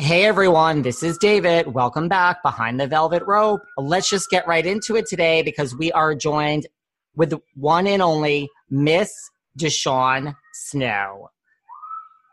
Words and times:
Hey 0.00 0.26
everyone, 0.26 0.82
this 0.82 1.02
is 1.02 1.18
David. 1.18 1.74
Welcome 1.74 2.06
back 2.06 2.40
behind 2.44 2.78
the 2.78 2.86
velvet 2.86 3.24
rope. 3.26 3.62
Let's 3.76 4.08
just 4.08 4.30
get 4.30 4.46
right 4.46 4.64
into 4.64 4.94
it 4.94 5.06
today 5.06 5.42
because 5.42 5.74
we 5.74 5.90
are 5.90 6.14
joined 6.14 6.68
with 7.16 7.34
one 7.56 7.88
and 7.88 8.00
only 8.00 8.48
Miss 8.70 9.10
Deshawn 9.58 10.36
Snow. 10.52 11.30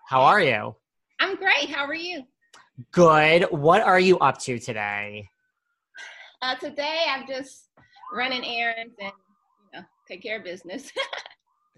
How 0.08 0.22
are 0.22 0.40
you? 0.42 0.76
I'm 1.20 1.38
great. 1.38 1.68
How 1.68 1.86
are 1.86 1.96
you? 1.96 2.26
Good. 2.92 3.48
What 3.50 3.82
are 3.82 4.00
you 4.00 4.20
up 4.20 4.38
to 4.42 4.60
today? 4.60 5.28
Uh, 6.44 6.54
today 6.58 7.06
I'm 7.10 7.26
just 7.28 7.70
running 8.14 8.46
errands 8.46 8.94
and 9.00 9.12
you 9.74 9.80
know 9.80 9.86
take 10.08 10.22
care 10.22 10.38
of 10.38 10.44
business. 10.44 10.92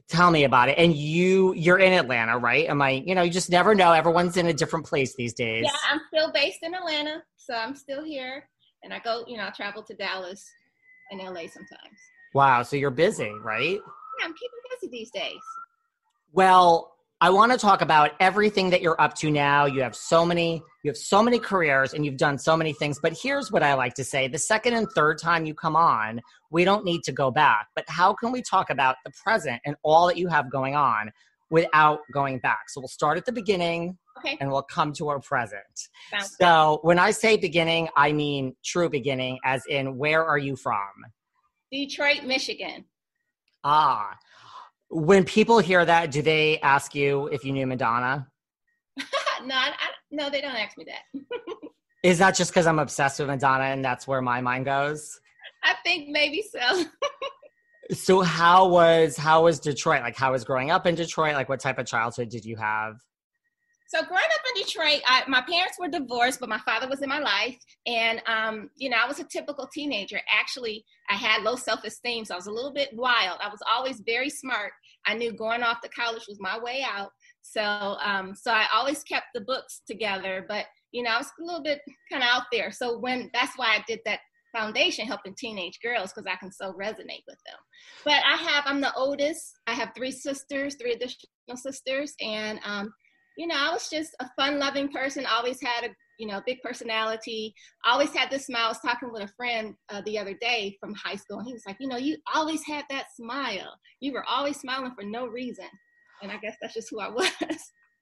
Tell 0.10 0.32
me 0.32 0.46
about 0.46 0.70
it. 0.70 0.78
And 0.78 0.96
you 0.96 1.54
you're 1.54 1.80
in 1.80 1.92
Atlanta, 1.92 2.38
right? 2.38 2.68
Am 2.70 2.82
I, 2.82 3.04
you 3.06 3.14
know, 3.14 3.24
you 3.24 3.32
just 3.32 3.50
never 3.50 3.76
know. 3.76 3.92
Everyone's 3.92 4.38
in 4.38 4.48
a 4.48 4.54
different 4.54 4.86
place 4.86 5.16
these 5.16 5.34
days. 5.34 5.64
yeah, 5.66 5.72
I'm 5.92 6.00
still 6.08 6.32
based 6.32 6.60
in 6.64 6.74
Atlanta, 6.74 7.24
so 7.36 7.54
I'm 7.54 7.76
still 7.76 8.04
here, 8.04 8.48
and 8.84 8.94
I 8.94 9.00
go, 9.00 9.26
you 9.28 9.38
know, 9.38 9.48
I 9.48 9.50
travel 9.50 9.84
to 9.84 9.94
Dallas 9.96 10.46
and 11.12 11.20
LA 11.20 11.48
sometimes. 11.48 11.98
Wow, 12.34 12.64
so 12.64 12.76
you're 12.76 12.90
busy, 12.90 13.32
right? 13.42 13.80
Yeah, 13.80 14.26
I'm 14.26 14.34
keeping 14.34 14.60
busy 14.80 14.92
these 14.92 15.12
days. 15.12 15.42
Well, 16.32 16.97
I 17.20 17.32
want 17.32 17.52
to 17.52 17.58
talk 17.58 17.82
about 17.82 18.12
everything 18.20 18.70
that 18.70 18.84
you're 18.84 19.00
up 19.02 19.16
to 19.16 19.32
now. 19.32 19.66
You 19.66 19.82
have 19.82 19.96
so 19.96 20.24
many, 20.24 20.62
you 20.84 20.92
have 20.92 20.98
so 20.98 21.24
many 21.24 21.40
careers 21.40 21.96
and 21.96 22.06
you've 22.06 22.18
done 22.18 22.38
so 22.38 22.56
many 22.56 22.74
things. 22.74 23.00
But 23.02 23.18
here's 23.20 23.52
what 23.52 23.64
I 23.64 23.74
like 23.74 23.96
to 23.96 24.04
say 24.04 24.28
the 24.28 24.38
second 24.38 24.76
and 24.76 24.88
third 24.94 25.18
time 25.20 25.44
you 25.44 25.56
come 25.56 25.76
on, 25.76 26.22
we 26.52 26.64
don't 26.64 26.86
need 26.86 27.02
to 27.06 27.12
go 27.12 27.32
back. 27.32 27.70
But 27.76 27.86
how 27.88 28.14
can 28.14 28.32
we 28.32 28.44
talk 28.44 28.70
about 28.70 28.98
the 29.04 29.12
present 29.24 29.60
and 29.66 29.76
all 29.82 30.06
that 30.08 30.18
you 30.18 30.28
have 30.28 30.52
going 30.52 30.76
on 30.76 31.10
without 31.50 32.02
going 32.14 32.38
back? 32.38 32.70
So 32.70 32.82
we'll 32.82 32.88
start 32.88 33.18
at 33.18 33.26
the 33.26 33.32
beginning 33.32 33.98
Okay. 34.20 34.38
and 34.40 34.52
we'll 34.52 34.62
come 34.64 34.94
to 34.94 35.10
our 35.10 35.20
present. 35.20 35.62
Sounds 36.12 36.36
So 36.40 36.80
when 36.84 37.00
I 37.00 37.10
say 37.12 37.36
beginning, 37.36 37.90
I 37.96 38.12
mean 38.12 38.56
true 38.64 38.90
beginning, 38.90 39.40
as 39.44 39.64
in 39.68 39.98
where 39.98 40.24
are 40.24 40.38
you 40.38 40.56
from? 40.56 40.78
Detroit, 41.72 42.24
Michigan. 42.26 42.86
Ah. 43.64 44.16
When 44.90 45.24
people 45.26 45.60
hear 45.60 45.84
that, 45.84 46.12
do 46.12 46.22
they 46.22 46.60
ask 46.62 46.96
you 46.96 47.28
if 47.28 47.44
you 47.44 47.52
knew 47.52 47.68
Madonna? 47.68 48.28
no, 49.44 49.56
I, 49.56 49.70
I, 49.70 49.90
no, 50.12 50.30
they 50.30 50.42
don't 50.42 50.56
ask 50.56 50.78
me 50.78 50.86
that. 50.86 51.22
Is 52.04 52.20
that 52.20 52.36
just 52.36 52.52
because 52.52 52.68
I'm 52.68 52.80
obsessed 52.80 53.20
with 53.20 53.28
Madonna 53.28 53.66
and 53.66 53.84
that's 53.84 54.08
where 54.08 54.22
my 54.22 54.40
mind 54.40 54.66
goes? 54.66 55.20
I 55.64 55.74
think 55.84 56.10
maybe 56.10 56.44
so. 56.50 56.86
So 57.94 58.22
how 58.22 58.68
was 58.68 59.16
how 59.16 59.46
was 59.46 59.60
Detroit? 59.60 60.02
Like 60.02 60.18
how 60.18 60.34
was 60.34 60.44
growing 60.44 60.72
up 60.72 60.86
in 60.86 60.96
Detroit? 60.96 61.36
Like 61.36 61.48
what 61.48 61.62
type 61.62 61.78
of 61.78 61.86
childhood 61.86 62.30
did 62.30 62.44
you 62.44 62.58
have? 62.58 62.96
So 63.88 64.04
growing 64.04 64.22
up 64.22 64.42
in 64.50 64.64
Detroit, 64.64 65.02
I, 65.06 65.24
my 65.28 65.42
parents 65.42 65.78
were 65.80 65.88
divorced, 65.88 66.42
but 66.42 66.50
my 66.50 66.60
father 66.60 66.90
was 66.90 67.02
in 67.02 67.08
my 67.08 67.20
life, 67.20 67.58
and 67.86 68.22
um, 68.28 68.70
you 68.76 68.90
know 68.90 68.98
I 69.02 69.08
was 69.08 69.20
a 69.20 69.24
typical 69.24 69.68
teenager. 69.74 70.20
Actually, 70.30 70.84
I 71.10 71.16
had 71.16 71.44
low 71.44 71.56
self-esteem, 71.56 72.26
so 72.26 72.34
I 72.34 72.38
was 72.38 72.48
a 72.48 72.52
little 72.52 72.74
bit 72.74 72.90
wild. 72.94 73.40
I 73.42 73.50
was 73.50 73.62
always 73.70 74.02
very 74.06 74.30
smart. 74.30 74.74
I 75.06 75.14
knew 75.14 75.32
going 75.32 75.64
off 75.64 75.80
to 75.82 75.90
college 75.90 76.26
was 76.28 76.38
my 76.42 76.60
way 76.60 76.86
out. 76.86 77.12
So 77.42 77.62
um, 77.62 78.36
so 78.36 78.52
I 78.52 78.66
always 78.74 79.04
kept 79.04 79.28
the 79.34 79.42
books 79.42 79.82
together, 79.88 80.46
but 80.50 80.66
you 80.92 81.02
know 81.02 81.12
I 81.12 81.18
was 81.20 81.32
a 81.40 81.44
little 81.44 81.64
bit 81.64 81.80
kind 82.12 82.24
of 82.24 82.30
out 82.30 82.48
there. 82.52 82.72
So 82.72 83.00
when 83.00 83.30
that's 83.34 83.58
why 83.58 83.68
I 83.68 83.84
did 83.88 84.00
that 84.06 84.20
foundation 84.54 85.06
helping 85.06 85.36
teenage 85.38 85.80
girls 85.84 86.12
because 86.12 86.30
I 86.30 86.36
can 86.36 86.52
so 86.52 86.74
resonate 86.74 87.24
with 87.28 87.38
them. 87.46 87.60
But 88.04 88.22
I 88.26 88.36
have 88.36 88.64
I'm 88.66 88.82
the 88.82 88.94
oldest. 88.96 89.54
I 89.66 89.74
have 89.74 89.92
three 89.96 90.12
sisters, 90.12 90.76
three 90.76 90.94
additional 90.94 91.56
sisters, 91.56 92.14
and 92.22 92.60
um, 92.66 92.92
you 93.38 93.46
know, 93.46 93.56
I 93.56 93.72
was 93.72 93.88
just 93.90 94.16
a 94.20 94.28
fun 94.36 94.60
loving 94.60 94.90
person, 94.90 95.26
always 95.26 95.62
had 95.62 95.86
a, 95.86 95.90
you 96.18 96.28
know, 96.28 96.42
big 96.46 96.62
personality, 96.64 97.54
always 97.86 98.12
had 98.12 98.32
this 98.32 98.48
smile. 98.48 98.66
I 98.66 98.70
was 98.70 98.80
talking 98.80 99.12
with 99.12 99.24
a 99.24 99.34
friend 99.38 99.76
uh, 99.90 100.02
the 100.06 100.18
other 100.18 100.34
day 100.34 100.76
from 100.80 100.96
high 100.96 101.16
school, 101.16 101.38
and 101.38 101.48
he 101.48 101.54
was 101.54 101.64
like, 101.68 101.78
you 101.80 101.88
know, 101.88 101.98
you 101.98 102.18
always 102.34 102.66
had 102.66 102.86
that 102.90 103.06
smile. 103.16 103.78
You 104.00 104.14
were 104.14 104.26
always 104.28 104.60
smiling 104.60 104.92
for 104.96 105.04
no 105.04 105.28
reason. 105.28 105.68
And 106.24 106.32
I 106.32 106.38
guess 106.38 106.56
that's 106.60 106.74
just 106.74 106.90
who 106.90 107.00
I 107.00 107.10
was. 107.10 107.32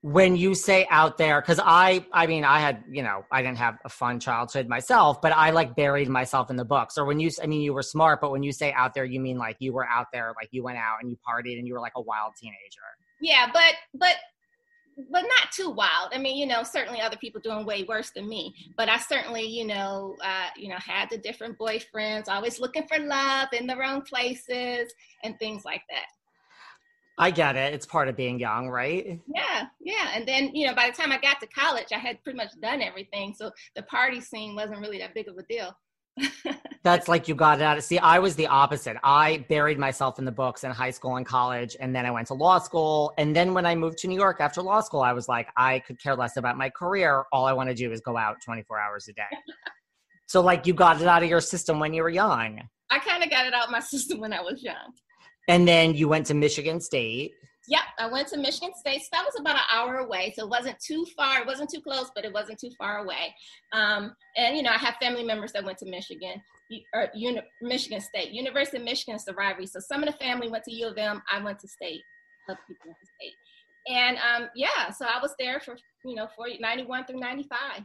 When 0.01 0.37
you 0.37 0.53
say 0.55 0.87
out 0.89 1.17
there, 1.17 1.41
because 1.41 1.59
I 1.61 2.05
I 2.13 2.27
mean 2.27 2.45
I 2.45 2.59
had, 2.59 2.83
you 2.89 3.01
know, 3.01 3.25
I 3.31 3.41
didn't 3.41 3.57
have 3.57 3.79
a 3.83 3.89
fun 3.89 4.19
childhood 4.19 4.67
myself, 4.69 5.19
but 5.19 5.31
I 5.31 5.49
like 5.49 5.75
buried 5.75 6.09
myself 6.09 6.51
in 6.51 6.55
the 6.57 6.63
books. 6.63 6.97
Or 6.97 7.05
when 7.05 7.19
you 7.19 7.31
I 7.41 7.47
mean 7.47 7.61
you 7.61 7.73
were 7.73 7.81
smart, 7.81 8.21
but 8.21 8.31
when 8.31 8.43
you 8.43 8.51
say 8.51 8.71
out 8.71 8.93
there, 8.93 9.03
you 9.03 9.19
mean 9.19 9.37
like 9.37 9.57
you 9.59 9.73
were 9.73 9.85
out 9.85 10.07
there, 10.13 10.33
like 10.39 10.49
you 10.51 10.63
went 10.63 10.77
out 10.77 10.97
and 11.01 11.09
you 11.09 11.17
partied 11.27 11.57
and 11.57 11.67
you 11.67 11.73
were 11.73 11.79
like 11.79 11.93
a 11.95 12.01
wild 12.01 12.33
teenager. 12.39 12.55
yeah, 13.19 13.47
but, 13.51 13.73
but, 13.95 14.15
but 14.97 15.21
not 15.21 15.51
too 15.51 15.69
wild. 15.69 16.11
I 16.13 16.17
mean, 16.17 16.37
you 16.37 16.45
know, 16.45 16.63
certainly 16.63 17.01
other 17.01 17.17
people 17.17 17.41
doing 17.41 17.65
way 17.65 17.83
worse 17.83 18.11
than 18.11 18.29
me. 18.29 18.55
But 18.77 18.89
I 18.89 18.97
certainly, 18.97 19.45
you 19.45 19.65
know, 19.65 20.15
uh, 20.23 20.47
you 20.55 20.69
know, 20.69 20.77
had 20.77 21.09
the 21.09 21.17
different 21.17 21.57
boyfriends, 21.57 22.27
always 22.27 22.59
looking 22.59 22.87
for 22.87 22.99
love 22.99 23.49
in 23.53 23.67
the 23.67 23.75
wrong 23.75 24.01
places 24.01 24.93
and 25.23 25.37
things 25.37 25.65
like 25.65 25.81
that. 25.89 26.05
I 27.17 27.31
get 27.31 27.55
it. 27.55 27.73
It's 27.73 27.85
part 27.85 28.09
of 28.09 28.17
being 28.17 28.39
young, 28.39 28.67
right? 28.69 29.19
Yeah, 29.33 29.67
yeah. 29.79 30.11
And 30.13 30.27
then, 30.27 30.53
you 30.53 30.67
know, 30.67 30.75
by 30.75 30.89
the 30.89 30.95
time 30.95 31.13
I 31.13 31.17
got 31.17 31.39
to 31.39 31.47
college, 31.47 31.87
I 31.93 31.97
had 31.97 32.21
pretty 32.23 32.37
much 32.37 32.51
done 32.61 32.81
everything. 32.81 33.33
So 33.33 33.51
the 33.75 33.83
party 33.83 34.19
scene 34.19 34.53
wasn't 34.53 34.81
really 34.81 34.99
that 34.99 35.13
big 35.13 35.29
of 35.29 35.37
a 35.37 35.43
deal. 35.43 35.75
That's 36.85 37.07
like 37.07 37.27
you 37.27 37.33
got 37.33 37.59
it 37.59 37.63
out. 37.63 37.79
Of. 37.79 37.83
See, 37.83 37.97
I 37.97 38.19
was 38.19 38.35
the 38.35 38.45
opposite. 38.45 38.95
I 39.03 39.43
buried 39.49 39.79
myself 39.79 40.19
in 40.19 40.25
the 40.25 40.31
books 40.31 40.63
in 40.63 40.69
high 40.69 40.91
school 40.91 41.15
and 41.15 41.25
college, 41.25 41.75
and 41.79 41.95
then 41.95 42.05
I 42.05 42.11
went 42.11 42.27
to 42.27 42.35
law 42.35 42.59
school. 42.59 43.11
And 43.17 43.35
then 43.35 43.55
when 43.55 43.65
I 43.65 43.73
moved 43.73 43.97
to 43.99 44.07
New 44.07 44.15
York 44.15 44.37
after 44.39 44.61
law 44.61 44.81
school, 44.81 45.01
I 45.01 45.11
was 45.11 45.27
like, 45.27 45.49
I 45.57 45.79
could 45.79 45.99
care 45.99 46.15
less 46.15 46.37
about 46.37 46.57
my 46.57 46.69
career. 46.69 47.25
All 47.31 47.47
I 47.47 47.53
want 47.53 47.69
to 47.69 47.75
do 47.75 47.91
is 47.91 48.01
go 48.01 48.17
out 48.17 48.35
24 48.45 48.79
hours 48.79 49.07
a 49.07 49.13
day. 49.13 49.23
so, 50.27 50.41
like, 50.41 50.67
you 50.67 50.75
got 50.75 51.01
it 51.01 51.07
out 51.07 51.23
of 51.23 51.29
your 51.29 51.41
system 51.41 51.79
when 51.79 51.91
you 51.91 52.03
were 52.03 52.09
young. 52.09 52.61
I 52.91 52.99
kind 52.99 53.23
of 53.23 53.31
got 53.31 53.47
it 53.47 53.53
out 53.55 53.65
of 53.65 53.71
my 53.71 53.79
system 53.93 54.19
when 54.19 54.31
I 54.31 54.41
was 54.41 54.61
young. 54.61 54.93
And 55.47 55.67
then 55.67 55.95
you 55.95 56.07
went 56.07 56.27
to 56.27 56.35
Michigan 56.35 56.79
State. 56.79 57.33
Yep, 57.67 57.81
I 57.99 58.07
went 58.07 58.27
to 58.29 58.37
Michigan 58.37 58.71
State. 58.75 59.01
So 59.01 59.07
that 59.13 59.25
was 59.25 59.39
about 59.39 59.55
an 59.55 59.63
hour 59.71 59.97
away, 59.97 60.33
so 60.35 60.43
it 60.43 60.49
wasn't 60.49 60.79
too 60.79 61.05
far. 61.17 61.41
It 61.41 61.47
wasn't 61.47 61.69
too 61.69 61.81
close, 61.81 62.11
but 62.13 62.25
it 62.25 62.33
wasn't 62.33 62.59
too 62.59 62.71
far 62.77 62.99
away. 62.99 63.33
Um, 63.73 64.15
and 64.37 64.55
you 64.55 64.63
know, 64.63 64.71
I 64.71 64.77
have 64.77 64.95
family 65.01 65.23
members 65.23 65.51
that 65.53 65.63
went 65.63 65.77
to 65.79 65.85
Michigan 65.85 66.41
or 66.93 67.09
Uni- 67.13 67.41
Michigan 67.61 68.01
State, 68.01 68.31
University 68.31 68.77
of 68.77 68.83
Michigan 68.83 69.15
is 69.15 69.25
the 69.25 69.33
rivalry. 69.33 69.67
So 69.67 69.79
some 69.79 70.03
of 70.03 70.11
the 70.11 70.17
family 70.17 70.49
went 70.49 70.63
to 70.65 70.73
U 70.73 70.87
of 70.87 70.97
M. 70.97 71.21
I 71.31 71.43
went 71.43 71.59
to 71.59 71.67
State. 71.67 72.01
Other 72.49 72.59
people 72.67 72.87
went 72.87 72.97
to 72.99 73.07
State. 73.19 73.33
And 73.87 74.17
um, 74.17 74.49
yeah, 74.55 74.91
so 74.91 75.05
I 75.05 75.19
was 75.21 75.35
there 75.39 75.59
for 75.59 75.77
you 76.03 76.15
know 76.15 76.27
40, 76.35 76.59
91 76.59 77.05
through 77.05 77.19
95. 77.19 77.83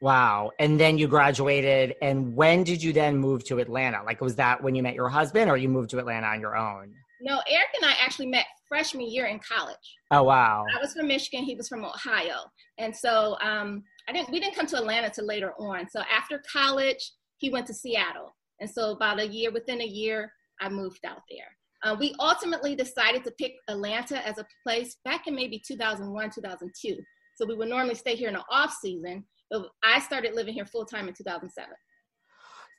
Wow. 0.00 0.50
And 0.58 0.78
then 0.78 0.98
you 0.98 1.08
graduated. 1.08 1.94
And 2.02 2.36
when 2.36 2.64
did 2.64 2.82
you 2.82 2.92
then 2.92 3.16
move 3.16 3.44
to 3.44 3.60
Atlanta? 3.60 4.02
Like, 4.04 4.20
was 4.20 4.36
that 4.36 4.62
when 4.62 4.74
you 4.74 4.82
met 4.82 4.94
your 4.94 5.08
husband 5.08 5.50
or 5.50 5.56
you 5.56 5.70
moved 5.70 5.90
to 5.90 5.98
Atlanta 5.98 6.26
on 6.26 6.40
your 6.40 6.54
own? 6.54 6.94
No, 7.20 7.40
Eric 7.48 7.68
and 7.80 7.90
I 7.90 7.94
actually 8.00 8.26
met 8.26 8.46
freshman 8.68 9.10
year 9.10 9.26
in 9.26 9.38
college. 9.38 9.76
Oh, 10.10 10.22
wow. 10.22 10.64
I 10.76 10.80
was 10.80 10.92
from 10.92 11.08
Michigan. 11.08 11.44
He 11.44 11.54
was 11.54 11.68
from 11.68 11.84
Ohio. 11.84 12.36
And 12.78 12.94
so 12.94 13.36
um, 13.40 13.82
I 14.08 14.12
didn't, 14.12 14.30
we 14.30 14.40
didn't 14.40 14.54
come 14.54 14.66
to 14.66 14.76
Atlanta 14.76 15.10
till 15.10 15.26
later 15.26 15.52
on. 15.58 15.88
So 15.88 16.02
after 16.12 16.42
college, 16.50 17.12
he 17.38 17.50
went 17.50 17.66
to 17.68 17.74
Seattle. 17.74 18.34
And 18.60 18.70
so 18.70 18.90
about 18.90 19.20
a 19.20 19.26
year, 19.26 19.50
within 19.50 19.80
a 19.80 19.86
year, 19.86 20.32
I 20.60 20.68
moved 20.68 21.00
out 21.06 21.22
there. 21.30 21.46
Uh, 21.82 21.96
we 21.98 22.14
ultimately 22.18 22.74
decided 22.74 23.22
to 23.24 23.30
pick 23.32 23.52
Atlanta 23.68 24.26
as 24.26 24.38
a 24.38 24.46
place 24.66 24.96
back 25.04 25.26
in 25.26 25.34
maybe 25.34 25.62
2001, 25.66 26.30
2002. 26.34 26.96
So 27.36 27.46
we 27.46 27.54
would 27.54 27.68
normally 27.68 27.94
stay 27.94 28.16
here 28.16 28.28
in 28.28 28.34
the 28.34 28.44
off 28.50 28.74
season, 28.80 29.24
but 29.50 29.68
I 29.84 30.00
started 30.00 30.34
living 30.34 30.54
here 30.54 30.64
full 30.64 30.86
time 30.86 31.06
in 31.06 31.14
2007. 31.14 31.70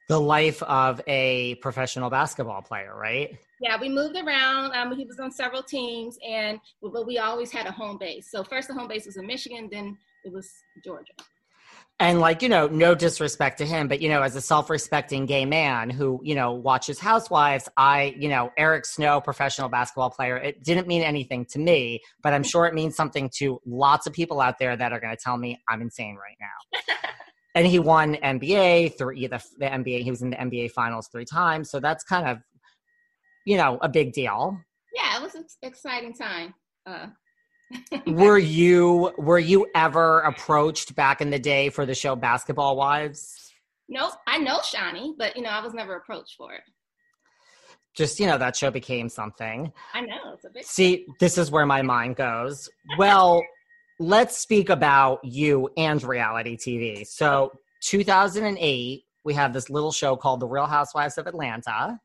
The 0.07 0.19
life 0.19 0.63
of 0.63 1.01
a 1.07 1.56
professional 1.56 2.09
basketball 2.09 2.62
player, 2.62 2.95
right? 2.95 3.38
Yeah, 3.59 3.80
we 3.80 3.89
moved 3.89 4.15
around. 4.15 4.74
Um, 4.74 4.95
he 4.95 5.06
was 5.06 5.19
on 5.19 5.31
several 5.31 5.63
teams, 5.63 6.18
and 6.27 6.59
but 6.81 7.06
we 7.06 7.18
always 7.18 7.51
had 7.51 7.65
a 7.65 7.71
home 7.71 7.98
base. 7.98 8.30
So 8.31 8.44
first 8.44 8.68
the 8.68 8.74
home 8.74 8.88
base 8.88 9.06
was 9.06 9.18
in 9.18 9.27
Michigan, 9.27 9.68
then 9.71 9.98
it 10.24 10.31
was 10.31 10.50
Georgia. 10.83 11.13
And 12.00 12.19
like, 12.19 12.44
you 12.44 12.50
know, 12.50 12.68
no 12.68 12.94
disrespect 12.94 13.57
to 13.57 13.65
him, 13.65 13.88
but 13.88 14.01
you 14.01 14.09
know, 14.09 14.21
as 14.21 14.36
a 14.36 14.42
self-respecting 14.42 15.25
gay 15.25 15.45
man 15.45 15.89
who, 15.89 16.19
you 16.24 16.36
know, 16.36 16.51
watches 16.54 17.00
Housewives, 17.00 17.68
I, 17.75 18.15
you 18.19 18.30
know, 18.30 18.51
Eric 18.56 18.86
Snow, 18.86 19.19
professional 19.19 19.68
basketball 19.68 20.12
player, 20.12 20.38
it 20.38 20.63
didn't 20.63 20.88
mean 20.88 21.01
anything 21.01 21.45
to 21.45 21.59
me, 21.59 22.01
but 22.21 22.33
I'm 22.33 22.44
sure 22.44 22.68
it 22.68 22.75
means 22.75 22.95
something 22.95 23.31
to 23.38 23.59
lots 23.65 24.06
of 24.06 24.13
people 24.13 24.42
out 24.42 24.59
there 24.59 24.77
that 24.77 24.94
are 24.94 25.00
going 25.00 25.15
to 25.15 25.21
tell 25.21 25.38
me 25.38 25.59
I'm 25.68 25.81
insane 25.81 26.18
right 26.18 26.38
now. 26.39 26.80
and 27.57 27.68
he 27.68 27.80
won 27.80 28.15
NBA 28.15 28.98
three 28.98 29.27
the, 29.27 29.44
the 29.57 29.65
NBA, 29.65 30.04
he 30.04 30.12
was 30.12 30.21
in 30.21 30.30
the 30.30 30.38
NBA 30.38 30.71
finals 30.71 31.09
three 31.12 31.25
times, 31.25 31.69
so 31.69 31.80
that's 31.80 32.04
kind 32.04 32.27
of 32.27 32.38
you 33.48 33.56
know, 33.56 33.80
a 33.81 33.88
big 33.88 34.12
deal. 34.12 34.59
Yeah, 34.94 35.18
it 35.18 35.24
was 35.24 35.33
an 35.36 35.45
exciting 35.62 36.13
time. 36.13 36.54
Uh, 36.86 37.07
were 38.07 38.38
you 38.38 39.13
were 39.18 39.39
you 39.39 39.68
ever 39.74 40.19
approached 40.19 40.95
back 40.95 41.21
in 41.21 41.30
the 41.30 41.39
day 41.39 41.69
for 41.69 41.86
the 41.86 41.95
show 41.95 42.15
Basketball 42.15 42.75
Wives? 42.75 43.54
Nope, 43.88 44.13
I 44.27 44.38
know 44.38 44.59
Shaunie, 44.59 45.13
but 45.18 45.38
you 45.38 45.44
know 45.44 45.50
I 45.50 45.63
was 45.63 45.74
never 45.74 45.95
approached 45.95 46.36
for 46.38 46.54
it. 46.54 46.62
Just 47.95 48.19
you 48.19 48.27
know 48.27 48.38
that 48.38 48.57
show 48.57 48.69
became 48.69 49.07
something. 49.07 49.71
I 49.94 50.01
know 50.01 50.33
it's 50.33 50.44
a 50.44 50.50
big. 50.50 50.65
See, 50.65 51.07
this 51.21 51.38
is 51.38 51.50
where 51.50 51.65
my 51.65 51.81
mind 51.81 52.18
goes. 52.18 52.69
Well, 52.98 53.42
let's 54.00 54.38
speak 54.38 54.70
about 54.70 55.24
you 55.24 55.70
and 55.78 56.02
reality 56.04 56.58
TV. 56.58 57.06
So, 57.06 57.52
2008, 57.84 59.04
we 59.24 59.34
have 59.34 59.54
this 59.54 59.70
little 59.70 59.92
show 59.92 60.16
called 60.16 60.40
The 60.40 60.48
Real 60.48 60.66
Housewives 60.66 61.18
of 61.18 61.28
Atlanta. 61.28 62.00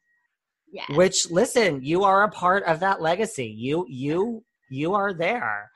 Yes. 0.73 0.89
Which 0.91 1.31
listen, 1.31 1.83
you 1.83 2.05
are 2.05 2.23
a 2.23 2.31
part 2.31 2.65
of 2.65 2.81
that 2.81 3.03
legacy. 3.03 3.47
You 3.47 3.85
you 3.89 4.43
you 4.71 4.95
are 4.95 5.13
there. 5.13 5.71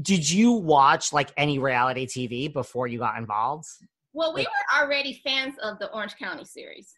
Did 0.00 0.30
you 0.30 0.52
watch 0.52 1.12
like 1.12 1.32
any 1.36 1.58
reality 1.58 2.06
TV 2.06 2.52
before 2.52 2.86
you 2.86 2.98
got 3.00 3.18
involved? 3.18 3.66
Well, 4.12 4.32
we 4.32 4.42
were 4.42 4.80
already 4.80 5.20
fans 5.24 5.54
of 5.62 5.78
the 5.78 5.92
Orange 5.92 6.16
County 6.16 6.44
series. 6.44 6.94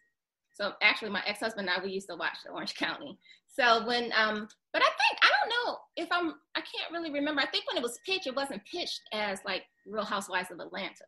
So 0.53 0.73
actually, 0.81 1.09
my 1.09 1.23
ex-husband 1.25 1.67
and 1.67 1.79
I 1.79 1.83
we 1.83 1.91
used 1.91 2.09
to 2.09 2.15
watch 2.15 2.37
the 2.45 2.51
Orange 2.51 2.75
County. 2.75 3.17
So 3.59 3.85
when, 3.85 4.11
um, 4.15 4.47
but 4.71 4.81
I 4.81 4.85
think 4.85 5.19
I 5.21 5.29
don't 5.39 5.49
know 5.49 5.77
if 5.97 6.07
I'm. 6.11 6.33
I 6.55 6.61
can't 6.61 6.91
really 6.91 7.11
remember. 7.11 7.41
I 7.41 7.47
think 7.47 7.65
when 7.67 7.77
it 7.77 7.83
was 7.83 7.99
pitched, 8.05 8.27
it 8.27 8.35
wasn't 8.35 8.61
pitched 8.71 9.01
as 9.11 9.39
like 9.45 9.63
Real 9.85 10.05
Housewives 10.05 10.49
of 10.51 10.59
Atlanta. 10.59 11.05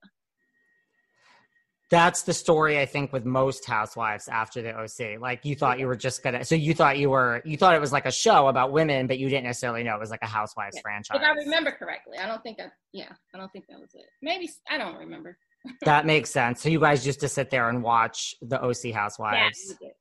That's 1.89 2.23
the 2.23 2.33
story 2.33 2.79
I 2.79 2.85
think 2.85 3.11
with 3.11 3.25
most 3.25 3.65
housewives 3.65 4.27
after 4.29 4.61
the 4.61 4.73
OC. 4.73 5.21
Like 5.21 5.43
you 5.43 5.55
thought 5.55 5.77
you 5.77 5.87
were 5.87 5.95
just 5.95 6.23
gonna, 6.23 6.43
so 6.45 6.55
you 6.55 6.73
thought 6.73 6.97
you 6.97 7.09
were, 7.09 7.41
you 7.43 7.57
thought 7.57 7.75
it 7.75 7.81
was 7.81 7.91
like 7.91 8.05
a 8.05 8.11
show 8.11 8.47
about 8.47 8.71
women, 8.71 9.07
but 9.07 9.19
you 9.19 9.27
didn't 9.27 9.43
necessarily 9.43 9.83
know 9.83 9.95
it 9.95 9.99
was 9.99 10.09
like 10.09 10.21
a 10.21 10.27
housewives 10.27 10.77
yeah. 10.77 10.81
franchise. 10.81 11.17
If 11.17 11.21
I 11.21 11.31
remember 11.31 11.71
correctly, 11.71 12.17
I 12.17 12.27
don't 12.27 12.41
think 12.43 12.57
that. 12.57 12.71
Yeah, 12.93 13.11
I 13.33 13.37
don't 13.37 13.51
think 13.51 13.65
that 13.69 13.79
was 13.79 13.91
it. 13.93 14.05
Maybe 14.21 14.49
I 14.69 14.77
don't 14.77 14.95
remember. 14.95 15.37
that 15.83 16.05
makes 16.05 16.29
sense. 16.29 16.61
So 16.61 16.69
you 16.69 16.79
guys 16.79 17.05
used 17.05 17.19
to 17.19 17.27
sit 17.27 17.49
there 17.49 17.69
and 17.69 17.83
watch 17.83 18.35
the 18.41 18.61
OC 18.61 18.91
housewives. 18.93 19.59
Yeah, 19.67 19.87
did. 19.87 19.91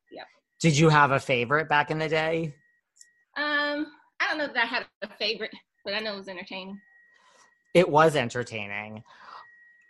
Did 0.61 0.77
you 0.77 0.89
have 0.91 1.11
a 1.11 1.21
favorite 1.21 1.69
back 1.69 1.91
in 1.91 1.99
the 1.99 2.09
day? 2.09 2.55
Um, 3.37 3.87
I 4.21 4.29
don't 4.29 4.39
know 4.39 4.47
that 4.47 4.57
I 4.57 4.67
had 4.67 4.87
a 5.03 5.09
favorite, 5.09 5.55
but 5.85 5.95
I 5.95 6.01
know 6.01 6.15
it 6.15 6.19
was 6.19 6.29
entertaining. 6.29 6.81
It 7.73 7.89
was 7.89 8.15
entertaining. 8.15 9.03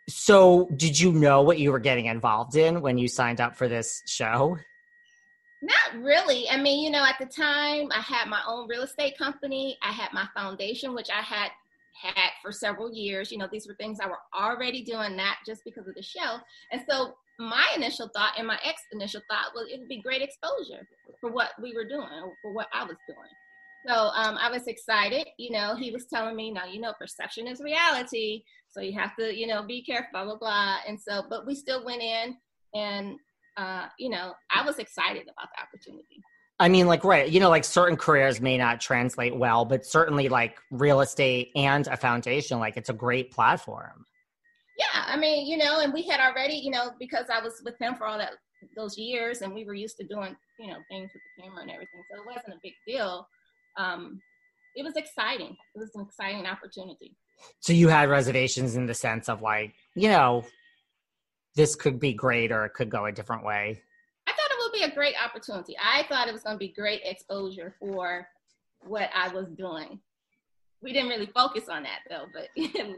So, 0.09 0.69
did 0.77 0.99
you 0.99 1.13
know 1.13 1.43
what 1.43 1.59
you 1.59 1.73
were 1.73 1.79
getting 1.79 2.07
involved 2.07 2.57
in 2.57 2.81
when 2.81 2.99
you 2.99 3.09
signed 3.09 3.41
up 3.41 3.57
for 3.57 3.69
this 3.69 4.03
show? 4.07 4.57
Not 5.63 6.03
really. 6.03 6.49
I 6.49 6.57
mean, 6.57 6.85
you 6.85 6.91
know, 6.91 7.05
at 7.05 7.17
the 7.19 7.27
time, 7.27 7.89
I 7.93 8.01
had 8.01 8.29
my 8.29 8.41
own 8.47 8.69
real 8.69 8.83
estate 8.83 9.19
company. 9.19 9.77
I 9.83 9.93
had 9.93 10.13
my 10.13 10.27
foundation, 10.35 10.95
which 10.95 11.11
I 11.11 11.23
had 11.23 11.51
had 12.01 12.31
for 12.43 12.51
several 12.51 12.93
years. 12.93 13.31
You 13.31 13.39
know, 13.39 13.49
these 13.51 13.69
were 13.69 13.75
things 13.75 13.99
I 14.01 14.07
were 14.07 14.19
already 14.35 14.83
doing, 14.83 15.17
not 15.17 15.37
just 15.47 15.65
because 15.65 15.87
of 15.87 15.95
the 15.95 16.03
show. 16.03 16.39
And 16.73 16.83
so, 16.89 17.15
my 17.41 17.67
initial 17.75 18.09
thought 18.15 18.35
and 18.37 18.47
my 18.47 18.59
ex 18.65 18.83
initial 18.93 19.23
thought 19.29 19.53
was 19.55 19.67
it 19.73 19.81
would 19.81 19.89
be 19.89 20.03
great 20.03 20.23
exposure 20.23 20.87
for 21.21 21.33
what 21.33 21.51
we 21.61 21.75
were 21.75 21.85
doing, 21.85 22.07
for 22.43 22.53
what 22.53 22.69
I 22.73 22.85
was 22.85 22.97
doing. 23.09 23.19
So 23.89 23.95
um, 23.95 24.37
I 24.37 24.51
was 24.51 24.67
excited. 24.67 25.27
You 25.39 25.53
know, 25.53 25.75
he 25.75 25.91
was 25.91 26.05
telling 26.13 26.37
me, 26.37 26.51
now, 26.51 26.67
you 26.67 26.81
know, 26.81 26.93
perception 26.99 27.47
is 27.47 27.61
reality. 27.61 28.43
So 28.69 28.81
you 28.81 28.93
have 28.99 29.17
to, 29.17 29.35
you 29.35 29.47
know, 29.47 29.63
be 29.63 29.83
careful, 29.83 30.11
blah, 30.13 30.25
blah, 30.25 30.37
blah. 30.37 30.77
And 30.87 31.01
so, 31.01 31.25
but 31.29 31.47
we 31.47 31.55
still 31.55 31.85
went 31.85 32.03
in 32.03 32.37
and, 32.75 33.17
uh, 33.57 33.87
you 33.99 34.11
know, 34.11 34.35
I 34.55 34.65
was 34.65 34.79
excited 34.79 35.23
about 35.23 35.49
the 35.57 35.63
opportunity. 35.63 36.23
I 36.61 36.69
mean, 36.69 36.87
like, 36.87 37.05
right, 37.05 37.29
you 37.29 37.41
know, 37.41 37.49
like 37.49 37.65
certain 37.65 37.97
careers 37.97 38.39
may 38.39 38.59
not 38.59 38.83
translate 38.83 39.35
well, 39.35 39.65
but 39.65 39.87
certainly 39.87 40.29
like 40.29 40.59
real 40.71 41.01
estate 41.01 41.51
and 41.57 41.87
a 41.87 41.97
foundation, 41.97 42.59
like 42.59 42.77
it's 42.77 42.91
a 42.91 42.95
great 42.95 43.31
platform. 43.31 44.05
Yeah. 44.81 45.05
I 45.07 45.17
mean, 45.17 45.47
you 45.47 45.59
know, 45.59 45.81
and 45.81 45.93
we 45.93 46.03
had 46.03 46.21
already, 46.21 46.55
you 46.55 46.71
know, 46.71 46.93
because 46.99 47.27
I 47.33 47.43
was 47.43 47.61
with 47.65 47.79
him 47.79 47.95
for 47.97 48.07
all 48.07 48.19
that, 48.19 48.33
those 48.77 48.97
years 48.97 49.43
and 49.43 49.55
we 49.55 49.65
were 49.65 49.75
used 49.75 49.97
to 49.99 50.07
doing, 50.07 50.35
you 50.59 50.69
know, 50.69 50.79
things 50.89 51.11
with 51.13 51.23
the 51.37 51.43
camera 51.43 51.63
and 51.63 51.71
everything. 51.71 52.03
So 52.11 52.21
it 52.21 52.27
wasn't 52.27 52.55
a 52.55 52.61
big 52.63 52.73
deal. 52.87 53.27
Um, 53.77 54.21
it 54.75 54.85
was 54.85 54.97
exciting. 54.97 55.57
It 55.75 55.79
was 55.79 55.91
an 55.95 56.03
exciting 56.03 56.47
opportunity. 56.47 57.17
So 57.61 57.73
you 57.73 57.89
had 57.89 58.09
reservations 58.09 58.77
in 58.77 58.87
the 58.87 58.95
sense 58.95 59.29
of 59.29 59.43
like, 59.43 59.75
you 59.95 60.09
know, 60.09 60.45
this 61.57 61.75
could 61.75 61.99
be 61.99 62.13
great 62.13 62.53
or 62.53 62.65
it 62.65 62.75
could 62.75 62.91
go 62.91 63.07
a 63.07 63.13
different 63.13 63.45
way. 63.45 63.83
I 64.27 64.33
thought 64.33 64.51
it 64.51 64.59
would 64.61 64.73
be 64.73 64.85
a 64.85 64.95
great 64.95 65.15
opportunity. 65.23 65.77
I 65.83 66.05
thought 66.09 66.29
it 66.29 66.33
was 66.33 66.43
going 66.43 66.55
to 66.55 66.59
be 66.59 66.73
great 66.73 67.03
exposure 67.05 67.75
for 67.81 68.27
what 68.83 69.11
I 69.15 69.29
was 69.29 69.49
doing. 69.49 70.01
We 70.83 70.93
didn't 70.93 71.11
really 71.11 71.31
focus 71.35 71.69
on 71.69 71.83
that 71.83 72.01
though, 72.09 72.27
but 72.33 72.49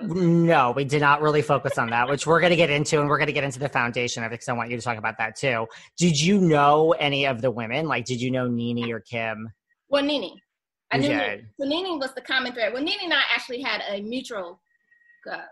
no, 0.00 0.72
we 0.72 0.84
did 0.84 1.00
not 1.00 1.22
really 1.22 1.42
focus 1.42 1.78
on 1.78 1.90
that, 1.90 2.08
which 2.08 2.26
we're 2.26 2.40
going 2.40 2.50
to 2.50 2.56
get 2.56 2.70
into, 2.70 3.00
and 3.00 3.08
we're 3.08 3.18
going 3.18 3.28
to 3.28 3.32
get 3.32 3.44
into 3.44 3.58
the 3.58 3.68
foundation 3.68 4.22
of 4.22 4.32
it 4.32 4.34
because 4.34 4.48
I 4.48 4.52
want 4.52 4.70
you 4.70 4.76
to 4.76 4.82
talk 4.82 4.98
about 4.98 5.16
that 5.18 5.36
too. 5.36 5.66
Did 5.96 6.20
you 6.20 6.40
know 6.40 6.92
any 6.92 7.26
of 7.26 7.40
the 7.40 7.50
women? 7.50 7.86
Like, 7.86 8.04
did 8.04 8.20
you 8.20 8.30
know 8.30 8.46
Nene 8.46 8.90
or 8.92 9.00
Kim? 9.00 9.50
Well, 9.88 10.02
Nene. 10.02 10.38
I 10.90 10.98
knew 10.98 11.08
Nene. 11.08 11.48
so 11.60 11.66
Nene 11.66 11.98
was 11.98 12.14
the 12.14 12.22
common 12.22 12.52
thread. 12.52 12.72
Well, 12.72 12.82
Nene 12.82 12.98
and 13.04 13.12
I 13.12 13.22
actually 13.34 13.62
had 13.62 13.82
a 13.90 14.00
mutual 14.02 14.60
uh, 15.30 15.42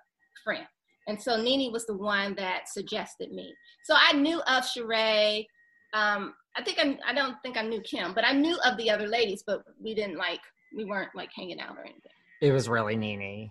friend. 0.45 0.67
And 1.09 1.21
so 1.21 1.41
Nene 1.41 1.73
was 1.73 1.87
the 1.87 1.97
one 1.97 2.35
that 2.35 2.69
suggested 2.69 3.33
me. 3.33 3.55
So 3.85 3.95
I 3.97 4.13
knew 4.13 4.41
of 4.41 4.65
Sheree. 4.65 5.47
Um, 5.95 6.35
I 6.57 6.63
think 6.63 6.79
I, 6.79 6.99
I 7.07 7.15
don't 7.15 7.37
think 7.43 7.57
I 7.57 7.63
knew 7.63 7.81
Kim, 7.83 8.13
but 8.13 8.25
I 8.25 8.33
knew 8.33 8.59
of 8.65 8.77
the 8.77 8.91
other 8.91 9.07
ladies, 9.07 9.45
but 9.47 9.63
we 9.81 9.95
didn't 9.95 10.17
like, 10.17 10.41
we 10.77 10.85
weren't 10.85 11.11
like 11.15 11.31
hanging 11.35 11.61
out 11.61 11.77
or 11.77 11.83
anything. 11.83 12.11
It 12.43 12.53
was 12.53 12.69
really 12.69 12.97
Nene. 12.97 13.51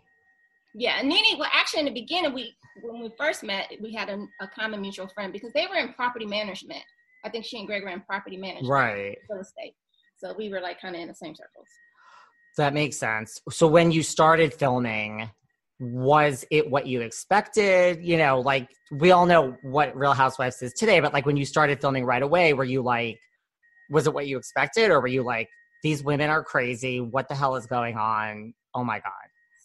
Yeah, 0.77 1.01
Nene, 1.01 1.38
well, 1.39 1.50
actually, 1.53 1.79
in 1.82 1.86
the 1.86 1.94
beginning, 1.94 2.34
we 2.34 2.53
when 2.82 3.01
we 3.01 3.10
first 3.17 3.44
met, 3.44 3.72
we 3.82 3.94
had 3.94 4.10
a, 4.10 4.17
a 4.41 4.48
common 4.48 4.82
mutual 4.82 5.08
friend 5.08 5.32
because 5.32 5.53
they 5.53 5.65
were 5.67 5.77
in 5.77 5.94
property 5.94 6.25
management. 6.25 6.84
I 7.24 7.29
think 7.29 7.46
she 7.46 7.58
and 7.58 7.65
Greg 7.65 7.84
were 7.84 7.89
in 7.89 8.01
property 8.01 8.36
management, 8.36 8.70
right? 8.70 9.17
Real 9.29 9.41
estate. 9.41 9.74
So 10.17 10.36
we 10.38 10.50
were 10.50 10.60
like 10.60 10.82
kind 10.82 10.96
of 10.96 11.01
in 11.01 11.08
the 11.08 11.15
same 11.15 11.34
circles. 11.34 11.67
That 12.58 12.74
makes 12.74 12.98
sense. 12.98 13.39
So 13.50 13.67
when 13.67 13.91
you 13.91 14.03
started 14.03 14.53
filming, 14.53 15.29
was 15.79 16.46
it 16.51 16.70
what 16.70 16.88
you 16.88 17.01
expected? 17.01 18.03
You 18.03 18.17
know, 18.17 18.41
like 18.41 18.70
we 18.91 19.12
all 19.12 19.25
know 19.25 19.55
what 19.62 19.96
Real 19.96 20.13
Housewives 20.13 20.62
is 20.62 20.74
today, 20.74 21.00
but 21.00 21.13
like 21.13 21.25
when 21.25 21.38
you 21.38 21.46
started 21.46 21.79
filming 21.79 22.05
right 22.05 22.22
away, 22.22 22.53
were 22.53 22.63
you 22.65 22.82
like, 22.82 23.17
was 23.89 24.08
it 24.08 24.13
what 24.13 24.27
you 24.27 24.38
expected, 24.38 24.91
or 24.91 25.00
were 25.00 25.08
you 25.08 25.24
like, 25.24 25.48
these 25.84 26.03
women 26.03 26.29
are 26.29 26.44
crazy. 26.44 27.00
What 27.00 27.29
the 27.29 27.36
hell 27.36 27.55
is 27.55 27.65
going 27.65 27.98
on? 27.98 28.53
Oh 28.74 28.84
my 28.84 29.00
God. 29.00 29.12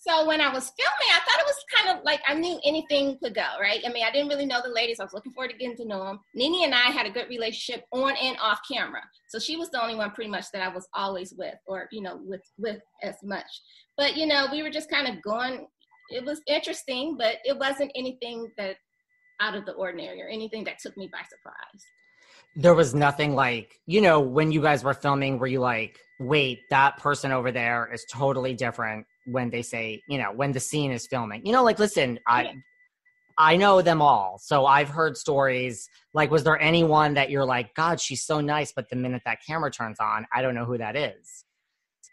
So 0.02 0.26
when 0.26 0.40
I 0.40 0.50
was 0.50 0.72
filming, 0.78 1.10
I 1.12 1.18
thought 1.18 1.40
it 1.40 1.46
was 1.46 1.64
kind 1.76 1.98
of 1.98 2.04
like 2.04 2.20
I 2.26 2.34
knew 2.34 2.58
anything 2.64 3.18
could 3.22 3.34
go, 3.34 3.46
right? 3.60 3.80
I 3.84 3.92
mean, 3.92 4.04
I 4.04 4.10
didn't 4.10 4.28
really 4.28 4.46
know 4.46 4.60
the 4.64 4.70
ladies. 4.70 4.98
I 4.98 5.04
was 5.04 5.12
looking 5.12 5.32
forward 5.32 5.50
to 5.50 5.56
getting 5.58 5.76
to 5.76 5.84
know 5.84 6.04
them. 6.04 6.20
Nene 6.34 6.64
and 6.64 6.74
I 6.74 6.90
had 6.90 7.06
a 7.06 7.10
good 7.10 7.28
relationship 7.28 7.84
on 7.92 8.14
and 8.16 8.38
off 8.40 8.60
camera. 8.70 9.02
So 9.28 9.38
she 9.38 9.56
was 9.56 9.68
the 9.70 9.82
only 9.82 9.96
one 9.96 10.12
pretty 10.12 10.30
much 10.30 10.46
that 10.52 10.62
I 10.62 10.68
was 10.68 10.88
always 10.94 11.34
with 11.36 11.56
or, 11.66 11.86
you 11.92 12.00
know, 12.00 12.18
with 12.24 12.40
with 12.56 12.80
as 13.02 13.16
much. 13.22 13.44
But, 13.98 14.16
you 14.16 14.26
know, 14.26 14.46
we 14.50 14.62
were 14.62 14.70
just 14.70 14.90
kind 14.90 15.06
of 15.06 15.22
going 15.22 15.66
it 16.10 16.24
was 16.24 16.40
interesting, 16.46 17.16
but 17.16 17.36
it 17.44 17.56
wasn't 17.56 17.92
anything 17.94 18.50
that 18.58 18.76
out 19.40 19.54
of 19.54 19.64
the 19.64 19.72
ordinary 19.72 20.20
or 20.20 20.28
anything 20.28 20.64
that 20.64 20.78
took 20.78 20.96
me 20.96 21.08
by 21.10 21.20
surprise. 21.28 21.84
There 22.56 22.74
was 22.74 22.94
nothing 22.94 23.34
like, 23.34 23.74
you 23.86 24.00
know, 24.00 24.20
when 24.20 24.50
you 24.50 24.60
guys 24.60 24.82
were 24.82 24.94
filming, 24.94 25.38
were 25.38 25.46
you 25.46 25.60
like, 25.60 25.98
wait, 26.18 26.58
that 26.70 26.98
person 26.98 27.32
over 27.32 27.52
there 27.52 27.88
is 27.92 28.04
totally 28.12 28.54
different 28.54 29.06
when 29.30 29.50
they 29.50 29.62
say, 29.62 30.02
you 30.08 30.18
know, 30.18 30.32
when 30.32 30.52
the 30.52 30.60
scene 30.60 30.92
is 30.92 31.06
filming. 31.06 31.44
You 31.44 31.52
know, 31.52 31.64
like 31.64 31.78
listen, 31.78 32.18
I. 32.26 32.54
I 33.38 33.56
know 33.56 33.80
them 33.80 34.02
all. 34.02 34.38
So 34.38 34.66
I've 34.66 34.90
heard 34.90 35.16
stories 35.16 35.88
like 36.12 36.30
was 36.30 36.44
there 36.44 36.60
anyone 36.60 37.14
that 37.14 37.30
you're 37.30 37.46
like, 37.46 37.74
God, 37.74 37.98
she's 37.98 38.22
so 38.22 38.42
nice, 38.42 38.70
but 38.70 38.90
the 38.90 38.96
minute 38.96 39.22
that 39.24 39.38
camera 39.46 39.70
turns 39.70 39.98
on, 39.98 40.26
I 40.30 40.42
don't 40.42 40.54
know 40.54 40.66
who 40.66 40.76
that 40.76 40.94
is. 40.94 41.44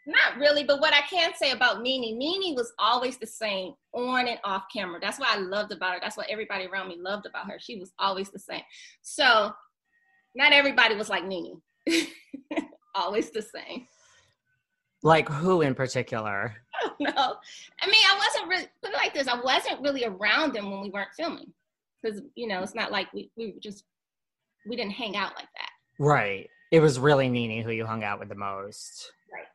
Not 0.06 0.38
really, 0.40 0.64
but 0.64 0.80
what 0.80 0.94
I 0.94 1.02
can 1.02 1.34
say 1.36 1.52
about 1.52 1.82
Nene, 1.82 2.18
Nene 2.18 2.56
was 2.56 2.72
always 2.80 3.18
the 3.18 3.28
same 3.28 3.74
on 3.92 4.30
and 4.30 4.40
off 4.46 4.64
camera. 4.74 5.02
That's 5.02 5.20
what 5.20 5.28
I 5.28 5.38
loved 5.38 5.74
about 5.74 5.96
her. 5.96 6.00
That's 6.02 6.16
what 6.16 6.30
everybody 6.30 6.66
around 6.66 6.88
me 6.88 6.96
loved 6.98 7.26
about 7.26 7.52
her. 7.52 7.58
She 7.60 7.78
was 7.78 7.92
always 8.00 8.30
the 8.30 8.40
same. 8.40 8.62
So 9.02 9.52
not 10.34 10.54
everybody 10.54 10.96
was 10.96 11.10
like 11.10 11.26
Nene. 11.26 11.62
always 12.96 13.32
the 13.32 13.42
same. 13.42 13.88
Like 15.08 15.30
who 15.30 15.62
in 15.62 15.74
particular? 15.74 16.54
no. 17.00 17.12
I 17.16 17.88
mean, 17.88 18.04
I 18.12 18.18
wasn't 18.18 18.50
really 18.50 18.68
put 18.84 18.92
it 18.92 18.98
like 18.98 19.14
this. 19.14 19.30
I 19.30 19.40
wasn't 19.40 19.80
really 19.80 20.04
around 20.04 20.54
them 20.54 20.70
when 20.70 20.82
we 20.82 20.90
weren't 20.90 21.14
filming. 21.16 21.54
Because, 22.04 22.22
you 22.36 22.46
know, 22.46 22.62
it's 22.62 22.76
not 22.76 22.92
like 22.92 23.12
we, 23.14 23.32
we 23.38 23.56
just 23.62 23.86
we 24.68 24.76
didn't 24.76 24.92
hang 24.92 25.16
out 25.16 25.32
like 25.38 25.48
that. 25.56 25.70
Right. 25.98 26.50
It 26.74 26.82
was 26.82 27.00
really 27.00 27.30
Nene 27.30 27.64
who 27.64 27.72
you 27.72 27.86
hung 27.86 28.04
out 28.04 28.20
with 28.20 28.28
the 28.28 28.36
most. 28.36 29.14
Right. 29.34 29.46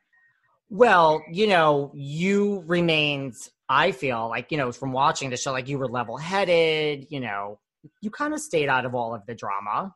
Well, 0.71 1.23
you 1.31 1.45
know, 1.45 1.91
you 1.93 2.63
remained, 2.65 3.35
I 3.69 3.91
feel 3.91 4.29
like, 4.29 4.51
you 4.51 4.57
know, 4.57 4.71
from 4.71 4.91
watching 4.91 5.29
the 5.29 5.37
show, 5.37 5.51
like 5.51 5.69
you 5.69 5.77
were 5.77 5.87
level 5.87 6.17
headed, 6.17 7.05
you 7.11 7.19
know, 7.19 7.59
you 8.01 8.09
kind 8.09 8.33
of 8.33 8.39
stayed 8.39 8.69
out 8.69 8.85
of 8.85 8.95
all 8.95 9.13
of 9.13 9.23
the 9.27 9.35
drama. 9.35 9.93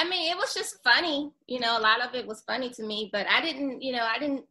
I 0.00 0.08
mean, 0.08 0.30
it 0.30 0.36
was 0.36 0.54
just 0.54 0.82
funny. 0.82 1.30
You 1.46 1.60
know, 1.60 1.78
a 1.78 1.80
lot 1.80 2.00
of 2.00 2.14
it 2.14 2.26
was 2.26 2.42
funny 2.46 2.70
to 2.70 2.82
me, 2.82 3.10
but 3.12 3.26
I 3.28 3.42
didn't, 3.42 3.82
you 3.82 3.92
know, 3.92 4.06
I 4.10 4.18
didn't 4.18 4.44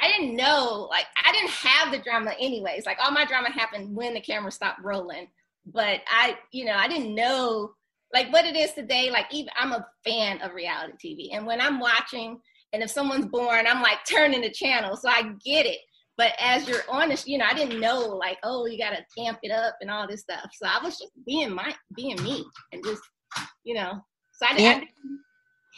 I 0.00 0.12
didn't 0.12 0.36
know, 0.36 0.86
like, 0.88 1.06
I 1.26 1.32
didn't 1.32 1.50
have 1.50 1.90
the 1.90 1.98
drama 1.98 2.32
anyways. 2.38 2.86
Like, 2.86 2.98
all 3.02 3.10
my 3.10 3.24
drama 3.24 3.50
happened 3.50 3.96
when 3.96 4.14
the 4.14 4.20
camera 4.20 4.52
stopped 4.52 4.80
rolling. 4.84 5.26
But 5.66 6.02
I, 6.08 6.38
you 6.52 6.64
know, 6.64 6.74
I 6.74 6.86
didn't 6.86 7.16
know, 7.16 7.72
like, 8.14 8.32
what 8.32 8.44
it 8.44 8.54
is 8.54 8.72
today. 8.74 9.10
Like, 9.10 9.26
even 9.32 9.50
I'm 9.58 9.72
a 9.72 9.84
fan 10.04 10.40
of 10.42 10.54
reality 10.54 11.16
TV. 11.32 11.36
And 11.36 11.46
when 11.46 11.60
I'm 11.60 11.80
watching 11.80 12.40
and 12.72 12.82
if 12.82 12.90
someone's 12.90 13.26
born, 13.26 13.66
I'm 13.66 13.82
like 13.82 13.98
turning 14.08 14.42
the 14.42 14.50
channel. 14.50 14.96
So 14.96 15.08
I 15.08 15.32
get 15.44 15.66
it. 15.66 15.80
But 16.18 16.32
as 16.40 16.68
you're 16.68 16.82
honest, 16.88 17.28
you 17.28 17.38
know, 17.38 17.46
I 17.48 17.54
didn't 17.54 17.80
know 17.80 18.00
like, 18.00 18.38
oh, 18.42 18.66
you 18.66 18.76
gotta 18.76 19.04
amp 19.18 19.38
it 19.42 19.52
up 19.52 19.76
and 19.80 19.90
all 19.90 20.06
this 20.06 20.22
stuff. 20.22 20.50
So 20.52 20.66
I 20.68 20.82
was 20.82 20.98
just 20.98 21.12
being 21.24 21.54
my 21.54 21.72
being 21.96 22.22
me 22.22 22.44
and 22.72 22.84
just, 22.84 23.02
you 23.64 23.74
know. 23.74 23.92
So 24.32 24.46
I, 24.46 24.56
yeah. 24.58 24.70
I 24.70 24.74
didn't 24.80 24.90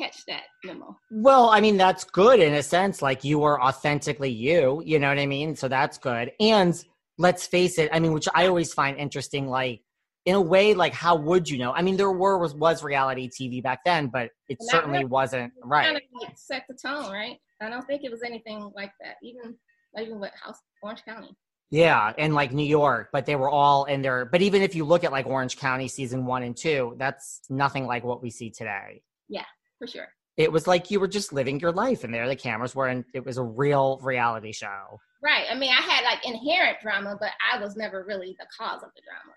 catch 0.00 0.24
that 0.28 0.44
memo. 0.64 0.96
Well, 1.10 1.50
I 1.50 1.60
mean, 1.60 1.76
that's 1.76 2.04
good 2.04 2.40
in 2.40 2.54
a 2.54 2.62
sense. 2.62 3.02
Like 3.02 3.22
you 3.22 3.38
were 3.38 3.62
authentically 3.62 4.30
you, 4.30 4.82
you 4.84 4.98
know 4.98 5.08
what 5.08 5.18
I 5.18 5.26
mean? 5.26 5.54
So 5.54 5.68
that's 5.68 5.98
good. 5.98 6.32
And 6.40 6.82
let's 7.18 7.46
face 7.46 7.78
it, 7.78 7.90
I 7.92 8.00
mean, 8.00 8.12
which 8.12 8.28
I 8.34 8.46
always 8.46 8.72
find 8.72 8.96
interesting, 8.96 9.46
like 9.46 9.82
in 10.24 10.36
a 10.36 10.40
way, 10.40 10.72
like 10.72 10.94
how 10.94 11.16
would 11.16 11.50
you 11.50 11.58
know? 11.58 11.72
I 11.72 11.82
mean, 11.82 11.98
there 11.98 12.12
were 12.12 12.38
was, 12.38 12.54
was 12.54 12.82
reality 12.82 13.28
TV 13.28 13.62
back 13.62 13.80
then, 13.84 14.06
but 14.06 14.30
it 14.48 14.56
certainly 14.60 14.98
really, 14.98 15.10
wasn't 15.10 15.52
right. 15.62 15.84
Kind 15.84 15.96
of 15.96 16.02
like 16.22 16.38
set 16.38 16.64
the 16.66 16.74
tone, 16.74 17.12
right? 17.12 17.36
I 17.60 17.68
don't 17.68 17.86
think 17.86 18.04
it 18.04 18.10
was 18.10 18.22
anything 18.22 18.72
like 18.74 18.92
that. 19.02 19.16
Even 19.22 19.54
even 19.98 20.20
with 20.20 20.32
House 20.42 20.58
Orange 20.82 21.04
County. 21.04 21.36
Yeah, 21.70 22.12
and 22.18 22.34
like 22.34 22.52
New 22.52 22.66
York, 22.66 23.10
but 23.12 23.26
they 23.26 23.36
were 23.36 23.48
all 23.48 23.84
in 23.84 24.02
there. 24.02 24.24
But 24.24 24.42
even 24.42 24.60
if 24.60 24.74
you 24.74 24.84
look 24.84 25.04
at 25.04 25.12
like 25.12 25.26
Orange 25.26 25.56
County 25.56 25.86
season 25.86 26.26
one 26.26 26.42
and 26.42 26.56
two, 26.56 26.96
that's 26.98 27.42
nothing 27.48 27.86
like 27.86 28.02
what 28.02 28.22
we 28.22 28.30
see 28.30 28.50
today. 28.50 29.02
Yeah, 29.28 29.44
for 29.78 29.86
sure. 29.86 30.08
It 30.36 30.50
was 30.50 30.66
like 30.66 30.90
you 30.90 30.98
were 30.98 31.08
just 31.08 31.32
living 31.32 31.60
your 31.60 31.70
life, 31.70 32.02
and 32.02 32.12
there 32.12 32.26
the 32.26 32.34
cameras 32.34 32.74
were, 32.74 32.88
and 32.88 33.04
it 33.14 33.24
was 33.24 33.38
a 33.38 33.44
real 33.44 34.00
reality 34.02 34.52
show. 34.52 34.98
Right. 35.22 35.46
I 35.50 35.54
mean, 35.54 35.70
I 35.70 35.82
had 35.82 36.02
like 36.02 36.26
inherent 36.26 36.78
drama, 36.82 37.16
but 37.20 37.30
I 37.52 37.60
was 37.60 37.76
never 37.76 38.04
really 38.04 38.36
the 38.40 38.46
cause 38.58 38.82
of 38.82 38.90
the 38.96 39.02
drama. 39.02 39.36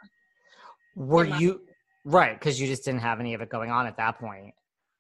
Were 0.96 1.26
you 1.40 1.62
right? 2.06 2.38
Because 2.38 2.60
you 2.60 2.68
just 2.68 2.86
didn't 2.86 3.02
have 3.02 3.20
any 3.20 3.34
of 3.34 3.42
it 3.42 3.50
going 3.50 3.70
on 3.70 3.86
at 3.88 3.98
that 3.98 4.20
point. 4.20 4.54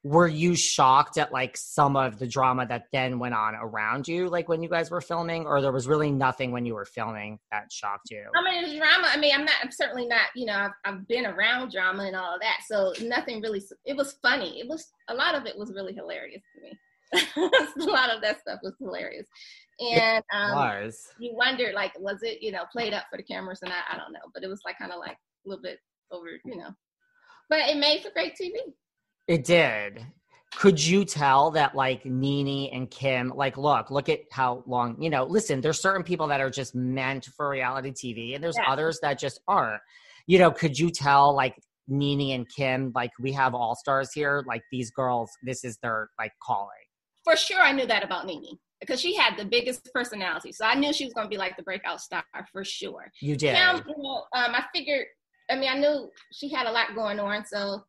Were 0.03 0.27
you 0.27 0.55
shocked 0.55 1.17
at 1.17 1.31
like 1.31 1.55
some 1.55 1.95
of 1.95 2.19
the 2.19 2.27
drama 2.27 2.65
that 2.67 2.88
then 2.91 3.19
went 3.19 3.33
on 3.33 3.55
around 3.55 4.07
you, 4.07 4.27
like 4.29 4.50
when 4.50 4.62
you 4.62 4.69
guys 4.69 4.91
were 4.91 5.01
filming, 5.01 5.45
or 5.45 5.62
there 5.62 5.72
was 5.72 5.88
really 5.88 6.12
nothing 6.12 6.51
when 6.51 6.65
you 6.65 6.74
were 6.74 6.86
filming 6.86 7.39
that 7.51 7.72
shocked 7.72 8.10
you? 8.12 8.25
I 8.36 8.43
mean, 8.43 8.69
the 8.69 8.77
drama. 8.77 9.07
I 9.12 9.17
mean, 9.17 9.33
I'm 9.33 9.45
not. 9.45 9.55
I'm 9.62 9.72
certainly 9.72 10.05
not. 10.05 10.27
You 10.36 10.48
know, 10.48 10.53
I've, 10.53 10.72
I've 10.83 11.07
been 11.07 11.25
around 11.25 11.72
drama 11.72 12.03
and 12.03 12.15
all 12.15 12.36
of 12.36 12.41
that, 12.41 12.60
so 12.67 12.93
nothing 13.05 13.41
really. 13.41 13.62
It 13.86 13.95
was 13.95 14.17
funny. 14.22 14.60
It 14.60 14.67
was 14.67 14.91
a 15.07 15.13
lot 15.13 15.36
of 15.36 15.45
it 15.45 15.57
was 15.57 15.72
really 15.74 15.93
hilarious 15.93 16.43
to 16.55 16.62
me. 16.62 16.77
a 17.38 17.83
lot 17.83 18.10
of 18.10 18.22
that 18.24 18.41
stuff 18.41 18.60
was 18.63 18.74
hilarious 18.79 19.27
and 19.79 20.24
um, 20.33 20.91
you 21.19 21.31
wonder 21.36 21.72
like 21.75 21.91
was 22.00 22.24
it 22.24 22.41
you 22.41 22.51
know 22.51 22.63
played 22.72 22.91
up 22.91 23.05
for 23.12 23.17
the 23.17 23.24
cameras 23.24 23.60
and 23.62 23.72
I, 23.72 23.93
I 23.93 23.98
don't 23.98 24.12
know 24.12 24.31
but 24.33 24.43
it 24.43 24.48
was 24.48 24.62
like 24.65 24.79
kind 24.79 24.91
of 24.91 24.98
like 24.98 25.15
a 25.45 25.50
little 25.50 25.62
bit 25.62 25.77
over, 26.12 26.27
you 26.45 26.57
know. 26.57 26.69
But 27.50 27.69
it 27.69 27.77
made 27.77 28.01
for 28.01 28.12
great 28.12 28.33
TV. 28.39 28.53
It 29.27 29.44
did. 29.44 30.06
Could 30.56 30.84
you 30.84 31.03
tell 31.03 31.51
that 31.51 31.75
like 31.75 32.06
Nene 32.06 32.70
and 32.74 32.89
Kim, 32.89 33.30
like, 33.36 33.58
look, 33.58 33.89
look 33.89 34.08
at 34.08 34.20
how 34.32 34.63
long, 34.68 35.01
you 35.01 35.10
know, 35.10 35.24
listen, 35.24 35.62
there's 35.62 35.82
certain 35.82 36.03
people 36.03 36.27
that 36.27 36.42
are 36.42 36.50
just 36.50 36.75
meant 36.75 37.25
for 37.25 37.50
reality 37.50 37.92
TV 37.92 38.36
and 38.36 38.44
there's 38.44 38.58
yeah. 38.58 38.72
others 38.72 39.00
that 39.01 39.18
just 39.18 39.39
aren't. 39.48 39.82
You 40.27 40.39
know, 40.39 40.51
could 40.51 40.77
you 40.77 40.92
tell 40.92 41.36
like 41.36 41.56
Nene 41.88 42.36
and 42.36 42.48
Kim, 42.48 42.92
like 42.94 43.12
we 43.20 43.32
have 43.32 43.56
all 43.56 43.75
stars 43.75 44.13
here, 44.13 44.44
like 44.48 44.62
these 44.72 44.92
girls, 44.92 45.32
this 45.42 45.63
is 45.63 45.77
their 45.82 46.10
like 46.20 46.34
calling? 46.42 46.70
For 47.24 47.36
sure, 47.36 47.62
I 47.62 47.72
knew 47.72 47.88
that 47.88 48.03
about 48.03 48.27
Nene 48.27 48.60
because 48.80 49.01
she 49.01 49.15
had 49.15 49.38
the 49.38 49.46
biggest 49.46 49.89
personality. 49.94 50.51
So 50.51 50.65
I 50.65 50.75
knew 50.75 50.94
she 50.94 51.06
was 51.06 51.13
going 51.13 51.25
to 51.25 51.30
be 51.30 51.38
like 51.38 51.58
the 51.58 51.63
breakout 51.63 52.00
star 52.00 52.24
for 52.51 52.63
sure. 52.63 53.12
You 53.22 53.36
did. 53.36 53.56
Kim, 53.56 53.82
you 53.88 54.03
know, 54.03 54.25
um, 54.36 54.53
I 54.53 54.65
figured 54.74 55.08
I 55.50 55.56
mean, 55.56 55.70
I 55.70 55.77
knew 55.77 56.10
she 56.32 56.50
had 56.50 56.68
a 56.68 56.72
lot 56.72 56.96
going 56.96 57.20
on, 57.20 57.46
so 57.46 57.84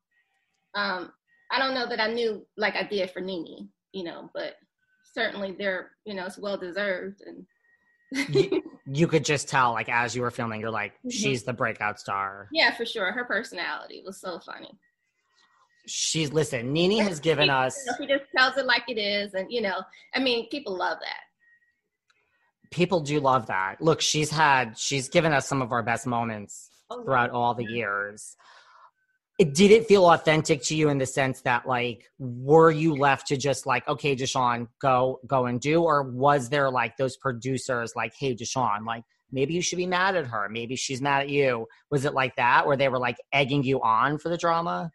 um, 0.75 1.13
I 1.55 1.59
don't 1.59 1.75
know 1.75 1.87
that 1.89 2.01
I 2.01 2.13
knew 2.13 2.45
like 2.57 2.75
I 2.75 2.83
did 2.83 3.11
for 3.11 3.21
Nene, 3.21 3.69
you 3.93 4.05
know, 4.05 4.31
but 4.35 4.55
certainly 5.15 5.55
they're, 5.57 5.93
you 6.05 6.15
know, 6.15 6.27
it's 6.27 6.39
well 6.39 6.57
deserved 6.57 7.23
and 7.25 7.47
you, 8.29 8.63
you, 8.87 9.07
could 9.07 9.25
just 9.25 9.49
tell 9.49 9.73
like 9.73 9.89
as 9.89 10.15
you 10.15 10.23
were 10.23 10.31
filming 10.31 10.61
you're 10.61 10.71
like 10.71 10.93
mm-hmm. 10.95 11.11
she's 11.11 11.45
the 11.45 11.53
breakout 11.53 12.01
star. 12.01 12.49
Yeah 12.53 12.75
for 12.75 12.85
sure. 12.85 13.13
Her 13.13 13.25
personality 13.25 14.03
was 14.05 14.21
so 14.21 14.41
funny. 14.41 14.79
She's 15.87 16.33
listen 16.33 16.73
Nene 16.73 17.03
has 17.05 17.21
given 17.21 17.51
us 17.51 17.77
you 17.87 17.93
know, 17.93 17.97
she 18.15 18.19
just 18.19 18.31
tells 18.37 18.57
it 18.57 18.67
like 18.67 18.85
it 18.89 18.99
is 18.99 19.35
and 19.35 19.53
you 19.53 19.61
know 19.61 19.83
i 20.15 20.19
mean 20.19 20.49
people 20.49 20.77
love 20.77 20.99
that. 21.01 21.21
People 22.71 23.01
do 23.01 23.21
love 23.21 23.47
that. 23.47 23.81
Look 23.81 24.01
she's 24.01 24.31
had 24.31 24.77
she's 24.77 25.09
given 25.09 25.33
us 25.33 25.47
some 25.47 25.63
of 25.63 25.71
our 25.71 25.83
best 25.83 26.07
moments 26.07 26.71
oh, 26.91 27.05
throughout 27.05 27.31
all 27.31 27.55
the 27.55 27.65
years. 27.65 28.37
It, 29.37 29.53
did 29.53 29.73
it 29.73 29.87
feel 29.87 30.09
authentic 30.09 30.63
to 30.65 30.77
you 30.77 30.89
in 30.91 30.99
the 30.99 31.07
sense 31.07 31.41
that 31.41 31.67
like 31.67 32.09
were 32.19 32.71
you 32.71 32.95
left 32.95 33.27
to 33.29 33.37
just 33.37 33.67
like 33.67 33.87
okay 33.89 34.15
DeShawn 34.15 34.69
go 34.81 35.21
go 35.27 35.47
and 35.47 35.61
do? 35.61 35.83
Or 35.83 36.05
was 36.05 36.51
there 36.51 36.71
like 36.71 36.97
those 36.97 37.17
producers 37.17 37.95
like 37.97 38.15
hey 38.19 38.37
DeShawn 38.37 38.87
like 38.87 39.03
maybe 39.33 39.55
you 39.55 39.63
should 39.63 39.79
be 39.79 39.87
mad 39.87 40.15
at 40.15 40.29
her. 40.29 40.49
Maybe 40.49 40.77
she's 40.77 41.03
mad 41.03 41.23
at 41.23 41.29
you. 41.29 41.67
Was 41.91 42.05
it 42.05 42.15
like 42.15 42.37
that 42.37 42.67
where 42.67 42.77
they 42.77 42.89
were 42.89 43.01
like 43.01 43.17
egging 43.33 43.65
you 43.65 43.83
on 43.83 44.19
for 44.19 44.29
the 44.29 44.39
drama? 44.39 44.93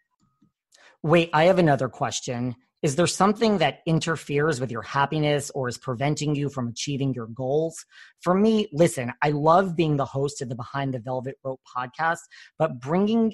Wait 1.03 1.29
I 1.33 1.45
have 1.45 1.59
another 1.59 1.89
question. 1.89 2.55
Is 2.81 2.95
there 2.95 3.07
something 3.07 3.57
that 3.57 3.81
interferes 3.85 4.61
with 4.61 4.71
your 4.71 4.83
happiness 4.83 5.51
or 5.53 5.67
is 5.67 5.77
preventing 5.77 6.33
you 6.33 6.47
from 6.47 6.69
achieving 6.69 7.13
your 7.13 7.27
goals? 7.27 7.85
For 8.21 8.33
me, 8.33 8.69
listen, 8.71 9.11
I 9.21 9.31
love 9.31 9.75
being 9.75 9.97
the 9.97 10.05
host 10.05 10.41
of 10.41 10.47
the 10.47 10.55
Behind 10.55 10.93
the 10.93 10.99
Velvet 10.99 11.35
Rope 11.43 11.59
podcast, 11.75 12.19
but 12.57 12.79
bringing 12.79 13.33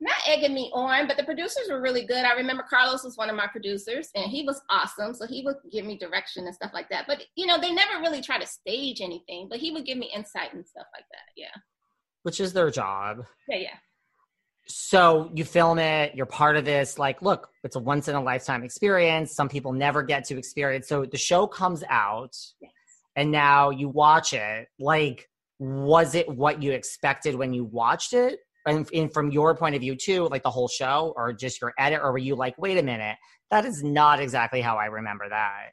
not 0.00 0.16
egging 0.26 0.54
me 0.54 0.70
on, 0.72 1.06
but 1.06 1.16
the 1.16 1.24
producers 1.24 1.68
were 1.68 1.80
really 1.80 2.06
good. 2.06 2.24
I 2.24 2.32
remember 2.32 2.64
Carlos 2.68 3.04
was 3.04 3.18
one 3.18 3.28
of 3.28 3.36
my 3.36 3.46
producers 3.46 4.08
and 4.14 4.30
he 4.30 4.44
was 4.44 4.60
awesome. 4.70 5.14
So 5.14 5.26
he 5.26 5.42
would 5.44 5.56
give 5.70 5.84
me 5.84 5.98
direction 5.98 6.46
and 6.46 6.54
stuff 6.54 6.70
like 6.72 6.88
that. 6.88 7.04
But, 7.06 7.22
you 7.36 7.46
know, 7.46 7.60
they 7.60 7.72
never 7.72 8.00
really 8.00 8.22
try 8.22 8.38
to 8.38 8.46
stage 8.46 9.02
anything, 9.02 9.48
but 9.50 9.58
he 9.58 9.70
would 9.72 9.84
give 9.84 9.98
me 9.98 10.10
insight 10.14 10.54
and 10.54 10.66
stuff 10.66 10.86
like 10.94 11.04
that. 11.12 11.32
Yeah. 11.36 11.54
Which 12.22 12.40
is 12.40 12.52
their 12.52 12.70
job. 12.70 13.24
Yeah, 13.48 13.58
yeah. 13.58 13.76
So 14.66 15.30
you 15.34 15.44
film 15.44 15.78
it, 15.78 16.14
you're 16.14 16.26
part 16.26 16.56
of 16.56 16.64
this. 16.64 16.98
Like, 16.98 17.20
look, 17.20 17.48
it's 17.64 17.76
a 17.76 17.80
once 17.80 18.08
in 18.08 18.14
a 18.14 18.22
lifetime 18.22 18.62
experience. 18.62 19.34
Some 19.34 19.48
people 19.48 19.72
never 19.72 20.02
get 20.02 20.24
to 20.26 20.38
experience. 20.38 20.88
So 20.88 21.04
the 21.04 21.18
show 21.18 21.46
comes 21.46 21.82
out 21.90 22.36
yes. 22.60 22.70
and 23.16 23.30
now 23.30 23.70
you 23.70 23.88
watch 23.88 24.32
it. 24.32 24.68
Like, 24.78 25.28
was 25.58 26.14
it 26.14 26.26
what 26.28 26.62
you 26.62 26.72
expected 26.72 27.34
when 27.34 27.52
you 27.52 27.64
watched 27.64 28.14
it? 28.14 28.38
And, 28.66 28.88
and 28.92 29.12
from 29.12 29.30
your 29.30 29.54
point 29.56 29.74
of 29.74 29.80
view 29.80 29.96
too, 29.96 30.28
like 30.28 30.42
the 30.42 30.50
whole 30.50 30.68
show 30.68 31.12
or 31.16 31.32
just 31.32 31.60
your 31.60 31.72
edit, 31.78 32.00
or 32.02 32.12
were 32.12 32.18
you 32.18 32.34
like, 32.34 32.56
wait 32.58 32.78
a 32.78 32.82
minute, 32.82 33.16
that 33.50 33.64
is 33.64 33.82
not 33.82 34.20
exactly 34.20 34.60
how 34.60 34.76
I 34.76 34.86
remember 34.86 35.28
that? 35.28 35.70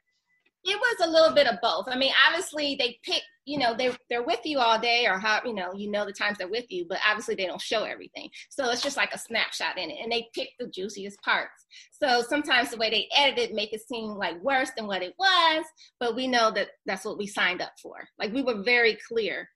It 0.64 0.76
was 0.76 1.08
a 1.08 1.10
little 1.10 1.34
bit 1.34 1.46
of 1.46 1.60
both. 1.62 1.86
I 1.88 1.96
mean, 1.96 2.12
obviously 2.26 2.76
they 2.78 2.98
pick, 3.04 3.22
you 3.44 3.58
know, 3.58 3.74
they 3.76 3.90
they're 4.10 4.24
with 4.24 4.40
you 4.44 4.58
all 4.58 4.78
day 4.78 5.06
or 5.06 5.18
how, 5.18 5.40
you 5.44 5.54
know, 5.54 5.72
you 5.72 5.90
know 5.90 6.04
the 6.04 6.12
times 6.12 6.36
they're 6.36 6.48
with 6.48 6.66
you, 6.68 6.84
but 6.88 6.98
obviously 7.08 7.36
they 7.36 7.46
don't 7.46 7.60
show 7.60 7.84
everything. 7.84 8.28
So 8.50 8.68
it's 8.68 8.82
just 8.82 8.96
like 8.96 9.14
a 9.14 9.18
snapshot 9.18 9.78
in 9.78 9.90
it 9.90 9.98
and 10.02 10.10
they 10.10 10.28
pick 10.34 10.50
the 10.58 10.66
juiciest 10.66 11.22
parts. 11.22 11.64
So 12.02 12.22
sometimes 12.28 12.70
the 12.70 12.76
way 12.76 12.90
they 12.90 13.08
edit 13.16 13.38
it 13.38 13.54
make 13.54 13.72
it 13.72 13.86
seem 13.86 14.10
like 14.10 14.42
worse 14.42 14.70
than 14.76 14.86
what 14.86 15.02
it 15.02 15.14
was, 15.18 15.64
but 16.00 16.16
we 16.16 16.26
know 16.26 16.50
that 16.50 16.68
that's 16.86 17.04
what 17.04 17.18
we 17.18 17.26
signed 17.26 17.62
up 17.62 17.72
for. 17.80 17.96
Like 18.18 18.32
we 18.32 18.42
were 18.42 18.62
very 18.62 18.98
clear 19.08 19.48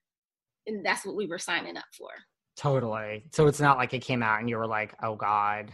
and 0.66 0.86
that's 0.86 1.04
what 1.04 1.16
we 1.16 1.26
were 1.26 1.38
signing 1.38 1.76
up 1.76 1.84
for. 1.98 2.10
Totally. 2.56 3.24
So 3.32 3.46
it's 3.46 3.60
not 3.60 3.78
like 3.78 3.94
it 3.94 4.00
came 4.00 4.22
out 4.22 4.40
and 4.40 4.48
you 4.48 4.56
were 4.56 4.66
like, 4.66 4.94
oh 5.02 5.16
God. 5.16 5.72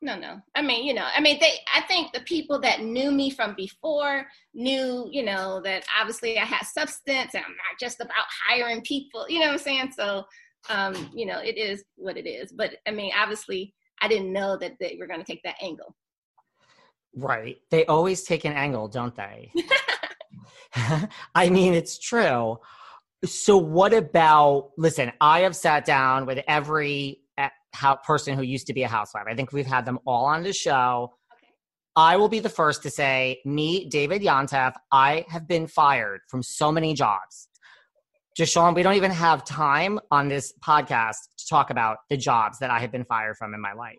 No, 0.00 0.18
no. 0.18 0.40
I 0.54 0.62
mean, 0.62 0.84
you 0.84 0.92
know, 0.92 1.06
I 1.14 1.20
mean, 1.20 1.38
they, 1.40 1.52
I 1.74 1.80
think 1.82 2.12
the 2.12 2.20
people 2.20 2.60
that 2.60 2.82
knew 2.82 3.10
me 3.10 3.30
from 3.30 3.54
before 3.54 4.26
knew, 4.52 5.08
you 5.10 5.24
know, 5.24 5.60
that 5.64 5.84
obviously 5.98 6.38
I 6.38 6.44
had 6.44 6.66
substance 6.66 7.34
and 7.34 7.44
I'm 7.44 7.52
not 7.52 7.80
just 7.80 8.00
about 8.00 8.26
hiring 8.46 8.82
people, 8.82 9.26
you 9.28 9.40
know 9.40 9.46
what 9.46 9.52
I'm 9.52 9.58
saying? 9.58 9.92
So, 9.96 10.24
um, 10.68 11.10
you 11.14 11.26
know, 11.26 11.38
it 11.38 11.56
is 11.56 11.84
what 11.96 12.16
it 12.16 12.28
is. 12.28 12.52
But 12.52 12.76
I 12.86 12.90
mean, 12.90 13.12
obviously, 13.18 13.74
I 14.02 14.08
didn't 14.08 14.32
know 14.32 14.56
that 14.58 14.74
they 14.78 14.96
were 15.00 15.06
going 15.06 15.20
to 15.20 15.26
take 15.26 15.42
that 15.44 15.56
angle. 15.62 15.96
Right. 17.16 17.56
They 17.70 17.86
always 17.86 18.24
take 18.24 18.44
an 18.44 18.52
angle, 18.52 18.88
don't 18.88 19.14
they? 19.16 19.52
I 21.34 21.50
mean, 21.50 21.74
it's 21.74 21.98
true. 21.98 22.58
So, 23.24 23.56
what 23.56 23.94
about? 23.94 24.70
Listen, 24.76 25.12
I 25.20 25.40
have 25.40 25.56
sat 25.56 25.84
down 25.84 26.26
with 26.26 26.40
every 26.46 27.20
eh, 27.38 27.48
how, 27.72 27.96
person 27.96 28.36
who 28.36 28.42
used 28.42 28.66
to 28.66 28.74
be 28.74 28.82
a 28.82 28.88
housewife. 28.88 29.24
I 29.28 29.34
think 29.34 29.52
we've 29.52 29.66
had 29.66 29.86
them 29.86 29.98
all 30.06 30.26
on 30.26 30.42
the 30.42 30.52
show. 30.52 31.14
Okay. 31.32 31.52
I 31.96 32.16
will 32.16 32.28
be 32.28 32.40
the 32.40 32.48
first 32.48 32.82
to 32.82 32.90
say, 32.90 33.40
me, 33.44 33.88
David 33.88 34.22
Yontef, 34.22 34.74
I 34.92 35.24
have 35.28 35.48
been 35.48 35.66
fired 35.66 36.20
from 36.28 36.42
so 36.42 36.70
many 36.70 36.92
jobs. 36.94 37.48
DeShawn, 38.38 38.74
we 38.74 38.82
don't 38.82 38.96
even 38.96 39.12
have 39.12 39.44
time 39.44 40.00
on 40.10 40.28
this 40.28 40.52
podcast 40.64 41.16
to 41.38 41.46
talk 41.48 41.70
about 41.70 41.98
the 42.10 42.16
jobs 42.16 42.58
that 42.58 42.70
I 42.70 42.80
have 42.80 42.90
been 42.90 43.04
fired 43.04 43.36
from 43.36 43.54
in 43.54 43.60
my 43.60 43.72
life. 43.74 43.98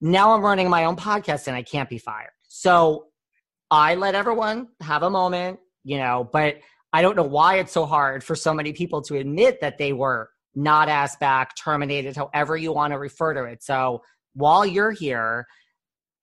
Now 0.00 0.32
I'm 0.32 0.42
running 0.42 0.70
my 0.70 0.84
own 0.84 0.96
podcast 0.96 1.46
and 1.46 1.54
I 1.54 1.62
can't 1.62 1.90
be 1.90 1.98
fired. 1.98 2.30
So 2.48 3.08
I 3.70 3.96
let 3.96 4.14
everyone 4.14 4.68
have 4.80 5.02
a 5.02 5.10
moment, 5.10 5.60
you 5.84 5.98
know, 5.98 6.28
but 6.32 6.56
I 6.92 7.02
don't 7.02 7.16
know 7.16 7.22
why 7.22 7.58
it's 7.58 7.72
so 7.72 7.86
hard 7.86 8.24
for 8.24 8.34
so 8.34 8.54
many 8.54 8.72
people 8.72 9.02
to 9.02 9.16
admit 9.16 9.60
that 9.60 9.78
they 9.78 9.92
were 9.92 10.30
not 10.54 10.88
asked 10.88 11.20
back, 11.20 11.54
terminated, 11.56 12.16
however 12.16 12.56
you 12.56 12.72
want 12.72 12.92
to 12.92 12.98
refer 12.98 13.34
to 13.34 13.44
it. 13.44 13.62
So 13.62 14.02
while 14.34 14.64
you're 14.64 14.90
here, 14.90 15.46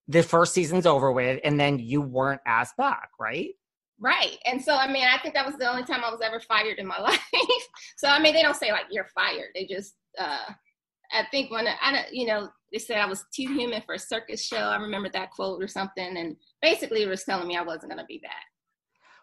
the 0.08 0.24
first 0.24 0.54
season's 0.54 0.86
over 0.86 1.12
with, 1.12 1.40
and 1.44 1.60
then 1.60 1.80
you 1.80 2.02
weren't 2.02 2.42
asked 2.46 2.78
back, 2.78 3.10
right? 3.20 3.50
Right. 4.00 4.38
And 4.46 4.62
so, 4.62 4.76
I 4.76 4.92
mean, 4.92 5.06
I 5.06 5.18
think 5.20 5.36
that 5.36 5.46
was 5.46 5.56
the 5.56 5.70
only 5.70 5.84
time 5.84 6.04
I 6.04 6.12
was 6.12 6.22
ever 6.22 6.40
fired 6.40 6.80
in 6.80 6.88
my 6.88 7.00
life. 7.02 7.22
so, 7.98 8.08
I 8.08 8.20
mean, 8.20 8.34
they 8.34 8.42
don't 8.42 8.56
say 8.56 8.72
like 8.72 8.86
you're 8.90 9.08
fired. 9.16 9.50
They 9.54 9.66
just, 9.66 9.96
uh, 10.20 10.52
I 11.12 11.24
think 11.32 11.52
when 11.52 11.68
I, 11.68 12.06
you 12.12 12.26
know, 12.26 12.50
they 12.72 12.80
said 12.80 12.98
I 12.98 13.06
was 13.06 13.24
too 13.34 13.54
human 13.54 13.82
for 13.84 13.96
a 13.96 14.00
circus 14.00 14.46
show. 14.46 14.58
I 14.58 14.76
remember 14.78 15.10
that 15.10 15.32
quote 15.32 15.62
or 15.64 15.68
something. 15.68 16.18
And 16.18 16.36
basically, 16.62 17.04
it 17.04 17.08
was 17.08 17.24
telling 17.24 17.48
me 17.48 17.56
I 17.56 17.62
wasn't 17.62 17.92
going 17.92 18.00
to 18.00 18.06
be 18.06 18.20
back 18.20 18.46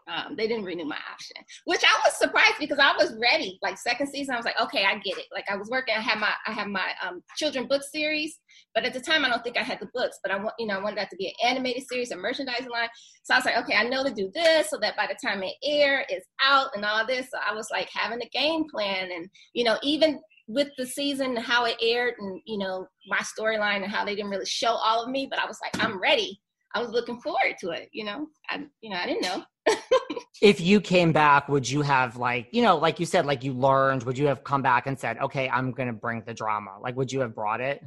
um, 0.08 0.34
they 0.36 0.48
didn't 0.48 0.64
renew 0.64 0.84
my 0.84 0.98
option, 1.12 1.36
which 1.64 1.82
I 1.84 2.00
was 2.04 2.16
surprised 2.16 2.56
because 2.58 2.78
I 2.78 2.92
was 2.96 3.14
ready. 3.20 3.58
Like 3.62 3.78
second 3.78 4.08
season, 4.08 4.34
I 4.34 4.36
was 4.36 4.44
like, 4.44 4.60
okay, 4.60 4.84
I 4.84 4.98
get 4.98 5.18
it. 5.18 5.26
Like 5.32 5.44
I 5.50 5.56
was 5.56 5.68
working, 5.70 5.94
I 5.96 6.00
had 6.00 6.18
my 6.18 6.32
I 6.46 6.52
have 6.52 6.66
my 6.66 6.92
um, 7.06 7.22
children 7.36 7.66
book 7.66 7.82
series, 7.82 8.38
but 8.74 8.84
at 8.84 8.92
the 8.92 9.00
time 9.00 9.24
I 9.24 9.28
don't 9.28 9.42
think 9.44 9.56
I 9.56 9.62
had 9.62 9.80
the 9.80 9.88
books. 9.94 10.18
But 10.22 10.32
I 10.32 10.36
want 10.36 10.54
you 10.58 10.66
know 10.66 10.78
I 10.78 10.82
wanted 10.82 10.98
that 10.98 11.10
to 11.10 11.16
be 11.16 11.28
an 11.28 11.50
animated 11.50 11.84
series, 11.88 12.10
a 12.10 12.16
merchandising 12.16 12.70
line. 12.70 12.88
So 13.22 13.34
I 13.34 13.38
was 13.38 13.44
like, 13.44 13.58
okay, 13.58 13.76
I 13.76 13.84
know 13.84 14.02
to 14.04 14.12
do 14.12 14.30
this 14.34 14.70
so 14.70 14.78
that 14.80 14.96
by 14.96 15.06
the 15.06 15.16
time 15.24 15.42
it 15.42 15.54
air, 15.64 16.04
it's 16.08 16.26
out 16.42 16.70
and 16.74 16.84
all 16.84 17.06
this. 17.06 17.28
So 17.30 17.38
I 17.38 17.54
was 17.54 17.68
like 17.70 17.88
having 17.92 18.20
a 18.22 18.28
game 18.28 18.64
plan, 18.70 19.10
and 19.12 19.28
you 19.52 19.64
know 19.64 19.78
even 19.82 20.20
with 20.48 20.68
the 20.76 20.86
season 20.86 21.36
how 21.36 21.64
it 21.64 21.76
aired 21.80 22.14
and 22.18 22.40
you 22.44 22.58
know 22.58 22.86
my 23.08 23.18
storyline 23.18 23.82
and 23.82 23.92
how 23.92 24.04
they 24.04 24.14
didn't 24.14 24.30
really 24.30 24.46
show 24.46 24.72
all 24.72 25.04
of 25.04 25.10
me, 25.10 25.26
but 25.30 25.38
I 25.38 25.46
was 25.46 25.58
like, 25.62 25.84
I'm 25.84 26.00
ready. 26.00 26.40
I 26.74 26.80
was 26.80 26.90
looking 26.90 27.20
forward 27.20 27.56
to 27.60 27.70
it. 27.70 27.88
You 27.92 28.04
know, 28.04 28.28
I 28.48 28.64
you 28.80 28.90
know 28.90 28.96
I 28.96 29.06
didn't 29.06 29.22
know 29.22 29.44
if 30.40 30.60
you 30.60 30.80
came 30.80 31.12
back, 31.12 31.48
would 31.48 31.68
you 31.68 31.82
have 31.82 32.16
like, 32.16 32.48
you 32.50 32.62
know, 32.62 32.76
like 32.76 32.98
you 32.98 33.06
said, 33.06 33.26
like 33.26 33.44
you 33.44 33.52
learned, 33.52 34.02
would 34.02 34.18
you 34.18 34.26
have 34.26 34.42
come 34.42 34.60
back 34.60 34.86
and 34.86 34.98
said, 34.98 35.18
okay, 35.18 35.48
I'm 35.48 35.70
going 35.70 35.86
to 35.86 35.92
bring 35.92 36.22
the 36.26 36.34
drama? 36.34 36.72
Like, 36.80 36.96
would 36.96 37.12
you 37.12 37.20
have 37.20 37.34
brought 37.34 37.60
it? 37.60 37.80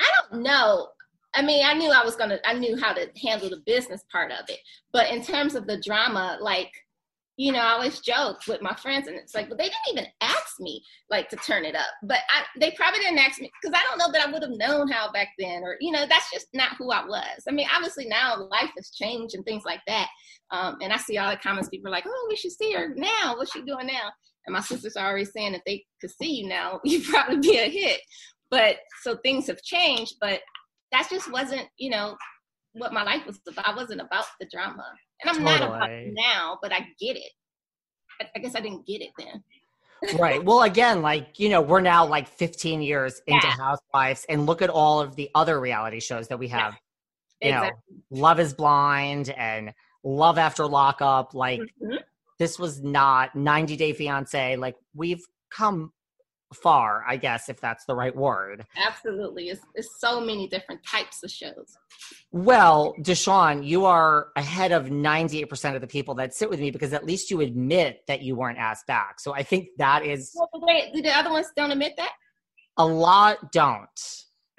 I 0.00 0.10
don't 0.20 0.42
know. 0.42 0.88
I 1.34 1.42
mean, 1.42 1.64
I 1.64 1.74
knew 1.74 1.90
I 1.90 2.04
was 2.04 2.16
going 2.16 2.30
to, 2.30 2.46
I 2.46 2.54
knew 2.54 2.76
how 2.76 2.92
to 2.92 3.08
handle 3.22 3.48
the 3.48 3.62
business 3.64 4.04
part 4.10 4.32
of 4.32 4.44
it. 4.48 4.58
But 4.92 5.10
in 5.10 5.22
terms 5.22 5.54
of 5.54 5.66
the 5.66 5.80
drama, 5.80 6.36
like, 6.40 6.72
you 7.42 7.50
know, 7.50 7.58
I 7.58 7.72
always 7.72 7.98
joke 7.98 8.38
with 8.46 8.62
my 8.62 8.72
friends, 8.76 9.08
and 9.08 9.16
it's 9.16 9.34
like, 9.34 9.48
but 9.48 9.58
they 9.58 9.64
didn't 9.64 9.74
even 9.90 10.06
ask 10.20 10.60
me 10.60 10.80
like 11.10 11.28
to 11.30 11.36
turn 11.36 11.64
it 11.64 11.74
up. 11.74 11.88
But 12.04 12.18
I, 12.30 12.44
they 12.60 12.70
probably 12.76 13.00
didn't 13.00 13.18
ask 13.18 13.40
me 13.40 13.50
because 13.60 13.76
I 13.76 13.84
don't 13.88 13.98
know 13.98 14.12
that 14.12 14.24
I 14.24 14.30
would 14.30 14.44
have 14.44 14.52
known 14.52 14.86
how 14.86 15.10
back 15.10 15.30
then, 15.40 15.64
or 15.64 15.74
you 15.80 15.90
know, 15.90 16.06
that's 16.08 16.30
just 16.32 16.46
not 16.54 16.76
who 16.78 16.92
I 16.92 17.04
was. 17.04 17.42
I 17.48 17.50
mean, 17.50 17.66
obviously 17.74 18.06
now 18.06 18.36
life 18.48 18.70
has 18.76 18.90
changed 18.90 19.34
and 19.34 19.44
things 19.44 19.64
like 19.64 19.80
that. 19.88 20.06
Um, 20.52 20.76
and 20.80 20.92
I 20.92 20.98
see 20.98 21.18
all 21.18 21.32
the 21.32 21.36
comments 21.36 21.68
people 21.68 21.88
are 21.88 21.90
like, 21.90 22.06
"Oh, 22.06 22.26
we 22.28 22.36
should 22.36 22.52
see 22.52 22.74
her 22.74 22.94
now. 22.94 23.34
What's 23.36 23.50
she 23.50 23.62
doing 23.62 23.88
now?" 23.88 24.12
And 24.46 24.54
my 24.54 24.60
sisters 24.60 24.94
are 24.94 25.08
already 25.08 25.24
saying 25.24 25.54
if 25.54 25.64
they 25.66 25.84
could 26.00 26.12
see 26.12 26.42
you 26.42 26.48
now, 26.48 26.78
you'd 26.84 27.06
probably 27.06 27.38
be 27.38 27.58
a 27.58 27.68
hit. 27.68 28.02
But 28.52 28.76
so 29.02 29.16
things 29.16 29.48
have 29.48 29.62
changed, 29.62 30.14
but 30.20 30.42
that 30.92 31.08
just 31.10 31.32
wasn't, 31.32 31.66
you 31.76 31.90
know, 31.90 32.16
what 32.74 32.92
my 32.92 33.02
life 33.02 33.26
was 33.26 33.40
about. 33.48 33.66
I 33.66 33.74
wasn't 33.74 34.00
about 34.00 34.26
the 34.38 34.46
drama. 34.46 34.84
And 35.22 35.30
I'm 35.30 35.44
totally. 35.44 35.78
not 35.78 35.90
it 35.90 36.14
now, 36.14 36.58
but 36.62 36.72
I 36.72 36.80
get 36.98 37.16
it. 37.16 37.32
I, 38.20 38.26
I 38.36 38.38
guess 38.38 38.54
I 38.54 38.60
didn't 38.60 38.86
get 38.86 39.02
it 39.02 39.10
then. 39.18 39.42
right. 40.18 40.42
Well, 40.42 40.62
again, 40.62 41.02
like, 41.02 41.38
you 41.38 41.48
know, 41.48 41.60
we're 41.60 41.80
now 41.80 42.06
like 42.06 42.28
15 42.28 42.82
years 42.82 43.20
into 43.26 43.46
yeah. 43.46 43.54
Housewives 43.54 44.26
and 44.28 44.46
look 44.46 44.62
at 44.62 44.70
all 44.70 45.00
of 45.00 45.16
the 45.16 45.30
other 45.34 45.60
reality 45.60 46.00
shows 46.00 46.28
that 46.28 46.38
we 46.38 46.48
have. 46.48 46.76
Yeah. 47.40 47.48
You 47.48 47.54
exactly. 47.54 47.96
know, 48.10 48.20
Love 48.20 48.40
is 48.40 48.54
Blind 48.54 49.30
and 49.30 49.72
Love 50.04 50.38
After 50.38 50.66
Lockup. 50.66 51.34
Like, 51.34 51.60
mm-hmm. 51.60 51.96
this 52.38 52.58
was 52.58 52.82
not 52.82 53.34
90 53.34 53.76
Day 53.76 53.92
Fiance. 53.92 54.56
Like, 54.56 54.76
we've 54.94 55.24
come 55.50 55.92
far, 56.52 57.04
I 57.08 57.16
guess, 57.16 57.48
if 57.48 57.60
that's 57.60 57.84
the 57.84 57.94
right 57.94 58.14
word. 58.14 58.66
Absolutely. 58.76 59.48
It's, 59.48 59.60
it's 59.74 60.00
so 60.00 60.20
many 60.20 60.48
different 60.48 60.84
types 60.86 61.22
of 61.22 61.30
shows. 61.30 61.76
Well, 62.30 62.94
Deshawn, 63.00 63.66
you 63.66 63.84
are 63.84 64.28
ahead 64.36 64.72
of 64.72 64.86
98% 64.86 65.74
of 65.74 65.80
the 65.80 65.86
people 65.86 66.14
that 66.16 66.34
sit 66.34 66.50
with 66.50 66.60
me 66.60 66.70
because 66.70 66.92
at 66.92 67.04
least 67.04 67.30
you 67.30 67.40
admit 67.40 68.00
that 68.08 68.22
you 68.22 68.36
weren't 68.36 68.58
asked 68.58 68.86
back. 68.86 69.20
So 69.20 69.34
I 69.34 69.42
think 69.42 69.68
that 69.78 70.04
is. 70.04 70.32
Well, 70.34 70.48
wait, 70.54 70.92
the 70.94 71.16
other 71.16 71.30
ones 71.30 71.48
don't 71.56 71.70
admit 71.70 71.94
that? 71.96 72.12
A 72.78 72.86
lot 72.86 73.52
don't. 73.52 73.88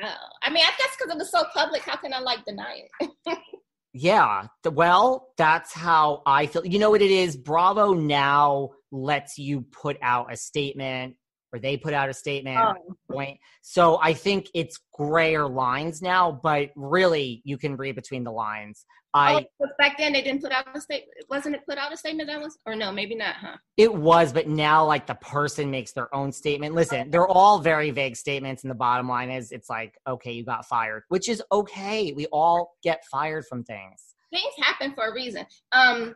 Oh, 0.02 0.14
I 0.42 0.50
mean, 0.50 0.64
I 0.64 0.72
guess 0.78 0.96
because 0.98 1.14
it 1.14 1.18
was 1.18 1.32
so 1.32 1.44
public, 1.54 1.82
how 1.84 1.96
can 1.96 2.14
I 2.14 2.20
like 2.20 2.46
deny 2.46 2.84
it? 3.00 3.38
yeah. 3.94 4.48
Well, 4.66 5.30
that's 5.38 5.74
how 5.74 6.22
I 6.26 6.48
feel. 6.48 6.66
You 6.66 6.80
know 6.80 6.92
what 6.92 7.02
it 7.02 7.12
is? 7.12 7.38
Bravo 7.38 7.94
now 7.94 8.72
lets 8.92 9.38
you 9.38 9.62
put 9.62 9.98
out 10.02 10.32
a 10.32 10.38
statement 10.38 11.16
or 11.54 11.60
they 11.60 11.78
put 11.78 11.94
out 11.94 12.10
a 12.10 12.14
statement. 12.14 12.58
Oh. 12.58 12.96
Point. 13.10 13.40
So 13.62 14.00
I 14.02 14.14
think 14.14 14.50
it's 14.54 14.80
grayer 14.92 15.48
lines 15.48 16.02
now, 16.02 16.32
but 16.32 16.72
really 16.76 17.42
you 17.46 17.58
can 17.58 17.78
read 17.78 17.96
between 17.96 18.24
the 18.24 18.32
lines. 18.32 18.86
I 19.16 19.46
oh, 19.62 19.68
back 19.78 20.00
then 20.00 20.14
they 20.14 20.24
didn't 20.24 20.42
put 20.42 20.52
out 20.52 20.66
a 20.76 20.82
statement. 20.82 21.12
Wasn't 21.30 21.54
it 21.54 21.62
put 21.68 21.78
out 21.78 21.94
a 21.94 21.98
statement 21.98 22.28
that 22.30 22.42
was, 22.42 22.58
or 22.66 22.76
no, 22.76 22.92
maybe 22.92 23.14
not, 23.14 23.36
huh? 23.36 23.58
It 23.78 23.94
was, 23.94 24.34
but 24.34 24.48
now 24.48 24.84
like 24.86 25.06
the 25.06 25.14
person 25.16 25.70
makes 25.70 25.92
their 25.92 26.14
own 26.16 26.32
statement. 26.32 26.74
Listen, 26.74 27.12
they're 27.12 27.28
all 27.28 27.60
very 27.60 27.92
vague 27.92 28.16
statements, 28.16 28.64
and 28.64 28.72
the 28.72 28.76
bottom 28.76 29.08
line 29.08 29.30
is 29.30 29.52
it's 29.52 29.70
like, 29.70 29.94
okay, 30.08 30.32
you 30.32 30.44
got 30.44 30.66
fired, 30.66 31.04
which 31.10 31.30
is 31.30 31.44
okay. 31.52 32.12
We 32.14 32.26
all 32.28 32.76
get 32.82 33.04
fired 33.12 33.46
from 33.48 33.64
things. 33.64 34.02
Things 34.32 34.54
happen 34.58 34.96
for 34.96 35.10
a 35.10 35.14
reason. 35.14 35.46
Um, 35.72 36.16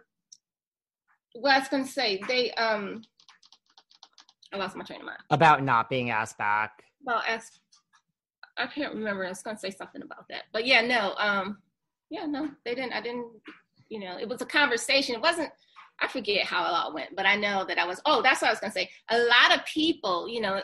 what 1.34 1.54
I 1.56 1.60
was 1.60 1.68
gonna 1.68 1.86
say, 1.86 2.20
they 2.28 2.52
um 2.54 3.04
I 4.54 4.58
lost 4.58 4.76
my 4.76 4.84
train 4.84 5.02
of 5.02 5.06
mind. 5.06 5.20
About 5.30 5.64
not 5.64 5.90
being 5.90 6.10
asked 6.10 6.38
back. 6.38 6.84
Well, 7.04 7.22
ask. 7.28 7.54
I 8.58 8.68
can't 8.68 8.94
remember. 8.94 9.26
I 9.26 9.30
was 9.30 9.44
gonna 9.44 9.58
say 9.58 9.70
something 9.70 10.02
about 10.02 10.28
that, 10.30 10.44
but 10.52 10.66
yeah, 10.66 10.82
no. 10.82 11.14
Um, 11.18 11.58
yeah, 12.10 12.26
no, 12.26 12.50
they 12.66 12.76
didn't. 12.76 12.94
I 12.94 13.02
didn't. 13.02 13.28
You 13.90 14.00
know, 14.00 14.18
it 14.18 14.28
was 14.28 14.42
a 14.42 14.46
conversation. 14.46 15.16
It 15.16 15.22
wasn't. 15.22 15.52
I 16.00 16.08
forget 16.08 16.46
how 16.46 16.64
it 16.66 16.70
all 16.70 16.94
went, 16.94 17.16
but 17.16 17.26
I 17.26 17.36
know 17.36 17.66
that 17.66 17.80
I 17.80 17.86
was. 17.86 18.02
Oh, 18.06 18.22
that's 18.22 18.42
what 18.42 18.50
I 18.50 18.52
was 18.52 18.60
gonna 18.60 18.74
say. 18.74 18.90
A 19.10 19.18
lot 19.18 19.56
of 19.56 19.66
people, 19.66 20.28
you 20.28 20.42
know, 20.42 20.62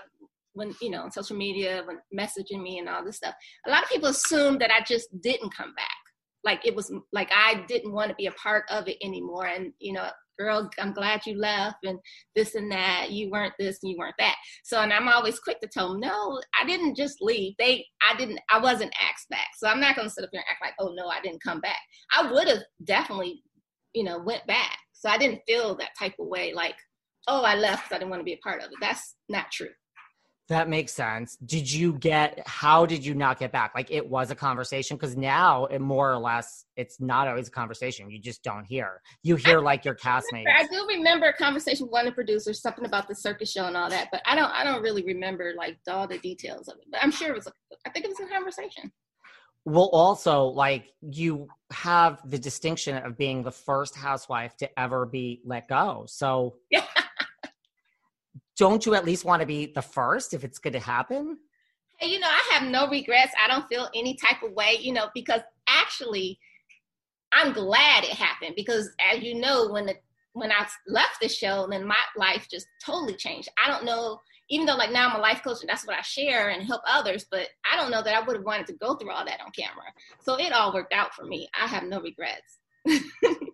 when 0.53 0.73
you 0.81 0.89
know, 0.89 1.01
on 1.01 1.11
social 1.11 1.35
media, 1.35 1.83
when 1.85 1.99
messaging 2.17 2.61
me 2.61 2.79
and 2.79 2.87
all 2.87 3.03
this 3.03 3.17
stuff, 3.17 3.35
a 3.67 3.69
lot 3.69 3.83
of 3.83 3.89
people 3.89 4.09
assumed 4.09 4.61
that 4.61 4.71
I 4.71 4.81
just 4.81 5.09
didn't 5.21 5.55
come 5.55 5.73
back. 5.75 5.89
Like 6.43 6.65
it 6.65 6.75
was 6.75 6.91
like 7.11 7.31
I 7.33 7.63
didn't 7.67 7.93
want 7.93 8.09
to 8.09 8.15
be 8.15 8.27
a 8.27 8.31
part 8.31 8.65
of 8.69 8.87
it 8.87 8.97
anymore, 9.01 9.45
and 9.45 9.73
you 9.79 9.93
know, 9.93 10.07
girl, 10.37 10.69
I'm 10.79 10.93
glad 10.93 11.25
you 11.25 11.37
left 11.37 11.77
and 11.83 11.99
this 12.35 12.55
and 12.55 12.71
that. 12.71 13.11
You 13.11 13.29
weren't 13.29 13.53
this 13.59 13.79
and 13.81 13.91
you 13.91 13.97
weren't 13.97 14.15
that. 14.19 14.35
So, 14.63 14.79
and 14.79 14.93
I'm 14.93 15.07
always 15.07 15.39
quick 15.39 15.59
to 15.61 15.67
tell 15.67 15.91
them, 15.91 15.99
no, 16.01 16.39
I 16.59 16.65
didn't 16.65 16.95
just 16.95 17.17
leave. 17.21 17.53
They, 17.59 17.85
I 18.07 18.15
didn't, 18.17 18.39
I 18.49 18.59
wasn't 18.59 18.93
asked 19.01 19.29
back. 19.29 19.47
So 19.57 19.67
I'm 19.67 19.79
not 19.79 19.95
going 19.95 20.07
to 20.07 20.13
sit 20.13 20.23
up 20.23 20.29
here 20.31 20.41
and 20.41 20.51
act 20.51 20.61
like, 20.61 20.73
oh 20.79 20.93
no, 20.95 21.07
I 21.07 21.21
didn't 21.21 21.43
come 21.43 21.61
back. 21.61 21.79
I 22.15 22.31
would 22.31 22.47
have 22.47 22.63
definitely, 22.83 23.43
you 23.93 24.03
know, 24.03 24.19
went 24.19 24.45
back. 24.47 24.77
So 24.93 25.09
I 25.09 25.17
didn't 25.17 25.41
feel 25.47 25.75
that 25.75 25.91
type 25.97 26.13
of 26.19 26.27
way 26.27 26.53
like, 26.53 26.75
oh, 27.27 27.43
I 27.43 27.55
left 27.55 27.83
because 27.83 27.95
I 27.95 27.99
didn't 27.99 28.11
want 28.11 28.21
to 28.21 28.25
be 28.25 28.33
a 28.33 28.37
part 28.37 28.61
of 28.61 28.71
it. 28.71 28.77
That's 28.81 29.15
not 29.29 29.51
true. 29.51 29.69
That 30.53 30.69
makes 30.69 30.93
sense. 30.93 31.35
Did 31.37 31.71
you 31.71 31.93
get 31.93 32.39
how 32.45 32.85
did 32.85 33.03
you 33.03 33.15
not 33.15 33.39
get 33.39 33.51
back? 33.51 33.71
Like 33.73 33.89
it 33.89 34.07
was 34.07 34.29
a 34.29 34.35
conversation 34.35 34.97
because 34.97 35.17
now 35.17 35.65
it 35.65 35.81
more 35.81 36.11
or 36.11 36.19
less 36.19 36.65
it's 36.77 37.01
not 37.01 37.27
always 37.27 37.47
a 37.47 37.51
conversation. 37.51 38.11
You 38.11 38.19
just 38.19 38.43
don't 38.43 38.63
hear. 38.63 39.01
You 39.23 39.35
hear 39.35 39.59
like 39.61 39.83
your 39.83 39.95
castmates. 39.95 40.45
I 40.55 40.67
do 40.67 40.85
remember 40.87 41.25
a 41.25 41.33
conversation 41.33 41.87
with 41.87 41.91
one 41.91 42.05
of 42.05 42.11
the 42.11 42.15
producers, 42.15 42.61
something 42.61 42.85
about 42.85 43.07
the 43.07 43.15
circus 43.15 43.51
show 43.51 43.65
and 43.65 43.75
all 43.75 43.89
that, 43.89 44.09
but 44.11 44.21
I 44.27 44.35
don't 44.35 44.51
I 44.51 44.63
don't 44.63 44.83
really 44.83 45.03
remember 45.03 45.53
like 45.57 45.79
all 45.89 46.07
the 46.07 46.19
details 46.19 46.67
of 46.67 46.75
it. 46.75 46.85
But 46.91 47.01
I'm 47.01 47.09
sure 47.09 47.31
it 47.31 47.35
was 47.35 47.47
I 47.87 47.89
think 47.89 48.05
it 48.05 48.09
was 48.09 48.19
a 48.19 48.31
conversation. 48.31 48.91
Well, 49.65 49.89
also 49.91 50.43
like 50.43 50.85
you 51.01 51.47
have 51.71 52.19
the 52.29 52.37
distinction 52.37 52.97
of 52.97 53.17
being 53.17 53.41
the 53.41 53.51
first 53.51 53.95
housewife 53.95 54.55
to 54.57 54.79
ever 54.79 55.07
be 55.07 55.41
let 55.45 55.67
go. 55.67 56.05
So 56.07 56.57
yeah 56.69 56.85
don't 58.57 58.85
you 58.85 58.95
at 58.95 59.05
least 59.05 59.25
want 59.25 59.41
to 59.41 59.45
be 59.45 59.67
the 59.67 59.81
first 59.81 60.33
if 60.33 60.43
it's 60.43 60.59
going 60.59 60.73
to 60.73 60.79
happen? 60.79 61.37
You 62.01 62.19
know, 62.19 62.27
I 62.27 62.53
have 62.53 62.69
no 62.69 62.87
regrets. 62.89 63.33
I 63.43 63.47
don't 63.47 63.67
feel 63.67 63.89
any 63.95 64.15
type 64.15 64.43
of 64.43 64.51
way, 64.53 64.77
you 64.79 64.93
know, 64.93 65.07
because 65.13 65.41
actually, 65.67 66.39
I'm 67.31 67.53
glad 67.53 68.03
it 68.03 68.11
happened 68.11 68.53
because, 68.55 68.89
as 68.99 69.21
you 69.21 69.35
know, 69.35 69.69
when 69.69 69.85
the 69.85 69.95
when 70.33 70.51
I 70.51 70.67
left 70.87 71.21
the 71.21 71.29
show, 71.29 71.67
then 71.69 71.85
my 71.85 71.95
life 72.17 72.47
just 72.49 72.67
totally 72.83 73.15
changed. 73.15 73.49
I 73.63 73.69
don't 73.69 73.85
know, 73.85 74.19
even 74.49 74.65
though 74.65 74.75
like 74.75 74.91
now 74.91 75.09
I'm 75.09 75.15
a 75.15 75.21
life 75.21 75.43
coach 75.43 75.57
and 75.61 75.69
that's 75.69 75.85
what 75.85 75.95
I 75.95 76.01
share 76.01 76.49
and 76.49 76.65
help 76.65 76.81
others, 76.87 77.25
but 77.29 77.47
I 77.71 77.77
don't 77.77 77.91
know 77.91 78.01
that 78.01 78.15
I 78.15 78.25
would 78.25 78.35
have 78.35 78.45
wanted 78.45 78.67
to 78.67 78.73
go 78.73 78.95
through 78.95 79.11
all 79.11 79.25
that 79.25 79.41
on 79.41 79.51
camera. 79.51 79.85
So 80.21 80.35
it 80.39 80.51
all 80.51 80.73
worked 80.73 80.93
out 80.93 81.13
for 81.13 81.25
me. 81.25 81.47
I 81.59 81.67
have 81.67 81.83
no 81.83 82.01
regrets. 82.01 82.59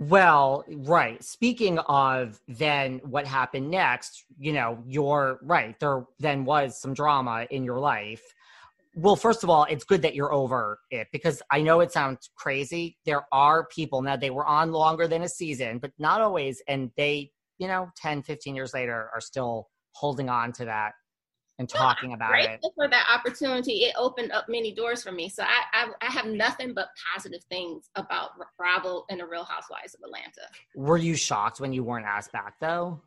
Well, 0.00 0.64
right. 0.68 1.22
Speaking 1.24 1.78
of 1.80 2.40
then 2.46 3.00
what 3.04 3.26
happened 3.26 3.68
next, 3.68 4.24
you 4.38 4.52
know, 4.52 4.82
you're 4.86 5.40
right. 5.42 5.78
There 5.80 6.06
then 6.20 6.44
was 6.44 6.80
some 6.80 6.94
drama 6.94 7.46
in 7.50 7.64
your 7.64 7.80
life. 7.80 8.22
Well, 8.94 9.16
first 9.16 9.42
of 9.42 9.50
all, 9.50 9.64
it's 9.64 9.84
good 9.84 10.02
that 10.02 10.14
you're 10.14 10.32
over 10.32 10.78
it 10.90 11.08
because 11.12 11.42
I 11.50 11.62
know 11.62 11.80
it 11.80 11.92
sounds 11.92 12.30
crazy. 12.36 12.96
There 13.06 13.24
are 13.32 13.66
people 13.66 14.00
now, 14.02 14.16
they 14.16 14.30
were 14.30 14.46
on 14.46 14.70
longer 14.70 15.08
than 15.08 15.22
a 15.22 15.28
season, 15.28 15.78
but 15.78 15.90
not 15.98 16.20
always. 16.20 16.62
And 16.68 16.90
they, 16.96 17.32
you 17.58 17.66
know, 17.66 17.90
10, 17.96 18.22
15 18.22 18.54
years 18.54 18.74
later 18.74 19.10
are 19.12 19.20
still 19.20 19.68
holding 19.92 20.28
on 20.28 20.52
to 20.52 20.64
that 20.64 20.92
and 21.58 21.68
talking 21.68 22.12
about 22.12 22.30
grateful 22.30 22.70
it. 22.70 22.74
for 22.76 22.88
that 22.88 23.06
opportunity. 23.12 23.84
It 23.84 23.94
opened 23.98 24.32
up 24.32 24.46
many 24.48 24.72
doors 24.72 25.02
for 25.02 25.12
me. 25.12 25.28
So 25.28 25.42
I, 25.42 25.86
I, 25.86 25.88
I 26.00 26.10
have 26.10 26.26
nothing 26.26 26.72
but 26.72 26.88
positive 27.14 27.42
things 27.50 27.90
about 27.96 28.30
Bravo 28.56 29.04
and 29.10 29.20
the 29.20 29.26
Real 29.26 29.44
Housewives 29.44 29.94
of 29.94 30.00
Atlanta. 30.04 30.48
Were 30.76 30.96
you 30.96 31.16
shocked 31.16 31.60
when 31.60 31.72
you 31.72 31.82
weren't 31.82 32.06
asked 32.06 32.32
back 32.32 32.54
though? 32.60 33.00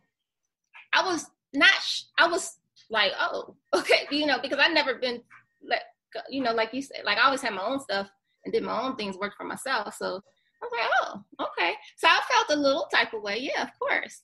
I 0.93 1.05
was 1.05 1.25
not. 1.53 1.71
I 2.17 2.27
was 2.27 2.57
like, 2.89 3.13
oh, 3.19 3.55
okay, 3.75 4.07
you 4.11 4.25
know, 4.25 4.39
because 4.41 4.59
I've 4.59 4.73
never 4.73 4.95
been 4.95 5.21
like, 5.67 5.81
you 6.29 6.43
know, 6.43 6.53
like 6.53 6.73
you 6.73 6.81
said, 6.81 7.01
like 7.05 7.17
I 7.17 7.25
always 7.25 7.41
had 7.41 7.53
my 7.53 7.63
own 7.63 7.79
stuff 7.79 8.09
and 8.43 8.53
did 8.53 8.63
my 8.63 8.81
own 8.81 8.95
things, 8.97 9.17
worked 9.17 9.37
for 9.37 9.45
myself. 9.45 9.95
So 9.95 10.05
I 10.07 10.65
was 10.65 10.71
like, 10.73 10.89
oh, 11.01 11.47
okay. 11.47 11.73
So 11.95 12.07
I 12.07 12.19
felt 12.29 12.57
a 12.57 12.61
little 12.61 12.87
type 12.93 13.13
of 13.13 13.21
way. 13.21 13.37
Yeah, 13.39 13.63
of 13.63 13.69
course. 13.79 14.23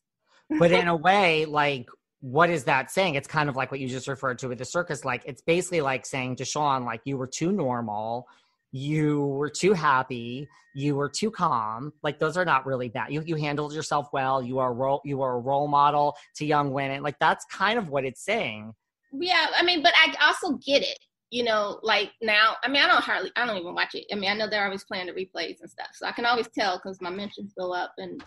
but 0.59 0.71
in 0.71 0.87
a 0.89 0.95
way, 0.95 1.45
like 1.45 1.87
what 2.21 2.49
is 2.49 2.63
that 2.63 2.89
saying? 2.91 3.15
It's 3.15 3.27
kind 3.27 3.49
of 3.49 3.55
like 3.55 3.71
what 3.71 3.79
you 3.79 3.87
just 3.87 4.07
referred 4.07 4.39
to 4.39 4.47
with 4.47 4.57
the 4.57 4.65
circus. 4.65 5.05
Like 5.05 5.23
it's 5.25 5.41
basically 5.41 5.81
like 5.81 6.05
saying 6.05 6.37
to 6.37 6.45
Sean, 6.45 6.83
like 6.83 7.01
you 7.05 7.17
were 7.17 7.27
too 7.27 7.51
normal, 7.51 8.27
you 8.71 9.21
were 9.21 9.49
too 9.49 9.73
happy, 9.73 10.47
you 10.73 10.95
were 10.95 11.09
too 11.09 11.29
calm. 11.29 11.93
Like 12.03 12.19
those 12.19 12.35
are 12.35 12.45
not 12.45 12.65
really 12.65 12.89
bad. 12.89 13.13
You 13.13 13.21
you 13.25 13.35
handled 13.35 13.73
yourself 13.73 14.09
well. 14.13 14.41
You 14.41 14.59
are 14.59 14.73
role 14.73 15.01
you 15.05 15.21
are 15.21 15.35
a 15.35 15.39
role 15.39 15.67
model 15.67 16.15
to 16.35 16.45
young 16.45 16.71
women. 16.71 17.03
Like 17.03 17.19
that's 17.19 17.45
kind 17.45 17.77
of 17.77 17.89
what 17.89 18.03
it's 18.03 18.23
saying. 18.23 18.73
Yeah, 19.13 19.47
I 19.55 19.63
mean, 19.63 19.83
but 19.83 19.93
I 19.95 20.13
also 20.25 20.57
get 20.65 20.81
it. 20.81 20.97
You 21.29 21.43
know, 21.43 21.79
like 21.83 22.11
now, 22.21 22.55
I 22.63 22.69
mean, 22.69 22.81
I 22.81 22.87
don't 22.87 23.03
hardly, 23.03 23.31
I 23.35 23.45
don't 23.45 23.57
even 23.57 23.75
watch 23.75 23.95
it. 23.95 24.05
I 24.13 24.15
mean, 24.15 24.31
I 24.31 24.33
know 24.33 24.49
they're 24.49 24.63
always 24.63 24.85
playing 24.85 25.07
the 25.07 25.11
replays 25.11 25.59
and 25.59 25.69
stuff, 25.69 25.89
so 25.93 26.07
I 26.07 26.13
can 26.13 26.25
always 26.25 26.47
tell 26.47 26.77
because 26.77 27.01
my 27.01 27.09
mentions 27.09 27.53
go 27.57 27.73
up 27.73 27.91
and 27.97 28.23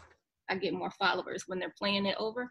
I 0.51 0.57
get 0.57 0.75
more 0.75 0.91
followers 0.91 1.45
when 1.47 1.59
they're 1.59 1.75
playing 1.79 2.05
it 2.05 2.17
over 2.19 2.51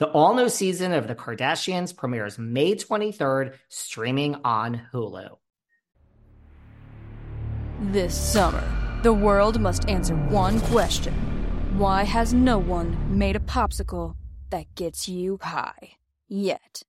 The 0.00 0.08
all 0.12 0.32
new 0.32 0.48
season 0.48 0.94
of 0.94 1.08
The 1.08 1.14
Kardashians 1.14 1.94
premieres 1.94 2.38
May 2.38 2.74
23rd, 2.74 3.52
streaming 3.68 4.34
on 4.44 4.80
Hulu. 4.94 5.36
This 7.92 8.18
summer, 8.18 8.64
the 9.02 9.12
world 9.12 9.60
must 9.60 9.86
answer 9.90 10.16
one 10.16 10.58
question 10.62 11.12
Why 11.76 12.04
has 12.04 12.32
no 12.32 12.56
one 12.56 12.96
made 13.18 13.36
a 13.36 13.40
popsicle 13.40 14.14
that 14.48 14.74
gets 14.74 15.06
you 15.06 15.38
high 15.42 15.96
yet? 16.26 16.82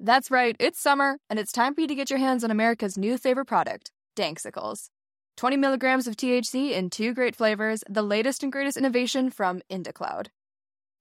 That's 0.00 0.30
right, 0.30 0.56
it's 0.58 0.80
summer, 0.80 1.18
and 1.28 1.38
it's 1.38 1.52
time 1.52 1.74
for 1.74 1.82
you 1.82 1.88
to 1.88 1.94
get 1.94 2.08
your 2.08 2.20
hands 2.20 2.42
on 2.42 2.50
America's 2.50 2.96
new 2.96 3.18
favorite 3.18 3.48
product, 3.48 3.92
Danksicles. 4.16 4.88
20 5.36 5.58
milligrams 5.58 6.06
of 6.06 6.16
THC 6.16 6.70
in 6.70 6.88
two 6.88 7.12
great 7.12 7.36
flavors, 7.36 7.84
the 7.86 8.00
latest 8.00 8.42
and 8.42 8.50
greatest 8.50 8.78
innovation 8.78 9.28
from 9.28 9.60
IndaCloud. 9.70 10.28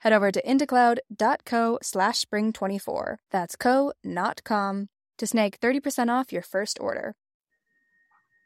Head 0.00 0.14
over 0.14 0.32
to 0.32 0.42
indacloud.co 0.42 1.78
slash 1.82 2.24
spring24. 2.24 3.16
That's 3.30 3.54
co, 3.54 3.92
not 4.02 4.42
com, 4.44 4.88
to 5.18 5.26
snag 5.26 5.60
30% 5.60 6.08
off 6.08 6.32
your 6.32 6.42
first 6.42 6.78
order. 6.80 7.14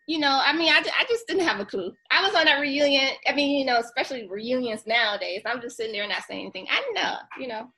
You 0.09 0.19
know, 0.19 0.41
I 0.45 0.53
mean, 0.53 0.71
I, 0.71 0.79
I 0.79 1.05
just 1.09 1.27
didn't 1.29 1.47
have 1.47 1.61
a 1.61 1.65
clue. 1.65 1.93
I 2.11 2.23
was 2.23 2.35
on 2.35 2.45
that 2.45 2.61
reunion. 2.61 3.09
I 3.27 3.35
mean, 3.35 3.59
you 3.59 3.65
know, 3.65 3.79
especially 3.79 4.29
reunions 4.29 4.83
nowadays. 4.87 5.43
I'm 5.47 5.63
just 5.63 5.77
sitting 5.77 5.93
there 5.93 6.03
and 6.03 6.11
not 6.11 6.25
saying 6.25 6.43
anything. 6.43 6.67
I 6.71 6.93
know, 6.93 7.15
you 7.41 7.47
know, 7.49 7.71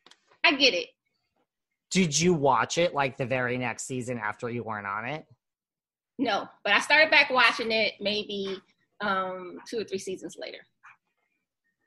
I 0.43 0.57
get 0.57 0.75
it. 0.75 0.89
Did 1.91 2.19
you 2.19 2.33
watch 2.35 2.79
it 2.79 2.95
like 2.95 3.17
the 3.17 3.27
very 3.27 3.59
next 3.59 3.85
season 3.85 4.19
after 4.19 4.51
you 4.51 4.65
weren't 4.65 4.87
on 4.87 5.05
it? 5.05 5.25
No, 6.19 6.49
but 6.65 6.73
I 6.73 6.81
started 6.81 7.11
back 7.11 7.31
watching 7.31 7.71
it 7.71 7.95
maybe 8.01 8.59
um, 9.03 9.59
two 9.69 9.81
or 9.81 9.85
three 9.85 9.99
seasons 9.99 10.37
later 10.41 10.59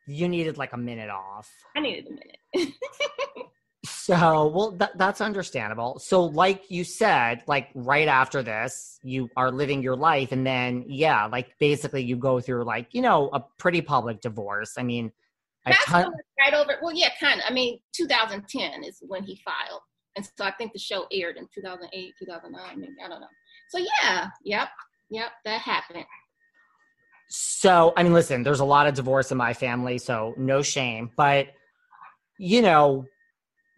you 0.10 0.28
needed 0.28 0.58
like 0.58 0.74
a 0.74 0.78
minute 0.78 1.10
off. 1.10 1.50
I 1.76 1.82
needed 1.82 2.08
a 2.08 2.60
minute. 2.60 2.74
so, 3.86 4.48
well, 4.48 4.72
that, 4.72 4.98
that's 4.98 5.22
understandable. 5.22 6.00
So, 6.00 6.24
like 6.24 6.70
you 6.70 6.84
said, 6.84 7.44
like 7.48 7.70
right 7.76 8.08
after 8.08 8.42
this, 8.42 9.00
you 9.04 9.30
are 9.38 9.52
living 9.52 9.84
your 9.84 9.96
life, 9.96 10.32
and 10.32 10.46
then 10.46 10.84
yeah, 10.88 11.26
like 11.28 11.58
basically 11.60 12.04
you 12.04 12.16
go 12.16 12.40
through 12.40 12.64
like 12.64 12.88
you 12.94 13.02
know 13.02 13.30
a 13.34 13.42
pretty 13.58 13.82
public 13.82 14.22
divorce. 14.22 14.74
I 14.78 14.84
mean, 14.84 15.12
that's 15.66 15.86
ton- 15.86 16.12
right 16.40 16.54
over. 16.54 16.78
Well, 16.82 16.96
yeah, 16.96 17.10
kind 17.20 17.40
of. 17.40 17.46
I 17.48 17.54
mean, 17.54 17.80
2010 17.94 18.84
is 18.84 19.04
when 19.08 19.24
he 19.24 19.40
filed, 19.46 19.82
and 20.16 20.28
so 20.38 20.44
I 20.44 20.52
think 20.52 20.74
the 20.74 20.80
show 20.80 21.06
aired 21.12 21.38
in 21.38 21.48
2008, 21.54 22.14
2009, 22.18 22.80
maybe 22.80 22.94
I 23.04 23.08
don't 23.08 23.22
know. 23.22 23.28
So 23.70 23.78
yeah, 23.78 24.28
yep, 24.44 24.70
yep, 25.12 25.30
that 25.46 25.62
happened. 25.62 26.06
So, 27.30 27.94
I 27.96 28.04
mean, 28.04 28.14
listen, 28.14 28.44
there's 28.44 28.60
a 28.60 28.66
lot 28.66 28.88
of 28.88 28.96
divorce 28.96 29.32
in 29.32 29.38
my 29.38 29.54
family, 29.54 30.00
so 30.00 30.34
no 30.38 30.62
shame. 30.62 31.12
But, 31.16 31.48
you 32.40 32.62
know, 32.62 33.06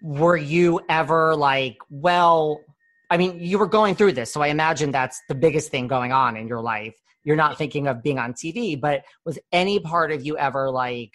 were 0.02 0.38
you 0.38 0.82
ever 0.90 1.36
like, 1.36 1.78
well, 1.90 2.62
I 3.10 3.18
mean, 3.18 3.40
you 3.42 3.60
were 3.60 3.68
going 3.68 3.96
through 3.96 4.14
this, 4.14 4.32
so 4.32 4.42
I 4.42 4.48
imagine 4.48 4.92
that's 4.92 5.22
the 5.28 5.36
biggest 5.36 5.70
thing 5.70 5.88
going 5.88 6.14
on 6.14 6.38
in 6.38 6.48
your 6.48 6.62
life. 6.62 6.96
You're 7.26 7.36
not 7.36 7.58
thinking 7.58 7.88
of 7.88 8.02
being 8.02 8.18
on 8.18 8.34
TV, 8.34 8.80
but 8.80 9.04
was 9.26 9.38
any 9.52 9.80
part 9.80 10.12
of 10.12 10.26
you 10.26 10.38
ever 10.38 10.72
like, 10.72 11.12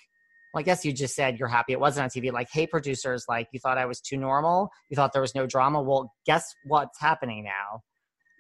well, 0.53 0.61
I 0.61 0.63
guess 0.63 0.85
you 0.85 0.93
just 0.93 1.15
said 1.15 1.39
you're 1.39 1.49
happy 1.49 1.73
it 1.73 1.81
wasn't 1.81 2.05
on 2.05 2.11
TV. 2.11 2.31
Like, 2.33 2.49
hey, 2.53 2.67
producers, 2.67 3.25
like, 3.29 3.49
you 3.53 3.61
thought 3.61 3.79
I 3.79 3.87
was 3.87 4.01
too 4.01 4.19
normal? 4.19 4.71
You 4.91 4.95
thought 4.95 5.15
there 5.15 5.23
was 5.23 5.35
no 5.35 5.47
drama? 5.47 5.83
Well, 5.83 6.13
guess 6.27 6.55
what's 6.67 7.01
happening 7.01 7.45
now? 7.45 7.81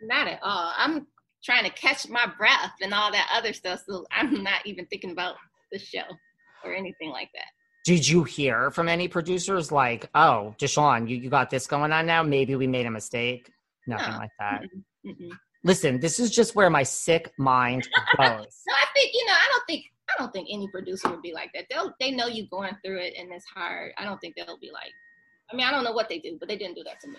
Not 0.02 0.28
at 0.28 0.38
all. 0.42 0.72
I'm 0.76 1.06
trying 1.46 1.64
to 1.64 1.70
catch 1.70 2.08
my 2.08 2.26
breath 2.36 2.72
and 2.82 2.92
all 2.92 3.12
that 3.12 3.30
other 3.32 3.52
stuff. 3.52 3.84
So 3.88 4.04
I'm 4.10 4.42
not 4.42 4.66
even 4.66 4.84
thinking 4.86 5.12
about 5.12 5.36
the 5.70 5.78
show 5.78 6.02
or 6.64 6.74
anything 6.74 7.10
like 7.10 7.30
that. 7.34 7.46
Did 7.84 8.06
you 8.06 8.24
hear 8.24 8.72
from 8.72 8.88
any 8.88 9.06
producers 9.06 9.70
like, 9.70 10.10
oh, 10.16 10.56
DeShawn, 10.58 11.08
you, 11.08 11.16
you 11.16 11.30
got 11.30 11.48
this 11.48 11.68
going 11.68 11.92
on 11.92 12.04
now? 12.04 12.24
Maybe 12.24 12.56
we 12.56 12.66
made 12.66 12.84
a 12.84 12.90
mistake? 12.90 13.48
Nothing 13.86 14.12
no. 14.12 14.18
like 14.18 14.30
that. 14.40 14.62
mm 15.06 15.16
mm 15.16 15.30
Listen, 15.64 15.98
this 15.98 16.20
is 16.20 16.30
just 16.30 16.54
where 16.54 16.70
my 16.70 16.84
sick 16.84 17.32
mind 17.38 17.82
goes. 18.16 18.28
no, 18.68 18.74
I 18.74 18.86
think, 18.94 19.12
you 19.12 19.26
know, 19.26 19.32
I 19.32 19.48
don't 19.50 19.64
think 19.66 19.84
I 20.08 20.22
don't 20.22 20.32
think 20.32 20.46
any 20.48 20.68
producer 20.68 21.10
would 21.10 21.22
be 21.22 21.32
like 21.32 21.50
that. 21.54 21.64
They'll 21.68 21.92
they 21.98 22.12
know 22.12 22.28
you 22.28 22.46
going 22.48 22.76
through 22.84 22.98
it 23.00 23.14
and 23.18 23.32
it's 23.32 23.44
hard. 23.46 23.90
I 23.98 24.04
don't 24.04 24.20
think 24.20 24.36
they'll 24.36 24.58
be 24.58 24.70
like 24.72 24.92
I 25.50 25.56
mean, 25.56 25.66
I 25.66 25.72
don't 25.72 25.82
know 25.82 25.90
what 25.90 26.08
they 26.08 26.20
do, 26.20 26.36
but 26.38 26.48
they 26.48 26.56
didn't 26.56 26.76
do 26.76 26.84
that 26.84 27.00
to 27.00 27.08
me. 27.08 27.16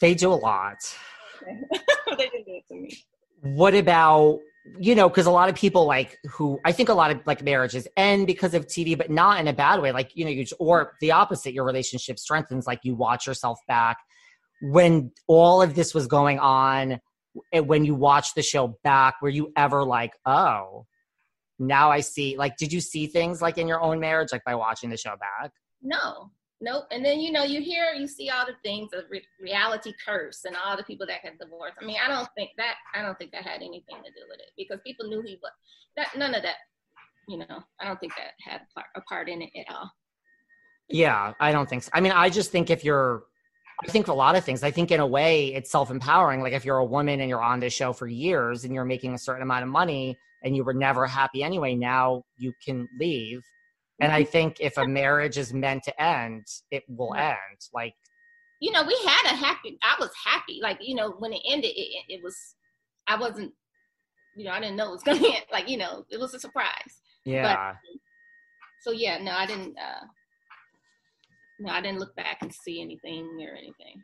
they 0.00 0.14
do 0.14 0.32
a 0.32 0.34
lot. 0.34 0.78
they 2.18 2.28
didn't 2.28 2.46
do 2.46 2.54
it 2.54 2.64
to 2.68 2.74
me. 2.74 2.96
What 3.42 3.74
about 3.74 4.40
you 4.78 4.94
know 4.94 5.08
because 5.08 5.26
a 5.26 5.30
lot 5.30 5.48
of 5.48 5.54
people 5.54 5.86
like 5.86 6.18
who 6.28 6.58
i 6.66 6.72
think 6.72 6.90
a 6.90 6.94
lot 6.94 7.10
of 7.10 7.18
like 7.24 7.42
marriages 7.42 7.88
end 7.96 8.26
because 8.26 8.52
of 8.52 8.66
tv 8.66 8.98
but 8.98 9.10
not 9.10 9.40
in 9.40 9.48
a 9.48 9.52
bad 9.52 9.80
way. 9.80 9.92
Like 9.92 10.10
you 10.14 10.24
know 10.24 10.30
you 10.30 10.44
or 10.58 10.94
the 11.00 11.12
opposite 11.12 11.54
your 11.54 11.64
relationship 11.64 12.18
strengthens 12.18 12.66
like 12.66 12.80
you 12.82 12.94
watch 12.94 13.26
yourself 13.26 13.58
back. 13.66 13.98
When 14.60 15.12
all 15.28 15.62
of 15.62 15.74
this 15.74 15.94
was 15.94 16.06
going 16.06 16.38
on 16.38 17.00
when 17.52 17.84
you 17.84 17.94
watch 17.94 18.34
the 18.34 18.42
show 18.42 18.78
back 18.82 19.22
were 19.22 19.28
you 19.28 19.52
ever 19.56 19.84
like 19.84 20.12
oh 20.26 20.86
now 21.60 21.90
i 21.90 22.00
see 22.00 22.36
like 22.36 22.56
did 22.56 22.72
you 22.72 22.80
see 22.80 23.06
things 23.06 23.40
like 23.40 23.58
in 23.58 23.68
your 23.68 23.80
own 23.80 24.00
marriage 24.00 24.30
like 24.32 24.42
by 24.44 24.54
watching 24.54 24.90
the 24.90 24.96
show 24.96 25.14
back? 25.20 25.52
No 25.80 26.32
nope. 26.60 26.84
And 26.90 27.04
then 27.04 27.20
you 27.20 27.32
know 27.32 27.44
you 27.44 27.60
hear 27.60 27.92
you 27.92 28.06
see 28.06 28.30
all 28.30 28.46
the 28.46 28.56
things 28.62 28.90
of 28.92 29.04
re- 29.10 29.26
reality 29.40 29.92
curse 30.04 30.44
and 30.44 30.56
all 30.56 30.76
the 30.76 30.84
people 30.84 31.06
that 31.06 31.20
had 31.22 31.38
divorced. 31.38 31.76
I 31.80 31.84
mean, 31.84 31.98
I 32.04 32.08
don't 32.08 32.28
think 32.36 32.50
that 32.56 32.74
I 32.94 33.02
don't 33.02 33.18
think 33.18 33.32
that 33.32 33.42
had 33.42 33.62
anything 33.62 33.96
to 33.96 34.10
do 34.10 34.26
with 34.28 34.40
it 34.40 34.50
because 34.56 34.80
people 34.84 35.08
knew 35.08 35.22
he 35.22 35.38
was 35.42 35.52
that 35.96 36.16
none 36.16 36.34
of 36.34 36.42
that. 36.42 36.56
You 37.28 37.38
know, 37.38 37.62
I 37.80 37.86
don't 37.86 38.00
think 38.00 38.14
that 38.16 38.32
had 38.50 38.62
a 38.62 38.74
part, 38.74 38.86
a 38.96 39.00
part 39.02 39.28
in 39.28 39.42
it 39.42 39.50
at 39.58 39.74
all. 39.74 39.90
Yeah, 40.88 41.34
I 41.40 41.52
don't 41.52 41.68
think 41.68 41.82
so. 41.82 41.90
I 41.92 42.00
mean, 42.00 42.12
I 42.12 42.30
just 42.30 42.50
think 42.50 42.70
if 42.70 42.84
you're 42.84 43.24
I 43.84 43.86
think 43.90 44.08
a 44.08 44.12
lot 44.12 44.34
of 44.34 44.44
things. 44.44 44.62
I 44.62 44.70
think 44.70 44.90
in 44.90 44.98
a 45.00 45.06
way 45.06 45.54
it's 45.54 45.70
self 45.70 45.90
empowering. 45.90 46.40
Like 46.40 46.52
if 46.52 46.64
you're 46.64 46.78
a 46.78 46.84
woman 46.84 47.20
and 47.20 47.28
you're 47.28 47.42
on 47.42 47.60
this 47.60 47.72
show 47.72 47.92
for 47.92 48.06
years 48.08 48.64
and 48.64 48.74
you're 48.74 48.84
making 48.84 49.14
a 49.14 49.18
certain 49.18 49.42
amount 49.42 49.62
of 49.62 49.68
money 49.68 50.18
and 50.42 50.56
you 50.56 50.64
were 50.64 50.74
never 50.74 51.06
happy 51.06 51.42
anyway, 51.42 51.74
now 51.74 52.22
you 52.38 52.52
can 52.64 52.88
leave 52.98 53.42
and 54.00 54.12
I 54.12 54.24
think 54.24 54.58
if 54.60 54.76
a 54.76 54.86
marriage 54.86 55.38
is 55.38 55.52
meant 55.52 55.82
to 55.84 56.02
end, 56.02 56.46
it 56.70 56.84
will 56.88 57.14
end. 57.14 57.36
Like, 57.72 57.94
you 58.60 58.70
know, 58.70 58.84
we 58.84 58.96
had 59.06 59.32
a 59.32 59.36
happy. 59.36 59.78
I 59.82 59.96
was 59.98 60.10
happy. 60.24 60.60
Like, 60.62 60.78
you 60.80 60.94
know, 60.94 61.10
when 61.18 61.32
it 61.32 61.42
ended, 61.48 61.72
it, 61.76 62.04
it 62.08 62.20
was. 62.22 62.36
I 63.06 63.16
wasn't. 63.16 63.52
You 64.36 64.44
know, 64.44 64.52
I 64.52 64.60
didn't 64.60 64.76
know 64.76 64.88
it 64.88 64.92
was 64.92 65.02
gonna 65.02 65.18
end. 65.26 65.46
Like, 65.50 65.68
you 65.68 65.76
know, 65.76 66.04
it 66.10 66.20
was 66.20 66.34
a 66.34 66.40
surprise. 66.40 67.00
Yeah. 67.24 67.72
But, 67.72 67.76
so 68.82 68.92
yeah, 68.92 69.18
no, 69.18 69.32
I 69.32 69.46
didn't. 69.46 69.76
uh 69.78 70.06
No, 71.60 71.72
I 71.72 71.80
didn't 71.80 71.98
look 71.98 72.14
back 72.14 72.38
and 72.42 72.52
see 72.52 72.80
anything 72.80 73.26
or 73.40 73.54
anything. 73.56 74.02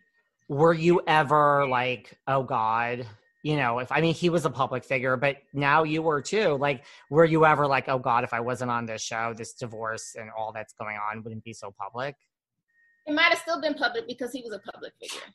Were 0.48 0.74
you 0.74 1.00
ever 1.06 1.66
like, 1.66 2.18
oh 2.26 2.42
God, 2.42 3.06
you 3.44 3.56
know, 3.56 3.78
if 3.78 3.92
I 3.92 4.00
mean, 4.00 4.14
he 4.14 4.30
was 4.30 4.46
a 4.46 4.50
public 4.50 4.84
figure, 4.84 5.18
but 5.18 5.36
now 5.52 5.82
you 5.82 6.00
were 6.00 6.22
too. 6.22 6.56
Like, 6.56 6.82
were 7.10 7.26
you 7.26 7.44
ever 7.44 7.66
like, 7.66 7.90
oh 7.90 7.98
God, 7.98 8.24
if 8.24 8.32
I 8.32 8.40
wasn't 8.40 8.70
on 8.70 8.86
this 8.86 9.02
show, 9.02 9.34
this 9.36 9.52
divorce 9.52 10.16
and 10.18 10.30
all 10.36 10.50
that's 10.50 10.72
going 10.72 10.96
on 10.96 11.22
wouldn't 11.22 11.44
be 11.44 11.52
so 11.52 11.70
public? 11.78 12.16
It 13.06 13.14
might 13.14 13.24
have 13.24 13.38
still 13.38 13.60
been 13.60 13.74
public 13.74 14.08
because 14.08 14.32
he 14.32 14.40
was 14.40 14.54
a 14.54 14.72
public 14.72 14.94
figure. 14.98 15.26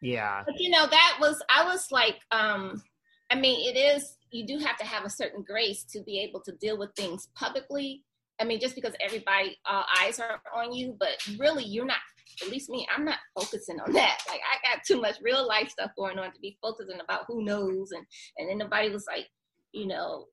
Yeah. 0.00 0.44
But 0.46 0.54
you 0.60 0.70
know, 0.70 0.86
that 0.86 1.18
was, 1.20 1.42
I 1.50 1.64
was 1.64 1.88
like, 1.90 2.20
um, 2.30 2.80
I 3.28 3.34
mean, 3.34 3.68
it 3.68 3.76
is, 3.76 4.16
you 4.30 4.46
do 4.46 4.64
have 4.64 4.78
to 4.78 4.84
have 4.84 5.04
a 5.04 5.10
certain 5.10 5.42
grace 5.42 5.82
to 5.90 6.00
be 6.04 6.20
able 6.20 6.40
to 6.42 6.52
deal 6.52 6.78
with 6.78 6.90
things 6.94 7.26
publicly. 7.34 8.04
I 8.40 8.44
mean, 8.44 8.60
just 8.60 8.76
because 8.76 8.94
everybody, 9.00 9.58
all 9.66 9.84
eyes 10.00 10.20
are 10.20 10.40
on 10.54 10.72
you, 10.72 10.96
but 10.96 11.18
really 11.40 11.64
you're 11.64 11.84
not 11.84 11.98
at 12.42 12.50
least 12.50 12.70
me, 12.70 12.86
I'm 12.94 13.04
not 13.04 13.18
focusing 13.38 13.80
on 13.80 13.92
that. 13.92 14.18
Like 14.28 14.40
I 14.40 14.74
got 14.74 14.84
too 14.86 15.00
much 15.00 15.16
real 15.22 15.46
life 15.46 15.70
stuff 15.70 15.90
going 15.96 16.18
on 16.18 16.32
to 16.32 16.40
be 16.40 16.58
focusing 16.62 17.00
about 17.02 17.24
who 17.26 17.44
knows 17.44 17.90
and 17.92 18.04
and 18.38 18.48
then 18.48 18.58
nobody 18.58 18.90
was 18.90 19.06
like, 19.06 19.26
you 19.72 19.86
know, 19.86 20.26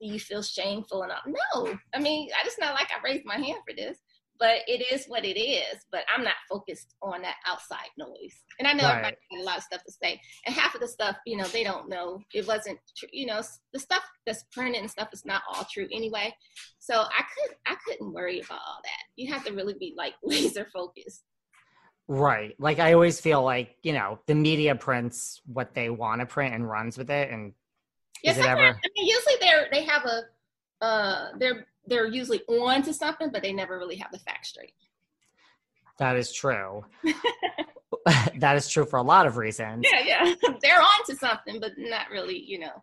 do 0.00 0.08
you 0.08 0.18
feel 0.18 0.42
shameful 0.42 1.02
and 1.02 1.12
all. 1.12 1.66
No, 1.66 1.78
I 1.94 2.00
mean, 2.00 2.28
I 2.40 2.44
just 2.44 2.60
not 2.60 2.74
like 2.74 2.88
I 2.90 3.02
raised 3.02 3.24
my 3.24 3.36
hand 3.36 3.58
for 3.66 3.74
this, 3.74 3.98
but 4.38 4.58
it 4.66 4.84
is 4.92 5.06
what 5.06 5.24
it 5.24 5.38
is. 5.38 5.84
But 5.92 6.04
I'm 6.14 6.24
not 6.24 6.34
focused 6.50 6.94
on 7.02 7.22
that 7.22 7.36
outside 7.46 7.88
noise. 7.96 8.34
And 8.58 8.66
I 8.66 8.72
know 8.72 8.84
right. 8.84 8.92
everybody 8.92 9.16
got 9.32 9.40
a 9.40 9.44
lot 9.44 9.58
of 9.58 9.64
stuff 9.64 9.84
to 9.84 9.92
say, 9.92 10.20
and 10.46 10.54
half 10.54 10.74
of 10.74 10.80
the 10.80 10.88
stuff, 10.88 11.16
you 11.26 11.36
know, 11.36 11.46
they 11.46 11.64
don't 11.64 11.88
know. 11.88 12.20
It 12.32 12.46
wasn't, 12.46 12.78
true. 12.96 13.08
you 13.12 13.26
know, 13.26 13.42
the 13.72 13.78
stuff 13.78 14.02
that's 14.26 14.44
printed 14.52 14.80
and 14.80 14.90
stuff 14.90 15.08
is 15.12 15.24
not 15.24 15.42
all 15.48 15.66
true 15.72 15.88
anyway. 15.92 16.34
So 16.78 16.94
I 16.94 17.22
could, 17.22 17.56
I 17.66 17.76
couldn't 17.86 18.12
worry 18.12 18.40
about 18.40 18.60
all 18.66 18.80
that. 18.82 19.02
You 19.16 19.32
have 19.32 19.44
to 19.44 19.52
really 19.52 19.74
be 19.78 19.94
like 19.96 20.14
laser 20.22 20.66
focused. 20.72 21.22
Right. 22.06 22.54
Like 22.58 22.78
I 22.78 22.92
always 22.92 23.20
feel 23.20 23.42
like, 23.42 23.76
you 23.82 23.92
know, 23.92 24.18
the 24.26 24.34
media 24.34 24.74
prints 24.74 25.40
what 25.46 25.74
they 25.74 25.90
want 25.90 26.20
to 26.20 26.26
print 26.26 26.54
and 26.54 26.68
runs 26.68 26.98
with 26.98 27.10
it 27.10 27.30
and 27.30 27.52
Yes, 28.22 28.38
ever... 28.38 28.58
I 28.58 28.72
mean, 28.72 29.06
usually 29.06 29.34
they're 29.40 29.66
they 29.70 29.84
have 29.84 30.04
a 30.06 30.22
uh 30.84 31.28
they're 31.38 31.66
they're 31.86 32.06
usually 32.06 32.40
on 32.48 32.82
to 32.82 32.94
something, 32.94 33.30
but 33.30 33.42
they 33.42 33.52
never 33.52 33.78
really 33.78 33.96
have 33.96 34.10
the 34.12 34.18
facts 34.18 34.48
straight. 34.48 34.72
That 35.98 36.16
is 36.16 36.32
true. 36.32 36.86
that 38.38 38.56
is 38.56 38.68
true 38.68 38.84
for 38.84 38.98
a 38.98 39.02
lot 39.02 39.26
of 39.26 39.36
reasons. 39.36 39.86
Yeah, 39.90 40.02
yeah. 40.04 40.34
They're 40.62 40.80
on 40.80 41.04
to 41.06 41.16
something, 41.16 41.60
but 41.60 41.72
not 41.76 42.10
really, 42.10 42.38
you 42.38 42.58
know. 42.58 42.82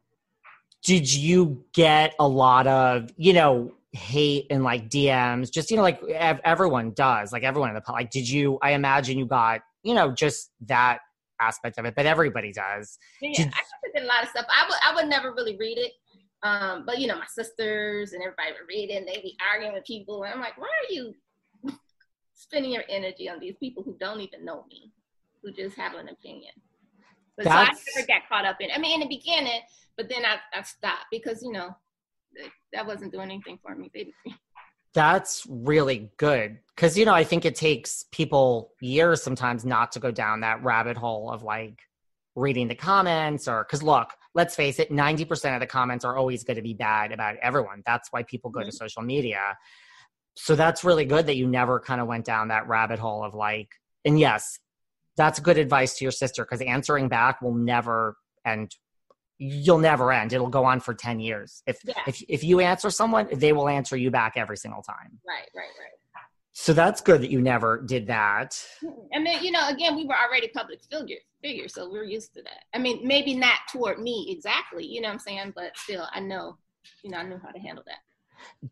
Did 0.83 1.11
you 1.11 1.63
get 1.73 2.15
a 2.19 2.27
lot 2.27 2.65
of, 2.65 3.11
you 3.15 3.33
know, 3.33 3.73
hate 3.91 4.47
and 4.49 4.63
like 4.63 4.89
DMs? 4.89 5.51
Just, 5.51 5.71
you 5.71 5.77
know, 5.77 5.83
like 5.83 6.01
everyone 6.03 6.91
does, 6.91 7.31
like 7.31 7.43
everyone 7.43 7.69
in 7.69 7.75
the 7.75 7.91
like, 7.91 8.11
did 8.11 8.29
you, 8.29 8.57
I 8.61 8.71
imagine 8.71 9.17
you 9.17 9.25
got, 9.25 9.61
you 9.83 9.93
know, 9.93 10.11
just 10.11 10.51
that 10.67 10.99
aspect 11.39 11.77
of 11.77 11.85
it, 11.85 11.95
but 11.95 12.05
everybody 12.05 12.51
does. 12.53 12.97
Yeah, 13.21 13.31
did, 13.35 13.53
I 13.53 13.99
did 13.99 14.03
a 14.03 14.07
lot 14.07 14.23
of 14.23 14.29
stuff. 14.29 14.45
I 14.49 14.67
would, 14.67 14.77
I 14.85 14.95
would 14.95 15.09
never 15.09 15.33
really 15.33 15.57
read 15.57 15.77
it. 15.77 15.93
Um, 16.43 16.83
but 16.85 16.99
you 16.99 17.07
know, 17.07 17.17
my 17.17 17.27
sisters 17.27 18.13
and 18.13 18.23
everybody 18.23 18.51
would 18.51 18.67
read 18.67 18.89
it 18.89 18.95
and 18.95 19.07
they'd 19.07 19.21
be 19.21 19.37
arguing 19.51 19.73
with 19.73 19.85
people. 19.85 20.23
And 20.23 20.33
I'm 20.33 20.39
like, 20.39 20.57
why 20.57 20.67
are 20.67 20.93
you 20.93 21.13
spending 22.33 22.71
your 22.71 22.83
energy 22.89 23.29
on 23.29 23.39
these 23.39 23.55
people 23.59 23.83
who 23.83 23.95
don't 23.99 24.21
even 24.21 24.43
know 24.43 24.65
me, 24.69 24.91
who 25.41 25.51
just 25.51 25.77
have 25.77 25.93
an 25.95 26.09
opinion? 26.09 26.53
But 27.37 27.45
so 27.45 27.51
I 27.51 27.65
never 27.65 28.07
got 28.07 28.27
caught 28.27 28.45
up 28.45 28.57
in 28.59 28.69
I 28.73 28.79
mean, 28.79 29.01
in 29.01 29.07
the 29.07 29.15
beginning, 29.15 29.61
but 29.97 30.09
then 30.09 30.25
I, 30.25 30.37
I 30.57 30.63
stopped 30.63 31.05
because, 31.11 31.43
you 31.43 31.51
know, 31.51 31.75
that 32.73 32.85
wasn't 32.85 33.11
doing 33.11 33.31
anything 33.31 33.59
for 33.61 33.75
me. 33.75 33.89
They, 33.93 34.13
that's 34.93 35.45
really 35.49 36.11
good 36.17 36.57
because 36.75 36.97
you 36.97 37.05
know 37.05 37.13
i 37.13 37.23
think 37.23 37.45
it 37.45 37.55
takes 37.55 38.03
people 38.11 38.73
years 38.81 39.23
sometimes 39.23 39.63
not 39.63 39.91
to 39.93 39.99
go 39.99 40.11
down 40.11 40.41
that 40.41 40.61
rabbit 40.63 40.97
hole 40.97 41.31
of 41.31 41.43
like 41.43 41.79
reading 42.35 42.67
the 42.67 42.75
comments 42.75 43.47
or 43.47 43.63
because 43.63 43.81
look 43.81 44.09
let's 44.33 44.55
face 44.55 44.79
it 44.79 44.89
90% 44.89 45.53
of 45.53 45.59
the 45.59 45.67
comments 45.67 46.05
are 46.05 46.15
always 46.15 46.43
going 46.43 46.55
to 46.55 46.61
be 46.61 46.73
bad 46.73 47.11
about 47.11 47.35
everyone 47.41 47.81
that's 47.85 48.09
why 48.11 48.23
people 48.23 48.49
go 48.49 48.61
mm-hmm. 48.61 48.69
to 48.69 48.75
social 48.75 49.01
media 49.01 49.57
so 50.35 50.55
that's 50.55 50.83
really 50.83 51.05
good 51.05 51.27
that 51.27 51.35
you 51.35 51.47
never 51.47 51.79
kind 51.79 52.01
of 52.01 52.07
went 52.07 52.25
down 52.25 52.49
that 52.49 52.67
rabbit 52.67 52.99
hole 52.99 53.23
of 53.23 53.33
like 53.33 53.69
and 54.05 54.19
yes 54.19 54.59
that's 55.17 55.39
good 55.39 55.57
advice 55.57 55.97
to 55.97 56.05
your 56.05 56.11
sister 56.11 56.43
because 56.43 56.61
answering 56.61 57.09
back 57.09 57.41
will 57.41 57.53
never 57.53 58.15
end 58.45 58.75
you'll 59.43 59.79
never 59.79 60.11
end 60.11 60.33
it'll 60.33 60.47
go 60.47 60.63
on 60.63 60.79
for 60.79 60.93
10 60.93 61.19
years 61.19 61.63
if 61.65 61.79
yeah. 61.83 61.95
if 62.05 62.21
if 62.29 62.43
you 62.43 62.59
answer 62.59 62.91
someone 62.91 63.27
they 63.33 63.53
will 63.53 63.67
answer 63.67 63.97
you 63.97 64.11
back 64.11 64.33
every 64.35 64.55
single 64.55 64.83
time 64.83 65.19
right 65.25 65.49
right 65.55 65.73
right 65.79 65.91
so 66.53 66.73
that's 66.73 67.01
good 67.01 67.21
that 67.21 67.31
you 67.31 67.41
never 67.41 67.81
did 67.81 68.07
that. 68.07 68.51
Mm-hmm. 68.83 68.99
And 69.13 69.25
then, 69.25 69.43
you 69.43 69.51
know, 69.51 69.67
again, 69.69 69.95
we 69.95 70.05
were 70.05 70.15
already 70.15 70.49
public 70.49 70.79
figures, 70.91 71.21
figure, 71.41 71.67
so 71.67 71.89
we're 71.89 72.03
used 72.03 72.33
to 72.33 72.41
that. 72.43 72.65
I 72.73 72.77
mean, 72.77 73.07
maybe 73.07 73.33
not 73.33 73.59
toward 73.71 73.99
me 73.99 74.27
exactly, 74.29 74.85
you 74.85 75.01
know 75.01 75.07
what 75.07 75.13
I'm 75.13 75.19
saying? 75.19 75.53
But 75.55 75.77
still, 75.77 76.07
I 76.11 76.19
know, 76.19 76.57
you 77.03 77.11
know, 77.11 77.17
I 77.17 77.23
knew 77.23 77.39
how 77.41 77.51
to 77.51 77.59
handle 77.59 77.83
that. 77.87 77.99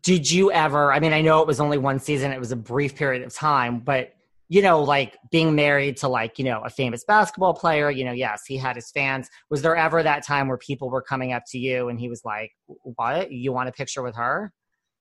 Did 0.02 0.30
you 0.30 0.52
ever, 0.52 0.92
I 0.92 1.00
mean, 1.00 1.12
I 1.12 1.20
know 1.20 1.40
it 1.40 1.46
was 1.46 1.60
only 1.60 1.78
one 1.78 1.98
season, 1.98 2.32
it 2.32 2.38
was 2.38 2.52
a 2.52 2.56
brief 2.56 2.94
period 2.94 3.22
of 3.22 3.32
time, 3.32 3.80
but 3.80 4.14
you 4.50 4.62
know, 4.62 4.82
like 4.82 5.16
being 5.30 5.54
married 5.54 5.96
to 5.98 6.08
like, 6.08 6.36
you 6.36 6.44
know, 6.44 6.60
a 6.62 6.68
famous 6.68 7.04
basketball 7.04 7.54
player, 7.54 7.88
you 7.88 8.04
know, 8.04 8.10
yes, 8.10 8.42
he 8.46 8.56
had 8.56 8.74
his 8.74 8.90
fans. 8.90 9.30
Was 9.48 9.62
there 9.62 9.76
ever 9.76 10.02
that 10.02 10.26
time 10.26 10.48
where 10.48 10.58
people 10.58 10.90
were 10.90 11.00
coming 11.00 11.32
up 11.32 11.44
to 11.52 11.58
you 11.58 11.88
and 11.88 12.00
he 12.00 12.08
was 12.08 12.24
like, 12.24 12.50
What? 12.66 13.30
You 13.30 13.52
want 13.52 13.68
a 13.68 13.72
picture 13.72 14.02
with 14.02 14.16
her? 14.16 14.52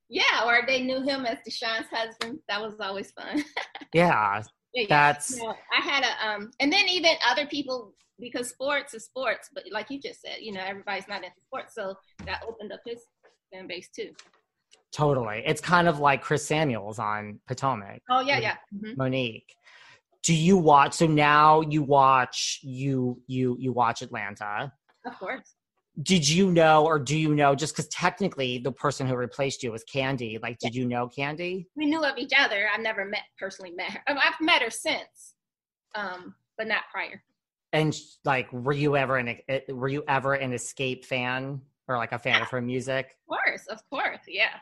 Yeah, 0.07 0.45
or 0.45 0.59
they 0.67 0.83
knew 0.83 1.01
him 1.01 1.25
as 1.25 1.39
DeShawn's 1.39 1.87
husband. 1.91 2.39
That 2.47 2.61
was 2.61 2.75
always 2.79 3.11
fun. 3.11 3.43
yeah, 3.93 4.43
yeah, 4.75 4.85
that's. 4.87 5.35
You 5.35 5.43
know, 5.43 5.55
I 5.75 5.81
had 5.81 6.03
a 6.03 6.29
um, 6.29 6.51
and 6.59 6.71
then 6.71 6.87
even 6.87 7.13
other 7.27 7.47
people 7.47 7.95
because 8.19 8.49
sports 8.49 8.93
is 8.93 9.05
sports, 9.05 9.49
but 9.51 9.63
like 9.71 9.89
you 9.89 9.99
just 9.99 10.21
said, 10.21 10.37
you 10.41 10.51
know, 10.51 10.61
everybody's 10.63 11.07
not 11.07 11.23
into 11.23 11.41
sports, 11.47 11.73
so 11.73 11.95
that 12.25 12.43
opened 12.47 12.71
up 12.71 12.81
his 12.85 12.99
fan 13.51 13.65
base 13.65 13.89
too. 13.95 14.11
Totally, 14.91 15.43
it's 15.45 15.61
kind 15.61 15.87
of 15.87 15.99
like 15.99 16.21
Chris 16.21 16.45
Samuels 16.45 16.99
on 16.99 17.39
Potomac. 17.47 18.01
Oh 18.09 18.21
yeah, 18.21 18.39
yeah. 18.39 18.55
Mm-hmm. 18.75 18.93
Monique, 18.97 19.55
do 20.23 20.33
you 20.33 20.57
watch? 20.57 20.93
So 20.93 21.05
now 21.05 21.61
you 21.61 21.83
watch 21.83 22.59
you 22.63 23.21
you 23.27 23.55
you 23.59 23.71
watch 23.71 24.01
Atlanta. 24.01 24.73
Of 25.05 25.17
course 25.19 25.55
did 26.03 26.27
you 26.27 26.51
know 26.51 26.85
or 26.85 26.99
do 26.99 27.17
you 27.17 27.35
know 27.35 27.55
just 27.55 27.73
because 27.73 27.89
technically 27.89 28.57
the 28.57 28.71
person 28.71 29.07
who 29.07 29.15
replaced 29.15 29.63
you 29.63 29.71
was 29.71 29.83
Kandi, 29.83 30.41
like 30.41 30.57
did 30.59 30.73
you 30.73 30.85
know 30.85 31.09
Kandi? 31.09 31.65
we 31.75 31.85
knew 31.85 32.03
of 32.03 32.17
each 32.17 32.31
other 32.37 32.67
i've 32.73 32.81
never 32.81 33.05
met 33.05 33.23
personally 33.37 33.71
met 33.71 33.91
her 33.91 34.01
i've 34.07 34.39
met 34.39 34.61
her 34.61 34.69
since 34.69 35.35
um 35.95 36.35
but 36.57 36.67
not 36.67 36.83
prior 36.91 37.21
and 37.73 37.95
like 38.23 38.51
were 38.53 38.71
you 38.71 38.95
ever 38.95 39.17
an 39.17 39.37
were 39.69 39.87
you 39.87 40.03
ever 40.07 40.35
an 40.35 40.51
Xscape 40.51 41.05
fan 41.05 41.61
or 41.87 41.97
like 41.97 42.11
a 42.11 42.19
fan 42.19 42.35
yeah. 42.35 42.43
of 42.43 42.49
her 42.49 42.61
music 42.61 43.15
of 43.29 43.37
course 43.37 43.67
of 43.67 43.81
course 43.89 44.21
yeah 44.27 44.57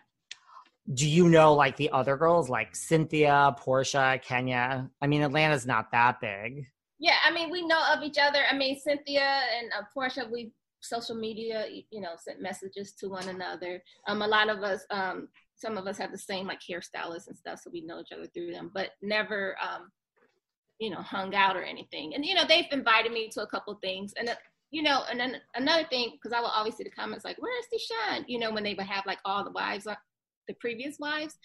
do 0.93 1.07
you 1.07 1.27
know 1.27 1.53
like 1.53 1.75
the 1.77 1.89
other 1.91 2.15
girls 2.15 2.49
like 2.49 2.75
cynthia 2.75 3.55
Porsha 3.59 4.21
kenya 4.21 4.89
i 5.01 5.07
mean 5.07 5.21
atlanta's 5.21 5.65
not 5.65 5.91
that 5.91 6.21
big 6.21 6.65
yeah 6.99 7.15
i 7.25 7.31
mean 7.31 7.49
we 7.49 7.65
know 7.65 7.81
of 7.93 8.03
each 8.03 8.17
other 8.17 8.39
i 8.49 8.55
mean 8.55 8.79
cynthia 8.79 9.41
and 9.59 9.71
uh, 9.77 9.83
Porsha 9.95 10.29
we 10.31 10.51
social 10.81 11.15
media, 11.15 11.65
you 11.91 12.01
know, 12.01 12.11
sent 12.17 12.41
messages 12.41 12.93
to 12.93 13.09
one 13.09 13.27
another. 13.29 13.83
Um, 14.07 14.21
a 14.21 14.27
lot 14.27 14.49
of 14.49 14.63
us, 14.63 14.85
um, 14.89 15.27
some 15.55 15.77
of 15.77 15.87
us 15.87 15.97
have 15.97 16.11
the 16.11 16.17
same 16.17 16.47
like 16.47 16.59
hairstylists 16.61 17.27
and 17.27 17.37
stuff, 17.37 17.59
so 17.63 17.69
we 17.71 17.81
know 17.81 17.99
each 17.99 18.11
other 18.11 18.27
through 18.27 18.51
them, 18.51 18.71
but 18.73 18.91
never, 19.01 19.55
um, 19.61 19.91
you 20.79 20.89
know, 20.89 21.01
hung 21.01 21.33
out 21.33 21.57
or 21.57 21.63
anything. 21.63 22.13
And 22.13 22.25
you 22.25 22.35
know, 22.35 22.43
they've 22.47 22.65
invited 22.71 23.11
me 23.11 23.29
to 23.33 23.41
a 23.41 23.47
couple 23.47 23.73
things, 23.81 24.13
and 24.17 24.29
uh, 24.29 24.35
you 24.69 24.83
know, 24.83 25.03
and 25.09 25.19
then 25.19 25.37
another 25.55 25.85
thing 25.89 26.11
because 26.11 26.35
I 26.35 26.41
will 26.41 26.47
always 26.47 26.75
see 26.75 26.83
the 26.83 26.91
comments 26.91 27.25
like, 27.25 27.37
"Where's 27.39 27.65
DeShawn?" 27.73 28.25
You 28.27 28.39
know, 28.39 28.51
when 28.51 28.63
they 28.63 28.75
would 28.75 28.85
have 28.85 29.05
like 29.05 29.19
all 29.25 29.43
the 29.43 29.51
wives, 29.51 29.87
the 30.47 30.55
previous 30.55 30.97
wives, 30.99 31.37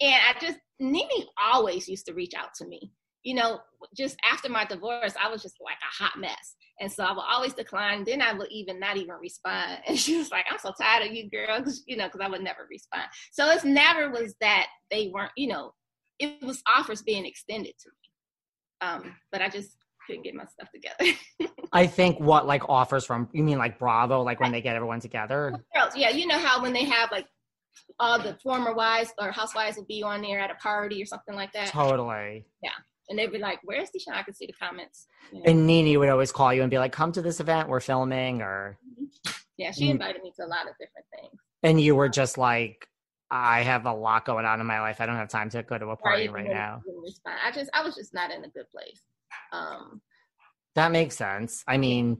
and 0.00 0.14
I 0.14 0.38
just 0.40 0.58
Nene 0.78 1.08
always 1.42 1.88
used 1.88 2.06
to 2.06 2.14
reach 2.14 2.34
out 2.36 2.54
to 2.56 2.66
me. 2.66 2.92
You 3.22 3.34
know, 3.34 3.60
just 3.96 4.16
after 4.30 4.48
my 4.48 4.64
divorce, 4.64 5.14
I 5.20 5.28
was 5.28 5.42
just 5.42 5.56
like 5.60 5.78
a 5.82 6.04
hot 6.04 6.18
mess 6.18 6.56
and 6.80 6.92
so 6.92 7.04
I 7.04 7.12
would 7.12 7.24
always 7.28 7.54
decline. 7.54 8.04
Then 8.04 8.20
I 8.20 8.32
would 8.32 8.50
even 8.50 8.78
not 8.78 8.96
even 8.96 9.14
respond. 9.20 9.78
And 9.86 9.98
she 9.98 10.16
was 10.16 10.30
like, 10.30 10.44
I'm 10.50 10.58
so 10.58 10.72
tired 10.78 11.06
of 11.06 11.12
you 11.12 11.30
girls, 11.30 11.82
you 11.86 11.96
know, 11.96 12.06
because 12.06 12.20
I 12.20 12.28
would 12.28 12.42
never 12.42 12.66
respond. 12.70 13.04
So 13.32 13.50
it's 13.50 13.64
never 13.64 14.10
was 14.10 14.34
that 14.40 14.66
they 14.90 15.10
weren't, 15.12 15.32
you 15.36 15.48
know, 15.48 15.72
it 16.18 16.42
was 16.42 16.62
offers 16.66 17.02
being 17.02 17.26
extended 17.26 17.74
to 17.80 17.88
me. 17.88 18.88
Um, 18.88 19.14
but 19.32 19.42
I 19.42 19.48
just 19.48 19.76
couldn't 20.06 20.22
get 20.22 20.34
my 20.34 20.44
stuff 20.44 20.68
together. 20.72 21.52
I 21.72 21.86
think 21.86 22.20
what 22.20 22.46
like 22.46 22.68
offers 22.68 23.04
from 23.04 23.28
you 23.32 23.42
mean 23.42 23.58
like 23.58 23.78
Bravo, 23.78 24.22
like 24.22 24.40
when 24.40 24.52
they 24.52 24.60
get 24.60 24.76
everyone 24.76 25.00
together? 25.00 25.52
Girls, 25.74 25.96
yeah, 25.96 26.10
you 26.10 26.26
know 26.26 26.38
how 26.38 26.62
when 26.62 26.72
they 26.72 26.84
have 26.84 27.10
like 27.10 27.26
all 27.98 28.18
the 28.18 28.36
former 28.42 28.74
wives 28.74 29.12
or 29.18 29.30
housewives 29.32 29.76
will 29.76 29.84
be 29.84 30.02
on 30.02 30.22
there 30.22 30.40
at 30.40 30.50
a 30.50 30.54
party 30.56 31.02
or 31.02 31.06
something 31.06 31.34
like 31.34 31.52
that. 31.52 31.68
Totally. 31.68 32.46
Yeah 32.62 32.70
and 33.08 33.18
they'd 33.18 33.32
be 33.32 33.38
like, 33.38 33.60
"Where's 33.64 33.90
DeShawn?" 33.90 34.14
I 34.14 34.22
could 34.22 34.36
see 34.36 34.46
the 34.46 34.52
comments. 34.52 35.06
You 35.32 35.38
know? 35.38 35.44
And 35.46 35.66
Nene 35.66 35.98
would 35.98 36.08
always 36.08 36.32
call 36.32 36.52
you 36.52 36.62
and 36.62 36.70
be 36.70 36.78
like, 36.78 36.92
"Come 36.92 37.12
to 37.12 37.22
this 37.22 37.40
event. 37.40 37.68
We're 37.68 37.80
filming." 37.80 38.42
Or 38.42 38.78
mm-hmm. 38.84 39.32
yeah, 39.56 39.72
she 39.72 39.86
mm. 39.86 39.90
invited 39.90 40.22
me 40.22 40.32
to 40.36 40.44
a 40.44 40.46
lot 40.46 40.68
of 40.68 40.74
different 40.78 41.06
things. 41.14 41.40
And 41.62 41.80
you 41.80 41.94
were 41.94 42.08
just 42.08 42.38
like, 42.38 42.88
"I 43.30 43.62
have 43.62 43.86
a 43.86 43.92
lot 43.92 44.24
going 44.24 44.44
on 44.44 44.60
in 44.60 44.66
my 44.66 44.80
life. 44.80 45.00
I 45.00 45.06
don't 45.06 45.16
have 45.16 45.28
time 45.28 45.50
to 45.50 45.62
go 45.62 45.78
to 45.78 45.86
a 45.86 45.96
party 45.96 46.28
right, 46.28 46.44
right 46.44 46.52
now." 46.52 46.82
I 47.26 47.52
just, 47.52 47.70
I 47.72 47.82
was 47.82 47.94
just 47.94 48.12
not 48.12 48.30
in 48.30 48.44
a 48.44 48.48
good 48.48 48.68
place. 48.70 49.00
Um, 49.52 50.00
that 50.74 50.92
makes 50.92 51.16
sense. 51.16 51.64
I 51.66 51.78
mean, 51.78 52.18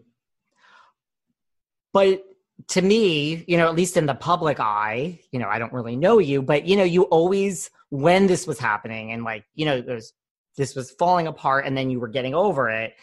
but 1.92 2.22
to 2.68 2.82
me, 2.82 3.44
you 3.46 3.56
know, 3.56 3.68
at 3.68 3.74
least 3.74 3.96
in 3.96 4.06
the 4.06 4.14
public 4.14 4.58
eye, 4.60 5.20
you 5.30 5.38
know, 5.38 5.48
I 5.48 5.58
don't 5.58 5.72
really 5.72 5.96
know 5.96 6.18
you, 6.18 6.42
but 6.42 6.66
you 6.66 6.76
know, 6.76 6.84
you 6.84 7.02
always 7.04 7.70
when 7.90 8.26
this 8.26 8.46
was 8.46 8.58
happening 8.58 9.12
and 9.12 9.24
like, 9.24 9.44
you 9.54 9.64
know, 9.64 9.80
there's 9.80 10.12
this 10.56 10.74
was 10.74 10.90
falling 10.92 11.26
apart 11.26 11.66
and 11.66 11.76
then 11.76 11.90
you 11.90 12.00
were 12.00 12.08
getting 12.08 12.34
over 12.34 12.70
it 12.70 12.94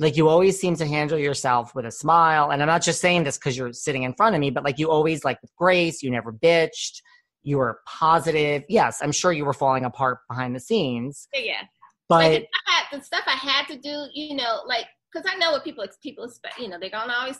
like 0.00 0.16
you 0.16 0.28
always 0.28 0.58
seem 0.58 0.74
to 0.76 0.86
handle 0.86 1.18
yourself 1.18 1.74
with 1.74 1.84
a 1.84 1.90
smile. 1.90 2.50
And 2.50 2.62
i'm 2.62 2.68
not 2.68 2.82
just 2.82 3.00
saying 3.00 3.24
this 3.24 3.38
because 3.38 3.56
you're 3.56 3.72
sitting 3.72 4.02
in 4.02 4.14
front 4.14 4.34
of 4.34 4.40
me 4.40 4.50
but 4.50 4.64
like 4.64 4.78
you 4.78 4.90
always 4.90 5.24
like 5.24 5.40
with 5.42 5.54
grace 5.56 6.02
you 6.02 6.10
never 6.10 6.32
bitched 6.32 7.02
you 7.42 7.58
were 7.58 7.80
positive. 7.86 8.64
Yes 8.68 9.00
i'm 9.02 9.12
sure 9.12 9.32
you 9.32 9.44
were 9.44 9.52
falling 9.52 9.84
apart 9.84 10.18
behind 10.28 10.56
the 10.56 10.60
scenes. 10.60 11.28
Yeah. 11.34 11.62
But 12.08 12.32
like 12.32 12.48
had, 12.66 12.98
the 12.98 13.04
stuff 13.04 13.22
i 13.26 13.36
had 13.36 13.66
to 13.68 13.76
do 13.76 14.06
you 14.14 14.34
know 14.34 14.62
like 14.66 14.86
because 15.12 15.30
i 15.30 15.36
know 15.36 15.52
what 15.52 15.62
people 15.62 15.86
people 16.02 16.24
expect 16.24 16.58
you 16.58 16.68
know 16.68 16.78
they're 16.80 16.90
gonna 16.90 17.12
always 17.12 17.38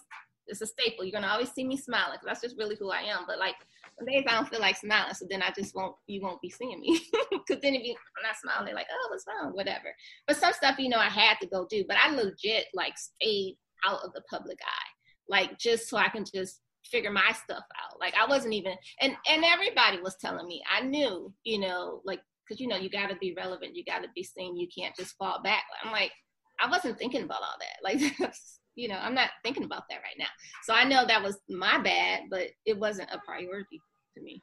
it's 0.51 0.61
a 0.61 0.67
staple. 0.67 1.05
You're 1.05 1.19
gonna 1.19 1.33
always 1.33 1.51
see 1.53 1.65
me 1.65 1.77
smiling 1.77 2.19
that's 2.25 2.41
just 2.41 2.57
really 2.59 2.77
who 2.79 2.91
I 2.91 3.01
am. 3.01 3.25
But 3.27 3.39
like 3.39 3.55
some 3.99 4.07
days 4.07 4.25
I 4.29 4.35
don't 4.35 4.49
feel 4.49 4.61
like 4.61 4.77
smiling, 4.77 5.15
so 5.15 5.27
then 5.29 5.43
I 5.43 5.51
just 5.57 5.75
won't. 5.75 5.95
You 6.07 6.21
won't 6.23 6.41
be 6.41 6.51
seeing 6.51 6.81
me 6.81 7.01
because 7.31 7.63
then 7.63 7.75
if 7.75 7.85
you 7.85 7.95
I'm 7.95 8.23
not 8.23 8.37
smiling, 8.37 8.67
they're 8.67 8.75
like, 8.75 8.89
oh, 8.93 9.09
what's 9.11 9.25
wrong? 9.27 9.53
Whatever. 9.53 9.95
But 10.27 10.37
some 10.37 10.53
stuff, 10.53 10.79
you 10.79 10.89
know, 10.89 10.99
I 10.99 11.09
had 11.09 11.39
to 11.41 11.47
go 11.47 11.67
do. 11.69 11.85
But 11.87 11.97
I 12.03 12.11
legit 12.15 12.67
like 12.75 12.95
stayed 12.99 13.57
out 13.87 14.01
of 14.05 14.13
the 14.13 14.23
public 14.31 14.59
eye, 14.63 14.91
like 15.29 15.59
just 15.59 15.89
so 15.89 15.97
I 15.97 16.09
can 16.09 16.25
just 16.25 16.61
figure 16.85 17.11
my 17.11 17.33
stuff 17.33 17.65
out. 17.83 18.01
Like 18.01 18.15
I 18.15 18.27
wasn't 18.27 18.55
even, 18.55 18.75
and 19.01 19.15
and 19.29 19.45
everybody 19.45 20.01
was 20.01 20.17
telling 20.17 20.47
me. 20.47 20.63
I 20.71 20.83
knew, 20.83 21.33
you 21.45 21.59
know, 21.59 22.01
like 22.05 22.21
because 22.47 22.61
you 22.61 22.69
know 22.69 22.77
you 22.77 22.91
got 22.91 23.11
to 23.11 23.17
be 23.17 23.35
relevant, 23.37 23.77
you 23.77 23.85
got 23.85 24.03
to 24.03 24.09
be 24.15 24.25
seen. 24.25 24.57
You 24.57 24.67
can't 24.77 24.97
just 24.97 25.17
fall 25.17 25.41
back. 25.43 25.65
I'm 25.85 25.93
like, 25.93 26.13
I 26.61 26.69
wasn't 26.69 26.99
thinking 26.99 27.23
about 27.23 27.43
all 27.43 27.57
that. 27.61 27.81
Like 27.83 28.33
you 28.81 28.89
know, 28.89 28.97
I'm 28.97 29.15
not 29.15 29.29
thinking 29.45 29.65
about 29.65 29.85
that 29.91 29.97
right 29.97 30.17
now. 30.19 30.33
So 30.63 30.73
I 30.73 30.85
know 30.85 31.05
that 31.07 31.23
was 31.23 31.39
my 31.51 31.79
bad, 31.79 32.23
but 32.31 32.49
it 32.65 32.79
wasn't 32.79 33.11
a 33.13 33.19
priority 33.27 33.79
to 34.17 34.23
me. 34.23 34.43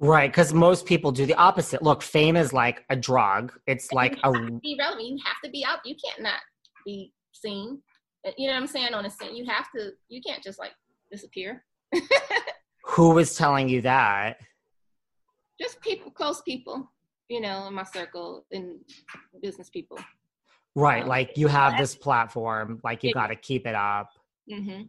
Right, 0.00 0.30
because 0.30 0.52
most 0.52 0.86
people 0.86 1.12
do 1.12 1.24
the 1.24 1.36
opposite. 1.36 1.82
Look, 1.82 2.02
fame 2.02 2.36
is 2.36 2.52
like 2.52 2.84
a 2.90 2.96
drug. 2.96 3.52
It's 3.68 3.88
And 3.90 3.96
like 3.96 4.18
a 4.24 4.32
be 4.32 4.76
relevant. 4.78 5.06
You 5.08 5.18
have 5.24 5.36
to 5.44 5.50
be 5.50 5.64
out. 5.64 5.78
You 5.84 5.94
can't 6.04 6.20
not 6.20 6.40
be 6.84 7.12
seen. 7.32 7.80
Uh, 8.26 8.32
You 8.36 8.48
know 8.48 8.54
what 8.54 8.60
I'm 8.62 8.66
saying? 8.66 8.92
On 8.92 9.06
a 9.06 9.10
scene, 9.10 9.36
you 9.36 9.46
have 9.46 9.68
to. 9.76 9.92
You 10.08 10.20
can't 10.20 10.42
just 10.42 10.58
like 10.58 10.72
disappear. 11.12 11.64
who 12.84 13.10
was 13.10 13.36
telling 13.36 13.68
you 13.68 13.82
that? 13.82 14.38
just 15.58 15.80
people, 15.80 16.10
close 16.10 16.42
people. 16.42 16.90
You 17.28 17.40
know, 17.40 17.66
in 17.68 17.74
my 17.74 17.84
circle, 17.84 18.44
and 18.52 18.80
business 19.42 19.70
people. 19.70 19.98
Right, 20.76 21.06
like 21.06 21.32
you 21.36 21.48
have 21.48 21.76
this 21.76 21.96
platform, 21.96 22.80
like 22.84 23.02
you 23.02 23.10
got 23.10 23.28
to 23.28 23.36
keep 23.36 23.66
it 23.66 23.74
up. 23.74 24.10
hmm 24.48 24.82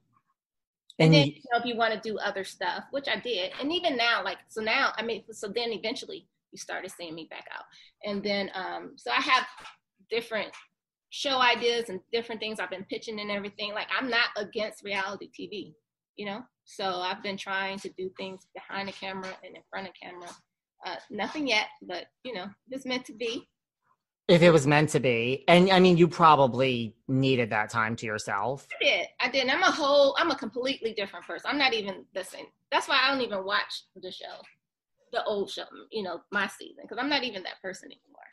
And, 1.00 1.00
And 1.00 1.14
then 1.14 1.26
you- 1.26 1.34
you 1.36 1.42
know, 1.52 1.60
if 1.60 1.66
you 1.66 1.76
want 1.78 1.94
to 1.94 2.00
do 2.00 2.18
other 2.20 2.44
stuff, 2.44 2.86
which 2.92 3.08
I 3.08 3.18
did, 3.18 3.54
and 3.62 3.72
even 3.72 3.98
now, 3.98 4.24
like 4.24 4.40
so 4.50 4.62
now, 4.62 4.94
I 4.98 5.04
mean, 5.04 5.24
so 5.32 5.48
then 5.48 5.72
eventually 5.72 6.28
you 6.52 6.58
started 6.58 6.92
seeing 6.92 7.16
me 7.16 7.26
back 7.30 7.48
out, 7.52 7.66
and 8.04 8.24
then 8.24 8.52
um, 8.56 8.94
so 8.98 9.12
I 9.12 9.22
have 9.22 9.48
different 10.10 10.52
show 11.10 11.40
ideas 11.40 11.90
and 11.90 12.02
different 12.12 12.42
things 12.42 12.60
I've 12.60 12.70
been 12.72 12.86
pitching 12.86 13.20
and 13.20 13.32
everything. 13.32 13.74
Like 13.74 13.88
I'm 13.98 14.10
not 14.10 14.30
against 14.38 14.84
reality 14.84 15.30
TV, 15.30 15.76
you 16.16 16.26
know. 16.26 16.44
So 16.66 16.86
I've 17.02 17.24
been 17.24 17.38
trying 17.38 17.80
to 17.80 17.90
do 17.90 18.10
things 18.18 18.48
behind 18.54 18.90
the 18.90 18.94
camera 18.94 19.38
and 19.44 19.56
in 19.56 19.64
front 19.70 19.88
of 19.88 19.94
camera. 20.02 20.30
Uh, 20.86 20.98
nothing 21.12 21.48
yet, 21.48 21.68
but 21.84 22.08
you 22.24 22.34
know, 22.34 22.48
it's 22.72 22.86
meant 22.86 23.06
to 23.06 23.14
be. 23.14 23.48
If 24.28 24.42
it 24.42 24.52
was 24.52 24.68
meant 24.68 24.90
to 24.90 25.00
be, 25.00 25.44
and 25.48 25.72
I 25.72 25.80
mean, 25.80 25.98
you 25.98 26.08
probably 26.08 26.96
needed 27.08 27.50
that 27.52 27.70
time 27.70 27.96
to 27.98 28.06
yourself. 28.06 28.68
I 28.82 28.84
did. 28.84 29.08
I 29.22 29.30
did. 29.30 29.42
And 29.44 29.52
I'm 29.52 29.64
a 29.64 29.72
whole. 29.72 30.16
I'm 30.20 30.32
a 30.32 30.36
completely 30.36 30.94
different 30.94 31.26
person. 31.26 31.50
I'm 31.50 31.58
not 31.58 31.74
even 31.74 32.06
the 32.14 32.24
same. 32.24 32.46
That's 32.72 32.88
why 32.88 33.00
I 33.02 33.12
don't 33.12 33.22
even 33.22 33.46
watch 33.46 33.84
the 33.96 34.12
show, 34.12 34.42
the 35.14 35.24
old 35.24 35.50
show. 35.50 35.64
You 35.92 36.04
know, 36.04 36.22
my 36.32 36.48
season, 36.48 36.84
because 36.84 36.98
I'm 37.00 37.10
not 37.10 37.24
even 37.24 37.44
that 37.44 37.62
person 37.62 37.88
anymore. 37.88 38.24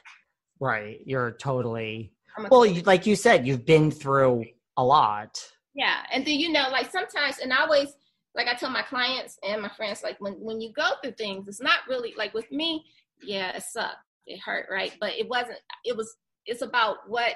Right, 0.61 1.01
you're 1.05 1.33
totally 1.33 2.13
well. 2.51 2.67
You, 2.67 2.83
like 2.83 3.07
you 3.07 3.15
said, 3.17 3.47
you've 3.47 3.65
been 3.67 3.91
through 3.91 4.45
a 4.77 4.85
lot. 4.85 5.41
yeah. 5.75 5.99
And 6.13 6.25
then 6.27 6.39
you 6.41 6.51
know, 6.51 6.67
like 6.73 6.91
sometimes, 6.91 7.39
and 7.39 7.53
I 7.53 7.61
always, 7.63 7.97
like 8.35 8.49
I 8.49 8.55
tell 8.55 8.71
my 8.71 8.83
clients 8.83 9.39
and 9.49 9.63
my 9.63 9.69
friends, 9.69 10.03
like 10.03 10.21
when 10.21 10.35
when 10.35 10.61
you 10.61 10.73
go 10.73 10.91
through 11.03 11.13
things, 11.13 11.47
it's 11.47 11.61
not 11.61 11.81
really 11.89 12.15
like 12.17 12.35
with 12.35 12.51
me. 12.51 12.85
Yeah, 13.23 13.57
it 13.57 13.63
sucked. 13.63 13.99
It 14.27 14.41
hurt, 14.41 14.67
right? 14.71 14.93
But 15.01 15.13
it 15.15 15.29
wasn't. 15.29 15.59
It 15.85 15.97
was. 15.97 16.15
It's 16.47 16.63
about 16.63 16.97
what 17.09 17.35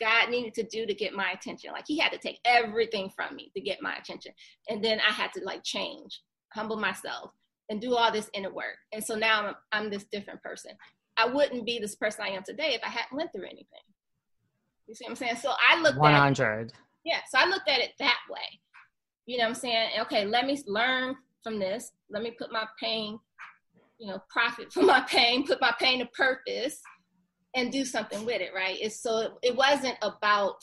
God 0.00 0.30
needed 0.30 0.54
to 0.54 0.62
do 0.64 0.86
to 0.86 0.94
get 0.94 1.14
my 1.14 1.30
attention. 1.32 1.70
Like 1.72 1.84
He 1.86 1.98
had 1.98 2.12
to 2.12 2.18
take 2.18 2.38
everything 2.44 3.10
from 3.14 3.34
me 3.36 3.50
to 3.56 3.60
get 3.60 3.82
my 3.82 3.94
attention, 3.96 4.32
and 4.68 4.84
then 4.84 5.00
I 5.00 5.12
had 5.12 5.32
to 5.34 5.44
like 5.44 5.64
change, 5.64 6.20
humble 6.52 6.76
myself, 6.76 7.30
and 7.70 7.80
do 7.80 7.94
all 7.94 8.12
this 8.12 8.30
inner 8.34 8.52
work. 8.52 8.76
And 8.92 9.02
so 9.02 9.14
now 9.14 9.46
I'm, 9.48 9.54
I'm 9.72 9.90
this 9.90 10.04
different 10.12 10.42
person. 10.42 10.72
I 11.16 11.26
wouldn't 11.26 11.66
be 11.66 11.78
this 11.80 11.96
person 11.96 12.24
I 12.24 12.28
am 12.30 12.44
today 12.44 12.74
if 12.74 12.82
I 12.84 12.88
hadn't 12.88 13.16
went 13.16 13.32
through 13.32 13.44
anything. 13.46 13.66
You 14.86 14.94
see 14.94 15.04
what 15.04 15.10
I'm 15.10 15.16
saying? 15.16 15.36
So 15.36 15.52
I 15.68 15.80
looked 15.80 15.98
One 15.98 16.14
at 16.14 16.18
hundred. 16.20 16.72
yeah, 17.04 17.18
so 17.30 17.38
I 17.38 17.46
looked 17.48 17.68
at 17.68 17.80
it 17.80 17.90
that 17.98 18.18
way. 18.30 18.60
You 19.26 19.36
know 19.38 19.44
what 19.44 19.48
I'm 19.50 19.54
saying? 19.56 19.88
Okay, 20.02 20.24
let 20.24 20.46
me 20.46 20.62
learn 20.66 21.16
from 21.42 21.58
this. 21.58 21.90
Let 22.08 22.22
me 22.22 22.30
put 22.30 22.50
my 22.52 22.66
pain, 22.80 23.18
you 23.98 24.06
know, 24.06 24.22
profit 24.30 24.72
from 24.72 24.86
my 24.86 25.00
pain, 25.08 25.46
put 25.46 25.60
my 25.60 25.74
pain 25.78 25.98
to 25.98 26.06
purpose 26.06 26.80
and 27.54 27.72
do 27.72 27.84
something 27.84 28.24
with 28.24 28.40
it, 28.40 28.50
right? 28.54 28.78
It's 28.80 29.00
so 29.00 29.18
it, 29.18 29.32
it 29.42 29.56
wasn't 29.56 29.96
about 30.02 30.56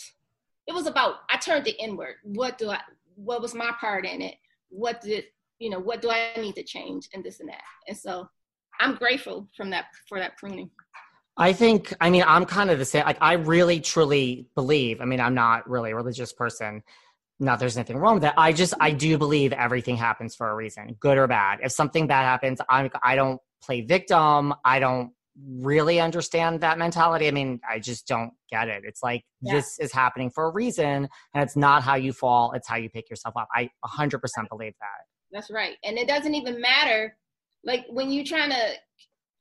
it 0.68 0.74
was 0.74 0.88
about 0.88 1.16
I 1.30 1.38
turned 1.38 1.68
it 1.68 1.76
inward. 1.80 2.16
What 2.24 2.58
do 2.58 2.70
I 2.70 2.80
what 3.16 3.42
was 3.42 3.54
my 3.54 3.72
part 3.80 4.06
in 4.06 4.22
it? 4.22 4.36
What 4.70 5.02
did 5.02 5.26
you 5.60 5.70
know, 5.70 5.80
what 5.80 6.02
do 6.02 6.10
I 6.10 6.34
need 6.38 6.56
to 6.56 6.64
change 6.64 7.10
and 7.14 7.24
this 7.24 7.40
and 7.40 7.50
that? 7.50 7.62
And 7.88 7.98
so 7.98 8.28
I'm 8.80 8.96
grateful 8.96 9.48
from 9.56 9.70
that 9.72 9.86
for 10.08 10.20
that 10.20 10.38
pruning. 10.38 10.70
I 11.38 11.54
think, 11.54 11.94
I 12.00 12.10
mean, 12.10 12.24
I'm 12.26 12.46
kind 12.46 12.70
of 12.70 12.80
the 12.80 12.86
same. 12.86 13.06
Like, 13.06 13.18
I 13.20 13.34
really 13.34 13.82
truly 13.82 14.48
believe, 14.56 15.02
I 15.02 15.06
mean, 15.06 15.20
I'm 15.20 15.34
not 15.34 15.70
really 15.70 15.92
a 15.92 15.96
religious 15.96 16.32
person. 16.32 16.82
Not 17.40 17.60
there's 17.60 17.76
nothing 17.76 17.98
wrong 17.98 18.16
with 18.16 18.24
that. 18.24 18.36
I 18.38 18.54
just, 18.54 18.74
I 18.80 18.92
do 18.92 19.18
believe 19.18 19.52
everything 19.52 19.98
happens 19.98 20.36
for 20.36 20.50
a 20.50 20.56
reason, 20.56 20.96
good 21.00 21.18
or 21.18 21.28
bad. 21.28 21.60
If 21.62 21.72
something 21.74 22.08
bad 22.08 22.24
happens, 22.24 22.62
I'm, 22.70 22.90
I 23.04 23.16
don't 23.16 23.42
play 23.62 23.82
victim. 23.82 24.54
I 24.64 24.80
don't 24.80 25.12
really 25.60 26.00
understand 26.00 26.62
that 26.62 26.78
mentality. 26.78 27.28
I 27.28 27.32
mean, 27.32 27.60
I 27.70 27.80
just 27.80 28.08
don't 28.08 28.32
get 28.50 28.70
it. 28.70 28.84
It's 28.86 29.04
like, 29.04 29.24
Yeah. 29.42 29.56
this 29.56 29.78
is 29.80 29.92
happening 29.92 30.30
for 30.30 30.46
a 30.46 30.50
reason, 30.52 31.10
and 31.34 31.44
it's 31.44 31.58
not 31.58 31.84
how 31.84 31.96
you 31.96 32.14
fall, 32.14 32.54
it's 32.54 32.70
how 32.70 32.78
you 32.78 32.90
pick 32.90 33.10
yourself 33.10 33.36
up. 33.36 33.50
I 33.54 33.70
100% 33.86 34.20
believe 34.50 34.74
that. 34.80 35.06
That's 35.32 35.52
right. 35.52 35.76
And 35.84 35.98
it 35.98 36.08
doesn't 36.08 36.34
even 36.36 36.62
matter. 36.62 37.18
Like 37.66 37.86
when 37.90 38.12
you're 38.12 38.24
trying 38.24 38.52
to, 38.52 38.74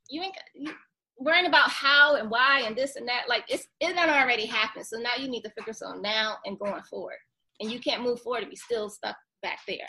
you 0.09 0.21
ain't 0.21 0.35
you, 0.53 0.71
worrying 1.17 1.45
about 1.45 1.69
how 1.69 2.15
and 2.15 2.29
why 2.29 2.63
and 2.65 2.75
this 2.75 2.97
and 2.97 3.07
that. 3.07 3.23
Like 3.29 3.45
it's 3.47 3.67
it 3.79 3.95
done 3.95 4.09
already 4.09 4.45
happened. 4.45 4.85
So 4.85 4.97
now 4.97 5.11
you 5.17 5.29
need 5.29 5.43
to 5.43 5.51
focus 5.57 5.81
on 5.81 6.01
now 6.01 6.35
and 6.45 6.59
going 6.59 6.81
forward. 6.89 7.15
And 7.59 7.71
you 7.71 7.79
can't 7.79 8.03
move 8.03 8.21
forward 8.21 8.43
if 8.43 8.49
you're 8.49 8.55
still 8.55 8.89
stuck 8.89 9.15
back 9.41 9.59
there. 9.67 9.87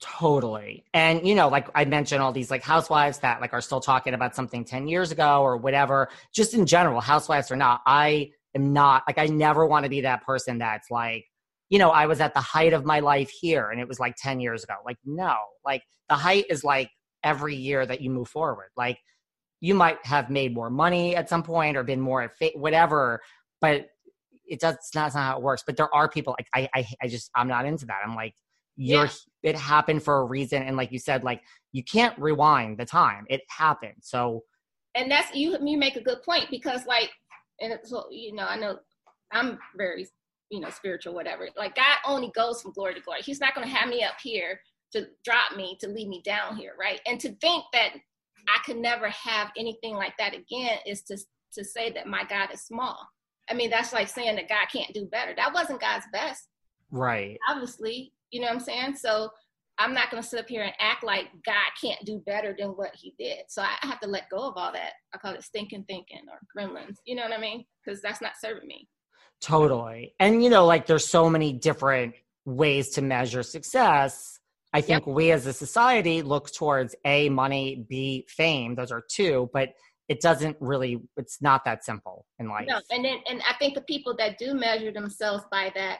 Totally. 0.00 0.84
And 0.92 1.26
you 1.26 1.34
know, 1.34 1.48
like 1.48 1.68
I 1.74 1.86
mentioned 1.86 2.22
all 2.22 2.32
these 2.32 2.50
like 2.50 2.62
housewives 2.62 3.18
that 3.20 3.40
like 3.40 3.54
are 3.54 3.62
still 3.62 3.80
talking 3.80 4.12
about 4.12 4.34
something 4.34 4.64
10 4.64 4.88
years 4.88 5.10
ago 5.10 5.40
or 5.40 5.56
whatever, 5.56 6.08
just 6.34 6.52
in 6.52 6.66
general, 6.66 7.00
housewives 7.00 7.50
or 7.50 7.56
not. 7.56 7.80
I 7.86 8.30
am 8.54 8.72
not 8.72 9.04
like 9.08 9.16
I 9.16 9.26
never 9.26 9.64
want 9.64 9.84
to 9.84 9.90
be 9.90 10.02
that 10.02 10.22
person 10.22 10.58
that's 10.58 10.90
like, 10.90 11.24
you 11.70 11.78
know, 11.78 11.90
I 11.90 12.06
was 12.06 12.20
at 12.20 12.34
the 12.34 12.40
height 12.40 12.74
of 12.74 12.84
my 12.84 13.00
life 13.00 13.30
here 13.30 13.70
and 13.70 13.80
it 13.80 13.88
was 13.88 13.98
like 13.98 14.16
10 14.16 14.38
years 14.38 14.64
ago. 14.64 14.74
Like 14.84 14.98
no. 15.04 15.34
Like 15.64 15.82
the 16.10 16.14
height 16.14 16.44
is 16.50 16.62
like 16.62 16.90
every 17.24 17.56
year 17.56 17.86
that 17.86 18.02
you 18.02 18.10
move 18.10 18.28
forward. 18.28 18.68
Like 18.76 18.98
you 19.60 19.74
might 19.74 20.04
have 20.04 20.28
made 20.28 20.54
more 20.54 20.68
money 20.68 21.16
at 21.16 21.30
some 21.30 21.42
point 21.42 21.76
or 21.76 21.82
been 21.82 22.00
more 22.00 22.22
at 22.22 22.32
whatever, 22.54 23.22
but 23.62 23.88
it 24.46 24.60
does 24.60 24.74
it's 24.76 24.94
not, 24.94 25.04
that's 25.04 25.14
not 25.14 25.24
how 25.24 25.36
it 25.38 25.42
works. 25.42 25.62
But 25.66 25.76
there 25.76 25.94
are 25.94 26.08
people 26.08 26.34
like 26.38 26.48
I 26.54 26.68
I 26.74 26.86
I 27.02 27.08
just 27.08 27.30
I'm 27.34 27.48
not 27.48 27.66
into 27.66 27.86
that. 27.86 27.98
I'm 28.04 28.14
like 28.14 28.34
you're 28.76 29.04
Yeah. 29.06 29.10
it 29.42 29.56
happened 29.56 30.02
for 30.02 30.18
a 30.18 30.24
reason 30.24 30.62
and 30.62 30.76
like 30.76 30.92
you 30.92 30.98
said 30.98 31.24
like 31.24 31.42
you 31.72 31.82
can't 31.82 32.18
rewind 32.18 32.78
the 32.78 32.84
time 32.84 33.24
it 33.30 33.40
happened 33.48 33.94
so 34.02 34.42
And 34.94 35.10
that's 35.10 35.34
you 35.34 35.56
you 35.64 35.78
make 35.78 35.96
a 35.96 36.02
good 36.02 36.22
point 36.22 36.46
because 36.50 36.86
like 36.86 37.10
and 37.60 37.72
it's, 37.72 37.90
so 37.90 38.06
you 38.10 38.34
know, 38.34 38.44
I 38.46 38.56
know 38.56 38.78
I'm 39.32 39.58
very, 39.76 40.06
you 40.50 40.60
know, 40.60 40.70
spiritual, 40.70 41.14
whatever. 41.14 41.48
Like 41.56 41.74
God 41.74 41.96
only 42.06 42.30
goes 42.34 42.62
from 42.62 42.72
glory 42.72 42.94
to 42.94 43.00
glory. 43.00 43.22
He's 43.22 43.40
not 43.40 43.54
gonna 43.54 43.66
have 43.66 43.88
me 43.88 44.02
up 44.04 44.16
here 44.22 44.60
to 44.92 45.06
drop 45.24 45.56
me, 45.56 45.76
to 45.80 45.88
lead 45.88 46.08
me 46.08 46.22
down 46.24 46.56
here, 46.56 46.72
right? 46.78 47.00
And 47.06 47.18
to 47.20 47.34
think 47.36 47.64
that 47.72 47.90
I 48.48 48.58
could 48.64 48.76
never 48.76 49.08
have 49.08 49.50
anything 49.56 49.94
like 49.94 50.16
that 50.18 50.34
again 50.34 50.78
is 50.86 51.02
to 51.04 51.18
to 51.54 51.64
say 51.64 51.90
that 51.92 52.06
my 52.06 52.24
God 52.24 52.50
is 52.52 52.62
small. 52.62 52.98
I 53.50 53.54
mean, 53.54 53.70
that's 53.70 53.92
like 53.92 54.08
saying 54.08 54.36
that 54.36 54.48
God 54.48 54.66
can't 54.72 54.92
do 54.92 55.06
better. 55.06 55.32
That 55.36 55.54
wasn't 55.54 55.80
God's 55.80 56.06
best, 56.12 56.48
right 56.90 57.38
obviously. 57.48 58.12
You 58.30 58.40
know 58.40 58.48
what 58.48 58.54
I'm 58.54 58.60
saying? 58.60 58.96
So 58.96 59.30
I'm 59.78 59.94
not 59.94 60.10
going 60.10 60.22
to 60.22 60.28
sit 60.28 60.40
up 60.40 60.48
here 60.48 60.62
and 60.62 60.72
act 60.80 61.04
like 61.04 61.26
God 61.44 61.70
can't 61.80 62.04
do 62.04 62.22
better 62.26 62.56
than 62.58 62.70
what 62.70 62.90
he 62.94 63.14
did. 63.18 63.40
So 63.48 63.62
I 63.62 63.76
have 63.82 64.00
to 64.00 64.08
let 64.08 64.30
go 64.30 64.38
of 64.38 64.54
all 64.56 64.72
that. 64.72 64.92
I 65.14 65.18
call 65.18 65.34
it 65.34 65.44
stinking 65.44 65.84
thinking 65.86 66.22
or 66.30 66.40
gremlins. 66.56 66.96
You 67.04 67.14
know 67.14 67.22
what 67.22 67.32
I 67.32 67.40
mean? 67.40 67.64
Because 67.84 68.00
that's 68.00 68.22
not 68.22 68.32
serving 68.40 68.66
me. 68.66 68.88
totally 69.40 70.14
and 70.18 70.42
you 70.42 70.50
know 70.50 70.64
like 70.66 70.86
there's 70.86 71.06
so 71.06 71.28
many 71.28 71.52
different 71.52 72.14
ways 72.44 72.90
to 72.90 73.02
measure 73.02 73.42
success 73.42 74.38
i 74.72 74.80
think 74.80 75.06
we 75.06 75.30
as 75.30 75.46
a 75.46 75.52
society 75.52 76.22
look 76.22 76.50
towards 76.52 76.94
a 77.04 77.28
money 77.28 77.84
b 77.88 78.24
fame 78.28 78.74
those 78.74 78.90
are 78.90 79.02
two 79.10 79.50
but 79.52 79.70
it 80.08 80.20
doesn't 80.20 80.56
really 80.60 81.02
it's 81.16 81.42
not 81.42 81.64
that 81.64 81.84
simple 81.84 82.26
in 82.38 82.48
life 82.48 82.66
No, 82.68 82.80
and 82.90 83.04
then 83.04 83.18
and 83.28 83.42
I 83.48 83.54
think 83.58 83.74
the 83.74 83.80
people 83.82 84.14
that 84.18 84.38
do 84.38 84.54
measure 84.54 84.92
themselves 84.92 85.44
by 85.50 85.72
that, 85.74 85.98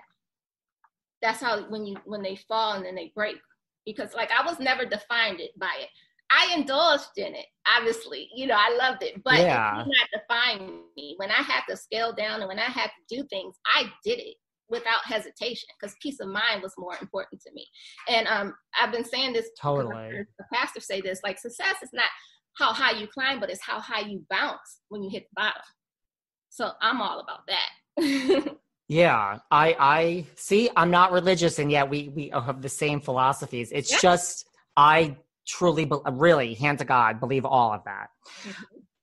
that's 1.22 1.40
how 1.40 1.62
when 1.68 1.84
you 1.86 1.96
when 2.04 2.22
they 2.22 2.36
fall 2.36 2.74
and 2.74 2.84
then 2.84 2.94
they 2.94 3.12
break. 3.14 3.36
Because 3.84 4.14
like 4.14 4.30
I 4.32 4.44
was 4.44 4.58
never 4.58 4.84
defined 4.84 5.40
it 5.40 5.52
by 5.58 5.72
it. 5.80 5.88
I 6.30 6.52
indulged 6.56 7.16
in 7.18 7.34
it, 7.36 7.46
obviously. 7.76 8.28
You 8.34 8.48
know, 8.48 8.56
I 8.58 8.76
loved 8.76 9.02
it, 9.04 9.22
but 9.22 9.34
Yeah. 9.38 9.74
it 9.80 9.84
did 9.84 9.92
not 9.96 10.08
define 10.12 10.80
me. 10.96 11.14
When 11.18 11.30
I 11.30 11.42
had 11.42 11.62
to 11.68 11.76
scale 11.76 12.12
down 12.12 12.40
and 12.40 12.48
when 12.48 12.58
I 12.58 12.64
had 12.64 12.90
to 12.90 13.16
do 13.16 13.24
things, 13.28 13.54
I 13.64 13.84
did 14.04 14.18
it. 14.18 14.36
without 14.68 15.04
hesitation 15.04 15.68
because 15.78 15.94
peace 16.02 16.18
of 16.18 16.26
mind 16.26 16.60
was 16.60 16.74
more 16.76 16.96
important 17.00 17.40
to 17.40 17.52
me. 17.52 17.64
And 18.08 18.26
um, 18.26 18.52
I've 18.76 18.90
been 18.90 19.04
saying 19.04 19.32
this 19.32 19.50
totally. 19.60 20.26
The 20.40 20.44
pastor 20.52 20.80
say 20.80 21.00
this 21.00 21.20
like 21.22 21.38
success 21.38 21.76
is 21.84 21.90
not 21.92 22.10
how 22.56 22.72
high 22.72 22.98
you 22.98 23.06
climb, 23.06 23.40
but 23.40 23.50
it's 23.50 23.62
how 23.62 23.80
high 23.80 24.00
you 24.00 24.22
bounce 24.30 24.80
when 24.88 25.02
you 25.02 25.10
hit 25.10 25.24
the 25.24 25.34
bottom. 25.36 25.62
So 26.50 26.70
I'm 26.80 27.00
all 27.00 27.20
about 27.20 27.46
that. 27.48 28.56
yeah, 28.88 29.38
I 29.50 29.76
I 29.78 30.26
see. 30.36 30.70
I'm 30.76 30.90
not 30.90 31.12
religious, 31.12 31.58
and 31.58 31.70
yet 31.70 31.88
we 31.88 32.08
we 32.08 32.30
have 32.30 32.62
the 32.62 32.68
same 32.68 33.00
philosophies. 33.00 33.70
It's 33.72 33.90
yeah. 33.92 33.98
just 34.00 34.46
I 34.76 35.16
truly, 35.46 35.90
really, 36.12 36.54
hand 36.54 36.78
to 36.80 36.84
God, 36.84 37.20
believe 37.20 37.44
all 37.44 37.72
of 37.72 37.82
that. 37.84 38.08
Mm-hmm. 38.42 38.62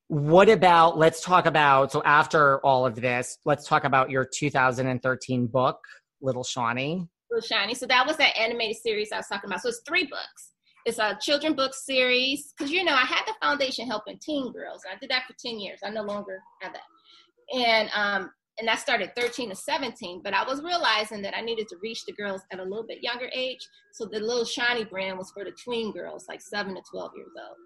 What 0.10 0.50
about, 0.50 0.98
let's 0.98 1.22
talk 1.22 1.46
about, 1.46 1.92
so 1.92 2.04
after 2.04 2.60
all 2.60 2.86
of 2.86 2.96
this, 2.96 3.40
let's 3.46 3.68
talk 3.68 3.84
about 3.84 4.12
your 4.12 4.26
2013 4.26 5.48
book, 5.48 5.80
Little 6.22 6.44
Shani. 6.44 7.08
Little 7.32 7.48
Shani. 7.48 7.76
So 7.76 7.88
that 7.88 8.06
was 8.06 8.18
that 8.18 8.38
animated 8.38 8.78
series 8.78 9.12
I 9.12 9.18
was 9.18 9.28
talking 9.28 9.50
about. 9.50 9.62
So 9.62 9.70
it's 9.70 9.82
three 9.88 10.04
books. 10.06 10.52
It's 10.86 11.00
a 11.00 11.18
children 11.22 11.54
book 11.54 11.74
series 11.74 12.54
because 12.58 12.72
you 12.72 12.84
know 12.84 12.94
I 12.94 13.06
had 13.06 13.24
the 13.26 13.34
foundation 13.42 13.88
helping 13.88 14.20
teen 14.20 14.52
girls. 14.52 14.82
I 14.90 14.98
did 15.00 15.10
that 15.10 15.24
for 15.28 15.34
10 15.40 15.60
years. 15.60 15.80
I 15.84 15.90
no 15.90 16.04
longer 16.04 16.40
have 16.62 16.74
that. 16.74 17.58
And 17.58 17.90
um, 17.96 18.32
and 18.60 18.68
that 18.68 18.80
started 18.80 19.16
13 19.16 19.50
to 19.50 19.56
17 19.56 20.22
but 20.24 20.34
i 20.34 20.44
was 20.44 20.62
realizing 20.62 21.22
that 21.22 21.36
i 21.36 21.42
needed 21.42 21.68
to 21.68 21.76
reach 21.82 22.06
the 22.06 22.14
girls 22.14 22.42
at 22.52 22.60
a 22.60 22.64
little 22.64 22.86
bit 22.88 23.02
younger 23.02 23.30
age 23.34 23.68
so 23.92 24.06
the 24.06 24.20
little 24.20 24.44
Shani 24.44 24.90
brand 24.90 25.18
was 25.18 25.32
for 25.32 25.44
the 25.44 25.52
tween 25.52 25.92
girls 25.92 26.26
like 26.28 26.42
7 26.42 26.76
to 26.76 26.82
12 26.92 27.12
years 27.16 27.32
old 27.48 27.58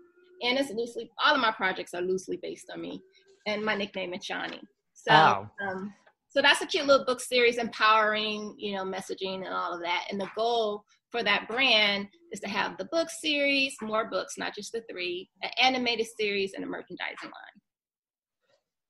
and 0.43 0.57
it's 0.57 0.71
loosely 0.71 1.09
all 1.23 1.35
of 1.35 1.41
my 1.41 1.51
projects 1.51 1.93
are 1.93 2.01
loosely 2.01 2.39
based 2.41 2.69
on 2.73 2.81
me 2.81 3.01
and 3.45 3.63
my 3.63 3.75
nickname 3.75 4.13
is 4.13 4.25
shani 4.25 4.59
so 4.93 5.11
oh. 5.11 5.49
um, 5.67 5.93
so 6.37 6.41
that's 6.43 6.61
a 6.61 6.67
cute 6.67 6.85
little 6.85 7.03
book 7.03 7.19
series 7.19 7.57
empowering 7.57 8.53
you 8.59 8.75
know 8.75 8.83
messaging 8.83 9.43
and 9.43 9.53
all 9.53 9.73
of 9.73 9.81
that 9.81 10.05
and 10.11 10.21
the 10.21 10.29
goal 10.35 10.83
for 11.09 11.23
that 11.23 11.47
brand 11.47 12.07
is 12.31 12.39
to 12.39 12.47
have 12.47 12.77
the 12.77 12.85
book 12.85 13.07
series 13.09 13.75
more 13.81 14.07
books 14.07 14.35
not 14.37 14.53
just 14.53 14.71
the 14.71 14.83
three 14.87 15.27
an 15.41 15.49
animated 15.59 16.05
series 16.19 16.53
and 16.53 16.63
a 16.63 16.67
merchandising 16.67 17.15
line 17.23 17.57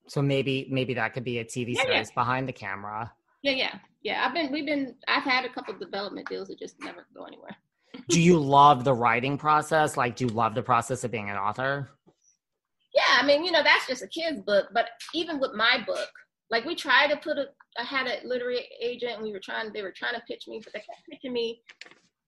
so 0.08 0.22
maybe 0.22 0.68
maybe 0.70 0.94
that 0.94 1.14
could 1.14 1.24
be 1.24 1.40
a 1.40 1.46
TV 1.46 1.76
yeah, 1.76 1.84
series 1.84 2.10
yeah. 2.10 2.14
behind 2.16 2.48
the 2.48 2.54
camera. 2.54 3.12
Yeah, 3.44 3.52
yeah, 3.52 3.76
yeah. 4.04 4.26
I've 4.26 4.34
been 4.34 4.52
we've 4.52 4.66
been 4.66 4.96
I've 5.08 5.24
had 5.24 5.46
a 5.46 5.50
couple 5.50 5.78
development 5.78 6.28
deals 6.28 6.48
that 6.48 6.60
just 6.60 6.76
never 6.82 7.06
go 7.16 7.24
anywhere. 7.24 7.56
do 8.10 8.22
you 8.22 8.40
love 8.40 8.84
the 8.84 8.94
writing 8.94 9.38
process? 9.38 9.98
Like, 9.98 10.16
do 10.16 10.26
you 10.26 10.32
love 10.32 10.56
the 10.56 10.64
process 10.64 11.04
of 11.04 11.12
being 11.12 11.30
an 11.30 11.38
author? 11.38 11.90
Yeah, 12.94 13.22
I 13.22 13.26
mean, 13.26 13.44
you 13.44 13.52
know, 13.52 13.64
that's 13.64 13.86
just 13.88 14.02
a 14.02 14.08
kid's 14.08 14.42
book. 14.42 14.68
But 14.74 14.88
even 15.14 15.40
with 15.40 15.54
my 15.54 15.84
book, 15.86 16.10
like 16.50 16.66
we 16.66 16.76
tried 16.76 17.08
to 17.08 17.18
put 17.18 17.38
a, 17.38 17.48
I 17.78 17.84
had 17.84 18.08
a 18.08 18.26
literary 18.26 18.68
agent, 18.82 19.14
and 19.14 19.24
we 19.24 19.32
were 19.32 19.42
trying, 19.44 19.72
they 19.74 19.82
were 19.82 19.94
trying 19.96 20.16
to 20.16 20.22
pitch 20.28 20.46
me, 20.48 20.62
but 20.64 20.74
they 20.74 20.80
kept 20.80 21.08
pitching 21.10 21.34
me. 21.34 21.62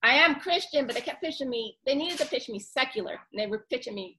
I 0.02 0.14
am 0.14 0.36
Christian, 0.36 0.86
but 0.86 0.94
they 0.94 1.02
kept 1.02 1.22
pitching 1.22 1.50
me. 1.50 1.76
They 1.86 1.94
needed 1.94 2.18
to 2.18 2.26
pitch 2.26 2.48
me 2.48 2.58
secular, 2.58 3.12
and 3.32 3.40
they 3.40 3.46
were 3.46 3.66
pitching 3.70 3.94
me 3.94 4.18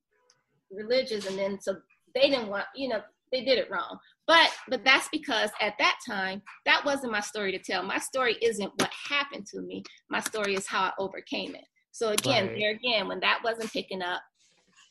religious, 0.72 1.28
and 1.28 1.38
then 1.38 1.60
so 1.60 1.78
they 2.14 2.30
didn't 2.30 2.47
want, 2.47 2.66
you 2.76 2.89
know, 2.89 3.02
they 3.32 3.43
did 3.43 3.58
it 3.58 3.70
wrong. 3.72 3.97
But 4.28 4.49
but 4.70 4.84
that's 4.84 5.10
because 5.12 5.49
at 5.60 5.74
that 5.80 5.97
time 6.08 6.41
that 6.66 6.84
wasn't 6.86 7.12
my 7.12 7.22
story 7.22 7.52
to 7.52 7.60
tell. 7.60 7.84
My 7.84 7.97
story 7.97 8.38
isn't 8.41 8.72
what 8.78 8.91
happened 9.10 9.47
to 9.47 9.62
me. 9.62 9.84
My 10.10 10.20
story 10.20 10.56
is 10.56 10.68
how 10.68 10.84
I 10.84 10.91
overcame 10.99 11.56
it. 11.56 11.66
So 11.91 12.10
again, 12.10 12.47
right. 12.47 12.58
there 12.58 12.72
again, 12.72 13.08
when 13.08 13.20
that 13.22 13.39
wasn't 13.43 13.74
picking 13.74 14.02
up, 14.02 14.22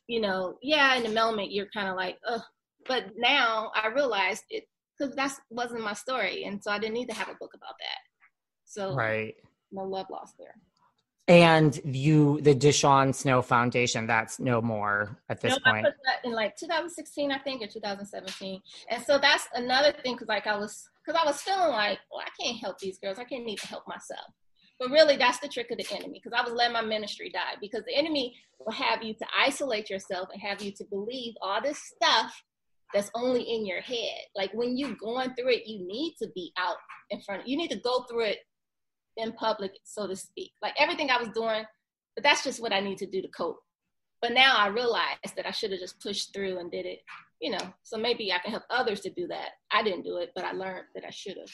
you 0.08 0.20
know, 0.20 0.58
yeah, 0.62 0.94
in 0.96 1.02
the 1.02 1.10
moment 1.10 1.52
you're 1.52 1.68
kind 1.72 1.88
of 1.88 1.96
like, 1.96 2.18
ugh. 2.28 2.42
But 2.86 3.12
now 3.16 3.70
I 3.74 3.88
realized 3.88 4.44
it 4.50 4.64
because 5.00 5.14
that 5.16 5.32
wasn't 5.48 5.82
my 5.82 5.94
story, 5.94 6.44
and 6.44 6.62
so 6.62 6.70
I 6.70 6.78
didn't 6.78 6.94
need 6.94 7.08
to 7.08 7.14
have 7.14 7.28
a 7.28 7.34
book 7.34 7.52
about 7.54 7.74
that. 7.78 7.98
So 8.64 8.94
right, 8.94 9.34
no 9.72 9.84
love 9.84 10.06
lost 10.10 10.34
there. 10.38 10.54
And 11.28 11.80
you, 11.84 12.40
the 12.40 12.54
DeShawn 12.54 13.14
Snow 13.14 13.40
Foundation, 13.40 14.04
that's 14.06 14.40
no 14.40 14.60
more 14.60 15.16
at 15.28 15.40
this 15.40 15.52
no, 15.64 15.72
point. 15.72 15.86
I 15.86 15.90
put 15.90 15.98
that 16.04 16.28
in 16.28 16.32
like 16.32 16.56
2016, 16.56 17.30
I 17.30 17.38
think, 17.38 17.62
or 17.62 17.68
2017. 17.68 18.60
And 18.88 19.04
so 19.04 19.16
that's 19.16 19.46
another 19.54 19.92
thing, 19.92 20.14
because 20.14 20.26
like 20.26 20.48
I 20.48 20.56
was, 20.56 20.88
because 21.04 21.20
I 21.22 21.24
was 21.24 21.40
feeling 21.40 21.70
like, 21.70 22.00
well, 22.10 22.24
I 22.26 22.42
can't 22.42 22.58
help 22.58 22.80
these 22.80 22.98
girls. 22.98 23.20
I 23.20 23.24
can't 23.24 23.48
even 23.48 23.68
help 23.68 23.86
myself. 23.86 24.26
But 24.80 24.90
really, 24.90 25.16
that's 25.16 25.38
the 25.38 25.46
trick 25.46 25.70
of 25.70 25.78
the 25.78 25.86
enemy, 25.94 26.20
because 26.24 26.36
I 26.36 26.42
was 26.42 26.52
letting 26.52 26.72
my 26.72 26.82
ministry 26.82 27.30
die. 27.30 27.54
Because 27.60 27.84
the 27.84 27.94
enemy 27.94 28.34
will 28.58 28.72
have 28.72 29.04
you 29.04 29.14
to 29.14 29.26
isolate 29.38 29.88
yourself 29.88 30.30
and 30.32 30.42
have 30.42 30.60
you 30.62 30.72
to 30.72 30.84
believe 30.84 31.34
all 31.42 31.62
this 31.62 31.78
stuff 31.78 32.42
that's 32.92 33.10
only 33.14 33.42
in 33.42 33.66
your 33.66 33.80
head. 33.80 34.20
Like 34.34 34.52
when 34.52 34.76
you're 34.76 34.96
going 34.96 35.34
through 35.34 35.50
it, 35.50 35.66
you 35.66 35.86
need 35.86 36.16
to 36.22 36.28
be 36.34 36.52
out 36.58 36.76
in 37.10 37.20
front. 37.20 37.46
You 37.46 37.56
need 37.56 37.70
to 37.70 37.78
go 37.78 38.04
through 38.08 38.24
it 38.26 38.38
in 39.16 39.32
public, 39.32 39.72
so 39.84 40.06
to 40.06 40.16
speak. 40.16 40.52
Like 40.62 40.74
everything 40.78 41.10
I 41.10 41.18
was 41.18 41.28
doing, 41.28 41.64
but 42.14 42.24
that's 42.24 42.44
just 42.44 42.60
what 42.60 42.72
I 42.72 42.80
need 42.80 42.98
to 42.98 43.06
do 43.06 43.22
to 43.22 43.28
cope. 43.28 43.60
But 44.22 44.32
now 44.32 44.56
I 44.56 44.68
realize 44.68 45.16
that 45.36 45.46
I 45.46 45.50
should 45.50 45.70
have 45.70 45.80
just 45.80 46.00
pushed 46.00 46.34
through 46.34 46.58
and 46.58 46.70
did 46.70 46.84
it, 46.86 47.00
you 47.40 47.50
know. 47.50 47.72
So 47.82 47.96
maybe 47.96 48.32
I 48.32 48.38
can 48.38 48.50
help 48.50 48.64
others 48.70 49.00
to 49.00 49.10
do 49.10 49.26
that. 49.28 49.50
I 49.72 49.82
didn't 49.82 50.02
do 50.02 50.18
it, 50.18 50.30
but 50.34 50.44
I 50.44 50.52
learned 50.52 50.86
that 50.94 51.04
I 51.06 51.10
should 51.10 51.38
have. 51.38 51.50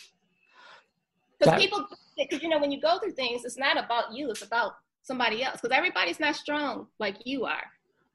Because 1.38 1.60
people, 1.60 1.86
because 2.16 2.42
you 2.42 2.48
know, 2.48 2.58
when 2.58 2.72
you 2.72 2.80
go 2.80 2.98
through 2.98 3.12
things, 3.12 3.44
it's 3.44 3.58
not 3.58 3.76
about 3.76 4.12
you; 4.12 4.30
it's 4.30 4.42
about 4.42 4.72
somebody 5.02 5.44
else. 5.44 5.60
Because 5.60 5.76
everybody's 5.76 6.18
not 6.18 6.34
strong 6.34 6.86
like 6.98 7.16
you 7.24 7.44
are. 7.44 7.64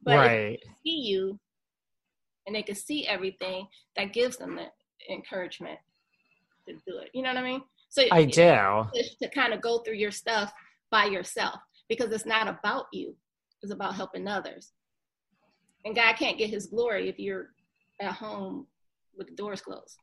But 0.03 0.17
right. 0.17 0.59
see 0.83 0.95
you, 0.95 1.39
and 2.45 2.55
they 2.55 2.63
can 2.63 2.75
see 2.75 3.07
everything, 3.07 3.67
that 3.95 4.13
gives 4.13 4.37
them 4.37 4.55
the 4.55 5.13
encouragement 5.13 5.79
to 6.67 6.73
do 6.73 6.97
it. 6.99 7.09
You 7.13 7.23
know 7.23 7.29
what 7.29 7.37
I 7.37 7.43
mean? 7.43 7.61
So 7.89 8.03
I 8.11 8.25
do 8.25 8.87
to 9.21 9.29
kind 9.33 9.53
of 9.53 9.61
go 9.61 9.79
through 9.79 9.95
your 9.95 10.11
stuff 10.11 10.53
by 10.89 11.05
yourself 11.05 11.59
because 11.89 12.11
it's 12.11 12.25
not 12.25 12.47
about 12.47 12.85
you; 12.93 13.15
it's 13.61 13.73
about 13.73 13.95
helping 13.95 14.27
others. 14.27 14.71
And 15.83 15.95
God 15.95 16.15
can't 16.15 16.37
get 16.37 16.49
His 16.49 16.67
glory 16.67 17.09
if 17.09 17.19
you're 17.19 17.49
at 17.99 18.13
home 18.13 18.67
with 19.17 19.27
the 19.27 19.35
doors 19.35 19.61
closed. 19.61 19.97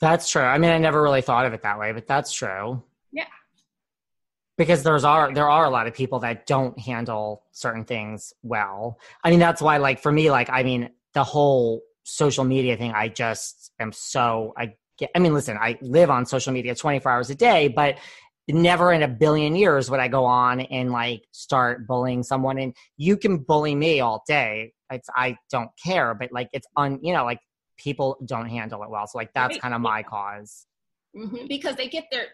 That's 0.00 0.28
true. 0.28 0.42
I 0.42 0.58
mean, 0.58 0.70
I 0.70 0.78
never 0.78 1.02
really 1.02 1.22
thought 1.22 1.46
of 1.46 1.52
it 1.52 1.62
that 1.62 1.78
way, 1.78 1.92
but 1.92 2.06
that's 2.06 2.32
true. 2.32 2.82
Yeah. 3.12 3.26
Because 4.56 4.82
there's 4.82 5.04
are 5.04 5.32
there 5.32 5.50
are 5.50 5.64
a 5.64 5.70
lot 5.70 5.86
of 5.86 5.94
people 5.94 6.20
that 6.20 6.46
don't 6.46 6.78
handle 6.78 7.42
certain 7.52 7.84
things 7.84 8.32
well. 8.42 8.98
I 9.24 9.30
mean, 9.30 9.40
that's 9.40 9.62
why, 9.62 9.78
like, 9.78 10.00
for 10.00 10.12
me, 10.12 10.30
like, 10.30 10.50
I 10.50 10.62
mean, 10.62 10.90
the 11.14 11.24
whole 11.24 11.82
social 12.04 12.44
media 12.44 12.76
thing, 12.76 12.92
I 12.92 13.08
just 13.08 13.72
am 13.80 13.92
so 13.92 14.52
I 14.56 14.74
get, 14.98 15.10
I 15.14 15.18
mean, 15.18 15.34
listen, 15.34 15.56
I 15.56 15.78
live 15.80 16.10
on 16.10 16.26
social 16.26 16.52
media 16.52 16.74
24 16.74 17.10
hours 17.10 17.30
a 17.30 17.34
day, 17.34 17.68
but 17.68 17.98
never 18.48 18.92
in 18.92 19.02
a 19.02 19.08
billion 19.08 19.56
years 19.56 19.90
would 19.90 20.00
I 20.00 20.08
go 20.08 20.24
on 20.24 20.60
and 20.60 20.92
like 20.92 21.22
start 21.32 21.86
bullying 21.86 22.22
someone. 22.22 22.58
And 22.58 22.74
you 22.96 23.16
can 23.16 23.38
bully 23.38 23.74
me 23.74 24.00
all 24.00 24.22
day. 24.26 24.72
It's, 24.90 25.08
I 25.16 25.38
don't 25.50 25.70
care, 25.82 26.14
but 26.14 26.30
like 26.30 26.48
it's 26.52 26.66
on, 26.76 26.98
you 27.02 27.14
know, 27.14 27.24
like 27.24 27.40
people 27.78 28.18
don't 28.24 28.48
handle 28.48 28.82
it 28.82 28.90
well. 28.90 29.06
So 29.06 29.18
like 29.18 29.30
that's 29.34 29.58
kind 29.58 29.74
of 29.74 29.80
my 29.80 30.02
cause. 30.02 30.66
Mm-hmm. 31.16 31.46
Because 31.48 31.76
they 31.76 31.88
get 31.88 32.04
their, 32.10 32.26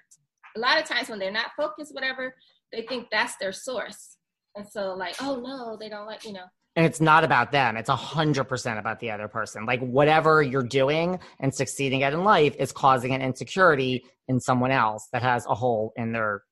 a 0.56 0.58
lot 0.58 0.80
of 0.80 0.84
times 0.84 1.08
when 1.08 1.18
they're 1.18 1.30
not 1.30 1.52
focused, 1.56 1.94
whatever, 1.94 2.34
they 2.72 2.82
think 2.82 3.06
that's 3.10 3.36
their 3.36 3.52
source. 3.52 4.16
And 4.56 4.66
so 4.66 4.94
like, 4.94 5.14
oh 5.22 5.40
no, 5.40 5.76
they 5.78 5.88
don't 5.88 6.06
like, 6.06 6.24
you 6.24 6.32
know, 6.32 6.46
and 6.76 6.86
it's 6.86 7.00
not 7.00 7.24
about 7.24 7.52
them. 7.52 7.76
It's 7.76 7.88
a 7.88 7.96
hundred 7.96 8.44
percent 8.44 8.78
about 8.78 9.00
the 9.00 9.10
other 9.10 9.28
person. 9.28 9.66
Like 9.66 9.80
whatever 9.80 10.42
you're 10.42 10.62
doing 10.62 11.18
and 11.40 11.54
succeeding 11.54 12.02
at 12.02 12.12
in 12.12 12.24
life 12.24 12.54
is 12.58 12.72
causing 12.72 13.12
an 13.14 13.22
insecurity 13.22 14.04
in 14.28 14.40
someone 14.40 14.70
else 14.70 15.08
that 15.12 15.22
has 15.22 15.44
a 15.46 15.54
hole 15.54 15.92
in 15.96 16.12
their 16.12 16.42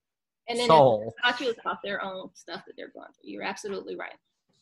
and 0.49 0.59
then 0.59 0.67
soul. 0.67 1.15
it's 1.25 1.41
about, 1.41 1.59
about 1.61 1.77
their 1.85 2.03
own 2.03 2.31
stuff 2.35 2.63
that 2.67 2.75
they're 2.77 2.91
going 2.91 3.07
through. 3.07 3.31
You're 3.31 3.45
absolutely 3.45 3.97
right. 3.97 4.15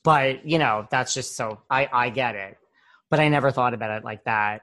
But 0.04 0.46
you 0.46 0.58
know 0.58 0.86
that's 0.90 1.14
just 1.14 1.36
so 1.36 1.60
i 1.70 1.88
i 1.92 2.10
get 2.10 2.34
it. 2.34 2.58
But 3.10 3.20
i 3.20 3.28
never 3.28 3.50
thought 3.50 3.74
about 3.74 3.90
it 3.90 4.04
like 4.04 4.24
that. 4.24 4.62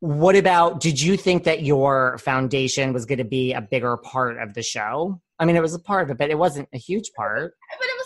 What 0.00 0.36
about 0.36 0.80
did 0.80 1.00
you 1.00 1.16
think 1.16 1.44
that 1.44 1.62
your 1.62 2.18
foundation 2.18 2.92
was 2.92 3.06
going 3.06 3.18
to 3.18 3.24
be 3.24 3.52
a 3.52 3.60
bigger 3.60 3.96
part 3.96 4.38
of 4.38 4.54
the 4.54 4.62
show? 4.62 5.20
I 5.38 5.46
mean 5.46 5.56
it 5.56 5.62
was 5.62 5.74
a 5.74 5.78
part 5.78 6.04
of 6.04 6.10
it 6.10 6.18
but 6.18 6.30
it 6.30 6.38
wasn't 6.38 6.68
a 6.74 6.78
huge 6.78 7.12
part. 7.16 7.54
But 7.78 7.86
it 7.86 7.97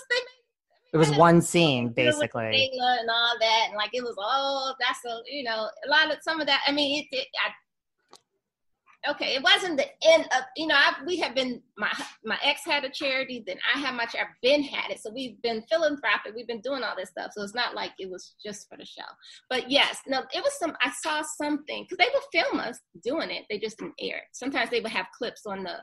it 0.93 0.97
was 0.97 1.11
one 1.17 1.41
scene 1.41 1.89
basically. 1.89 2.71
and 2.79 3.11
all 3.11 3.35
that 3.41 3.67
and 3.69 3.77
like 3.77 3.91
it 3.93 4.03
was 4.03 4.15
oh 4.19 4.75
that's 4.81 5.05
a 5.05 5.21
you 5.31 5.43
know 5.43 5.69
a 5.87 5.91
lot 5.91 6.11
of 6.11 6.19
some 6.23 6.41
of 6.41 6.47
that 6.47 6.61
i 6.67 6.73
mean 6.73 7.05
it, 7.11 7.17
it 7.17 7.29
I, 7.45 9.11
okay 9.11 9.35
it 9.35 9.43
wasn't 9.43 9.79
the 9.79 9.87
end 10.07 10.25
of 10.37 10.45
you 10.57 10.67
know 10.67 10.75
I, 10.75 10.93
we 11.07 11.17
have 11.17 11.35
been 11.35 11.63
my 11.77 11.91
my 12.25 12.39
ex 12.43 12.65
had 12.65 12.85
a 12.85 12.91
charity 12.91 13.43
then 13.47 13.57
i 13.75 13.79
have 13.79 13.95
my 13.95 14.05
i've 14.05 14.27
been 14.43 14.63
had 14.63 14.91
it 14.91 15.01
so 15.01 15.11
we've 15.13 15.41
been 15.43 15.63
philanthropic 15.71 16.35
we've 16.37 16.47
been 16.47 16.61
doing 16.61 16.83
all 16.83 16.95
this 16.97 17.11
stuff 17.11 17.33
so 17.35 17.43
it's 17.43 17.55
not 17.55 17.75
like 17.75 17.93
it 17.99 18.11
was 18.11 18.35
just 18.45 18.69
for 18.69 18.77
the 18.77 18.85
show. 18.85 19.03
But 19.49 19.71
yes 19.71 20.01
no 20.07 20.21
it 20.33 20.43
was 20.43 20.53
some 20.59 20.77
i 20.81 20.91
saw 20.91 21.23
something 21.23 21.85
because 21.89 21.99
they 21.99 22.13
would 22.13 22.45
film 22.45 22.61
us 22.61 22.79
doing 23.03 23.31
it 23.31 23.45
they 23.49 23.59
just 23.59 23.79
didn't 23.79 23.95
air 24.01 24.19
it. 24.19 24.25
Sometimes 24.33 24.71
they 24.71 24.81
would 24.81 24.93
have 24.93 25.07
clips 25.17 25.47
on 25.47 25.65
the 25.65 25.77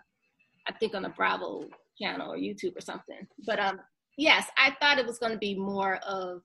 i 0.67 0.73
think 0.73 0.93
on 0.93 1.03
the 1.03 1.09
bravo 1.09 1.65
channel 1.99 2.31
or 2.31 2.37
youtube 2.37 2.77
or 2.77 2.81
something 2.81 3.27
but 3.45 3.59
um 3.59 3.79
yes, 4.19 4.47
I 4.57 4.75
thought 4.79 4.99
it 4.99 5.05
was 5.05 5.17
going 5.17 5.31
to 5.31 5.37
be 5.37 5.55
more 5.55 5.95
of 5.97 6.41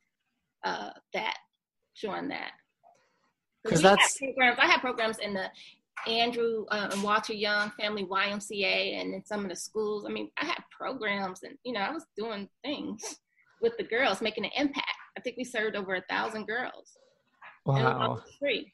uh, 0.64 0.90
that, 1.12 1.36
showing 1.94 2.28
that. 2.28 2.52
Because 3.62 3.82
that's 3.82 4.18
programs. 4.18 4.58
I 4.60 4.66
have 4.66 4.80
programs 4.80 5.18
in 5.18 5.34
the 5.34 5.46
Andrew 6.06 6.66
uh, 6.70 6.90
and 6.92 7.02
Walter 7.02 7.32
Young 7.32 7.70
Family 7.78 8.04
YMCA 8.04 9.00
and 9.00 9.14
in 9.14 9.24
some 9.24 9.42
of 9.42 9.48
the 9.48 9.56
schools. 9.56 10.04
I 10.06 10.12
mean, 10.12 10.30
I 10.38 10.44
had 10.44 10.62
programs 10.70 11.42
and, 11.42 11.56
you 11.64 11.72
know, 11.72 11.80
I 11.80 11.90
was 11.90 12.04
doing 12.16 12.48
things 12.62 13.02
with 13.60 13.76
the 13.78 13.84
girls, 13.84 14.20
making 14.20 14.44
an 14.44 14.50
impact. 14.56 14.86
I 15.16 15.20
think 15.20 15.36
we 15.36 15.44
served 15.44 15.76
over 15.76 15.94
a 15.94 16.02
thousand 16.08 16.46
girls. 16.46 16.92
Wow. 17.64 18.22
free. 18.38 18.72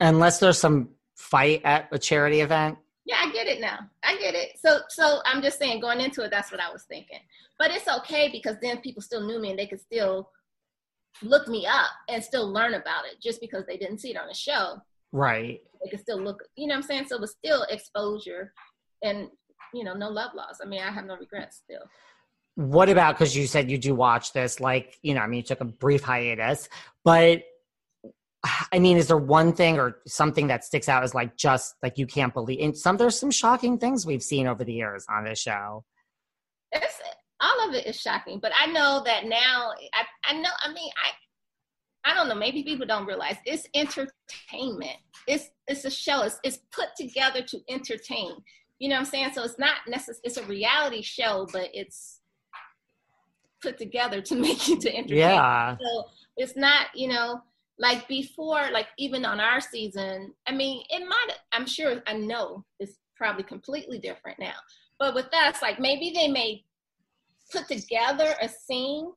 Unless 0.00 0.40
there's 0.40 0.58
some 0.58 0.90
fight 1.16 1.60
at 1.64 1.88
a 1.92 1.98
charity 1.98 2.40
event. 2.40 2.78
Yeah, 3.06 3.16
I 3.20 3.30
get 3.32 3.46
it 3.46 3.60
now. 3.60 3.78
I 4.02 4.16
get 4.18 4.34
it. 4.34 4.58
So 4.64 4.80
so 4.88 5.20
I'm 5.26 5.42
just 5.42 5.58
saying 5.58 5.80
going 5.80 6.00
into 6.00 6.22
it, 6.22 6.30
that's 6.30 6.50
what 6.50 6.60
I 6.60 6.72
was 6.72 6.84
thinking. 6.84 7.20
But 7.58 7.70
it's 7.70 7.88
okay 7.88 8.30
because 8.30 8.56
then 8.62 8.78
people 8.78 9.02
still 9.02 9.26
knew 9.26 9.40
me 9.40 9.50
and 9.50 9.58
they 9.58 9.66
could 9.66 9.80
still 9.80 10.30
look 11.22 11.48
me 11.48 11.66
up 11.66 11.90
and 12.08 12.22
still 12.22 12.50
learn 12.52 12.74
about 12.74 13.04
it 13.06 13.20
just 13.22 13.40
because 13.40 13.64
they 13.66 13.76
didn't 13.76 13.98
see 13.98 14.10
it 14.10 14.16
on 14.16 14.26
the 14.26 14.34
show. 14.34 14.78
Right. 15.12 15.60
They 15.82 15.90
could 15.90 16.00
still 16.00 16.20
look, 16.20 16.42
you 16.56 16.66
know 16.66 16.74
what 16.74 16.82
I'm 16.82 16.88
saying? 16.88 17.06
So 17.08 17.16
it 17.16 17.20
was 17.20 17.32
still 17.32 17.64
exposure 17.70 18.52
and, 19.02 19.28
you 19.72 19.84
know, 19.84 19.94
no 19.94 20.08
love 20.08 20.34
loss. 20.34 20.58
I 20.62 20.66
mean, 20.66 20.80
I 20.80 20.90
have 20.90 21.04
no 21.04 21.16
regrets 21.16 21.58
still. 21.58 21.82
What 22.56 22.88
about, 22.88 23.16
because 23.16 23.36
you 23.36 23.46
said 23.46 23.70
you 23.70 23.78
do 23.78 23.94
watch 23.94 24.32
this, 24.32 24.60
like, 24.60 24.98
you 25.02 25.14
know, 25.14 25.20
I 25.20 25.26
mean, 25.26 25.38
you 25.38 25.42
took 25.42 25.60
a 25.60 25.64
brief 25.64 26.02
hiatus, 26.02 26.68
but 27.04 27.42
I 28.72 28.78
mean, 28.78 28.96
is 28.96 29.08
there 29.08 29.18
one 29.18 29.52
thing 29.52 29.78
or 29.78 29.98
something 30.06 30.46
that 30.48 30.64
sticks 30.64 30.88
out 30.88 31.02
as 31.02 31.14
like 31.14 31.36
just 31.36 31.74
like 31.82 31.98
you 31.98 32.06
can't 32.06 32.32
believe? 32.32 32.60
And 32.60 32.76
some 32.76 32.96
there's 32.96 33.18
some 33.18 33.30
shocking 33.30 33.78
things 33.78 34.06
we've 34.06 34.22
seen 34.22 34.46
over 34.46 34.64
the 34.64 34.72
years 34.72 35.04
on 35.08 35.24
this 35.24 35.40
show. 35.40 35.84
It's 36.72 37.00
all 37.40 37.68
of 37.68 37.74
it 37.74 37.86
is 37.86 38.00
shocking, 38.00 38.38
but 38.40 38.52
I 38.58 38.66
know 38.66 39.02
that 39.04 39.26
now. 39.26 39.72
I 39.92 40.04
I 40.24 40.34
know. 40.34 40.50
I 40.62 40.68
mean, 40.68 40.90
I 41.04 42.10
I 42.10 42.14
don't 42.14 42.28
know. 42.28 42.34
Maybe 42.34 42.62
people 42.62 42.86
don't 42.86 43.06
realize 43.06 43.36
it's 43.44 43.66
entertainment. 43.74 44.98
It's 45.26 45.50
it's 45.66 45.84
a 45.84 45.90
show. 45.90 46.22
It's 46.22 46.38
it's 46.42 46.58
put 46.72 46.88
together 46.96 47.42
to 47.42 47.60
entertain. 47.68 48.32
You 48.78 48.88
know 48.88 48.96
what 48.96 49.00
I'm 49.00 49.06
saying? 49.06 49.30
So 49.34 49.44
it's 49.44 49.58
not 49.58 49.76
necessarily 49.88 50.20
it's 50.24 50.36
a 50.36 50.44
reality 50.44 51.02
show, 51.02 51.46
but 51.52 51.70
it's 51.72 52.20
put 53.62 53.78
together 53.78 54.20
to 54.20 54.34
make 54.46 54.68
you 54.68 54.78
to 54.80 54.94
entertain. 54.94 55.18
Yeah. 55.18 55.76
So 55.76 56.04
it's 56.36 56.56
not, 56.56 56.88
you 56.94 57.08
know, 57.08 57.40
like 57.78 58.06
before, 58.08 58.70
like 58.72 58.88
even 58.98 59.24
on 59.24 59.40
our 59.40 59.60
season, 59.60 60.32
I 60.46 60.52
mean, 60.52 60.84
it 60.90 61.06
might, 61.08 61.28
I'm 61.52 61.66
sure, 61.66 62.02
I 62.06 62.14
know 62.14 62.64
it's 62.78 62.98
probably 63.16 63.42
completely 63.42 63.98
different 63.98 64.38
now. 64.38 64.54
But 64.98 65.14
with 65.14 65.32
us, 65.34 65.60
like 65.60 65.80
maybe 65.80 66.12
they 66.14 66.28
may 66.28 66.64
put 67.50 67.66
together 67.68 68.34
a 68.40 68.48
scene, 68.48 69.12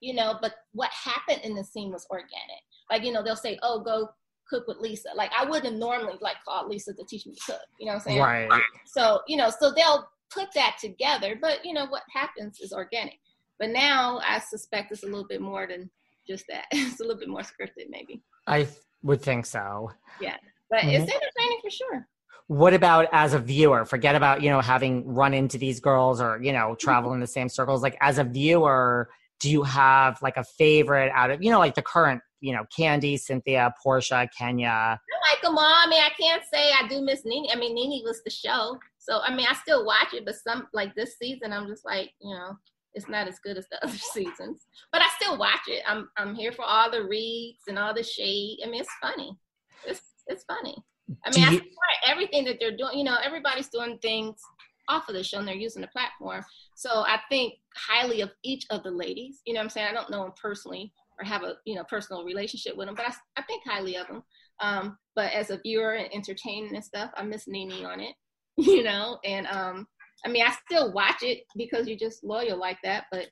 you 0.00 0.14
know, 0.14 0.38
but 0.42 0.54
what 0.72 0.90
happened 0.90 1.40
in 1.42 1.54
the 1.54 1.64
scene 1.64 1.90
was 1.90 2.06
organic. 2.10 2.62
Like, 2.90 3.02
you 3.02 3.12
know, 3.12 3.22
they'll 3.22 3.34
say, 3.34 3.58
oh, 3.62 3.80
go 3.80 4.10
cook 4.48 4.68
with 4.68 4.78
Lisa. 4.78 5.08
Like 5.14 5.30
I 5.36 5.44
wouldn't 5.44 5.78
normally 5.78 6.18
like 6.20 6.36
call 6.46 6.68
Lisa 6.68 6.92
to 6.92 7.04
teach 7.04 7.26
me 7.26 7.34
to 7.34 7.52
cook, 7.52 7.60
you 7.80 7.86
know 7.86 7.92
what 7.92 7.96
I'm 7.96 8.00
saying? 8.02 8.20
Right. 8.20 8.62
So, 8.84 9.20
you 9.26 9.36
know, 9.36 9.50
so 9.50 9.72
they'll 9.72 10.08
put 10.30 10.48
that 10.54 10.76
together, 10.80 11.36
but 11.40 11.64
you 11.64 11.72
know, 11.72 11.86
what 11.86 12.02
happens 12.12 12.60
is 12.60 12.72
organic. 12.72 13.18
But 13.58 13.70
now 13.70 14.20
I 14.22 14.38
suspect 14.38 14.92
it's 14.92 15.02
a 15.02 15.06
little 15.06 15.26
bit 15.26 15.40
more 15.40 15.66
than 15.66 15.90
just 16.28 16.44
that. 16.48 16.66
It's 16.72 17.00
a 17.00 17.02
little 17.02 17.18
bit 17.18 17.28
more 17.28 17.40
scripted, 17.40 17.88
maybe. 17.88 18.22
I 18.46 18.68
would 19.02 19.22
think 19.22 19.46
so. 19.46 19.90
Yeah, 20.20 20.36
but 20.70 20.80
mm-hmm. 20.80 20.90
it's 20.90 21.12
entertaining 21.12 21.58
for 21.62 21.70
sure. 21.70 22.06
What 22.48 22.74
about 22.74 23.08
as 23.12 23.34
a 23.34 23.38
viewer? 23.38 23.84
Forget 23.84 24.14
about 24.14 24.42
you 24.42 24.50
know 24.50 24.60
having 24.60 25.06
run 25.12 25.34
into 25.34 25.58
these 25.58 25.80
girls 25.80 26.20
or 26.20 26.40
you 26.42 26.52
know 26.52 26.76
travel 26.78 27.12
in 27.12 27.20
the 27.20 27.26
same 27.26 27.48
circles. 27.48 27.82
Like 27.82 27.96
as 28.00 28.18
a 28.18 28.24
viewer, 28.24 29.08
do 29.40 29.50
you 29.50 29.62
have 29.64 30.20
like 30.22 30.36
a 30.36 30.44
favorite 30.44 31.10
out 31.12 31.30
of 31.30 31.42
you 31.42 31.50
know 31.50 31.58
like 31.58 31.74
the 31.74 31.82
current 31.82 32.22
you 32.40 32.52
know 32.52 32.64
Kandi, 32.76 33.18
Cynthia, 33.18 33.74
Porsha, 33.84 34.28
Kenya? 34.36 34.68
I 34.68 35.32
like 35.32 35.42
them 35.42 35.58
all. 35.58 35.64
I 35.64 35.86
mean, 35.88 36.02
I 36.02 36.10
can't 36.20 36.42
say 36.52 36.70
I 36.72 36.86
do 36.86 37.00
miss 37.00 37.24
NeNe. 37.24 37.48
I 37.52 37.56
mean, 37.56 37.74
NeNe 37.74 38.04
was 38.04 38.22
the 38.24 38.30
show, 38.30 38.78
so 38.98 39.20
I 39.22 39.34
mean, 39.34 39.46
I 39.48 39.54
still 39.54 39.84
watch 39.84 40.14
it. 40.14 40.24
But 40.24 40.36
some 40.36 40.68
like 40.72 40.94
this 40.94 41.18
season, 41.18 41.52
I'm 41.52 41.66
just 41.66 41.84
like 41.84 42.12
you 42.20 42.34
know 42.34 42.56
it's 42.96 43.08
not 43.08 43.28
as 43.28 43.38
good 43.38 43.56
as 43.56 43.66
the 43.70 43.78
other 43.84 43.96
seasons, 43.96 44.66
but 44.90 45.02
I 45.02 45.06
still 45.20 45.38
watch 45.38 45.68
it. 45.68 45.82
I'm 45.86 46.08
I'm 46.16 46.34
here 46.34 46.50
for 46.50 46.64
all 46.64 46.90
the 46.90 47.04
reads 47.04 47.60
and 47.68 47.78
all 47.78 47.94
the 47.94 48.02
shade. 48.02 48.58
I 48.64 48.68
mean, 48.68 48.80
it's 48.80 48.90
funny. 49.00 49.38
It's 49.86 50.02
it's 50.26 50.44
funny. 50.44 50.76
I 51.24 51.30
mean, 51.30 51.44
I 51.44 51.52
support 51.52 51.96
everything 52.04 52.44
that 52.46 52.56
they're 52.58 52.76
doing. 52.76 52.98
You 52.98 53.04
know, 53.04 53.16
everybody's 53.24 53.68
doing 53.68 53.98
things 54.02 54.40
off 54.88 55.08
of 55.08 55.14
the 55.14 55.22
show 55.22 55.38
and 55.38 55.46
they're 55.46 55.54
using 55.54 55.82
the 55.82 55.88
platform. 55.88 56.44
So 56.74 56.90
I 56.90 57.20
think 57.28 57.54
highly 57.76 58.20
of 58.22 58.30
each 58.42 58.64
of 58.70 58.82
the 58.82 58.90
ladies. 58.90 59.40
You 59.44 59.54
know 59.54 59.60
I'm 59.60 59.68
saying? 59.68 59.86
I 59.88 59.92
don't 59.92 60.10
know 60.10 60.24
them 60.24 60.32
personally 60.40 60.92
or 61.20 61.24
have 61.24 61.42
a 61.42 61.54
you 61.64 61.74
know 61.74 61.84
personal 61.84 62.24
relationship 62.24 62.76
with 62.76 62.88
them, 62.88 62.96
but 62.96 63.06
I, 63.06 63.12
I 63.36 63.42
think 63.42 63.62
highly 63.64 63.96
of 63.96 64.08
them. 64.08 64.22
Um, 64.60 64.98
but 65.14 65.32
as 65.32 65.50
a 65.50 65.58
viewer 65.58 65.94
and 65.94 66.12
entertaining 66.14 66.74
and 66.74 66.84
stuff, 66.84 67.10
I 67.16 67.22
miss 67.22 67.46
NeNe 67.46 67.84
on 67.84 68.00
it. 68.00 68.14
You 68.58 68.84
know, 68.84 69.18
and 69.22 69.46
um, 69.48 69.86
I 70.24 70.28
mean, 70.28 70.44
I 70.44 70.52
still 70.64 70.92
watch 70.92 71.22
it 71.22 71.44
because 71.56 71.86
you're 71.86 71.98
just 71.98 72.24
loyal 72.24 72.58
like 72.58 72.78
that, 72.82 73.04
but 73.10 73.26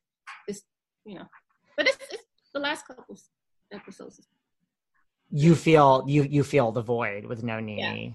it's 0.49 0.63
you 1.05 1.17
know, 1.17 1.27
but 1.77 1.87
it's, 1.89 1.99
it's 2.11 2.25
the 2.53 2.61
last 2.61 2.87
couple 2.87 3.19
episodes. 3.73 4.21
You 5.31 5.55
feel 5.55 6.05
you 6.07 6.23
you 6.23 6.45
feel 6.45 6.73
the 6.73 6.83
void 6.83 7.27
with 7.27 7.43
no 7.43 7.61
NeNe. 7.61 8.15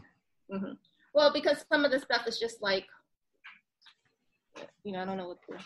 Yeah. 0.49 0.55
Mm-hmm. 0.55 0.74
Well, 1.13 1.34
because 1.34 1.65
some 1.72 1.86
of 1.86 1.91
the 1.91 1.99
stuff 1.99 2.28
is 2.28 2.39
just 2.39 2.61
like, 2.61 2.86
you 4.84 4.93
know, 4.93 5.01
I 5.01 5.05
don't 5.05 5.17
know 5.17 5.28
what 5.28 5.39
to. 5.43 5.57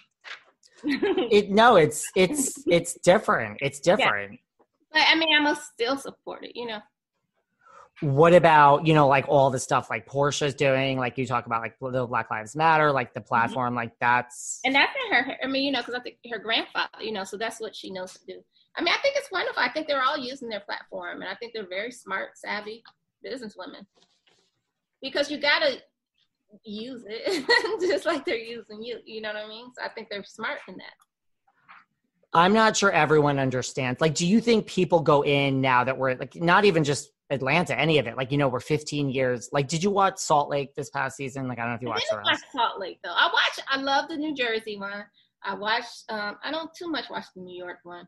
it 1.35 1.51
no, 1.51 1.75
it's 1.75 2.05
it's 2.15 2.63
it's 2.67 2.95
different. 3.03 3.57
It's 3.61 3.79
different. 3.79 4.33
Yeah. 4.33 4.37
But 4.91 5.01
I 5.09 5.15
mean, 5.15 5.35
I 5.35 5.39
must 5.39 5.71
still 5.73 5.97
support 5.97 6.43
it. 6.45 6.55
You 6.55 6.67
know 6.67 6.79
what 8.01 8.33
about 8.33 8.87
you 8.87 8.93
know 8.93 9.07
like 9.07 9.25
all 9.27 9.49
the 9.49 9.59
stuff 9.59 9.89
like 9.89 10.07
Porsha's 10.07 10.55
doing 10.55 10.97
like 10.97 11.17
you 11.17 11.25
talk 11.25 11.45
about 11.45 11.61
like 11.61 11.75
the 11.79 12.05
Black 12.07 12.29
Lives 12.31 12.55
Matter 12.55 12.91
like 12.91 13.13
the 13.13 13.19
mm-hmm. 13.19 13.27
platform 13.27 13.69
mm-hmm. 13.69 13.77
like 13.77 13.91
that's 13.99 14.59
and 14.65 14.73
that's 14.73 14.93
in 15.05 15.13
her 15.13 15.37
I 15.43 15.47
mean 15.47 15.63
you 15.63 15.71
know 15.71 15.79
because 15.79 15.93
I 15.93 15.99
think 15.99 16.17
her 16.31 16.39
grandfather 16.39 16.89
you 17.01 17.11
know 17.11 17.23
so 17.23 17.37
that's 17.37 17.61
what 17.61 17.75
she 17.75 17.91
knows 17.91 18.13
to 18.13 18.19
do 18.25 18.41
I 18.75 18.81
mean 18.81 18.93
I 18.93 19.01
think 19.01 19.15
it's 19.17 19.31
wonderful 19.31 19.61
I 19.61 19.71
think 19.71 19.87
they're 19.87 20.03
all 20.03 20.17
using 20.17 20.49
their 20.49 20.61
platform 20.61 21.21
and 21.21 21.29
I 21.29 21.35
think 21.35 21.53
they're 21.53 21.67
very 21.67 21.91
smart 21.91 22.31
savvy 22.35 22.83
business 23.21 23.55
women 23.57 23.85
because 25.01 25.29
you 25.29 25.39
gotta 25.39 25.77
use 26.63 27.03
it 27.07 27.45
just 27.81 28.05
like 28.05 28.25
they're 28.25 28.35
using 28.37 28.83
you 28.83 28.99
you 29.05 29.21
know 29.21 29.29
what 29.29 29.43
I 29.43 29.47
mean 29.47 29.67
so 29.75 29.83
I 29.83 29.89
think 29.89 30.09
they're 30.09 30.23
smart 30.23 30.59
in 30.67 30.75
that 30.77 30.93
I'm 32.35 32.53
not 32.53 32.75
sure 32.75 32.91
everyone 32.91 33.37
understands. 33.37 34.01
Like, 34.01 34.15
do 34.15 34.25
you 34.25 34.41
think 34.41 34.65
people 34.65 35.01
go 35.01 35.23
in 35.23 35.61
now 35.61 35.83
that 35.83 35.99
we're 35.99 36.15
like 36.15 36.35
not 36.35 36.65
even 36.65 36.83
just 36.83 37.11
Atlanta, 37.29 37.77
any 37.79 37.97
of 37.97 38.07
it. 38.07 38.17
Like, 38.17 38.31
you 38.31 38.37
know, 38.37 38.47
we're 38.47 38.59
15 38.59 39.09
years. 39.09 39.49
Like, 39.51 39.67
did 39.67 39.83
you 39.83 39.89
watch 39.89 40.17
Salt 40.17 40.49
Lake 40.49 40.75
this 40.75 40.89
past 40.89 41.17
season? 41.17 41.47
Like, 41.47 41.59
I 41.59 41.63
don't 41.63 41.71
know 41.71 41.75
if 41.75 41.81
you 41.81 41.87
I 41.89 41.91
watched 41.91 42.07
watch 42.11 42.39
Salt 42.51 42.79
Lake 42.79 42.99
though. 43.03 43.13
I 43.13 43.25
watch. 43.27 43.59
I 43.67 43.77
love 43.81 44.09
the 44.09 44.17
New 44.17 44.35
Jersey 44.35 44.77
one. 44.77 45.05
I 45.43 45.55
watched. 45.55 46.03
Um, 46.09 46.37
I 46.43 46.51
don't 46.51 46.69
too 46.73 46.87
much 46.89 47.09
watch 47.09 47.25
the 47.35 47.41
New 47.41 47.57
York 47.57 47.79
one. 47.83 48.07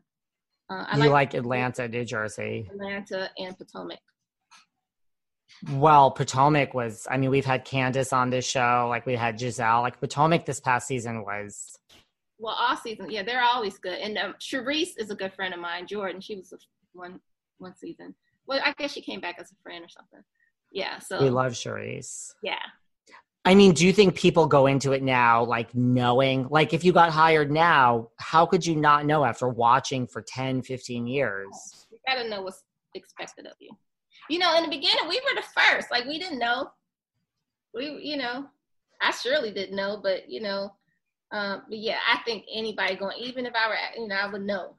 Uh, 0.68 0.84
I 0.88 0.96
you 0.96 1.04
like, 1.04 1.10
like 1.10 1.34
Atlanta, 1.34 1.88
New 1.88 2.04
Jersey, 2.04 2.68
Atlanta, 2.70 3.30
and 3.38 3.56
Potomac. 3.56 3.98
Well, 5.72 6.10
Potomac 6.10 6.74
was. 6.74 7.06
I 7.10 7.16
mean, 7.16 7.30
we've 7.30 7.46
had 7.46 7.64
Candiace 7.64 8.12
on 8.12 8.30
this 8.30 8.46
show. 8.46 8.86
Like 8.88 9.06
we 9.06 9.14
had 9.14 9.38
Gizelle. 9.38 9.82
Like 9.82 10.00
Potomac 10.00 10.44
this 10.44 10.60
past 10.60 10.86
season 10.88 11.24
was. 11.24 11.78
Well, 12.38 12.54
all 12.58 12.76
season, 12.76 13.10
yeah, 13.10 13.22
they're 13.22 13.42
always 13.42 13.78
good. 13.78 13.98
And 13.98 14.18
um, 14.18 14.34
Charrisse 14.38 14.98
is 14.98 15.10
a 15.10 15.14
good 15.14 15.32
friend 15.32 15.54
of 15.54 15.60
mine. 15.60 15.86
Jordan, 15.86 16.20
she 16.20 16.36
was 16.36 16.52
one 16.92 17.20
one 17.58 17.74
season. 17.74 18.14
Well, 18.46 18.60
I 18.64 18.72
guess 18.78 18.92
she 18.92 19.00
came 19.00 19.20
back 19.20 19.36
as 19.38 19.50
a 19.50 19.54
friend 19.62 19.84
or 19.84 19.88
something. 19.88 20.20
Yeah. 20.72 20.98
So 20.98 21.20
we 21.20 21.30
love 21.30 21.52
Charrisse. 21.52 22.32
Yeah. 22.42 22.58
I 23.44 23.54
mean, 23.54 23.74
do 23.74 23.86
you 23.86 23.92
think 23.92 24.16
people 24.16 24.46
go 24.46 24.66
into 24.66 24.90
it 24.92 25.04
now 25.04 25.44
like 25.44 25.72
knowing, 25.72 26.48
like 26.50 26.74
if 26.74 26.84
you 26.84 26.92
got 26.92 27.10
hired 27.10 27.50
now, 27.50 28.08
how 28.18 28.44
could 28.44 28.66
you 28.66 28.74
not 28.74 29.06
know 29.06 29.24
after 29.24 29.48
watching 29.48 30.08
for 30.08 30.20
10, 30.20 30.62
15 30.62 31.06
years? 31.06 31.86
You 31.92 31.98
gotta 32.06 32.28
know 32.28 32.42
what's 32.42 32.64
expected 32.94 33.46
of 33.46 33.52
you. 33.60 33.70
You 34.28 34.40
know, 34.40 34.56
in 34.56 34.64
the 34.64 34.68
beginning, 34.68 35.08
we 35.08 35.20
were 35.20 35.40
the 35.40 35.46
first. 35.60 35.92
Like, 35.92 36.06
we 36.06 36.18
didn't 36.18 36.40
know. 36.40 36.72
We, 37.72 38.00
you 38.02 38.16
know, 38.16 38.46
I 39.00 39.12
surely 39.12 39.52
didn't 39.52 39.76
know, 39.76 40.00
but, 40.02 40.28
you 40.28 40.40
know, 40.40 40.72
um, 41.30 41.62
but 41.68 41.78
yeah, 41.78 41.98
I 42.12 42.18
think 42.24 42.46
anybody 42.52 42.96
going, 42.96 43.16
even 43.18 43.46
if 43.46 43.52
I 43.54 43.68
were, 43.68 43.76
you 44.00 44.08
know, 44.08 44.16
I 44.16 44.26
would 44.26 44.42
know. 44.42 44.74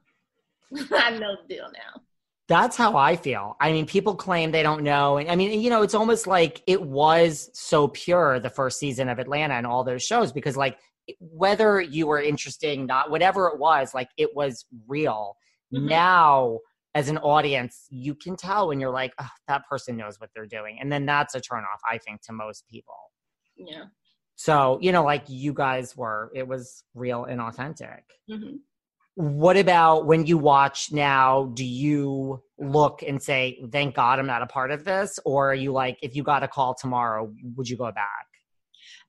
I 0.92 1.10
know 1.18 1.36
the 1.40 1.54
deal 1.54 1.68
now. 1.72 2.02
That's 2.48 2.76
how 2.76 2.96
I 2.96 3.16
feel. 3.16 3.56
I 3.60 3.72
mean, 3.72 3.84
people 3.84 4.14
claim 4.14 4.50
they 4.50 4.62
don't 4.62 4.82
know. 4.82 5.18
And 5.18 5.30
I 5.30 5.36
mean, 5.36 5.60
you 5.60 5.68
know, 5.68 5.82
it's 5.82 5.94
almost 5.94 6.26
like 6.26 6.62
it 6.66 6.82
was 6.82 7.50
so 7.52 7.88
pure 7.88 8.40
the 8.40 8.48
first 8.48 8.78
season 8.78 9.10
of 9.10 9.18
Atlanta 9.18 9.54
and 9.54 9.66
all 9.66 9.84
those 9.84 10.02
shows 10.02 10.32
because, 10.32 10.56
like, 10.56 10.78
whether 11.20 11.80
you 11.80 12.06
were 12.06 12.20
interesting, 12.20 12.86
not 12.86 13.10
whatever 13.10 13.48
it 13.48 13.58
was, 13.58 13.92
like, 13.94 14.08
it 14.16 14.34
was 14.34 14.64
real. 14.86 15.36
Mm-hmm. 15.74 15.88
Now, 15.88 16.60
as 16.94 17.10
an 17.10 17.18
audience, 17.18 17.86
you 17.90 18.14
can 18.14 18.34
tell 18.34 18.68
when 18.68 18.80
you're 18.80 18.92
like, 18.92 19.12
oh, 19.20 19.28
that 19.46 19.62
person 19.70 19.98
knows 19.98 20.18
what 20.18 20.30
they're 20.34 20.46
doing. 20.46 20.78
And 20.80 20.90
then 20.90 21.04
that's 21.04 21.34
a 21.34 21.40
turnoff, 21.40 21.80
I 21.88 21.98
think, 21.98 22.22
to 22.22 22.32
most 22.32 22.66
people. 22.66 22.96
Yeah. 23.56 23.84
So, 24.36 24.78
you 24.80 24.92
know, 24.92 25.04
like 25.04 25.24
you 25.26 25.52
guys 25.52 25.96
were, 25.96 26.30
it 26.34 26.48
was 26.48 26.82
real 26.94 27.24
and 27.24 27.40
authentic. 27.40 28.04
Mm-hmm. 28.30 28.56
What 29.18 29.56
about 29.56 30.06
when 30.06 30.26
you 30.26 30.38
watch 30.38 30.92
now? 30.92 31.50
Do 31.54 31.64
you 31.64 32.40
look 32.56 33.02
and 33.02 33.20
say, 33.20 33.60
"Thank 33.72 33.96
God 33.96 34.20
I'm 34.20 34.28
not 34.28 34.42
a 34.42 34.46
part 34.46 34.70
of 34.70 34.84
this," 34.84 35.18
or 35.24 35.50
are 35.50 35.56
you 35.56 35.72
like, 35.72 35.98
if 36.02 36.14
you 36.14 36.22
got 36.22 36.44
a 36.44 36.48
call 36.48 36.74
tomorrow, 36.74 37.28
would 37.56 37.68
you 37.68 37.76
go 37.76 37.90
back? 37.90 38.26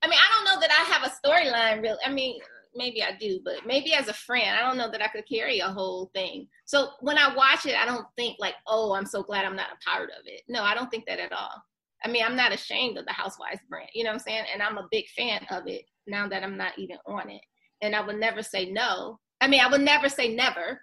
I 0.01 0.07
mean, 0.07 0.18
I 0.18 0.34
don't 0.34 0.45
know 0.45 0.60
that 0.62 0.72
I 0.72 0.84
have 0.91 1.03
a 1.03 1.14
storyline. 1.14 1.84
Really, 1.84 1.99
I 2.03 2.12
mean, 2.12 2.39
maybe 2.74 3.03
I 3.03 3.18
do, 3.20 3.39
but 3.45 3.68
maybe 3.68 3.93
as 3.93 4.07
a 4.07 4.14
friend, 4.14 4.57
I 4.57 4.62
don't 4.62 4.80
know 4.80 4.89
that 4.89 5.03
I 5.03 5.10
could 5.10 5.30
carry 5.30 5.60
a 5.60 5.68
whole 5.68 6.10
thing. 6.16 6.47
So 6.66 6.89
when 7.01 7.20
I 7.20 7.36
watch 7.36 7.68
it, 7.68 7.76
I 7.76 7.86
don't 7.86 8.07
think 8.18 8.38
like, 8.39 8.55
"Oh, 8.66 8.95
I'm 8.95 9.05
so 9.05 9.22
glad 9.22 9.45
I'm 9.45 9.55
not 9.55 9.74
a 9.74 9.88
part 9.88 10.10
of 10.10 10.26
it." 10.26 10.41
No, 10.47 10.64
I 10.64 10.74
don't 10.74 10.89
think 10.89 11.05
that 11.05 11.20
at 11.20 11.34
all. 11.34 11.64
I 12.03 12.07
mean, 12.07 12.26
I'm 12.26 12.36
not 12.36 12.51
ashamed 12.51 12.97
of 12.97 13.05
the 13.05 13.14
Housewives 13.14 13.62
brand. 13.70 13.91
You 13.93 14.05
know 14.05 14.10
what 14.10 14.16
I'm 14.16 14.20
saying? 14.22 14.45
And 14.51 14.64
I'm 14.64 14.80
a 14.80 14.88
big 14.89 15.07
fan 15.10 15.45
of 15.51 15.68
it 15.68 15.86
now 16.07 16.28
that 16.30 16.43
I'm 16.43 16.57
not 16.57 16.80
even 16.80 16.97
on 17.05 17.30
it. 17.30 17.41
And 17.84 17.95
I 17.95 18.01
would 18.01 18.20
never 18.20 18.41
say 18.41 18.72
no. 18.72 19.20
I 19.42 19.48
mean, 19.48 19.62
I 19.62 19.70
would 19.70 19.82
never 19.82 20.10
say 20.10 20.34
never, 20.34 20.82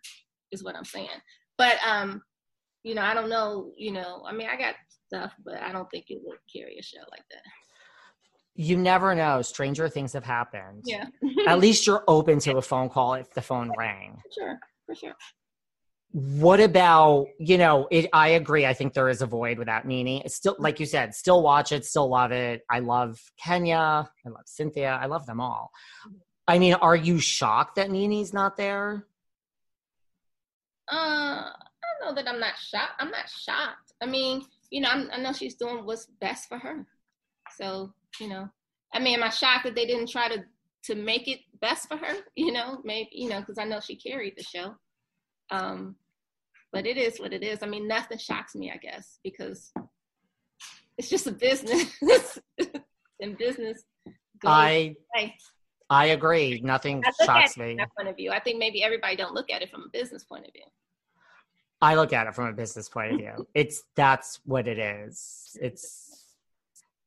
is 0.52 0.64
what 0.64 0.76
I'm 0.76 0.84
saying. 0.84 1.08
But 1.58 1.76
um, 1.86 2.22
you 2.82 2.94
know, 2.94 3.02
I 3.02 3.14
don't 3.14 3.28
know. 3.28 3.72
You 3.76 3.92
know, 3.92 4.24
I 4.26 4.32
mean, 4.32 4.48
I 4.48 4.56
got 4.56 4.74
stuff, 5.06 5.32
but 5.44 5.60
I 5.60 5.72
don't 5.72 5.90
think 5.90 6.06
it 6.08 6.20
would 6.24 6.38
carry 6.54 6.78
a 6.78 6.82
show 6.82 7.00
like 7.10 7.24
that. 7.30 7.42
You 8.54 8.76
never 8.76 9.14
know. 9.14 9.42
Stranger 9.42 9.88
things 9.88 10.12
have 10.14 10.24
happened. 10.24 10.82
Yeah. 10.84 11.06
At 11.46 11.58
least 11.58 11.86
you're 11.86 12.04
open 12.08 12.38
to 12.40 12.56
a 12.56 12.62
phone 12.62 12.88
call 12.88 13.14
if 13.14 13.32
the 13.34 13.42
phone 13.42 13.70
rang. 13.76 14.20
sure, 14.34 14.58
for 14.86 14.94
sure. 14.94 15.14
What 16.12 16.60
about, 16.60 17.26
you 17.38 17.58
know, 17.58 17.86
it, 17.90 18.08
I 18.14 18.28
agree. 18.28 18.64
I 18.64 18.72
think 18.72 18.94
there 18.94 19.10
is 19.10 19.20
a 19.20 19.26
void 19.26 19.58
without 19.58 19.84
Nene. 19.84 20.22
It's 20.24 20.34
still, 20.34 20.56
like 20.58 20.80
you 20.80 20.86
said, 20.86 21.14
still 21.14 21.42
watch 21.42 21.72
it, 21.72 21.84
still 21.84 22.08
love 22.08 22.32
it. 22.32 22.62
I 22.70 22.78
love 22.78 23.20
Kenya. 23.38 24.08
I 24.24 24.28
love 24.28 24.44
Cynthia. 24.46 24.98
I 25.02 25.06
love 25.06 25.26
them 25.26 25.40
all. 25.40 25.70
I 26.48 26.58
mean, 26.58 26.74
are 26.74 26.96
you 26.96 27.18
shocked 27.18 27.76
that 27.76 27.90
Nene's 27.90 28.32
not 28.32 28.56
there? 28.56 29.06
Uh, 30.90 30.94
I 30.94 31.52
don't 32.00 32.08
know 32.08 32.22
that 32.22 32.28
I'm 32.28 32.38
not 32.38 32.54
shocked. 32.58 33.00
I'm 33.00 33.10
not 33.10 33.28
shocked. 33.28 33.92
I 34.00 34.06
mean, 34.06 34.44
you 34.70 34.80
know, 34.80 34.88
I'm, 34.90 35.10
I 35.12 35.18
know 35.18 35.32
she's 35.32 35.56
doing 35.56 35.84
what's 35.84 36.06
best 36.20 36.48
for 36.48 36.58
her. 36.58 36.86
So, 37.56 37.92
you 38.20 38.28
know, 38.28 38.48
I 38.94 39.00
mean, 39.00 39.18
am 39.18 39.24
I 39.24 39.30
shocked 39.30 39.64
that 39.64 39.74
they 39.74 39.86
didn't 39.86 40.10
try 40.10 40.28
to 40.28 40.44
to 40.84 40.94
make 40.94 41.26
it 41.26 41.40
best 41.60 41.88
for 41.88 41.96
her? 41.96 42.14
You 42.36 42.52
know, 42.52 42.80
maybe 42.84 43.08
you 43.12 43.28
know, 43.28 43.40
because 43.40 43.58
I 43.58 43.64
know 43.64 43.80
she 43.80 43.96
carried 43.96 44.34
the 44.36 44.44
show. 44.44 44.74
Um, 45.50 45.96
but 46.72 46.86
it 46.86 46.96
is 46.96 47.18
what 47.18 47.32
it 47.32 47.42
is. 47.42 47.62
I 47.62 47.66
mean, 47.66 47.88
nothing 47.88 48.18
shocks 48.18 48.54
me, 48.54 48.70
I 48.70 48.76
guess, 48.76 49.18
because 49.24 49.72
it's 50.98 51.08
just 51.08 51.26
a 51.26 51.32
business. 51.32 51.96
and 53.20 53.38
business. 53.38 53.82
goes 54.40 54.50
I 54.50 54.96
away. 55.14 55.36
I 55.88 56.06
agree. 56.06 56.60
Nothing 56.62 57.02
I 57.04 57.24
shocks 57.24 57.56
me. 57.56 57.76
from 57.76 57.88
point 57.96 58.08
of 58.08 58.16
view. 58.16 58.30
I 58.32 58.40
think 58.40 58.58
maybe 58.58 58.82
everybody 58.82 59.16
don't 59.16 59.34
look 59.34 59.50
at 59.50 59.62
it 59.62 59.70
from 59.70 59.82
a 59.82 59.88
business 59.88 60.24
point 60.24 60.46
of 60.46 60.52
view. 60.52 60.64
I 61.80 61.94
look 61.94 62.12
at 62.12 62.26
it 62.26 62.34
from 62.34 62.46
a 62.46 62.52
business 62.52 62.88
point 62.88 63.12
of 63.12 63.18
view. 63.18 63.46
It's 63.54 63.82
that's 63.94 64.40
what 64.44 64.66
it 64.66 64.78
is. 64.78 65.56
It's 65.60 66.24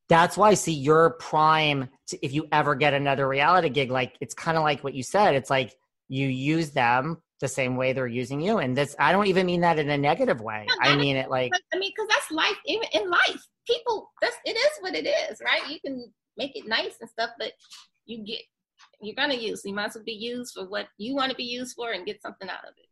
that's 0.07 0.37
why 0.37 0.49
I 0.49 0.53
see 0.53 0.73
your 0.73 1.11
prime. 1.11 1.89
To, 2.07 2.25
if 2.25 2.33
you 2.33 2.47
ever 2.51 2.75
get 2.75 2.93
another 2.93 3.27
reality 3.27 3.69
gig, 3.69 3.91
like 3.91 4.15
it's 4.21 4.33
kind 4.33 4.57
of 4.57 4.63
like 4.63 4.83
what 4.83 4.93
you 4.93 5.03
said. 5.03 5.35
It's 5.35 5.49
like 5.49 5.75
you 6.07 6.27
use 6.27 6.71
them 6.71 7.21
the 7.39 7.47
same 7.47 7.77
way 7.77 7.93
they're 7.93 8.07
using 8.07 8.41
you, 8.41 8.59
and 8.59 8.75
this 8.75 8.95
I 8.99 9.11
don't 9.11 9.27
even 9.27 9.45
mean 9.45 9.61
that 9.61 9.79
in 9.79 9.89
a 9.89 9.97
negative 9.97 10.41
way. 10.41 10.65
No, 10.67 10.75
I 10.81 10.95
mean 10.95 11.15
it 11.15 11.29
like 11.29 11.51
I 11.73 11.77
mean, 11.77 11.91
because 11.95 12.07
that's 12.09 12.31
life. 12.31 12.57
Even 12.65 12.87
in 12.93 13.09
life, 13.09 13.47
people. 13.67 14.09
That's 14.21 14.35
it 14.45 14.57
is 14.57 14.71
what 14.81 14.95
it 14.95 15.07
is, 15.07 15.41
right? 15.43 15.67
You 15.69 15.79
can 15.79 16.11
make 16.37 16.55
it 16.55 16.67
nice 16.67 16.95
and 17.01 17.09
stuff, 17.09 17.31
but 17.37 17.51
you 18.05 18.23
get 18.25 18.41
you're 19.01 19.15
gonna 19.15 19.33
use. 19.35 19.61
You 19.65 19.73
might 19.73 19.85
as 19.87 19.95
well 19.95 20.03
be 20.03 20.11
used 20.13 20.53
for 20.53 20.65
what 20.67 20.87
you 20.97 21.15
want 21.15 21.29
to 21.31 21.35
be 21.35 21.43
used 21.43 21.75
for 21.75 21.91
and 21.91 22.05
get 22.05 22.21
something 22.21 22.49
out 22.49 22.63
of 22.65 22.73
it. 22.77 22.85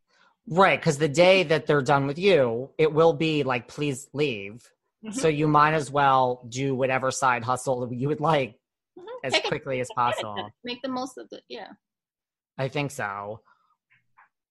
right 0.50 0.80
because 0.80 0.98
the 0.98 1.10
day 1.10 1.44
that 1.44 1.66
they're 1.68 1.82
done 1.82 2.08
with 2.08 2.18
you, 2.18 2.70
it 2.78 2.92
will 2.94 3.14
be 3.14 3.44
like 3.44 3.68
please 3.68 4.08
leave. 4.14 4.66
Mhm. 5.04 5.14
So 5.14 5.28
you 5.28 5.48
might 5.48 5.74
as 5.74 5.92
well 5.92 6.44
do 6.50 6.74
whatever 6.76 7.12
side 7.12 7.44
hustle 7.44 7.92
you 7.94 8.08
would 8.08 8.22
like 8.22 8.58
Mhm. 8.98 9.06
as 9.26 9.34
Take 9.34 9.44
quickly 9.46 9.80
as 9.82 9.90
possible. 9.96 10.50
Make 10.64 10.82
the 10.82 10.88
most 10.90 11.18
of 11.18 11.28
it. 11.32 11.44
Yeah. 11.50 11.72
I 12.58 12.68
think 12.70 12.92
so. 12.92 13.42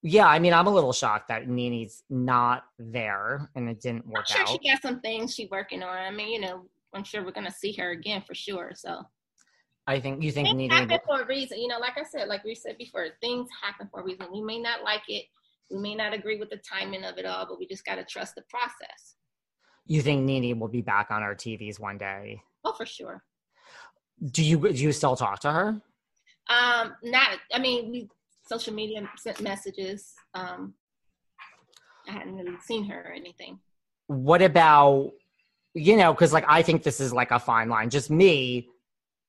Yeah, 0.03 0.27
I 0.29 0.39
mean, 0.39 0.53
I'm 0.53 0.67
a 0.69 0.71
little 0.71 0.93
shocked 0.93 1.29
that 1.29 1.49
Nene's 1.49 2.05
not 2.11 2.65
there 2.79 3.51
and 3.57 3.69
it 3.69 3.81
didn't 3.81 4.05
I'm 4.05 4.11
work 4.13 4.27
sure 4.29 4.43
out. 4.43 4.49
she 4.51 4.59
got 4.59 4.81
some 4.83 5.01
things 5.01 5.35
she 5.35 5.49
working 5.51 5.83
on. 5.83 5.97
I 5.97 6.11
mean, 6.11 6.29
you 6.29 6.41
know, 6.41 6.69
I'm 6.93 7.03
sure 7.05 7.25
we're 7.25 7.33
gonna 7.33 7.51
see 7.51 7.73
her 7.73 7.91
again 7.91 8.23
for 8.23 8.35
sure. 8.35 8.73
So 8.77 9.03
I 9.87 10.01
think 10.01 10.22
you 10.22 10.32
think 10.32 10.49
things 10.49 10.72
happen 10.72 10.99
for 11.07 11.22
a 11.22 11.26
reason. 11.26 11.59
You 11.59 11.68
know, 11.68 11.78
like 11.78 11.97
I 11.97 12.03
said, 12.03 12.28
like 12.28 12.45
we 12.45 12.55
said 12.55 12.76
before, 12.76 13.07
things 13.20 13.49
happen 13.62 13.89
for 13.91 14.01
a 14.01 14.05
reason. 14.05 14.26
We 14.32 14.43
may 14.43 14.59
not 14.59 14.82
like 14.82 15.03
it. 15.09 15.26
We 15.70 15.78
may 15.78 15.95
not 15.95 16.12
agree 16.12 16.39
with 16.39 16.51
the 16.51 16.59
timing 16.59 17.05
of 17.05 17.18
it 17.18 17.26
all, 17.26 17.47
but 17.47 17.59
we 17.59 17.66
just 17.66 17.84
gotta 17.84 18.05
trust 18.05 18.34
the 18.34 18.43
process. 18.49 19.14
You 19.87 20.03
think 20.03 20.24
Nene 20.24 20.59
will 20.59 20.68
be 20.68 20.82
back 20.82 21.11
on 21.11 21.22
our 21.22 21.34
TVs 21.34 21.78
one 21.78 21.99
day? 21.99 22.43
Oh, 22.64 22.72
for 22.72 22.87
sure. 22.87 23.22
Do 24.32 24.45
you 24.45 24.59
do 24.59 24.82
you 24.82 24.93
still 24.93 25.14
talk 25.14 25.41
to 25.41 25.53
her? 25.53 25.80
Um, 26.49 26.95
not. 27.03 27.39
I 27.53 27.59
mean, 27.61 27.91
we 27.91 28.09
social 28.47 28.74
media 28.74 29.09
sent 29.16 29.41
messages. 29.41 30.14
Um, 30.34 30.74
I 32.09 32.12
hadn't 32.12 32.34
really 32.37 32.57
seen 32.64 32.84
her 32.84 33.05
or 33.07 33.12
anything. 33.12 33.61
What 34.09 34.43
about 34.43 35.12
you 35.74 35.97
know? 35.97 36.12
Because 36.12 36.32
like 36.32 36.45
I 36.49 36.62
think 36.62 36.82
this 36.82 37.01
is 37.01 37.12
like 37.12 37.30
a 37.30 37.39
fine 37.39 37.68
line. 37.68 37.91
Just 37.91 38.11
me. 38.11 38.68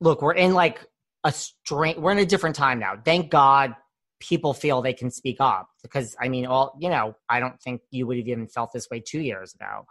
Look, 0.00 0.22
we're 0.22 0.34
in 0.34 0.54
like 0.54 0.84
a 1.24 1.32
strange. 1.32 1.98
We're 1.98 2.12
in 2.12 2.18
a 2.18 2.26
different 2.26 2.56
time 2.56 2.78
now. 2.78 2.94
Thank 3.04 3.30
God 3.30 3.74
people 4.20 4.52
feel 4.52 4.82
they 4.82 4.92
can 4.92 5.10
speak 5.10 5.36
up 5.40 5.68
because 5.82 6.16
I 6.20 6.28
mean, 6.28 6.46
all 6.46 6.76
you 6.80 6.88
know. 6.88 7.14
I 7.28 7.40
don't 7.40 7.60
think 7.60 7.82
you 7.90 8.06
would 8.06 8.18
have 8.18 8.28
even 8.28 8.48
felt 8.48 8.72
this 8.72 8.88
way 8.90 9.00
two 9.00 9.20
years 9.20 9.54
ago. 9.54 9.84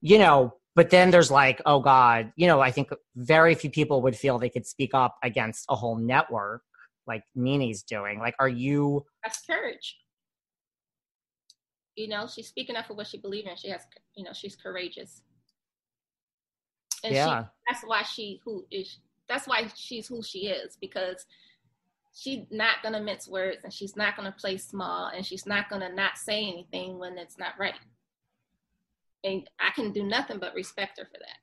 You 0.00 0.18
know, 0.18 0.54
but 0.76 0.90
then 0.90 1.10
there's 1.10 1.30
like, 1.30 1.60
oh 1.66 1.80
God, 1.80 2.32
you 2.36 2.46
know, 2.46 2.60
I 2.60 2.70
think 2.70 2.90
very 3.16 3.54
few 3.54 3.70
people 3.70 4.02
would 4.02 4.16
feel 4.16 4.38
they 4.38 4.48
could 4.48 4.66
speak 4.66 4.94
up 4.94 5.16
against 5.22 5.66
a 5.68 5.76
whole 5.76 5.96
network 5.96 6.62
like 7.06 7.24
Nene's 7.34 7.82
doing. 7.82 8.18
Like, 8.20 8.34
are 8.38 8.48
you? 8.48 9.04
That's 9.22 9.44
courage. 9.44 9.98
You 11.96 12.08
know, 12.08 12.26
she's 12.26 12.46
speaking 12.48 12.76
up 12.76 12.86
for 12.86 12.94
what 12.94 13.08
she 13.08 13.18
believes 13.18 13.48
in. 13.48 13.56
She 13.56 13.68
has, 13.68 13.82
you 14.14 14.24
know, 14.24 14.32
she's 14.32 14.56
courageous. 14.56 15.22
And 17.02 17.14
Yeah. 17.14 17.42
she, 17.42 17.48
that's 17.68 17.82
why 17.84 18.02
she 18.02 18.40
who 18.44 18.64
is. 18.70 18.98
That's 19.30 19.46
why 19.46 19.68
she's 19.76 20.08
who 20.08 20.24
she 20.24 20.48
is 20.48 20.76
because 20.80 21.24
she's 22.12 22.40
not 22.50 22.82
gonna 22.82 23.00
mince 23.00 23.28
words 23.28 23.62
and 23.62 23.72
she's 23.72 23.94
not 23.94 24.16
gonna 24.16 24.34
play 24.36 24.56
small 24.56 25.06
and 25.06 25.24
she's 25.24 25.46
not 25.46 25.70
gonna 25.70 25.94
not 25.94 26.18
say 26.18 26.48
anything 26.48 26.98
when 26.98 27.16
it's 27.16 27.38
not 27.38 27.52
right. 27.56 27.74
And 29.22 29.48
I 29.60 29.70
can 29.70 29.92
do 29.92 30.02
nothing 30.02 30.38
but 30.40 30.52
respect 30.54 30.98
her 30.98 31.04
for 31.04 31.18
that. 31.18 31.38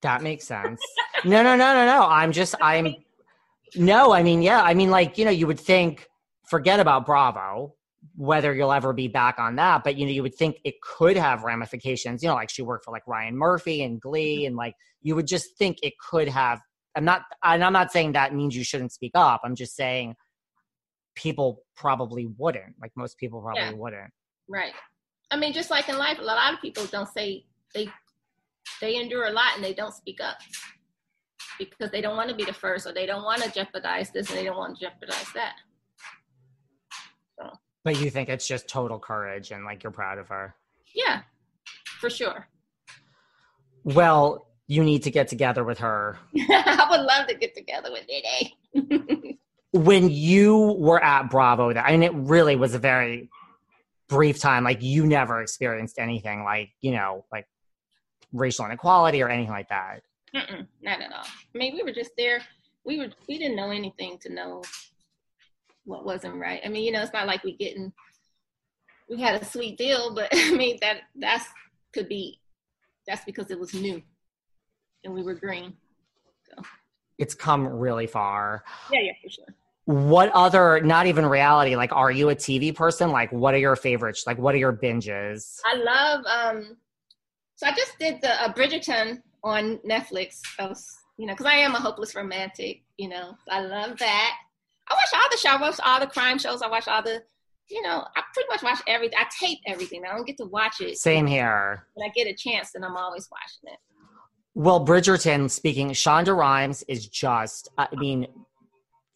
That 0.00 0.22
makes 0.22 0.46
sense. 0.46 0.80
no, 1.26 1.42
no, 1.42 1.54
no, 1.54 1.74
no, 1.74 1.84
no. 1.84 2.06
I'm 2.06 2.32
just, 2.32 2.54
I'm, 2.62 2.94
no, 3.76 4.14
I 4.14 4.22
mean, 4.22 4.40
yeah, 4.40 4.62
I 4.62 4.72
mean, 4.72 4.90
like, 4.90 5.18
you 5.18 5.26
know, 5.26 5.30
you 5.30 5.46
would 5.46 5.60
think, 5.60 6.08
forget 6.48 6.80
about 6.80 7.04
Bravo, 7.04 7.74
whether 8.16 8.54
you'll 8.54 8.72
ever 8.72 8.92
be 8.92 9.08
back 9.08 9.38
on 9.38 9.56
that, 9.56 9.84
but, 9.84 9.96
you 9.96 10.04
know, 10.06 10.12
you 10.12 10.22
would 10.22 10.34
think 10.34 10.56
it 10.64 10.74
could 10.82 11.16
have 11.16 11.44
ramifications, 11.44 12.22
you 12.22 12.28
know, 12.28 12.34
like 12.34 12.50
she 12.50 12.62
worked 12.62 12.84
for 12.84 12.90
like 12.90 13.06
Ryan 13.06 13.36
Murphy 13.36 13.82
and 13.82 14.00
Glee, 14.00 14.46
and 14.46 14.56
like, 14.56 14.74
you 15.00 15.14
would 15.16 15.26
just 15.26 15.56
think 15.56 15.78
it 15.82 15.94
could 15.98 16.28
have, 16.28 16.60
I'm 16.94 17.04
not, 17.04 17.22
and 17.42 17.64
I'm 17.64 17.72
not 17.72 17.90
saying 17.90 18.12
that 18.12 18.34
means 18.34 18.54
you 18.54 18.64
shouldn't 18.64 18.92
speak 18.92 19.12
up. 19.14 19.40
I'm 19.44 19.54
just 19.54 19.74
saying 19.74 20.14
people 21.14 21.62
probably 21.74 22.28
wouldn't, 22.38 22.74
like, 22.80 22.92
most 22.96 23.16
people 23.18 23.40
probably 23.40 23.62
Yeah. 23.62 23.72
wouldn't. 23.72 24.12
Right. 24.48 24.74
I 25.30 25.36
mean, 25.36 25.54
just 25.54 25.70
like 25.70 25.88
in 25.88 25.96
life, 25.96 26.18
a 26.18 26.22
lot 26.22 26.52
of 26.52 26.60
people 26.60 26.84
don't 26.86 27.08
say 27.08 27.46
they 27.74 27.88
they 28.80 28.96
endure 28.96 29.26
a 29.26 29.30
lot 29.30 29.54
and 29.54 29.64
they 29.64 29.72
don't 29.72 29.94
speak 29.94 30.20
up 30.20 30.36
because 31.58 31.90
they 31.90 32.00
don't 32.00 32.16
want 32.16 32.28
to 32.28 32.34
be 32.34 32.44
the 32.44 32.52
first 32.52 32.86
or 32.86 32.92
they 32.92 33.06
don't 33.06 33.22
want 33.22 33.42
to 33.42 33.50
jeopardize 33.50 34.10
this 34.10 34.28
and 34.28 34.38
they 34.38 34.44
don't 34.44 34.56
want 34.56 34.76
to 34.76 34.84
jeopardize 34.84 35.26
that. 35.34 35.54
But 37.84 38.00
you 38.00 38.10
think 38.10 38.28
it's 38.28 38.46
just 38.46 38.68
total 38.68 38.98
courage 38.98 39.50
and 39.50 39.64
like 39.64 39.82
you're 39.82 39.92
proud 39.92 40.18
of 40.18 40.28
her. 40.28 40.54
Yeah, 40.94 41.22
for 42.00 42.10
sure. 42.10 42.46
Well, 43.84 44.46
you 44.68 44.84
need 44.84 45.02
to 45.02 45.10
get 45.10 45.28
together 45.28 45.64
with 45.64 45.78
her 45.78 46.18
I 46.36 46.86
would 46.90 47.00
love 47.00 47.26
to 47.26 47.34
get 47.34 47.54
together 47.54 47.90
with 47.92 48.06
Nene. 48.08 49.38
when 49.72 50.10
you 50.10 50.76
were 50.78 51.02
at 51.02 51.30
Bravo, 51.30 51.72
that 51.72 51.86
I 51.86 51.92
mean, 51.92 52.02
it 52.02 52.14
really 52.14 52.56
was 52.56 52.74
a 52.74 52.78
very 52.78 53.28
brief 54.08 54.38
time. 54.38 54.64
Like 54.64 54.82
you 54.82 55.06
never 55.06 55.40
experienced 55.42 55.98
anything 55.98 56.44
like 56.44 56.70
you 56.80 56.92
know, 56.92 57.24
like 57.32 57.46
racial 58.32 58.64
inequality 58.66 59.22
or 59.22 59.28
anything 59.28 59.52
like 59.52 59.68
that. 59.68 60.02
Mm-mm, 60.34 60.66
not 60.80 61.00
at 61.00 61.12
all. 61.12 61.24
I 61.24 61.58
mean, 61.58 61.74
we 61.74 61.82
were 61.82 61.92
just 61.92 62.12
there. 62.16 62.40
We 62.84 62.98
were 62.98 63.08
we 63.28 63.38
didn't 63.38 63.56
know 63.56 63.70
anything 63.70 64.18
to 64.22 64.32
know 64.32 64.62
what 65.84 66.04
wasn't 66.04 66.34
right. 66.36 66.60
I 66.64 66.68
mean, 66.68 66.84
you 66.84 66.92
know, 66.92 67.02
it's 67.02 67.12
not 67.12 67.26
like 67.26 67.42
we 67.44 67.56
getting 67.56 67.92
we 69.08 69.20
had 69.20 69.40
a 69.40 69.44
sweet 69.44 69.76
deal, 69.76 70.14
but 70.14 70.28
I 70.34 70.52
mean 70.52 70.78
that 70.80 70.98
that's 71.16 71.46
could 71.92 72.08
be 72.08 72.40
that's 73.06 73.24
because 73.24 73.50
it 73.50 73.58
was 73.58 73.74
new 73.74 74.02
and 75.04 75.12
we 75.12 75.22
were 75.22 75.34
green. 75.34 75.74
It's 77.18 77.34
come 77.34 77.66
really 77.66 78.06
far. 78.06 78.64
Yeah, 78.92 79.00
yeah, 79.00 79.12
for 79.22 79.30
sure. 79.30 79.44
what 79.84 80.30
other 80.32 80.80
not 80.80 81.06
even 81.06 81.26
reality 81.26 81.74
like 81.74 81.92
are 81.92 82.10
you 82.10 82.28
a 82.28 82.36
tv 82.36 82.72
person 82.74 83.10
like 83.10 83.32
what 83.32 83.52
are 83.52 83.58
your 83.58 83.74
favorites 83.74 84.22
like 84.28 84.38
what 84.38 84.54
are 84.54 84.58
your 84.58 84.72
binges 84.72 85.58
I 85.64 85.74
love. 85.76 86.24
um 86.26 86.76
So 87.56 87.66
I 87.66 87.72
just 87.72 87.98
did 87.98 88.20
the 88.22 88.32
uh, 88.42 88.52
Bridgerton 88.52 89.22
on 89.44 89.78
Netflix. 89.78 90.40
I 90.58 90.66
was, 90.66 90.86
you 91.18 91.26
know, 91.26 91.34
because 91.34 91.46
I 91.46 91.54
am 91.56 91.74
a 91.74 91.80
hopeless 91.80 92.14
romantic. 92.14 92.82
You 92.96 93.08
know, 93.08 93.36
I 93.50 93.60
love 93.60 93.98
that. 93.98 94.32
I 94.90 94.94
watch 94.94 95.12
all 95.14 95.28
the 95.30 95.36
shows. 95.36 95.52
I 95.52 95.60
watch 95.60 95.80
all 95.84 96.00
the 96.00 96.06
crime 96.06 96.38
shows. 96.38 96.62
I 96.62 96.68
watch 96.68 96.88
all 96.88 97.02
the, 97.02 97.22
you 97.68 97.82
know, 97.82 98.04
I 98.16 98.22
pretty 98.34 98.48
much 98.50 98.62
watch 98.62 98.80
everything. 98.86 99.18
I 99.18 99.26
tape 99.40 99.58
everything. 99.66 100.02
I 100.04 100.14
don't 100.14 100.26
get 100.26 100.36
to 100.38 100.44
watch 100.46 100.80
it. 100.80 100.98
same 100.98 101.26
here 101.26 101.86
When 101.94 102.08
I 102.08 102.12
get 102.12 102.26
a 102.26 102.34
chance, 102.34 102.72
then 102.72 102.84
I'm 102.84 102.96
always 102.96 103.28
watching 103.30 103.72
it. 103.74 103.78
well 104.54 104.84
bridgerton 104.84 105.50
speaking 105.50 105.90
shonda 105.90 106.36
rhimes 106.36 106.82
is 106.86 107.06
just 107.06 107.70
i 107.78 107.88
mean 107.94 108.26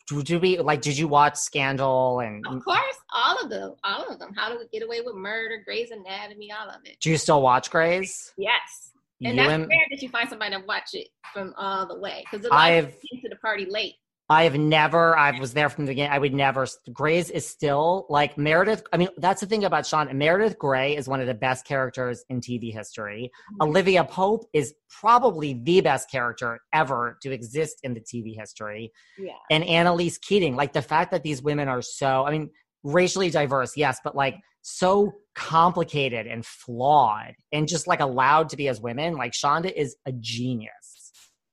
do, 0.09 0.23
do 0.23 0.41
we 0.41 0.57
like 0.59 0.81
did 0.81 0.97
you 0.97 1.09
watch 1.09 1.37
scandal 1.37 2.21
and 2.21 2.47
Of 2.47 2.65
course, 2.65 2.97
all 3.13 3.37
of 3.43 3.51
them, 3.51 3.75
all 3.85 4.05
of 4.09 4.19
them. 4.21 4.33
How 4.37 4.49
do 4.51 4.57
we 4.59 4.67
get 4.73 4.87
away 4.87 5.01
with 5.01 5.17
murder, 5.17 5.61
Grey's 5.65 5.91
Anatomy, 5.91 6.53
all 6.53 6.69
of 6.71 6.81
it. 6.85 6.97
do 7.01 7.11
you 7.11 7.19
still 7.19 7.43
watch 7.43 7.71
Grey's 7.71 8.33
Yes. 8.39 8.93
And 9.21 9.35
You 9.35 9.43
that's 9.43 9.53
and- 9.53 9.69
rare 9.69 9.87
that 9.91 10.01
you 10.03 10.09
find 10.09 10.29
somebody 10.29 10.55
to 10.57 10.63
watch 10.67 10.91
it 10.95 11.09
from 11.35 11.53
all 11.59 11.87
the 11.87 11.99
way 11.99 12.25
because 12.31 12.47
I've- 12.53 12.87
came 12.87 13.21
to 13.23 13.29
the 13.29 13.37
party 13.37 13.67
late. 13.69 13.95
I 14.29 14.45
have 14.45 14.57
never, 14.57 15.17
I 15.17 15.39
was 15.39 15.55
there 15.55 15.69
from 15.69 15.87
the 15.87 15.93
beginning. 15.93 16.11
I 16.11 16.19
would 16.19 16.35
never, 16.35 16.67
Grey's 16.93 17.31
is 17.31 17.47
still 17.47 18.07
like 18.09 18.37
Meredith. 18.37 18.83
I 18.93 18.97
mean, 18.97 19.09
that's 19.19 19.41
the 19.41 19.47
thing 19.47 19.65
about 19.65 19.87
Sean. 19.87 20.17
Meredith 20.19 20.59
Grey 20.59 20.97
is 20.97 21.07
one 21.09 21.21
of 21.21 21.29
the 21.29 21.35
best 21.35 21.65
characters 21.65 22.25
in 22.29 22.41
TV 22.41 22.73
history. 22.73 23.31
Mm-hmm. 23.53 23.69
Olivia 23.69 24.05
Pope 24.05 24.45
is 24.53 24.75
probably 24.89 25.61
the 25.63 25.81
best 25.81 26.11
character 26.11 26.59
ever 26.73 27.19
to 27.23 27.31
exist 27.31 27.79
in 27.85 27.95
the 27.95 28.01
TV 28.01 28.37
history. 28.37 28.93
Yeah. 29.17 29.33
And 29.51 29.63
Annalise 29.65 30.19
Keating, 30.19 30.57
like 30.57 30.73
the 30.73 30.83
fact 30.83 31.13
that 31.13 31.23
these 31.23 31.41
women 31.41 31.69
are 31.69 31.83
so, 31.83 32.25
I 32.27 32.33
mean, 32.33 32.51
racially 32.83 33.31
diverse, 33.31 33.77
yes, 33.77 34.01
but 34.03 34.17
like 34.17 34.37
so 34.63 35.13
complicated 35.37 36.27
and 36.27 36.45
flawed 36.45 37.35
and 37.53 37.69
just 37.69 37.87
like 37.87 38.01
allowed 38.01 38.49
to 38.49 38.57
be 38.57 38.67
as 38.67 38.81
women. 38.81 39.15
Like 39.15 39.33
Shonda 39.33 39.73
is 39.73 39.95
a 40.05 40.11
genius. 40.11 40.96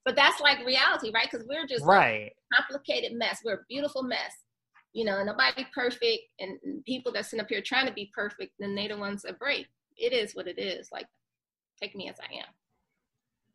But 0.05 0.15
that's 0.15 0.41
like 0.41 0.65
reality, 0.65 1.11
right? 1.13 1.29
Because 1.31 1.47
we're 1.47 1.65
just 1.65 1.85
Right. 1.85 2.33
a 2.51 2.55
complicated 2.55 3.13
mess. 3.13 3.41
We're 3.43 3.55
a 3.55 3.65
beautiful 3.69 4.03
mess. 4.03 4.33
You 4.91 5.05
know, 5.05 5.23
nobody 5.23 5.65
perfect. 5.73 6.23
And 6.39 6.59
and 6.63 6.83
people 6.85 7.11
that 7.13 7.25
sit 7.25 7.39
up 7.39 7.47
here 7.49 7.61
trying 7.61 7.87
to 7.87 7.93
be 7.93 8.11
perfect, 8.13 8.53
then 8.59 8.75
they 8.75 8.87
the 8.87 8.97
ones 8.97 9.21
that 9.23 9.39
break. 9.39 9.67
It 9.97 10.13
is 10.13 10.35
what 10.35 10.47
it 10.47 10.59
is. 10.59 10.89
Like, 10.91 11.07
take 11.81 11.95
me 11.95 12.09
as 12.09 12.17
I 12.19 12.33
am. 12.35 12.47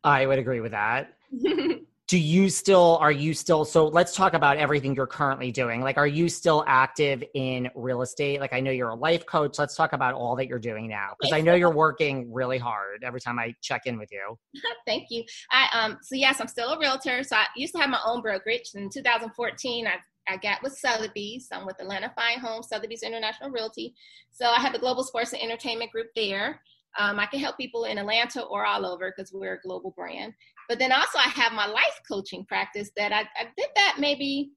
I 0.03 0.25
would 0.25 0.39
agree 0.39 0.61
with 0.61 0.71
that. 0.71 1.13
do 2.09 2.17
you 2.17 2.49
still 2.49 2.97
are 2.99 3.11
you 3.11 3.33
still 3.33 3.63
so 3.63 3.87
let's 3.87 4.15
talk 4.15 4.33
about 4.33 4.57
everything 4.57 4.95
you're 4.95 5.07
currently 5.07 5.51
doing 5.51 5.81
like 5.81 5.97
are 5.97 6.07
you 6.07 6.27
still 6.27 6.63
active 6.67 7.23
in 7.35 7.69
real 7.75 8.01
estate 8.01 8.39
like 8.39 8.51
i 8.51 8.59
know 8.59 8.71
you're 8.71 8.89
a 8.89 8.95
life 8.95 9.25
coach 9.25 9.57
let's 9.57 9.75
talk 9.75 9.93
about 9.93 10.13
all 10.13 10.35
that 10.35 10.47
you're 10.47 10.59
doing 10.59 10.87
now 10.87 11.13
because 11.19 11.31
i 11.31 11.39
know 11.39 11.53
you're 11.53 11.73
working 11.73 12.31
really 12.33 12.57
hard 12.57 13.03
every 13.03 13.21
time 13.21 13.37
i 13.37 13.53
check 13.61 13.83
in 13.85 13.97
with 13.97 14.09
you 14.11 14.37
Thank 14.85 15.09
you. 15.09 15.23
I 15.51 15.67
um 15.73 15.97
so 16.01 16.15
yes, 16.15 16.39
I'm 16.39 16.47
still 16.47 16.69
a 16.69 16.79
realtor. 16.79 17.23
So 17.23 17.35
I 17.35 17.45
used 17.55 17.73
to 17.75 17.79
have 17.79 17.89
my 17.89 17.99
own 18.05 18.21
brokerage. 18.21 18.71
In 18.73 18.89
2014, 18.89 19.87
I 19.87 19.93
I 20.31 20.37
got 20.37 20.61
with 20.61 20.77
Sotheby's. 20.77 21.47
I'm 21.51 21.65
with 21.65 21.79
Atlanta 21.79 22.11
Fine 22.15 22.39
Homes, 22.39 22.69
Sotheby's 22.69 23.03
International 23.03 23.49
Realty. 23.49 23.95
So 24.31 24.45
I 24.45 24.59
have 24.59 24.73
the 24.73 24.79
Global 24.79 25.03
Sports 25.03 25.33
and 25.33 25.41
Entertainment 25.41 25.91
Group 25.91 26.07
there. 26.15 26.61
Um, 26.97 27.19
I 27.19 27.27
can 27.27 27.39
help 27.39 27.57
people 27.57 27.85
in 27.85 27.97
Atlanta 27.97 28.43
or 28.43 28.65
all 28.65 28.85
over 28.85 29.13
because 29.15 29.31
we're 29.31 29.55
a 29.55 29.61
global 29.61 29.93
brand. 29.95 30.33
But 30.67 30.79
then 30.79 30.91
also 30.91 31.17
I 31.19 31.29
have 31.29 31.53
my 31.53 31.67
life 31.67 31.99
coaching 32.09 32.45
practice 32.45 32.89
that 32.97 33.11
I, 33.11 33.21
I 33.21 33.47
did 33.57 33.67
that 33.75 33.97
maybe 33.99 34.51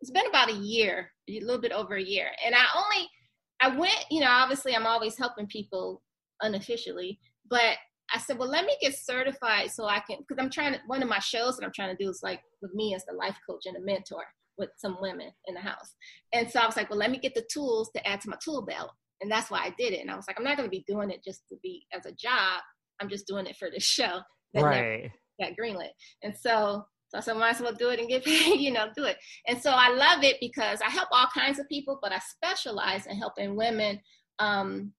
it's 0.00 0.10
been 0.10 0.26
about 0.26 0.50
a 0.50 0.54
year, 0.54 1.10
a 1.28 1.40
little 1.40 1.60
bit 1.60 1.72
over 1.72 1.94
a 1.94 2.02
year. 2.02 2.26
And 2.44 2.54
I 2.54 2.64
only 2.76 3.08
I 3.60 3.76
went, 3.76 4.04
you 4.10 4.20
know, 4.20 4.28
obviously 4.28 4.74
I'm 4.74 4.86
always 4.86 5.16
helping 5.16 5.46
people 5.46 6.02
unofficially, 6.40 7.20
but 7.48 7.76
I 8.12 8.18
said, 8.18 8.36
well, 8.36 8.48
let 8.48 8.66
me 8.66 8.76
get 8.80 8.98
certified 8.98 9.70
so 9.70 9.86
I 9.86 10.00
can, 10.00 10.18
because 10.18 10.42
I'm 10.42 10.50
trying 10.50 10.72
to, 10.72 10.80
one 10.86 11.02
of 11.02 11.08
my 11.08 11.20
shows 11.20 11.56
that 11.56 11.64
I'm 11.64 11.72
trying 11.72 11.96
to 11.96 12.04
do 12.04 12.10
is 12.10 12.20
like 12.22 12.40
with 12.60 12.74
me 12.74 12.94
as 12.94 13.04
the 13.04 13.14
life 13.14 13.36
coach 13.48 13.62
and 13.66 13.76
a 13.76 13.80
mentor 13.80 14.24
with 14.58 14.70
some 14.76 14.98
women 15.00 15.30
in 15.46 15.54
the 15.54 15.60
house. 15.60 15.94
And 16.32 16.50
so 16.50 16.60
I 16.60 16.66
was 16.66 16.76
like, 16.76 16.90
well, 16.90 16.98
let 16.98 17.12
me 17.12 17.18
get 17.18 17.34
the 17.34 17.46
tools 17.52 17.90
to 17.94 18.06
add 18.06 18.20
to 18.22 18.30
my 18.30 18.36
tool 18.44 18.62
belt. 18.62 18.90
And 19.22 19.30
that's 19.30 19.50
why 19.50 19.60
I 19.60 19.74
did 19.78 19.92
it. 19.92 20.00
And 20.00 20.10
I 20.10 20.16
was 20.16 20.26
like, 20.26 20.38
I'm 20.38 20.44
not 20.44 20.56
going 20.56 20.68
to 20.68 20.76
be 20.76 20.84
doing 20.86 21.10
it 21.10 21.24
just 21.24 21.48
to 21.48 21.56
be 21.62 21.86
as 21.94 22.04
a 22.06 22.12
job. 22.12 22.60
I'm 23.00 23.08
just 23.08 23.26
doing 23.26 23.46
it 23.46 23.56
for 23.56 23.70
this 23.70 23.84
show 23.98 24.20
that 24.54 24.62
right 24.62 25.12
got 25.40 25.52
greenlit. 25.58 25.90
And 26.22 26.36
so, 26.36 26.84
so 27.08 27.18
I 27.18 27.20
said, 27.20 27.36
might 27.36 27.56
as 27.56 27.60
well 27.60 27.74
do 27.74 27.90
it 27.90 28.00
and 28.00 28.08
get 28.08 28.24
paid, 28.24 28.60
you 28.60 28.72
know, 28.72 28.86
do 28.96 29.04
it. 29.04 29.16
And 29.46 29.60
so 29.60 29.70
I 29.70 29.90
love 29.90 30.24
it 30.24 30.36
because 30.40 30.80
I 30.80 30.90
help 30.90 31.08
all 31.12 31.28
kinds 31.34 31.58
of 31.58 31.68
people, 31.68 31.98
but 32.02 32.12
I 32.12 32.18
specialize 32.18 33.06
in 33.06 33.16
helping 33.16 33.56
women, 33.56 34.00
um, 34.38 34.92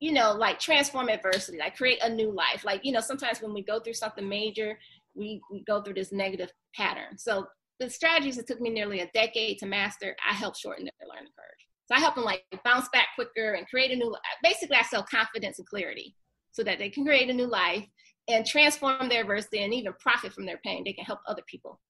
you 0.00 0.12
know, 0.12 0.32
like 0.32 0.58
transform 0.58 1.08
adversity, 1.08 1.58
like 1.58 1.76
create 1.76 2.02
a 2.02 2.08
new 2.08 2.32
life. 2.32 2.64
Like, 2.64 2.84
you 2.84 2.92
know, 2.92 3.00
sometimes 3.00 3.40
when 3.40 3.54
we 3.54 3.62
go 3.62 3.78
through 3.78 3.94
something 3.94 4.28
major, 4.28 4.78
we, 5.14 5.40
we 5.50 5.62
go 5.64 5.82
through 5.82 5.94
this 5.94 6.10
negative 6.10 6.50
pattern. 6.74 7.16
So 7.16 7.46
the 7.78 7.88
strategies 7.88 8.36
that 8.36 8.48
took 8.48 8.60
me 8.60 8.70
nearly 8.70 9.00
a 9.00 9.10
decade 9.14 9.58
to 9.58 9.66
master, 9.66 10.16
I 10.28 10.34
help 10.34 10.56
shorten 10.56 10.84
their 10.84 11.08
learning 11.08 11.30
curve. 11.38 11.71
So 11.86 11.94
I 11.94 12.00
help 12.00 12.14
them 12.14 12.24
like 12.24 12.44
bounce 12.64 12.88
back 12.92 13.08
quicker 13.14 13.54
and 13.54 13.68
create 13.68 13.90
a 13.90 13.96
new, 13.96 14.14
basically 14.42 14.76
I 14.76 14.82
sell 14.82 15.02
confidence 15.02 15.58
and 15.58 15.66
clarity 15.66 16.14
so 16.52 16.62
that 16.62 16.78
they 16.78 16.90
can 16.90 17.04
create 17.04 17.28
a 17.28 17.34
new 17.34 17.46
life 17.46 17.84
and 18.28 18.46
transform 18.46 19.08
their 19.08 19.22
adversity 19.22 19.62
and 19.64 19.74
even 19.74 19.92
profit 19.98 20.32
from 20.32 20.46
their 20.46 20.60
pain. 20.64 20.84
They 20.84 20.92
can 20.92 21.04
help 21.04 21.20
other 21.26 21.42
people. 21.46 21.80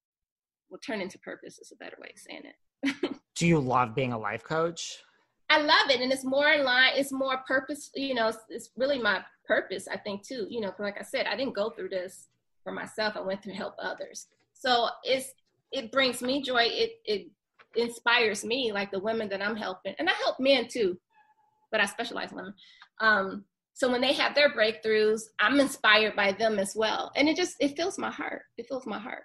Will 0.70 0.78
turn 0.78 1.01
into 1.01 1.18
purpose 1.18 1.59
is 1.59 1.72
a 1.72 1.76
better 1.76 1.97
way 2.01 2.12
of 2.14 2.18
saying 2.18 2.43
it. 2.45 3.16
do 3.36 3.47
you 3.47 3.61
love 3.61 3.95
being 3.95 4.12
a 4.12 4.18
life 4.18 4.43
coach 4.43 4.99
I 5.53 5.59
love 5.59 5.90
it, 5.90 6.01
and 6.01 6.11
it's 6.11 6.24
more 6.24 6.49
in 6.49 6.64
line. 6.64 6.93
It's 6.95 7.12
more 7.12 7.43
purpose. 7.47 7.90
You 7.95 8.14
know, 8.14 8.28
it's, 8.28 8.38
it's 8.49 8.70
really 8.74 8.99
my 8.99 9.22
purpose. 9.45 9.86
I 9.86 9.99
think 9.99 10.26
too. 10.26 10.47
You 10.49 10.62
know, 10.62 10.72
like 10.78 10.99
I 10.99 11.03
said, 11.03 11.26
I 11.26 11.36
didn't 11.36 11.55
go 11.55 11.68
through 11.68 11.90
this 11.90 12.28
for 12.64 12.72
myself. 12.72 13.16
I 13.16 13.20
went 13.20 13.43
to 13.43 13.53
help 13.53 13.74
others. 13.78 14.28
So 14.55 14.88
it's 15.05 15.30
it 15.70 15.93
brings 15.93 16.22
me 16.22 16.43
joy. 16.43 16.62
It 16.62 16.93
it 17.05 17.30
inspires 17.76 18.44
me, 18.44 18.72
like 18.72 18.90
the 18.90 19.00
women 19.00 19.28
that 19.28 19.42
I'm 19.42 19.56
helping, 19.56 19.94
and 19.98 20.08
I 20.08 20.12
help 20.12 20.38
men 20.40 20.68
too, 20.68 20.98
but 21.70 21.80
I 21.80 21.86
specialize 21.86 22.30
in 22.30 22.36
women. 22.36 22.54
Um, 23.00 23.44
so 23.74 23.90
when 23.90 24.00
they 24.00 24.12
have 24.12 24.34
their 24.34 24.50
breakthroughs, 24.50 25.22
I'm 25.38 25.58
inspired 25.58 26.14
by 26.14 26.32
them 26.32 26.58
as 26.58 26.74
well, 26.76 27.10
and 27.16 27.28
it 27.28 27.36
just 27.36 27.56
it 27.60 27.76
fills 27.76 27.98
my 27.98 28.10
heart. 28.10 28.42
It 28.58 28.66
fills 28.68 28.86
my 28.86 28.98
heart 28.98 29.24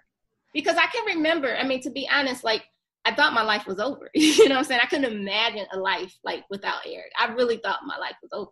because 0.54 0.76
I 0.76 0.86
can 0.86 1.16
remember. 1.16 1.56
I 1.56 1.66
mean, 1.66 1.82
to 1.82 1.90
be 1.90 2.08
honest, 2.12 2.44
like 2.44 2.64
I 3.04 3.14
thought 3.14 3.32
my 3.32 3.42
life 3.42 3.66
was 3.66 3.78
over. 3.78 4.10
you 4.14 4.48
know 4.48 4.56
what 4.56 4.58
I'm 4.58 4.64
saying? 4.64 4.80
I 4.82 4.86
couldn't 4.86 5.12
imagine 5.12 5.66
a 5.72 5.78
life 5.78 6.14
like 6.24 6.44
without 6.50 6.80
Eric. 6.86 7.12
I 7.18 7.32
really 7.32 7.58
thought 7.58 7.80
my 7.86 7.96
life 7.98 8.16
was 8.22 8.30
over. 8.32 8.50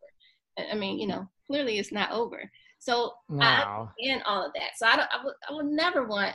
I 0.70 0.74
mean, 0.74 0.98
you 0.98 1.06
know, 1.06 1.28
clearly 1.46 1.78
it's 1.78 1.92
not 1.92 2.12
over. 2.12 2.50
So 2.78 3.12
wow 3.28 3.90
I 3.98 4.04
understand 4.06 4.22
all 4.26 4.46
of 4.46 4.52
that. 4.54 4.70
So 4.76 4.86
I, 4.86 4.96
don't, 4.96 5.08
I, 5.12 5.24
would, 5.24 5.34
I 5.50 5.52
would 5.54 5.66
never 5.66 6.06
want 6.06 6.34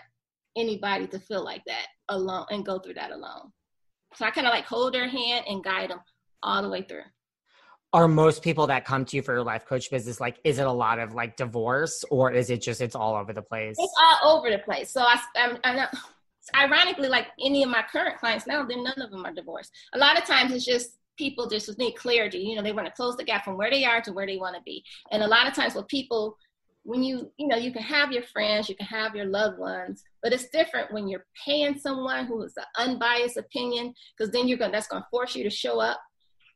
anybody 0.57 1.07
to 1.07 1.19
feel 1.19 1.43
like 1.43 1.63
that 1.67 1.87
alone 2.09 2.45
and 2.49 2.65
go 2.65 2.79
through 2.79 2.95
that 2.95 3.11
alone. 3.11 3.51
So 4.15 4.25
I 4.25 4.31
kind 4.31 4.47
of 4.47 4.51
like 4.51 4.65
hold 4.65 4.93
their 4.93 5.07
hand 5.07 5.45
and 5.47 5.63
guide 5.63 5.89
them 5.89 5.99
all 6.43 6.61
the 6.61 6.69
way 6.69 6.81
through. 6.81 7.03
are 7.93 8.07
most 8.07 8.41
people 8.41 8.67
that 8.67 8.85
come 8.85 9.05
to 9.05 9.15
you 9.15 9.21
for 9.21 9.33
your 9.33 9.43
life 9.43 9.65
coach 9.65 9.89
business 9.91 10.19
like 10.19 10.39
is 10.43 10.59
it 10.59 10.65
a 10.65 10.71
lot 10.71 10.97
of 10.99 11.13
like 11.13 11.35
divorce 11.35 12.03
or 12.09 12.31
is 12.31 12.49
it 12.49 12.61
just 12.61 12.81
it's 12.81 12.95
all 12.95 13.15
over 13.15 13.33
the 13.33 13.41
place 13.41 13.75
It's 13.79 13.93
all 14.01 14.37
over 14.37 14.49
the 14.49 14.59
place. 14.59 14.89
So 14.91 15.01
I, 15.01 15.19
I'm, 15.35 15.57
I'm 15.63 15.75
not, 15.75 15.93
ironically, 16.55 17.09
like 17.09 17.27
any 17.43 17.63
of 17.63 17.69
my 17.69 17.83
current 17.91 18.17
clients 18.17 18.47
now, 18.47 18.65
then 18.65 18.83
none 18.83 18.99
of 19.01 19.11
them 19.11 19.25
are 19.25 19.33
divorced. 19.33 19.71
A 19.93 19.97
lot 19.97 20.17
of 20.17 20.25
times 20.25 20.51
it's 20.51 20.65
just 20.65 20.97
people 21.17 21.47
just 21.47 21.77
need 21.77 21.93
clarity. 21.93 22.39
You 22.39 22.55
know, 22.55 22.63
they 22.63 22.71
want 22.71 22.87
to 22.87 22.93
close 22.93 23.15
the 23.15 23.23
gap 23.23 23.45
from 23.45 23.57
where 23.57 23.69
they 23.69 23.85
are 23.85 24.01
to 24.01 24.13
where 24.13 24.25
they 24.25 24.37
want 24.37 24.55
to 24.55 24.61
be. 24.63 24.83
And 25.11 25.21
a 25.23 25.27
lot 25.27 25.47
of 25.47 25.53
times 25.53 25.75
with 25.75 25.87
people, 25.87 26.37
when 26.83 27.03
you, 27.03 27.31
you 27.37 27.47
know, 27.47 27.57
you 27.57 27.71
can 27.71 27.83
have 27.83 28.11
your 28.11 28.23
friends, 28.23 28.67
you 28.67 28.75
can 28.75 28.87
have 28.87 29.15
your 29.15 29.25
loved 29.25 29.59
ones, 29.59 30.03
but 30.23 30.33
it's 30.33 30.49
different 30.49 30.91
when 30.91 31.07
you're 31.07 31.25
paying 31.45 31.77
someone 31.77 32.25
who 32.25 32.41
is 32.41 32.53
an 32.57 32.89
unbiased 32.89 33.37
opinion, 33.37 33.93
because 34.17 34.31
then 34.31 34.47
you're 34.47 34.57
to, 34.57 34.69
that's 34.71 34.87
to 34.87 35.05
force 35.11 35.35
you 35.35 35.43
to 35.43 35.49
show 35.49 35.79
up 35.79 35.99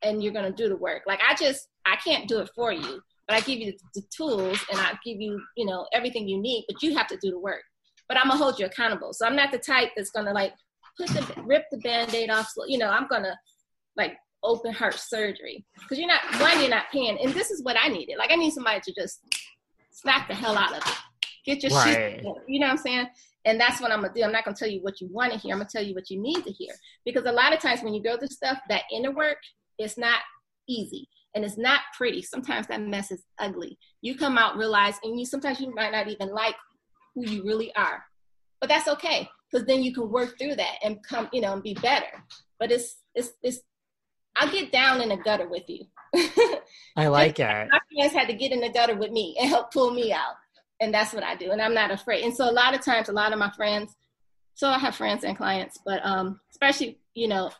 and 0.02 0.24
you're 0.24 0.34
to 0.34 0.52
do 0.52 0.68
the 0.68 0.78
work. 0.78 1.04
Like 1.06 1.20
I 1.28 1.36
just, 1.36 1.68
I 1.86 1.96
can't 1.98 2.28
do 2.28 2.40
it 2.40 2.50
for 2.56 2.74
you, 2.74 3.02
but 3.28 3.38
I 3.38 3.42
give 3.42 3.60
you 3.60 3.74
the 3.94 4.04
tools 4.16 4.60
and 4.72 4.80
I 4.80 4.98
give 5.06 5.22
you, 5.22 5.40
you 5.56 5.66
know, 5.66 5.86
everything 5.94 6.28
you 6.28 6.42
need, 6.42 6.66
but 6.68 6.82
you 6.82 6.96
have 6.96 7.08
to 7.08 7.18
do 7.22 7.32
the 7.32 7.40
work 7.40 7.64
but 8.08 8.18
I'm 8.18 8.28
gonna 8.28 8.38
hold 8.38 8.60
you 8.60 8.66
accountable. 8.66 9.14
So 9.14 9.26
I'm 9.26 9.36
not 9.36 9.52
the 9.52 9.58
type 9.58 9.90
that's 9.96 10.12
gonna 10.12 10.34
like 10.34 10.54
put 10.98 11.10
the 11.10 11.44
rip 11.44 11.66
the 11.72 11.78
band-aid 11.78 12.30
off. 12.30 12.50
So, 12.50 12.66
you 12.68 12.78
know, 12.78 12.90
I'm 12.90 13.08
gonna 13.08 13.38
like 13.98 14.14
open 14.44 14.74
heart 14.74 14.96
surgery 14.96 15.66
because 15.82 15.98
you're 15.98 16.08
not 16.08 16.22
one, 16.40 16.60
you're 16.60 16.70
not 16.70 16.86
paying, 16.92 17.18
and 17.22 17.34
this 17.34 17.52
is 17.52 17.64
what 17.64 17.78
I 17.82 17.88
needed. 17.88 18.18
Like 18.18 18.32
I 18.32 18.36
need 18.36 18.54
somebody 18.54 18.82
to 18.82 18.94
just 18.94 19.22
smack 19.96 20.28
the 20.28 20.36
hell 20.36 20.58
out 20.58 20.72
of 20.72 20.78
it, 20.78 20.98
get 21.46 21.64
your 21.64 21.72
Right. 21.72 21.96
shit. 21.96 22.18
together. 22.20 22.44
You 22.48 22.60
know 22.60 22.68
what 22.68 22.72
I'm 22.72 22.78
saying? 22.78 23.10
And 23.46 23.60
that's 23.60 23.80
what 23.80 23.92
I'm 23.92 24.02
gonna 24.02 24.14
do. 24.14 24.24
I'm 24.24 24.32
not 24.32 24.44
gonna 24.44 24.58
tell 24.58 24.68
you 24.68 24.82
what 24.82 25.00
you 25.00 25.08
want 25.08 25.32
to 25.32 25.40
hear. 25.40 25.54
I'm 25.54 25.60
gonna 25.60 25.70
tell 25.72 25.84
you 25.84 25.94
what 25.96 26.10
you 26.10 26.20
need 26.20 26.44
to 26.44 26.52
hear 26.52 26.74
because 27.06 27.26
a 27.26 27.32
lot 27.32 27.54
of 27.54 27.60
times 27.60 27.82
when 27.82 27.94
you 27.94 28.04
go 28.04 28.18
through 28.18 28.28
stuff, 28.28 28.60
that 28.70 28.84
inner 28.92 29.12
work, 29.12 29.38
it's 29.78 29.98
not 29.98 30.20
easy 30.68 31.08
and 31.34 31.46
it's 31.46 31.58
not 31.58 31.82
pretty. 31.96 32.22
Sometimes 32.22 32.68
that 32.68 32.82
mess 32.82 33.12
is 33.12 33.24
ugly. 33.40 33.78
You 34.02 34.18
come 34.18 34.38
out 34.38 34.58
realize, 34.58 34.96
and 35.04 35.20
you 35.20 35.26
sometimes 35.26 35.60
you 35.60 35.74
might 35.76 35.92
not 35.92 36.08
even 36.08 36.30
like 36.30 36.56
who 37.14 37.26
you 37.28 37.44
really 37.44 37.74
are. 37.76 38.04
But 38.60 38.70
that's 38.70 38.88
okay 38.88 39.30
because 39.52 39.66
then 39.68 39.84
you 39.84 39.94
can 39.94 40.10
work 40.10 40.38
through 40.40 40.56
that 40.56 40.78
and 40.84 41.04
come, 41.04 41.30
you 41.32 41.42
know, 41.42 41.54
and 41.54 41.64
be 41.64 41.76
better. 41.76 42.24
But 42.60 42.72
it's 42.72 42.98
it's 43.14 43.32
it's 43.44 43.60
I'll 44.36 44.52
get 44.52 44.72
down 44.72 45.02
in 45.02 45.10
the 45.10 45.18
gutter 45.18 45.48
with 45.48 45.64
you. 45.68 45.86
I 46.96 47.08
like 47.08 47.40
it. 47.40 47.68
My 47.72 47.80
friends 47.94 48.14
had 48.14 48.28
to 48.28 48.34
get 48.34 48.52
in 48.52 48.62
the 48.62 48.70
gutter 48.70 48.96
with 48.96 49.12
me 49.12 49.36
and 49.40 49.50
help 49.50 49.72
pull 49.72 49.92
me 49.92 50.12
out. 50.12 50.36
And 50.82 50.94
that's 50.94 51.14
what 51.14 51.24
I 51.24 51.36
do. 51.36 51.52
And 51.52 51.62
I'm 51.62 51.74
not 51.74 51.92
afraid. 51.92 52.24
And 52.26 52.36
so 52.36 52.50
a 52.50 52.52
lot 52.52 52.74
of 52.74 52.82
times, 52.82 53.10
a 53.10 53.14
lot 53.14 53.32
of 53.32 53.40
my 53.40 53.52
friends, 53.52 53.96
so 54.56 54.68
I 54.70 54.78
have 54.78 54.96
friends 54.96 55.24
and 55.24 55.38
clients, 55.38 55.80
but 55.86 56.06
um, 56.06 56.40
especially, 56.52 57.00
you 57.14 57.28
know, 57.28 57.52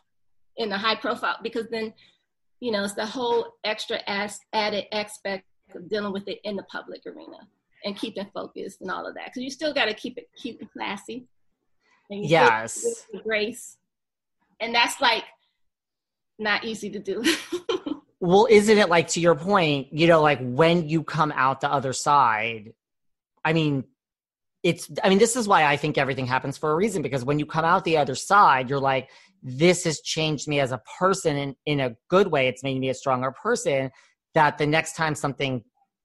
in 0.56 0.68
the 0.68 0.78
high 0.78 0.96
profile, 0.96 1.36
because 1.42 1.66
then, 1.70 1.92
you 2.60 2.72
know, 2.72 2.84
it's 2.84 2.94
the 2.94 3.06
whole 3.06 3.54
extra 3.64 4.00
as, 4.06 4.38
added 4.52 4.86
aspect 4.92 5.44
of 5.74 5.88
dealing 5.88 6.12
with 6.12 6.28
it 6.28 6.40
in 6.44 6.56
the 6.56 6.62
public 6.64 7.02
arena 7.06 7.38
and 7.84 7.96
keeping 7.96 8.26
focused 8.32 8.80
and 8.80 8.90
all 8.90 9.06
of 9.06 9.14
that. 9.14 9.26
Because 9.26 9.42
you 9.42 9.50
still 9.50 9.74
got 9.74 9.86
to 9.86 9.94
keep 9.94 10.16
it, 10.18 10.28
keep 10.36 10.60
it 10.60 10.72
classy. 10.72 11.26
yes. 12.10 13.06
Grace. 13.22 13.76
And 14.60 14.74
that's 14.74 15.00
like 15.00 15.24
not 16.38 16.64
easy 16.64 16.90
to 16.90 16.98
do. 16.98 17.24
well, 18.20 18.46
isn't 18.50 18.78
it 18.78 18.88
like 18.88 19.08
to 19.08 19.20
your 19.20 19.34
point, 19.34 19.88
you 19.92 20.06
know, 20.06 20.22
like 20.22 20.40
when 20.40 20.88
you 20.88 21.02
come 21.02 21.32
out 21.32 21.60
the 21.60 21.70
other 21.70 21.92
side, 21.92 22.72
I 23.44 23.52
mean, 23.52 23.84
it's, 24.62 24.90
I 25.02 25.08
mean, 25.08 25.18
this 25.18 25.36
is 25.36 25.46
why 25.46 25.64
I 25.64 25.76
think 25.76 25.96
everything 25.96 26.26
happens 26.26 26.58
for 26.58 26.72
a 26.72 26.74
reason 26.74 27.02
because 27.02 27.24
when 27.24 27.38
you 27.38 27.46
come 27.46 27.64
out 27.64 27.84
the 27.84 27.98
other 27.98 28.14
side, 28.14 28.68
you're 28.68 28.80
like, 28.80 29.10
this 29.42 29.84
has 29.84 30.00
changed 30.00 30.48
me 30.48 30.58
as 30.58 30.72
a 30.72 30.82
person 30.98 31.36
in, 31.36 31.56
in 31.66 31.80
a 31.80 31.94
good 32.08 32.26
way. 32.28 32.48
It's 32.48 32.62
made 32.64 32.78
me 32.80 32.88
a 32.88 32.94
stronger 32.94 33.30
person. 33.30 33.90
That 34.34 34.58
the 34.58 34.66
next 34.66 34.96
time 34.96 35.14
something 35.14 35.62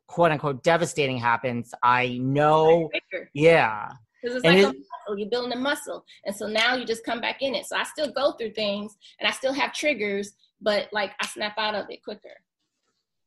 quote 0.08 0.32
unquote 0.32 0.64
devastating 0.64 1.18
happens, 1.18 1.74
I 1.82 2.20
know. 2.20 2.90
Yeah. 3.34 3.90
Because 4.22 4.38
it's 4.38 4.46
like 4.46 4.58
it, 4.58 4.76
muscle, 5.08 5.20
you're 5.20 5.30
building 5.30 5.54
a 5.54 5.60
muscle. 5.60 6.06
And 6.26 6.36
so 6.36 6.48
now 6.48 6.76
you 6.76 6.86
just 6.86 7.06
come 7.06 7.22
back 7.22 7.42
in 7.42 7.56
it. 7.56 7.66
So 7.66 7.76
I 7.76 7.84
still 7.84 8.12
go 8.12 8.34
through 8.34 8.52
things 8.52 8.98
and 9.20 9.28
I 9.28 9.32
still 9.32 9.54
have 9.54 9.74
triggers, 9.74 10.34
but 10.62 10.88
like 10.92 11.12
I 11.22 11.28
snap 11.28 11.58
out 11.58 11.76
of 11.76 11.86
it 11.90 12.04
quicker. 12.04 12.36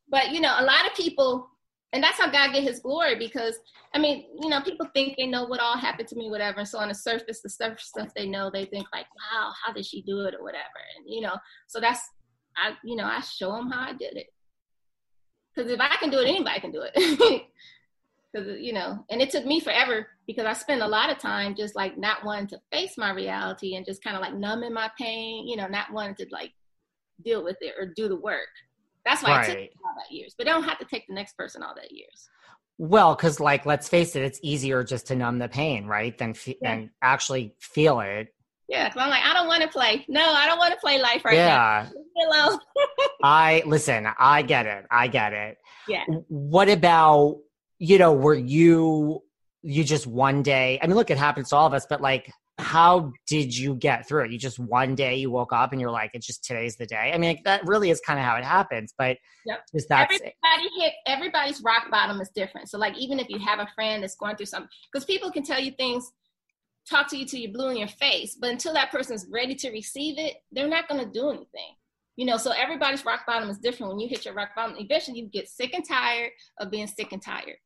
But 0.08 0.30
you 0.30 0.40
know, 0.40 0.54
a 0.58 0.64
lot 0.64 0.86
of 0.86 0.94
people, 0.94 1.48
and 1.92 2.02
that's 2.02 2.18
how 2.18 2.30
God 2.30 2.52
get 2.52 2.62
his 2.62 2.80
glory 2.80 3.16
because 3.16 3.58
I 3.94 3.98
mean, 3.98 4.26
you 4.40 4.48
know, 4.48 4.60
people 4.60 4.88
think 4.92 5.16
they 5.16 5.26
know 5.26 5.44
what 5.44 5.60
all 5.60 5.76
happened 5.76 6.08
to 6.08 6.16
me, 6.16 6.28
whatever. 6.28 6.58
And 6.60 6.68
so 6.68 6.78
on 6.78 6.88
the 6.88 6.94
surface, 6.94 7.40
the 7.40 7.48
surface 7.48 7.86
stuff 7.86 8.08
they 8.14 8.26
know, 8.26 8.50
they 8.52 8.64
think 8.64 8.86
like, 8.92 9.06
wow, 9.16 9.52
how 9.64 9.72
did 9.72 9.86
she 9.86 10.02
do 10.02 10.20
it 10.20 10.34
or 10.34 10.42
whatever. 10.42 10.64
And 10.96 11.12
you 11.12 11.20
know, 11.20 11.36
so 11.66 11.80
that's 11.80 12.00
I, 12.56 12.72
you 12.84 12.96
know, 12.96 13.04
I 13.04 13.20
show 13.20 13.52
them 13.52 13.70
how 13.70 13.88
I 13.88 13.92
did 13.92 14.16
it. 14.16 14.26
Because 15.54 15.70
if 15.70 15.80
I 15.80 15.96
can 15.96 16.10
do 16.10 16.18
it, 16.18 16.28
anybody 16.28 16.60
can 16.60 16.72
do 16.72 16.84
it. 16.92 17.46
because 18.34 18.60
you 18.60 18.72
know 18.72 19.04
and 19.10 19.22
it 19.22 19.30
took 19.30 19.46
me 19.46 19.60
forever 19.60 20.06
because 20.26 20.46
i 20.46 20.52
spend 20.52 20.82
a 20.82 20.86
lot 20.86 21.10
of 21.10 21.18
time 21.18 21.54
just 21.54 21.76
like 21.76 21.96
not 21.98 22.24
wanting 22.24 22.46
to 22.46 22.58
face 22.72 22.96
my 22.96 23.10
reality 23.10 23.74
and 23.74 23.86
just 23.86 24.02
kind 24.02 24.16
of 24.16 24.22
like 24.22 24.34
numbing 24.34 24.72
my 24.72 24.90
pain 24.98 25.46
you 25.46 25.56
know 25.56 25.66
not 25.66 25.92
wanting 25.92 26.14
to 26.14 26.26
like 26.30 26.52
deal 27.24 27.44
with 27.44 27.56
it 27.60 27.74
or 27.78 27.92
do 27.94 28.08
the 28.08 28.16
work 28.16 28.48
that's 29.04 29.22
why 29.22 29.38
right. 29.38 29.48
it 29.48 29.72
took 29.72 29.80
all 29.84 29.94
that 29.96 30.14
years 30.14 30.34
but 30.36 30.48
I 30.48 30.50
don't 30.50 30.64
have 30.64 30.78
to 30.78 30.84
take 30.86 31.06
the 31.06 31.14
next 31.14 31.36
person 31.36 31.62
all 31.62 31.74
that 31.76 31.92
years 31.92 32.28
well 32.78 33.14
because 33.14 33.38
like 33.38 33.66
let's 33.66 33.88
face 33.88 34.16
it 34.16 34.22
it's 34.22 34.40
easier 34.42 34.82
just 34.82 35.06
to 35.08 35.16
numb 35.16 35.38
the 35.38 35.48
pain 35.48 35.86
right 35.86 36.16
than 36.16 36.34
fe- 36.34 36.58
yeah. 36.60 36.76
than 36.76 36.90
actually 37.02 37.54
feel 37.60 38.00
it 38.00 38.28
yeah, 38.66 38.88
because 38.88 39.02
I'm 39.02 39.10
like, 39.10 39.22
I 39.22 39.34
don't 39.34 39.46
want 39.46 39.62
to 39.62 39.68
play. 39.68 40.06
No, 40.08 40.22
I 40.22 40.46
don't 40.46 40.58
want 40.58 40.72
to 40.72 40.80
play 40.80 40.98
life 40.98 41.22
right 41.24 41.36
now. 41.36 41.86
yeah. 42.16 42.26
now. 42.30 42.58
I 43.22 43.62
listen. 43.66 44.08
I 44.18 44.40
get 44.40 44.64
it. 44.64 44.86
I 44.90 45.06
get 45.06 45.34
it. 45.34 45.58
Yeah. 45.86 46.04
What 46.28 46.70
about 46.70 47.40
you 47.78 47.98
know, 47.98 48.12
were 48.12 48.34
you 48.34 49.22
you 49.64 49.84
just 49.84 50.06
one 50.06 50.42
day? 50.42 50.78
I 50.82 50.86
mean, 50.86 50.96
look, 50.96 51.10
it 51.10 51.18
happens 51.18 51.48
to 51.50 51.56
all 51.56 51.66
of 51.66 51.72
us, 51.72 51.86
but 51.88 52.00
like 52.00 52.30
how 52.58 53.12
did 53.26 53.56
you 53.56 53.74
get 53.74 54.06
through 54.06 54.24
it? 54.24 54.30
You 54.30 54.38
just 54.38 54.58
one 54.58 54.94
day 54.94 55.16
you 55.16 55.30
woke 55.30 55.52
up 55.52 55.72
and 55.72 55.80
you're 55.80 55.90
like, 55.90 56.10
it's 56.14 56.26
just 56.26 56.44
today's 56.44 56.76
the 56.76 56.86
day. 56.86 57.10
I 57.12 57.18
mean, 57.18 57.40
that 57.44 57.66
really 57.66 57.90
is 57.90 58.00
kind 58.00 58.18
of 58.18 58.24
how 58.24 58.36
it 58.36 58.44
happens. 58.44 58.94
But 58.96 59.18
yep. 59.44 59.64
just 59.74 59.88
that's 59.88 60.14
everybody 60.14 60.80
hit 60.80 60.92
everybody's 61.06 61.62
rock 61.62 61.90
bottom 61.90 62.20
is 62.20 62.30
different. 62.34 62.68
So 62.68 62.78
like 62.78 62.96
even 62.96 63.18
if 63.18 63.28
you 63.28 63.38
have 63.40 63.58
a 63.58 63.66
friend 63.74 64.02
that's 64.02 64.14
going 64.14 64.36
through 64.36 64.46
something, 64.46 64.68
because 64.92 65.04
people 65.04 65.32
can 65.32 65.42
tell 65.42 65.58
you 65.58 65.72
things, 65.72 66.12
talk 66.88 67.08
to 67.08 67.16
you 67.16 67.26
till 67.26 67.40
you're 67.40 67.52
blue 67.52 67.70
in 67.70 67.76
your 67.76 67.88
face, 67.88 68.36
but 68.40 68.50
until 68.50 68.74
that 68.74 68.92
person's 68.92 69.26
ready 69.28 69.56
to 69.56 69.70
receive 69.70 70.18
it, 70.18 70.36
they're 70.52 70.68
not 70.68 70.86
going 70.86 71.04
to 71.04 71.10
do 71.10 71.30
anything. 71.30 71.74
You 72.16 72.26
know, 72.26 72.36
so 72.36 72.52
everybody's 72.52 73.04
rock 73.04 73.22
bottom 73.26 73.50
is 73.50 73.58
different. 73.58 73.90
When 73.90 73.98
you 73.98 74.08
hit 74.08 74.24
your 74.24 74.34
rock 74.34 74.50
bottom, 74.54 74.76
eventually 74.78 75.18
you 75.18 75.26
get 75.26 75.48
sick 75.48 75.74
and 75.74 75.84
tired 75.84 76.30
of 76.60 76.70
being 76.70 76.86
sick 76.86 77.10
and 77.10 77.20
tired. 77.20 77.56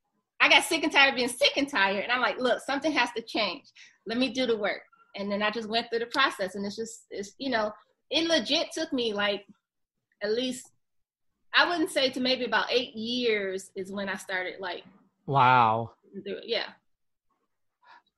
I 0.41 0.49
got 0.49 0.65
sick 0.65 0.83
and 0.83 0.93
tired 0.93 1.11
of 1.11 1.17
being 1.17 1.29
sick 1.29 1.57
and 1.57 1.69
tired. 1.69 2.05
And 2.05 2.13
I'm 2.13 2.21
like, 2.21 2.39
look, 2.39 2.61
something 2.61 2.93
has 2.93 3.11
to 3.17 3.23
change. 3.23 3.65
Let 4.07 4.19
me 4.19 4.31
do 4.33 4.47
the 4.47 4.57
work. 4.57 4.83
And 5.17 5.31
then 5.31 5.43
I 5.43 5.51
just 5.51 5.69
went 5.69 5.89
through 5.91 6.01
the 6.01 6.07
process. 6.07 6.55
And 6.55 6.65
it's 6.65 6.77
just, 6.77 7.07
it's, 7.11 7.33
you 7.39 7.51
know, 7.51 7.73
it 8.11 8.29
legit 8.29 8.69
took 8.73 8.93
me 8.93 9.13
like 9.13 9.45
at 10.23 10.33
least, 10.33 10.71
I 11.55 11.69
wouldn't 11.69 11.91
say 11.91 12.11
to 12.11 12.21
maybe 12.21 12.45
about 12.45 12.71
eight 12.71 12.95
years 12.95 13.71
is 13.75 13.91
when 13.91 14.09
I 14.09 14.17
started 14.17 14.55
like, 14.61 14.85
wow. 15.27 15.93
Yeah. 16.45 16.67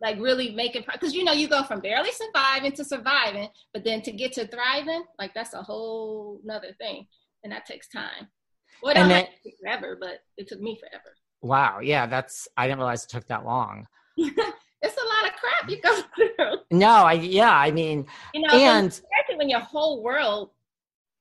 Like 0.02 0.18
really 0.18 0.50
making, 0.50 0.84
because 0.92 1.14
you 1.14 1.24
know, 1.24 1.32
you 1.32 1.48
go 1.48 1.62
from 1.62 1.80
barely 1.80 2.10
surviving 2.12 2.72
to 2.72 2.84
surviving, 2.84 3.48
but 3.72 3.84
then 3.84 4.02
to 4.02 4.12
get 4.12 4.32
to 4.34 4.46
thriving, 4.46 5.04
like 5.18 5.32
that's 5.34 5.54
a 5.54 5.62
whole 5.62 6.40
nother 6.44 6.74
thing. 6.78 7.06
And 7.44 7.52
that 7.52 7.66
takes 7.66 7.88
time. 7.88 8.28
Well, 8.82 8.92
it 8.92 8.98
and 8.98 9.28
forever, 9.62 9.96
but 10.00 10.20
it 10.36 10.48
took 10.48 10.60
me 10.60 10.78
forever. 10.78 11.14
Wow. 11.42 11.80
Yeah, 11.80 12.06
that's 12.06 12.48
I 12.56 12.66
didn't 12.66 12.78
realize 12.78 13.04
it 13.04 13.10
took 13.10 13.26
that 13.28 13.44
long. 13.44 13.86
it's 14.16 14.96
a 14.96 15.06
lot 15.06 15.26
of 15.26 15.32
crap 15.36 15.70
you 15.70 15.80
go 15.80 16.02
through. 16.16 16.60
No, 16.70 16.88
I 16.88 17.14
yeah, 17.14 17.52
I 17.52 17.70
mean, 17.70 18.06
you 18.34 18.42
know, 18.42 18.54
and 18.54 18.88
especially 18.88 19.36
when 19.36 19.48
your 19.48 19.60
whole 19.60 20.02
world 20.02 20.50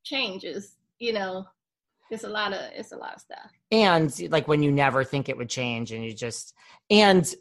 changes, 0.03 0.75
you 0.99 1.13
know, 1.13 1.45
it's 2.09 2.23
a 2.23 2.29
lot 2.29 2.53
of 2.53 2.59
it's 2.73 2.91
a 2.91 2.97
lot 2.97 3.15
of 3.15 3.21
stuff. 3.21 3.51
And 3.71 4.31
like 4.31 4.47
when 4.47 4.63
you 4.63 4.71
never 4.71 5.03
think 5.03 5.29
it 5.29 5.37
would 5.37 5.49
change, 5.49 5.91
and 5.91 6.03
you 6.03 6.13
just 6.13 6.53
and 6.89 7.31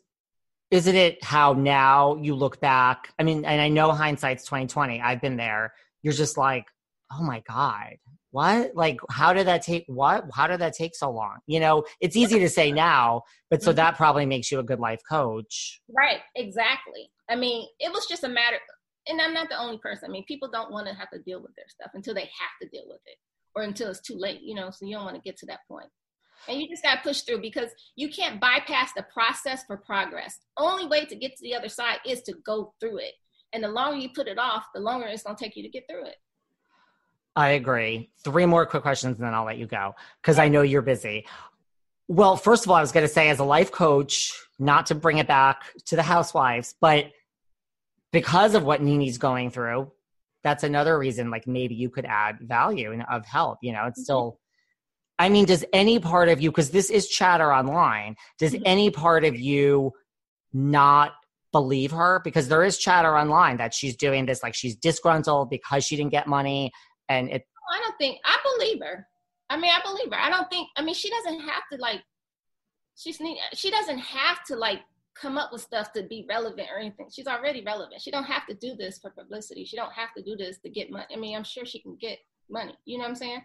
isn't 0.71 0.97
it 0.97 1.25
how 1.25 1.55
now 1.55 2.17
you 2.17 2.35
look 2.35 2.61
back? 2.61 3.13
I 3.19 3.23
mean, 3.23 3.45
and 3.45 3.61
I 3.61 3.69
know 3.69 3.93
hindsight's 3.93 4.45
twenty 4.45 4.67
twenty. 4.67 5.01
I've 5.01 5.21
been 5.21 5.37
there. 5.37 5.73
You're 6.03 6.13
just 6.13 6.37
like, 6.37 6.67
oh 7.13 7.23
my 7.23 7.43
god, 7.49 7.97
what? 8.31 8.75
Like 8.75 8.99
how 9.11 9.33
did 9.33 9.47
that 9.47 9.63
take 9.63 9.85
what? 9.87 10.25
How 10.35 10.47
did 10.47 10.61
that 10.61 10.75
take 10.75 10.95
so 10.95 11.11
long? 11.11 11.39
You 11.47 11.61
know 11.61 11.85
it's 12.01 12.17
easy 12.17 12.39
to 12.39 12.49
say 12.49 12.73
now 12.73 13.23
but 13.51 13.63
so 13.63 13.71
mm-hmm. 13.71 13.77
that 13.77 13.97
probably 13.97 14.27
makes 14.27 14.51
you 14.53 14.59
a 14.59 14.65
good 14.65 14.81
life 14.81 15.01
coach. 15.09 15.81
Right 15.97 16.21
exactly. 16.37 17.11
I 17.29 17.37
mean 17.37 17.67
it 17.81 17.93
was 17.93 18.07
just 18.07 18.25
a 18.25 18.29
matter 18.29 18.59
and 19.07 19.21
i'm 19.21 19.33
not 19.33 19.49
the 19.49 19.59
only 19.59 19.79
person. 19.79 20.09
I 20.09 20.13
mean 20.13 20.25
people 20.27 20.51
don't 20.51 20.73
want 20.73 20.87
to 20.89 20.95
have 20.95 21.11
to 21.11 21.19
deal 21.21 21.41
with 21.41 21.55
their 21.57 21.69
stuff 21.69 21.93
until 21.95 22.15
they 22.15 22.21
have 22.23 22.57
to 22.63 22.69
deal 22.69 22.85
with 22.87 23.01
it 23.07 23.17
or 23.55 23.63
until 23.63 23.91
it's 23.91 24.01
too 24.01 24.17
late 24.17 24.41
you 24.43 24.55
know 24.55 24.71
so 24.71 24.87
you 24.87 24.95
don't 24.95 25.05
want 25.05 25.17
to 25.17 25.23
get 25.23 25.37
to 25.39 25.47
that 25.47 25.61
point. 25.69 25.89
And 26.49 26.61
you 26.61 26.69
just 26.69 26.85
got 26.85 26.97
to 26.97 27.03
push 27.03 27.23
through 27.23 27.41
because 27.41 27.71
you 27.97 28.09
can't 28.09 28.41
bypass 28.41 28.93
the 28.95 29.05
process 29.13 29.65
for 29.67 29.77
progress. 29.77 30.39
Only 30.57 30.87
way 30.87 31.05
to 31.05 31.17
get 31.17 31.33
to 31.33 31.43
the 31.43 31.55
other 31.55 31.69
side 31.69 31.99
is 32.07 32.23
to 32.23 32.35
go 32.47 32.75
through 32.79 32.99
it. 32.99 33.15
And 33.53 33.65
the 33.65 33.69
longer 33.69 33.99
you 33.99 34.11
put 34.15 34.29
it 34.29 34.39
off 34.39 34.65
the 34.75 34.81
longer 34.81 35.07
it's 35.07 35.25
going 35.25 35.37
to 35.37 35.43
take 35.43 35.57
you 35.57 35.63
to 35.63 35.69
get 35.69 35.85
through 35.91 36.05
it 36.05 36.17
I 37.39 37.51
agree. 37.51 38.11
Three 38.25 38.47
more 38.47 38.67
quick 38.67 38.83
questions 38.83 39.17
and 39.17 39.25
then 39.25 39.33
I'll 39.33 39.45
let 39.45 39.59
you 39.59 39.67
go 39.69 39.95
because 40.21 40.41
I 40.41 40.49
know 40.49 40.63
you're 40.63 40.83
busy. 40.83 41.25
Well, 42.09 42.37
first 42.37 42.65
of 42.65 42.71
all, 42.71 42.77
I 42.77 42.81
was 42.81 42.91
going 42.91 43.07
to 43.07 43.13
say, 43.13 43.29
as 43.29 43.39
a 43.39 43.45
life 43.45 43.71
coach, 43.71 44.33
not 44.59 44.87
to 44.87 44.97
bring 44.97 45.19
it 45.19 45.29
back 45.29 45.63
to 45.87 45.95
the 45.95 46.03
housewives, 46.03 46.75
but 46.81 47.13
because 48.11 48.57
of 48.57 48.65
what 48.65 48.83
Nene's 48.83 49.19
going 49.19 49.53
through, 49.53 49.93
that's 50.43 50.65
another 50.65 50.99
reason, 50.99 51.31
like 51.31 51.47
maybe 51.47 51.77
you 51.77 51.91
could 51.91 52.07
add 52.07 52.39
value 52.41 52.91
and 52.91 53.05
of 53.09 53.25
help. 53.25 53.59
You 53.63 53.73
know, 53.73 53.85
it's 53.87 54.01
mm-hmm. 54.01 54.05
still, 54.05 54.41
I 55.21 55.29
mean, 55.29 55.45
does 55.45 55.65
any 55.73 56.01
part 56.01 56.29
of 56.29 56.41
you, 56.41 56.51
because 56.51 56.73
this 56.73 56.91
is 56.91 57.07
chatter 57.07 57.55
online, 57.55 58.17
does 58.41 58.53
mm-hmm. 58.53 58.65
any 58.67 58.91
part 58.91 59.25
of 59.25 59.39
you 59.39 59.93
not 60.53 61.13
believe 61.53 61.93
her? 61.93 62.21
Because 62.25 62.49
there 62.49 62.65
is 62.65 62.79
chatter 62.79 63.17
online 63.17 63.59
that 63.59 63.75
she's 63.75 63.95
doing 63.95 64.27
this, 64.27 64.43
like 64.43 64.57
she's 64.57 64.75
disgruntled 64.75 65.51
because 65.51 65.85
she 65.85 65.95
didn't 65.95 66.11
get 66.11 66.27
money 66.27 66.73
and 67.09 67.31
it 67.31 67.47
i 67.73 67.79
don't 67.81 67.99
think 67.99 68.19
i 68.25 68.37
believe 68.43 68.81
her. 68.83 69.07
I 69.51 69.57
mean 69.57 69.73
i 69.73 69.81
believe 69.83 70.13
her. 70.13 70.19
I 70.19 70.31
don't 70.31 70.49
think 70.51 70.69
i 70.77 70.83
mean 70.83 70.95
she 70.95 71.11
doesn't 71.11 71.41
have 71.41 71.63
to 71.73 71.79
like 71.79 72.03
she's 72.97 73.21
need 73.21 73.39
she 73.55 73.71
doesn't 73.71 73.99
have 73.99 74.45
to 74.45 74.57
like 74.57 74.81
come 75.21 75.37
up 75.37 75.53
with 75.53 75.63
stuff 75.63 75.93
to 75.93 76.05
be 76.05 76.25
relevant 76.29 76.69
or 76.73 76.79
anything. 76.79 77.09
She's 77.13 77.27
already 77.27 77.65
relevant. 77.65 78.01
She 78.01 78.13
don't 78.13 78.25
have 78.25 78.47
to 78.47 78.55
do 78.55 78.77
this 78.77 79.01
for 79.01 79.11
publicity. 79.11 79.65
She 79.65 79.77
don't 79.77 79.93
have 79.93 80.15
to 80.17 80.23
do 80.23 80.37
this 80.37 80.59
to 80.59 80.71
get 80.71 80.91
money 80.91 81.07
i 81.13 81.17
mean 81.17 81.37
i'm 81.37 81.45
sure 81.45 81.65
she 81.65 81.81
can 81.81 81.97
get 82.01 82.19
money. 82.51 82.77
You 82.85 82.99
know 82.99 83.05
what 83.05 83.11
i'm 83.11 83.17
saying? 83.17 83.43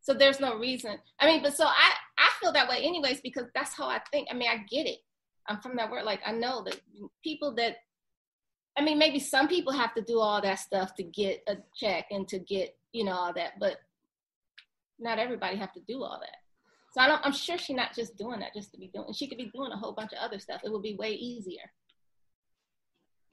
So 0.00 0.14
there's 0.14 0.40
no 0.40 0.58
reason. 0.58 0.98
I 1.20 1.26
mean 1.26 1.42
but 1.42 1.56
so 1.56 1.64
i 1.66 1.92
i 2.18 2.30
feel 2.40 2.52
that 2.52 2.68
way 2.68 2.78
anyways 2.82 3.20
because 3.20 3.46
that's 3.54 3.74
how 3.74 3.88
i 3.88 4.00
think. 4.10 4.28
I 4.30 4.34
mean 4.34 4.50
i 4.50 4.58
get 4.68 4.86
it. 4.86 4.98
I'm 5.48 5.60
from 5.60 5.76
that 5.76 5.90
word 5.90 6.04
like 6.04 6.20
i 6.24 6.32
know 6.32 6.62
that 6.64 6.80
people 7.22 7.54
that 7.56 7.76
I 8.76 8.82
mean, 8.82 8.98
maybe 8.98 9.18
some 9.18 9.48
people 9.48 9.72
have 9.72 9.94
to 9.94 10.02
do 10.02 10.18
all 10.18 10.40
that 10.40 10.58
stuff 10.58 10.94
to 10.94 11.02
get 11.02 11.42
a 11.46 11.56
check 11.76 12.06
and 12.10 12.26
to 12.28 12.38
get, 12.38 12.74
you 12.92 13.04
know, 13.04 13.12
all 13.12 13.32
that, 13.34 13.52
but 13.58 13.76
not 14.98 15.18
everybody 15.18 15.56
have 15.56 15.72
to 15.72 15.80
do 15.88 16.02
all 16.02 16.18
that. 16.20 16.36
So 16.92 17.00
I 17.00 17.08
don't, 17.08 17.24
I'm 17.24 17.32
sure 17.32 17.56
she's 17.56 17.74
not 17.76 17.94
just 17.94 18.16
doing 18.16 18.40
that 18.40 18.52
just 18.54 18.70
to 18.72 18.78
be 18.78 18.90
doing, 18.92 19.12
she 19.14 19.26
could 19.26 19.38
be 19.38 19.50
doing 19.54 19.72
a 19.72 19.76
whole 19.76 19.92
bunch 19.92 20.12
of 20.12 20.18
other 20.20 20.38
stuff. 20.38 20.60
It 20.64 20.70
would 20.70 20.82
be 20.82 20.94
way 20.96 21.12
easier. 21.12 21.62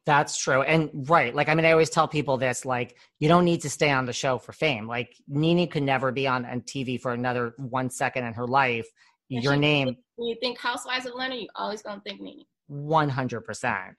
That's 0.06 0.38
true. 0.38 0.62
And 0.64 0.90
right, 1.10 1.36
like 1.36 1.50
I 1.50 1.56
mean, 1.56 1.66
I 1.66 1.72
always 1.72 1.90
tell 1.92 2.08
people 2.08 2.38
this: 2.38 2.66
like, 2.66 2.98
you 3.20 3.28
don't 3.28 3.46
need 3.46 3.62
to 3.62 3.70
stay 3.70 3.92
on 3.92 4.06
the 4.06 4.14
show 4.14 4.40
for 4.40 4.54
fame. 4.54 4.88
Like, 4.88 5.14
Nene 5.28 5.68
could 5.70 5.84
never 5.84 6.12
be 6.12 6.26
on, 6.26 6.46
on 6.46 6.62
TV 6.62 7.00
for 7.00 7.12
another 7.12 7.54
one 7.58 7.92
second 7.92 8.26
in 8.26 8.34
her 8.34 8.48
life. 8.48 8.88
And 9.30 9.44
Your 9.44 9.54
she- 9.54 9.60
name, 9.60 9.98
When 10.16 10.30
you 10.30 10.38
think 10.42 10.58
Housewives 10.58 11.06
of 11.06 11.12
Atlanta, 11.12 11.36
you 11.36 11.48
always 11.54 11.84
gonna 11.84 12.02
think 12.04 12.22
Nene. 12.22 12.46
one 12.68 13.10
hundred 13.10 13.42
percent. 13.42 13.98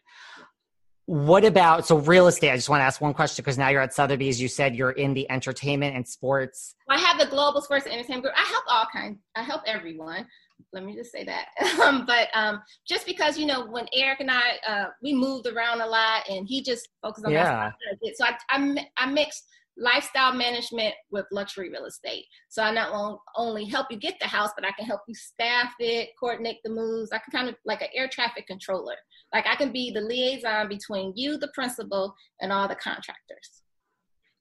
What 1.10 1.44
about 1.44 1.88
so 1.88 1.96
real 1.96 2.28
estate? 2.28 2.52
I 2.52 2.54
just 2.54 2.68
want 2.68 2.82
to 2.82 2.84
ask 2.84 3.00
one 3.00 3.12
question 3.14 3.42
because 3.42 3.58
now 3.58 3.68
you're 3.68 3.80
at 3.80 3.92
Sotheby's. 3.92 4.40
You 4.40 4.46
said 4.46 4.76
you're 4.76 4.92
in 4.92 5.12
the 5.12 5.28
entertainment 5.28 5.96
and 5.96 6.06
sports. 6.06 6.76
I 6.88 7.00
have 7.00 7.18
the 7.18 7.26
Global 7.26 7.60
Sports 7.60 7.86
and 7.86 7.94
Entertainment 7.94 8.22
Group. 8.22 8.34
I 8.38 8.44
help 8.44 8.62
all 8.68 8.86
kinds. 8.92 9.18
I 9.34 9.42
help 9.42 9.62
everyone. 9.66 10.24
Let 10.72 10.84
me 10.84 10.94
just 10.94 11.10
say 11.10 11.24
that. 11.24 11.46
Um, 11.82 12.06
but 12.06 12.28
um, 12.34 12.62
just 12.86 13.06
because 13.06 13.36
you 13.36 13.44
know, 13.46 13.66
when 13.66 13.86
Eric 13.92 14.20
and 14.20 14.30
I 14.30 14.58
uh, 14.64 14.84
we 15.02 15.12
moved 15.12 15.48
around 15.48 15.80
a 15.80 15.86
lot, 15.86 16.28
and 16.28 16.46
he 16.46 16.62
just 16.62 16.88
focused 17.02 17.26
on 17.26 17.32
Yeah. 17.32 17.72
that. 18.04 18.16
So 18.16 18.26
I, 18.26 18.36
I 18.48 18.86
I 18.96 19.06
mix 19.10 19.42
lifestyle 19.76 20.34
management 20.34 20.94
with 21.10 21.26
luxury 21.32 21.70
real 21.70 21.86
estate. 21.86 22.26
So 22.48 22.62
I 22.62 22.72
not 22.72 23.18
only 23.36 23.64
help 23.64 23.86
you 23.90 23.96
get 23.96 24.18
the 24.20 24.26
house, 24.26 24.50
but 24.54 24.66
I 24.66 24.72
can 24.72 24.84
help 24.84 25.00
you 25.08 25.14
staff 25.14 25.72
it, 25.78 26.10
coordinate 26.18 26.58
the 26.64 26.70
moves. 26.70 27.12
I 27.12 27.18
can 27.18 27.32
kind 27.32 27.48
of 27.48 27.56
like 27.64 27.80
an 27.80 27.88
air 27.94 28.08
traffic 28.08 28.46
controller. 28.46 28.96
Like 29.32 29.46
I 29.46 29.56
can 29.56 29.72
be 29.72 29.90
the 29.90 30.00
liaison 30.00 30.68
between 30.68 31.12
you, 31.16 31.38
the 31.38 31.50
principal, 31.54 32.14
and 32.40 32.52
all 32.52 32.68
the 32.68 32.74
contractors 32.74 33.62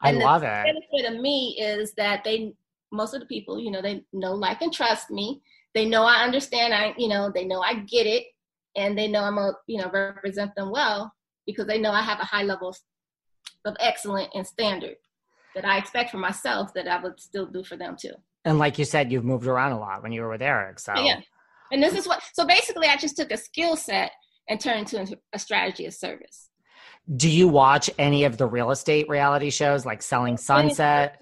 I 0.02 0.10
And 0.10 0.22
the 0.22 0.26
love 0.26 0.44
it. 0.44 0.64
benefit 0.64 1.14
of 1.14 1.22
me 1.22 1.58
is 1.60 1.94
that 1.96 2.24
they 2.24 2.54
most 2.92 3.14
of 3.14 3.20
the 3.20 3.26
people 3.28 3.60
you 3.60 3.70
know 3.70 3.82
they 3.82 4.04
know 4.14 4.34
like 4.34 4.62
and 4.62 4.74
trust 4.74 5.12
me 5.12 5.42
they 5.76 5.86
know 5.86 6.04
i 6.04 6.24
understand 6.24 6.74
i 6.74 6.94
you 6.98 7.08
know 7.08 7.32
they 7.32 7.46
know 7.46 7.62
i 7.62 7.76
get 7.76 8.08
it 8.08 8.24
and 8.76 8.98
they 8.98 9.08
know 9.08 9.24
i'm 9.24 9.38
a 9.38 9.54
you 9.68 9.78
know 9.80 9.90
represent 9.92 10.54
them 10.56 10.72
well 10.72 11.14
because 11.46 11.68
they 11.68 11.78
know 11.78 11.92
i 11.92 12.02
have 12.02 12.20
a 12.20 12.26
high 12.26 12.42
level 12.42 12.76
of 13.66 13.76
excellence 13.80 14.30
and 14.34 14.48
standard 14.48 14.96
that 15.62 15.70
i 15.70 15.78
expect 15.78 16.10
for 16.12 16.18
myself 16.18 16.74
that 16.74 16.88
i 16.88 17.02
would 17.02 17.20
still 17.20 17.46
do 17.46 17.64
for 17.64 17.76
them 17.78 17.96
too 18.00 18.14
And 18.46 18.58
like 18.58 18.80
you 18.80 18.86
said, 18.86 19.12
you've 19.12 19.26
moved 19.26 19.48
around 19.48 19.74
a 19.74 19.80
lot 19.80 20.02
when 20.02 20.14
you 20.14 20.22
were 20.22 20.30
with 20.30 20.42
Eric. 20.42 20.80
So 20.80 20.94
yeah 20.96 21.20
and 21.72 21.84
this 21.84 21.94
is 21.94 22.08
what 22.08 22.22
so 22.34 22.46
basically 22.46 22.88
i 22.88 22.96
just 22.96 23.16
took 23.18 23.32
a 23.32 23.38
skill 23.38 23.76
set 23.76 24.12
and 24.48 24.60
turned 24.60 24.92
it 24.94 25.00
into 25.00 25.18
a 25.34 25.40
strategy 25.40 25.86
of 25.86 25.94
service 25.94 26.50
do 27.16 27.30
you 27.30 27.48
watch 27.48 27.90
any 27.98 28.24
of 28.24 28.38
the 28.38 28.48
real 28.48 28.72
estate 28.72 29.08
reality 29.10 29.50
shows 29.50 29.86
like 29.86 30.02
Selling 30.02 30.38
Sunset? 30.38 31.18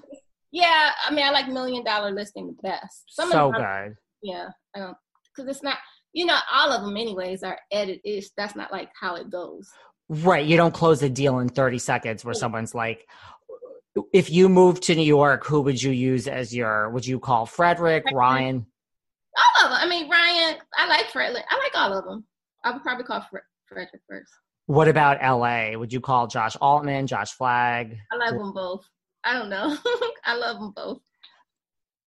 yeah 0.52 0.92
i 1.06 1.14
mean 1.14 1.26
i 1.26 1.32
like 1.32 1.48
million 1.48 1.84
dollar 1.84 2.12
listing 2.12 2.48
the 2.48 2.70
best 2.70 3.04
Some 3.08 3.30
of 3.30 3.34
So 3.34 3.52
them 3.52 3.62
good. 3.62 3.96
Yeah, 4.22 4.48
I 4.76 4.80
don't 4.80 4.98
because 5.36 5.50
it's 5.50 5.64
not. 5.64 5.78
You 6.14 6.26
know, 6.26 6.38
all 6.52 6.72
of 6.72 6.82
them 6.82 6.98
anyways 6.98 7.44
are 7.44 7.60
edited. 7.72 8.26
That's 8.36 8.56
not 8.56 8.72
like 8.72 8.90
how 9.00 9.16
it 9.16 9.30
goes. 9.30 9.70
Right. 10.10 10.46
You 10.46 10.58
don't 10.58 10.74
close 10.74 11.04
a 11.04 11.10
deal 11.10 11.40
in 11.40 11.50
30 11.50 11.78
seconds 11.78 12.26
where 12.26 12.34
someone's 12.34 12.74
like, 12.74 13.06
if 14.14 14.30
you 14.30 14.50
moved 14.50 14.84
to 14.84 14.96
New 14.96 15.04
York, 15.04 15.46
who 15.46 15.62
would 15.62 15.82
you 15.82 15.92
use 15.92 16.28
as 16.28 16.56
your, 16.56 16.90
would 16.90 17.06
you 17.06 17.20
call 17.20 17.46
Fredrik, 17.46 18.04
Fredrik. 18.04 18.14
Ryan? 18.14 18.66
All 19.38 19.66
of 19.66 19.72
them. 19.72 19.80
I 19.82 19.88
mean, 19.88 20.10
Ryan. 20.10 20.58
I 20.78 20.88
like 20.88 21.08
Fred. 21.12 21.36
I 21.50 21.58
like 21.58 21.76
all 21.76 21.98
of 21.98 22.06
them. 22.06 22.26
I 22.64 22.72
would 22.72 22.82
probably 22.82 23.06
call 23.06 23.26
Fred, 23.30 23.44
Fredrik 23.68 24.02
first. 24.10 24.32
What 24.66 24.88
about 24.88 25.22
LA? 25.22 25.78
Would 25.78 25.94
you 25.94 26.02
call 26.02 26.28
Josh 26.28 26.58
Altman, 26.60 27.08
Josh 27.08 27.32
Flagg? 27.32 27.98
I 28.12 28.16
like 28.18 28.32
them 28.32 28.54
both. 28.54 28.86
I 29.24 29.34
don't 29.34 29.50
know. 29.50 29.78
I 30.26 30.36
love 30.36 30.60
them 30.60 30.74
both. 30.76 31.00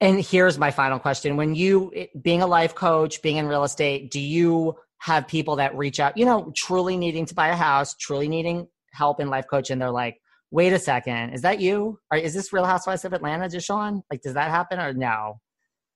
And 0.03 0.21
here's 0.21 0.59
my 0.59 0.71
final 0.71 0.99
question. 0.99 1.37
When 1.37 1.55
you, 1.55 2.09
being 2.21 2.43
a 2.43 2.47
life 2.47 2.75
coach, 2.75 3.23
being 3.23 3.37
in 3.37 3.47
real 3.47 3.65
estate, 3.65 4.11
do 4.11 4.21
you 4.21 4.77
have 4.99 5.27
people 5.27 5.57
that 5.57 5.77
reach 5.77 6.01
out, 6.01 6.17
you 6.17 6.25
know, 6.25 6.53
truly 6.55 6.97
needing 6.97 7.27
to 7.27 7.35
buy 7.35 7.49
a 7.49 7.57
house, 7.57 7.95
truly 7.95 8.29
needing 8.29 8.69
help 8.93 9.21
in 9.21 9.29
life 9.29 9.47
coach, 9.49 9.71
and 9.71 9.81
they're 9.81 9.91
like, 9.91 10.21
wait 10.51 10.73
a 10.73 10.79
second, 10.79 11.31
is 11.31 11.43
that 11.43 11.61
you? 11.61 11.99
Or 12.11 12.19
is 12.19 12.35
this 12.35 12.53
Real 12.53 12.65
Housewives 12.65 13.05
of 13.05 13.13
Atlanta, 13.13 13.47
DeShawn? 13.47 14.03
Like, 14.11 14.23
does 14.23 14.35
that 14.35 14.51
happen 14.51 14.81
or 14.81 14.93
no? 14.93 15.41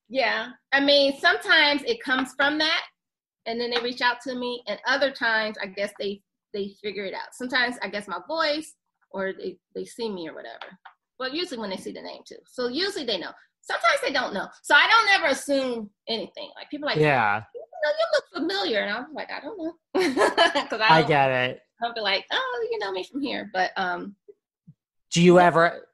Yeah. 0.09 0.49
I 0.71 0.79
mean, 0.79 1.17
sometimes 1.19 1.81
it 1.83 2.01
comes 2.01 2.33
from 2.37 2.57
that, 2.59 2.83
and 3.45 3.59
then 3.59 3.71
they 3.71 3.81
reach 3.81 4.01
out 4.01 4.21
to 4.21 4.35
me, 4.35 4.63
and 4.67 4.79
other 4.87 5.11
times 5.11 5.57
I 5.61 5.67
guess 5.67 5.91
they 5.99 6.21
they 6.53 6.73
figure 6.81 7.05
it 7.05 7.13
out. 7.13 7.33
Sometimes 7.33 7.75
I 7.81 7.89
guess 7.89 8.07
my 8.07 8.19
voice, 8.27 8.75
or 9.11 9.33
they 9.37 9.57
they 9.75 9.85
see 9.85 10.09
me 10.09 10.29
or 10.29 10.33
whatever. 10.33 10.77
But 11.19 11.33
usually 11.33 11.59
when 11.59 11.69
they 11.69 11.77
see 11.77 11.91
the 11.91 12.01
name 12.01 12.21
too. 12.27 12.37
So 12.45 12.67
usually 12.67 13.05
they 13.05 13.17
know. 13.17 13.31
Sometimes 13.61 13.99
they 14.03 14.13
don't 14.13 14.33
know. 14.33 14.47
So 14.63 14.75
I 14.75 14.87
don't 14.87 15.19
ever 15.19 15.31
assume 15.31 15.89
anything. 16.07 16.49
Like 16.55 16.69
people 16.69 16.87
are 16.87 16.91
like, 16.91 16.99
Yeah, 16.99 17.41
you, 17.53 17.61
know, 17.83 17.89
you 17.89 18.05
look 18.13 18.25
familiar, 18.33 18.79
and 18.79 18.91
I'm 18.91 19.13
like, 19.13 19.29
I 19.31 19.41
don't 19.41 19.57
know, 19.57 19.73
because 19.93 20.81
I 20.81 20.87
I 20.89 20.99
don't, 21.01 21.09
get 21.09 21.31
it. 21.31 21.59
I'll 21.83 21.93
be 21.93 22.01
like, 22.01 22.25
oh, 22.31 22.67
you 22.71 22.79
know 22.79 22.91
me 22.91 23.03
from 23.11 23.21
here, 23.21 23.49
but 23.53 23.71
um, 23.75 24.15
Do 25.15 25.23
you 25.23 25.39
ever 25.39 25.87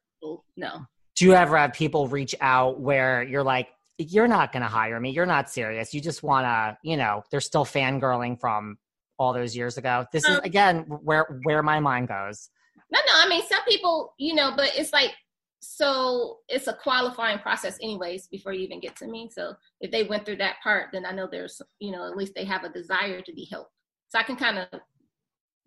no. 0.57 0.88
do 1.15 1.26
you 1.26 1.34
ever 1.34 1.55
have 1.55 1.74
people 1.74 2.07
reach 2.07 2.34
out 2.41 2.80
where 2.80 3.22
you're 3.22 3.43
like, 3.43 3.69
you're 3.99 4.28
not 4.28 4.51
going 4.51 4.63
to 4.63 4.67
hire 4.67 4.99
me. 4.99 5.11
You're 5.11 5.28
not 5.28 5.47
serious. 5.47 5.93
You 5.93 6.01
just 6.01 6.24
want 6.24 6.45
to, 6.45 6.76
you 6.82 6.97
know, 6.97 7.22
they're 7.30 7.39
still 7.39 7.63
fangirling 7.63 8.39
from 8.39 8.80
all 9.19 9.32
those 9.32 9.55
years 9.55 9.78
ago. 9.78 10.07
This 10.11 10.24
is 10.24 10.38
Um, 10.38 10.43
again 10.43 10.80
where 11.03 11.39
where 11.43 11.61
my 11.61 11.80
mind 11.80 12.07
goes. 12.07 12.49
No, 12.91 12.99
no. 13.05 13.13
I 13.13 13.30
mean, 13.30 13.43
some 13.47 13.63
people, 13.67 14.15
you 14.17 14.34
know, 14.34 14.53
but 14.57 14.72
it's 14.76 14.91
like, 14.91 15.11
so 15.59 16.39
it's 16.49 16.65
a 16.65 16.74
qualifying 16.74 17.38
process, 17.38 17.78
anyways, 17.80 18.26
before 18.26 18.53
you 18.53 18.61
even 18.61 18.80
get 18.80 18.95
to 18.95 19.05
me. 19.07 19.30
So 19.32 19.53
if 19.82 19.91
they 19.91 20.01
went 20.01 20.26
through 20.26 20.38
that 20.38 20.55
part, 20.63 20.88
then 20.91 21.05
I 21.05 21.11
know 21.11 21.28
there's, 21.32 21.61
you 21.78 21.91
know, 21.91 22.07
at 22.09 22.17
least 22.17 22.34
they 22.36 22.45
have 22.45 22.63
a 22.63 22.69
desire 22.69 23.22
to 23.22 23.34
be 23.34 23.47
helped. 23.51 23.72
So 24.09 24.17
I 24.17 24.24
can 24.24 24.36
kind 24.36 24.57
of 24.57 24.67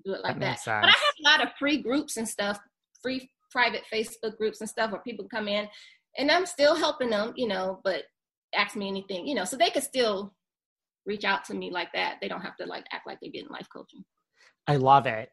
do 0.05 0.13
it 0.13 0.25
like 0.25 0.41
That 0.41 0.59
that. 0.65 0.83
But 0.83 0.89
I 0.89 0.91
have 0.91 1.15
a 1.21 1.23
lot 1.23 1.47
of 1.47 1.55
free 1.57 1.81
groups 1.81 2.17
and 2.17 2.29
stuff, 2.29 2.59
free 3.01 3.31
private 3.55 3.83
Facebook 3.91 4.37
groups 4.37 4.61
and 4.61 4.69
stuff 4.69 4.91
where 4.91 5.01
people 5.01 5.27
come 5.31 5.47
in, 5.49 5.69
and 6.19 6.31
I'm 6.31 6.45
still 6.45 6.75
helping 6.75 7.09
them, 7.11 7.33
you 7.37 7.47
know, 7.49 7.81
but 7.85 8.03
ask 8.55 8.75
me 8.77 8.89
anything, 8.89 9.27
you 9.27 9.35
know, 9.35 9.45
so 9.45 9.57
they 9.57 9.71
could 9.71 9.85
still 9.85 10.35
reach 11.07 11.25
out 11.25 11.45
to 11.47 11.55
me 11.55 11.71
like 11.71 11.93
that. 11.95 12.17
They 12.21 12.29
don't 12.29 12.41
have 12.43 12.57
to 12.57 12.67
like 12.67 12.85
act 12.93 13.07
like 13.07 13.19
they're 13.23 13.31
getting 13.31 13.49
life 13.51 13.69
coaching. 13.73 14.05
I 14.67 14.77
love 14.77 15.07
it. 15.07 15.31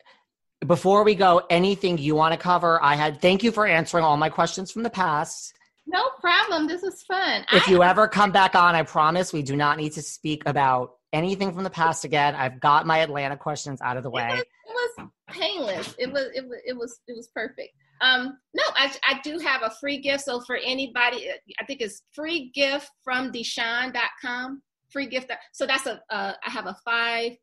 Before 0.68 1.04
we 1.04 1.16
go, 1.16 1.42
anything 1.50 1.98
you 1.98 2.14
want 2.14 2.34
to 2.34 2.38
cover? 2.40 2.82
I 2.84 2.96
had 2.96 3.20
thank 3.22 3.42
you 3.42 3.52
for 3.52 3.66
answering 3.66 4.04
all 4.04 4.18
my 4.18 4.30
questions 4.30 4.72
from 4.72 4.84
the 4.84 4.90
past. 4.92 5.54
No 5.88 6.04
problem. 6.20 6.68
This 6.68 6.84
is 6.84 7.02
fun. 7.04 7.44
If 7.52 7.68
I- 7.68 7.72
you 7.72 7.82
ever 7.84 8.08
come 8.08 8.32
back 8.32 8.54
on, 8.56 8.76
I 8.76 8.84
promise 8.84 9.34
we 9.34 9.42
do 9.42 9.56
not 9.56 9.78
need 9.78 9.94
to 9.94 10.02
speak 10.04 10.44
about 10.46 10.98
anything 11.12 11.52
from 11.54 11.64
the 11.64 11.70
past 11.72 12.06
again. 12.06 12.36
I've 12.36 12.60
got 12.60 12.86
my 12.86 13.00
Atlanta 13.00 13.36
questions 13.36 13.82
out 13.82 13.98
of 13.98 14.04
the 14.04 14.10
It 14.10 14.14
way. 14.14 14.28
was, 14.30 14.40
it 14.42 15.00
was 15.00 15.10
painless. 15.30 15.96
It 15.98 16.12
was 16.12 16.26
it 16.36 16.48
was 16.48 16.60
it 16.66 16.78
was 16.78 17.00
it 17.08 17.16
was 17.18 17.28
perfect. 17.34 17.74
Um, 18.02 18.38
no, 18.54 18.64
I 18.76 18.92
I 19.08 19.20
do 19.24 19.38
have 19.40 19.62
a 19.64 19.72
free 19.80 20.00
gift. 20.00 20.26
So 20.26 20.42
for 20.42 20.58
anybody, 20.58 21.30
I 21.60 21.66
think 21.66 21.82
it's 21.82 22.04
free 22.14 22.52
gift 22.54 22.90
from 23.04 23.32
DeShawn.com. 23.32 24.62
Free 24.92 25.06
gift. 25.06 25.32
So 25.54 25.66
that's 25.66 25.86
a 25.86 26.02
uh, 26.10 26.34
I 26.46 26.50
have 26.50 26.66
a 26.66 26.76
five. 26.84 27.34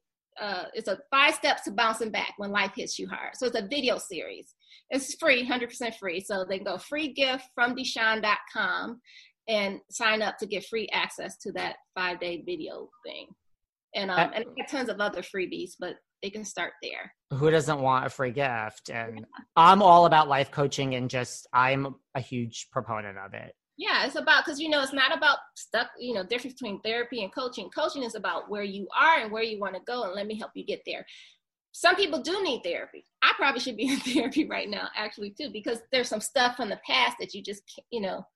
Uh, 0.41 0.65
it's 0.75 0.89
a 0.89 0.99
five 1.11 1.35
steps 1.35 1.63
to 1.65 1.73
bouncing 1.73 2.11
back 2.11 2.35
when 2.37 2.51
life 2.51 2.73
hits 2.77 2.99
you 2.99 3.09
hard. 3.09 3.35
So 3.35 3.47
it's 3.47 3.59
a 3.59 3.67
video 3.67 3.99
series. 3.99 4.55
It's 4.91 5.15
free, 5.15 5.45
hundred 5.45 5.69
percent 5.69 5.95
free. 5.95 6.21
So 6.21 6.45
they 6.49 6.59
can 6.59 6.67
go 6.67 6.79
free 6.79 7.13
gift 7.13 7.45
from 7.55 7.77
DeShawn.com 7.77 9.01
and 9.49 9.81
sign 9.91 10.23
up 10.23 10.37
to 10.39 10.47
get 10.47 10.67
free 10.67 10.89
access 10.93 11.37
to 11.39 11.53
that 11.53 11.77
five 11.95 12.21
day 12.21 12.43
video 12.45 12.89
thing. 13.07 13.29
And 13.95 14.11
um, 14.11 14.31
and 14.35 14.45
I 14.61 14.67
tons 14.71 14.89
of 14.89 15.01
other 15.01 15.23
freebies, 15.23 15.73
but 15.79 15.95
they 16.23 16.31
can 16.31 16.45
start 16.45 16.73
there. 16.83 17.13
Who 17.33 17.51
doesn't 17.51 17.81
want 17.81 18.07
a 18.07 18.11
free 18.11 18.31
gift? 18.31 18.91
And 18.91 19.27
I'm 19.57 19.83
all 19.83 20.07
about 20.07 20.29
life 20.29 20.51
coaching 20.51 20.95
and 20.95 21.11
just 21.11 21.47
I'm 21.53 21.95
a 22.15 22.21
huge 22.21 22.69
proponent 22.73 23.19
of 23.19 23.35
it. 23.35 23.55
Yeah, 23.77 24.07
it's 24.07 24.17
about 24.17 24.45
because 24.45 24.59
you 24.59 24.69
know 24.69 24.83
it's 24.83 24.93
not 24.93 25.17
about 25.17 25.39
stuck. 25.57 25.89
You 26.01 26.15
know, 26.15 26.25
difference 26.25 26.55
between 26.55 26.81
therapy 26.81 27.23
and 27.23 27.33
coaching. 27.33 27.71
Coaching 27.71 28.03
is 28.03 28.17
about 28.17 28.51
where 28.51 28.65
you 28.65 28.89
are 28.99 29.21
and 29.21 29.31
where 29.31 29.45
you 29.45 29.61
want 29.61 29.75
to 29.75 29.81
go, 29.87 30.03
and 30.03 30.15
let 30.15 30.27
me 30.27 30.37
help 30.37 30.51
you 30.55 30.67
get 30.67 30.83
there. 30.85 31.07
Some 31.73 31.95
people 31.95 32.21
do 32.21 32.43
need 32.43 32.63
therapy. 32.65 33.05
I 33.23 33.33
probably 33.37 33.61
should 33.61 33.77
be 33.77 33.87
in 33.87 34.01
therapy 34.01 34.49
right 34.49 34.69
now, 34.69 34.89
actually, 34.97 35.31
too, 35.31 35.51
because 35.53 35.79
there's 35.93 36.09
some 36.09 36.21
stuff 36.21 36.57
from 36.57 36.71
the 36.71 36.81
past 36.85 37.19
that 37.21 37.35
you 37.35 37.43
just, 37.43 37.63
can't, 37.73 37.87
you 37.93 38.01
know. 38.01 38.27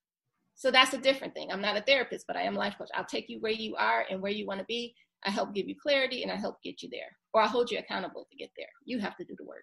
So 0.54 0.70
that's 0.70 0.94
a 0.94 0.98
different 0.98 1.34
thing. 1.34 1.50
I'm 1.50 1.60
not 1.62 1.76
a 1.76 1.80
therapist, 1.80 2.26
but 2.28 2.36
I 2.36 2.42
am 2.42 2.54
a 2.54 2.58
life 2.60 2.76
coach. 2.78 2.90
I'll 2.94 3.04
take 3.04 3.28
you 3.28 3.40
where 3.40 3.50
you 3.50 3.74
are 3.74 4.04
and 4.08 4.20
where 4.20 4.30
you 4.30 4.46
want 4.46 4.60
to 4.60 4.66
be. 4.66 4.94
I 5.24 5.30
help 5.30 5.54
give 5.54 5.68
you 5.68 5.74
clarity 5.80 6.22
and 6.22 6.32
I 6.32 6.36
help 6.36 6.62
get 6.62 6.82
you 6.82 6.88
there, 6.90 7.16
or 7.32 7.42
I 7.42 7.46
hold 7.46 7.70
you 7.70 7.78
accountable 7.78 8.26
to 8.30 8.36
get 8.36 8.50
there. 8.56 8.66
You 8.84 8.98
have 9.00 9.16
to 9.16 9.24
do 9.24 9.34
the 9.38 9.44
work. 9.44 9.62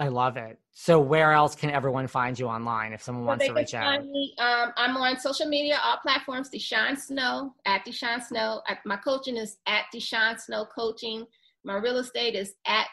I 0.00 0.08
love 0.08 0.36
it. 0.36 0.58
So 0.72 1.00
where 1.00 1.32
else 1.32 1.56
can 1.56 1.70
everyone 1.70 2.06
find 2.06 2.38
you 2.38 2.46
online 2.46 2.92
if 2.92 3.02
someone 3.02 3.24
So 3.24 3.26
wants 3.26 3.46
to 3.46 3.52
reach 3.52 3.74
out? 3.74 4.04
me, 4.04 4.32
um, 4.38 4.72
I'm 4.76 4.96
on 4.96 5.18
social 5.18 5.46
media, 5.46 5.80
all 5.82 5.98
platforms, 5.98 6.50
DeShawn 6.54 6.96
Snow, 6.96 7.52
at 7.66 7.84
DeShawn 7.84 8.22
Snow. 8.22 8.62
At, 8.68 8.78
my 8.86 8.96
coaching 8.96 9.36
is 9.36 9.56
at 9.66 9.86
DeShawn 9.92 10.38
Snow 10.38 10.66
Coaching. 10.72 11.26
My 11.64 11.74
real 11.74 11.98
estate 11.98 12.36
is 12.36 12.54
at 12.66 12.86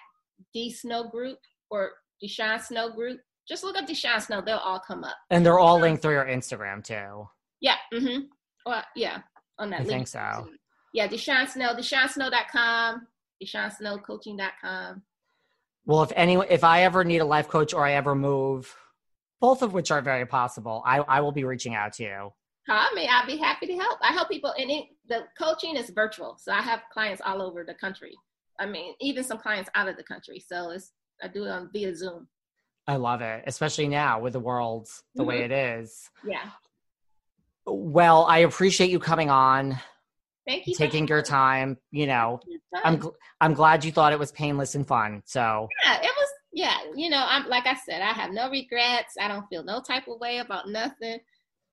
D 0.51 0.71
Snow 0.71 1.07
Group 1.07 1.37
or 1.69 1.91
DeShawn 2.23 2.59
Snow 2.59 2.91
Group. 2.91 3.19
Just 3.47 3.63
look 3.63 3.77
up 3.77 3.87
DeShawn 3.87 4.19
Snow, 4.23 4.41
they'll 4.43 4.57
all 4.57 4.79
come 4.79 5.03
up. 5.03 5.15
And 5.29 5.45
they're 5.45 5.59
all 5.59 5.79
linked 5.79 6.01
through 6.01 6.13
your 6.13 6.25
Instagram 6.25 6.83
too. 6.83 7.27
Yeah, 7.61 7.75
mm-hmm. 7.93 8.21
Well, 8.65 8.83
yeah, 8.95 9.19
on 9.59 9.69
that 9.69 9.81
I 9.81 9.83
link. 9.83 9.89
think 9.89 10.07
so. 10.07 10.47
Yeah, 10.95 11.09
DeShawn 11.09 11.49
Snow, 11.49 11.75
DeShawnSnow.com, 11.75 13.05
DeShawnSnowCoaching.com. 13.43 15.01
Well, 15.85 16.03
if 16.03 16.13
any, 16.15 16.35
if 16.49 16.63
I 16.63 16.83
ever 16.83 17.03
need 17.03 17.17
a 17.17 17.25
life 17.25 17.49
coach 17.49 17.73
or 17.73 17.85
I 17.85 17.95
ever 17.95 18.15
move, 18.15 18.73
both 19.41 19.61
of 19.61 19.73
which 19.73 19.91
are 19.91 20.01
very 20.01 20.25
possible, 20.25 20.81
I, 20.85 20.99
I 20.99 21.19
will 21.19 21.33
be 21.33 21.43
reaching 21.43 21.75
out 21.75 21.91
to 21.93 22.03
you. 22.03 22.33
Call 22.65 22.93
me. 22.93 23.09
I'll 23.11 23.27
be 23.27 23.35
happy 23.35 23.67
to 23.67 23.75
help. 23.75 23.99
I 24.01 24.13
help 24.13 24.29
people, 24.29 24.53
and 24.57 24.71
it, 24.71 24.85
the 25.09 25.25
coaching 25.37 25.75
is 25.75 25.89
virtual, 25.89 26.37
so 26.39 26.53
I 26.53 26.61
have 26.61 26.79
clients 26.93 27.21
all 27.25 27.41
over 27.41 27.65
the 27.65 27.73
country. 27.73 28.15
I 28.57 28.65
mean, 28.65 28.93
even 29.01 29.25
some 29.25 29.37
clients 29.37 29.69
out 29.75 29.89
of 29.89 29.97
the 29.97 30.03
country. 30.03 30.39
So 30.39 30.69
it's 30.69 30.93
I 31.21 31.27
do 31.27 31.43
it 31.43 31.49
on 31.49 31.71
via 31.73 31.93
Zoom. 31.93 32.29
I 32.87 32.95
love 32.95 33.19
it, 33.19 33.43
especially 33.47 33.89
now 33.89 34.21
with 34.21 34.31
the 34.31 34.39
world 34.39 34.87
the 35.13 35.23
mm-hmm. 35.23 35.29
way 35.29 35.43
it 35.43 35.51
is. 35.51 36.09
Yeah. 36.25 36.51
Well, 37.65 38.23
I 38.23 38.39
appreciate 38.39 38.91
you 38.91 38.99
coming 38.99 39.29
on. 39.29 39.77
Thank 40.47 40.67
you. 40.67 40.75
For 40.75 40.79
taking 40.79 41.07
your 41.07 41.21
time. 41.21 41.77
You 41.91 42.07
know, 42.07 42.39
I'm 42.83 42.99
gl- 42.99 43.13
I'm 43.41 43.53
glad 43.53 43.83
you 43.83 43.91
thought 43.91 44.13
it 44.13 44.19
was 44.19 44.31
painless 44.31 44.75
and 44.75 44.87
fun. 44.87 45.21
So 45.25 45.67
yeah, 45.85 45.97
it 45.97 46.11
was. 46.17 46.29
Yeah, 46.53 46.77
you 46.95 47.09
know, 47.09 47.21
I'm 47.27 47.49
like 47.49 47.65
I 47.65 47.75
said, 47.85 48.01
I 48.01 48.13
have 48.13 48.31
no 48.31 48.49
regrets. 48.49 49.15
I 49.19 49.27
don't 49.27 49.45
feel 49.47 49.63
no 49.63 49.81
type 49.81 50.07
of 50.07 50.21
way 50.21 50.37
about 50.37 50.69
nothing. 50.69 51.19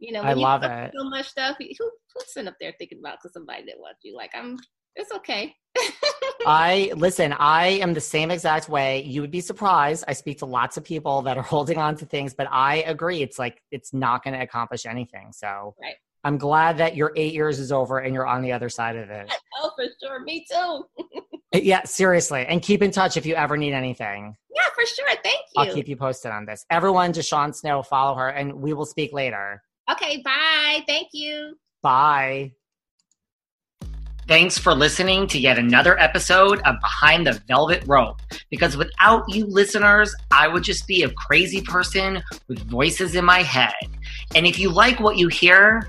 You 0.00 0.12
know, 0.12 0.22
I 0.22 0.32
love 0.32 0.64
it. 0.64 0.92
So 0.96 1.04
much 1.04 1.28
stuff. 1.28 1.56
Who, 1.60 1.66
who's 1.78 2.32
sitting 2.32 2.48
up 2.48 2.56
there 2.60 2.74
thinking 2.78 2.98
about 2.98 3.18
because 3.22 3.32
somebody 3.32 3.64
that 3.66 3.78
wants 3.78 4.00
you? 4.02 4.16
Like 4.16 4.32
I'm. 4.34 4.58
It's 4.96 5.12
okay. 5.12 5.54
I 6.46 6.92
listen, 6.96 7.32
I 7.32 7.68
am 7.68 7.94
the 7.94 8.00
same 8.00 8.30
exact 8.30 8.68
way. 8.68 9.02
You 9.04 9.20
would 9.20 9.30
be 9.30 9.40
surprised. 9.40 10.04
I 10.08 10.12
speak 10.12 10.38
to 10.38 10.46
lots 10.46 10.76
of 10.76 10.84
people 10.84 11.22
that 11.22 11.36
are 11.38 11.42
holding 11.54 11.78
on 11.78 11.96
to 11.96 12.04
things, 12.04 12.34
but 12.34 12.48
I 12.50 12.78
agree. 12.78 13.22
It's 13.22 13.38
like 13.38 13.62
it's 13.70 13.92
not 13.92 14.24
going 14.24 14.34
to 14.34 14.42
accomplish 14.42 14.84
anything. 14.84 15.32
So 15.32 15.74
right. 15.80 15.94
I'm 16.24 16.38
glad 16.38 16.78
that 16.78 16.96
your 16.96 17.12
eight 17.16 17.34
years 17.34 17.58
is 17.58 17.72
over 17.72 17.98
and 17.98 18.14
you're 18.14 18.26
on 18.26 18.42
the 18.42 18.52
other 18.52 18.68
side 18.68 18.96
of 18.96 19.10
it. 19.10 19.32
Oh, 19.64 19.70
for 19.76 19.84
sure. 20.02 20.20
Me 20.24 20.44
too. 20.50 20.84
yeah, 21.52 21.84
seriously. 21.84 22.44
And 22.48 22.60
keep 22.60 22.82
in 22.82 22.90
touch 22.90 23.16
if 23.16 23.24
you 23.24 23.34
ever 23.36 23.56
need 23.56 23.74
anything. 23.74 24.34
Yeah, 24.52 24.62
for 24.74 24.84
sure. 24.84 25.06
Thank 25.22 25.40
you. 25.54 25.62
I'll 25.62 25.72
keep 25.72 25.86
you 25.86 25.94
posted 25.94 26.32
on 26.32 26.46
this. 26.46 26.64
Everyone, 26.68 27.12
DeShawn 27.12 27.54
Snow, 27.54 27.82
follow 27.82 28.16
her, 28.16 28.28
and 28.28 28.54
we 28.54 28.72
will 28.72 28.86
speak 28.86 29.12
later. 29.12 29.62
Okay, 29.88 30.20
bye. 30.24 30.82
Thank 30.88 31.08
you. 31.12 31.56
Bye. 31.80 32.54
Thanks 34.26 34.56
for 34.56 34.74
listening 34.74 35.26
to 35.28 35.38
yet 35.38 35.58
another 35.58 35.98
episode 35.98 36.60
of 36.60 36.76
Behind 36.80 37.26
the 37.26 37.42
Velvet 37.48 37.84
Rope. 37.86 38.20
Because 38.50 38.76
without 38.76 39.24
you 39.28 39.46
listeners, 39.46 40.14
I 40.30 40.48
would 40.48 40.62
just 40.62 40.86
be 40.86 41.02
a 41.02 41.10
crazy 41.10 41.60
person 41.60 42.22
with 42.48 42.58
voices 42.60 43.14
in 43.14 43.24
my 43.24 43.42
head. 43.42 43.74
And 44.34 44.46
if 44.46 44.58
you 44.58 44.70
like 44.70 45.00
what 45.00 45.18
you 45.18 45.28
hear, 45.28 45.88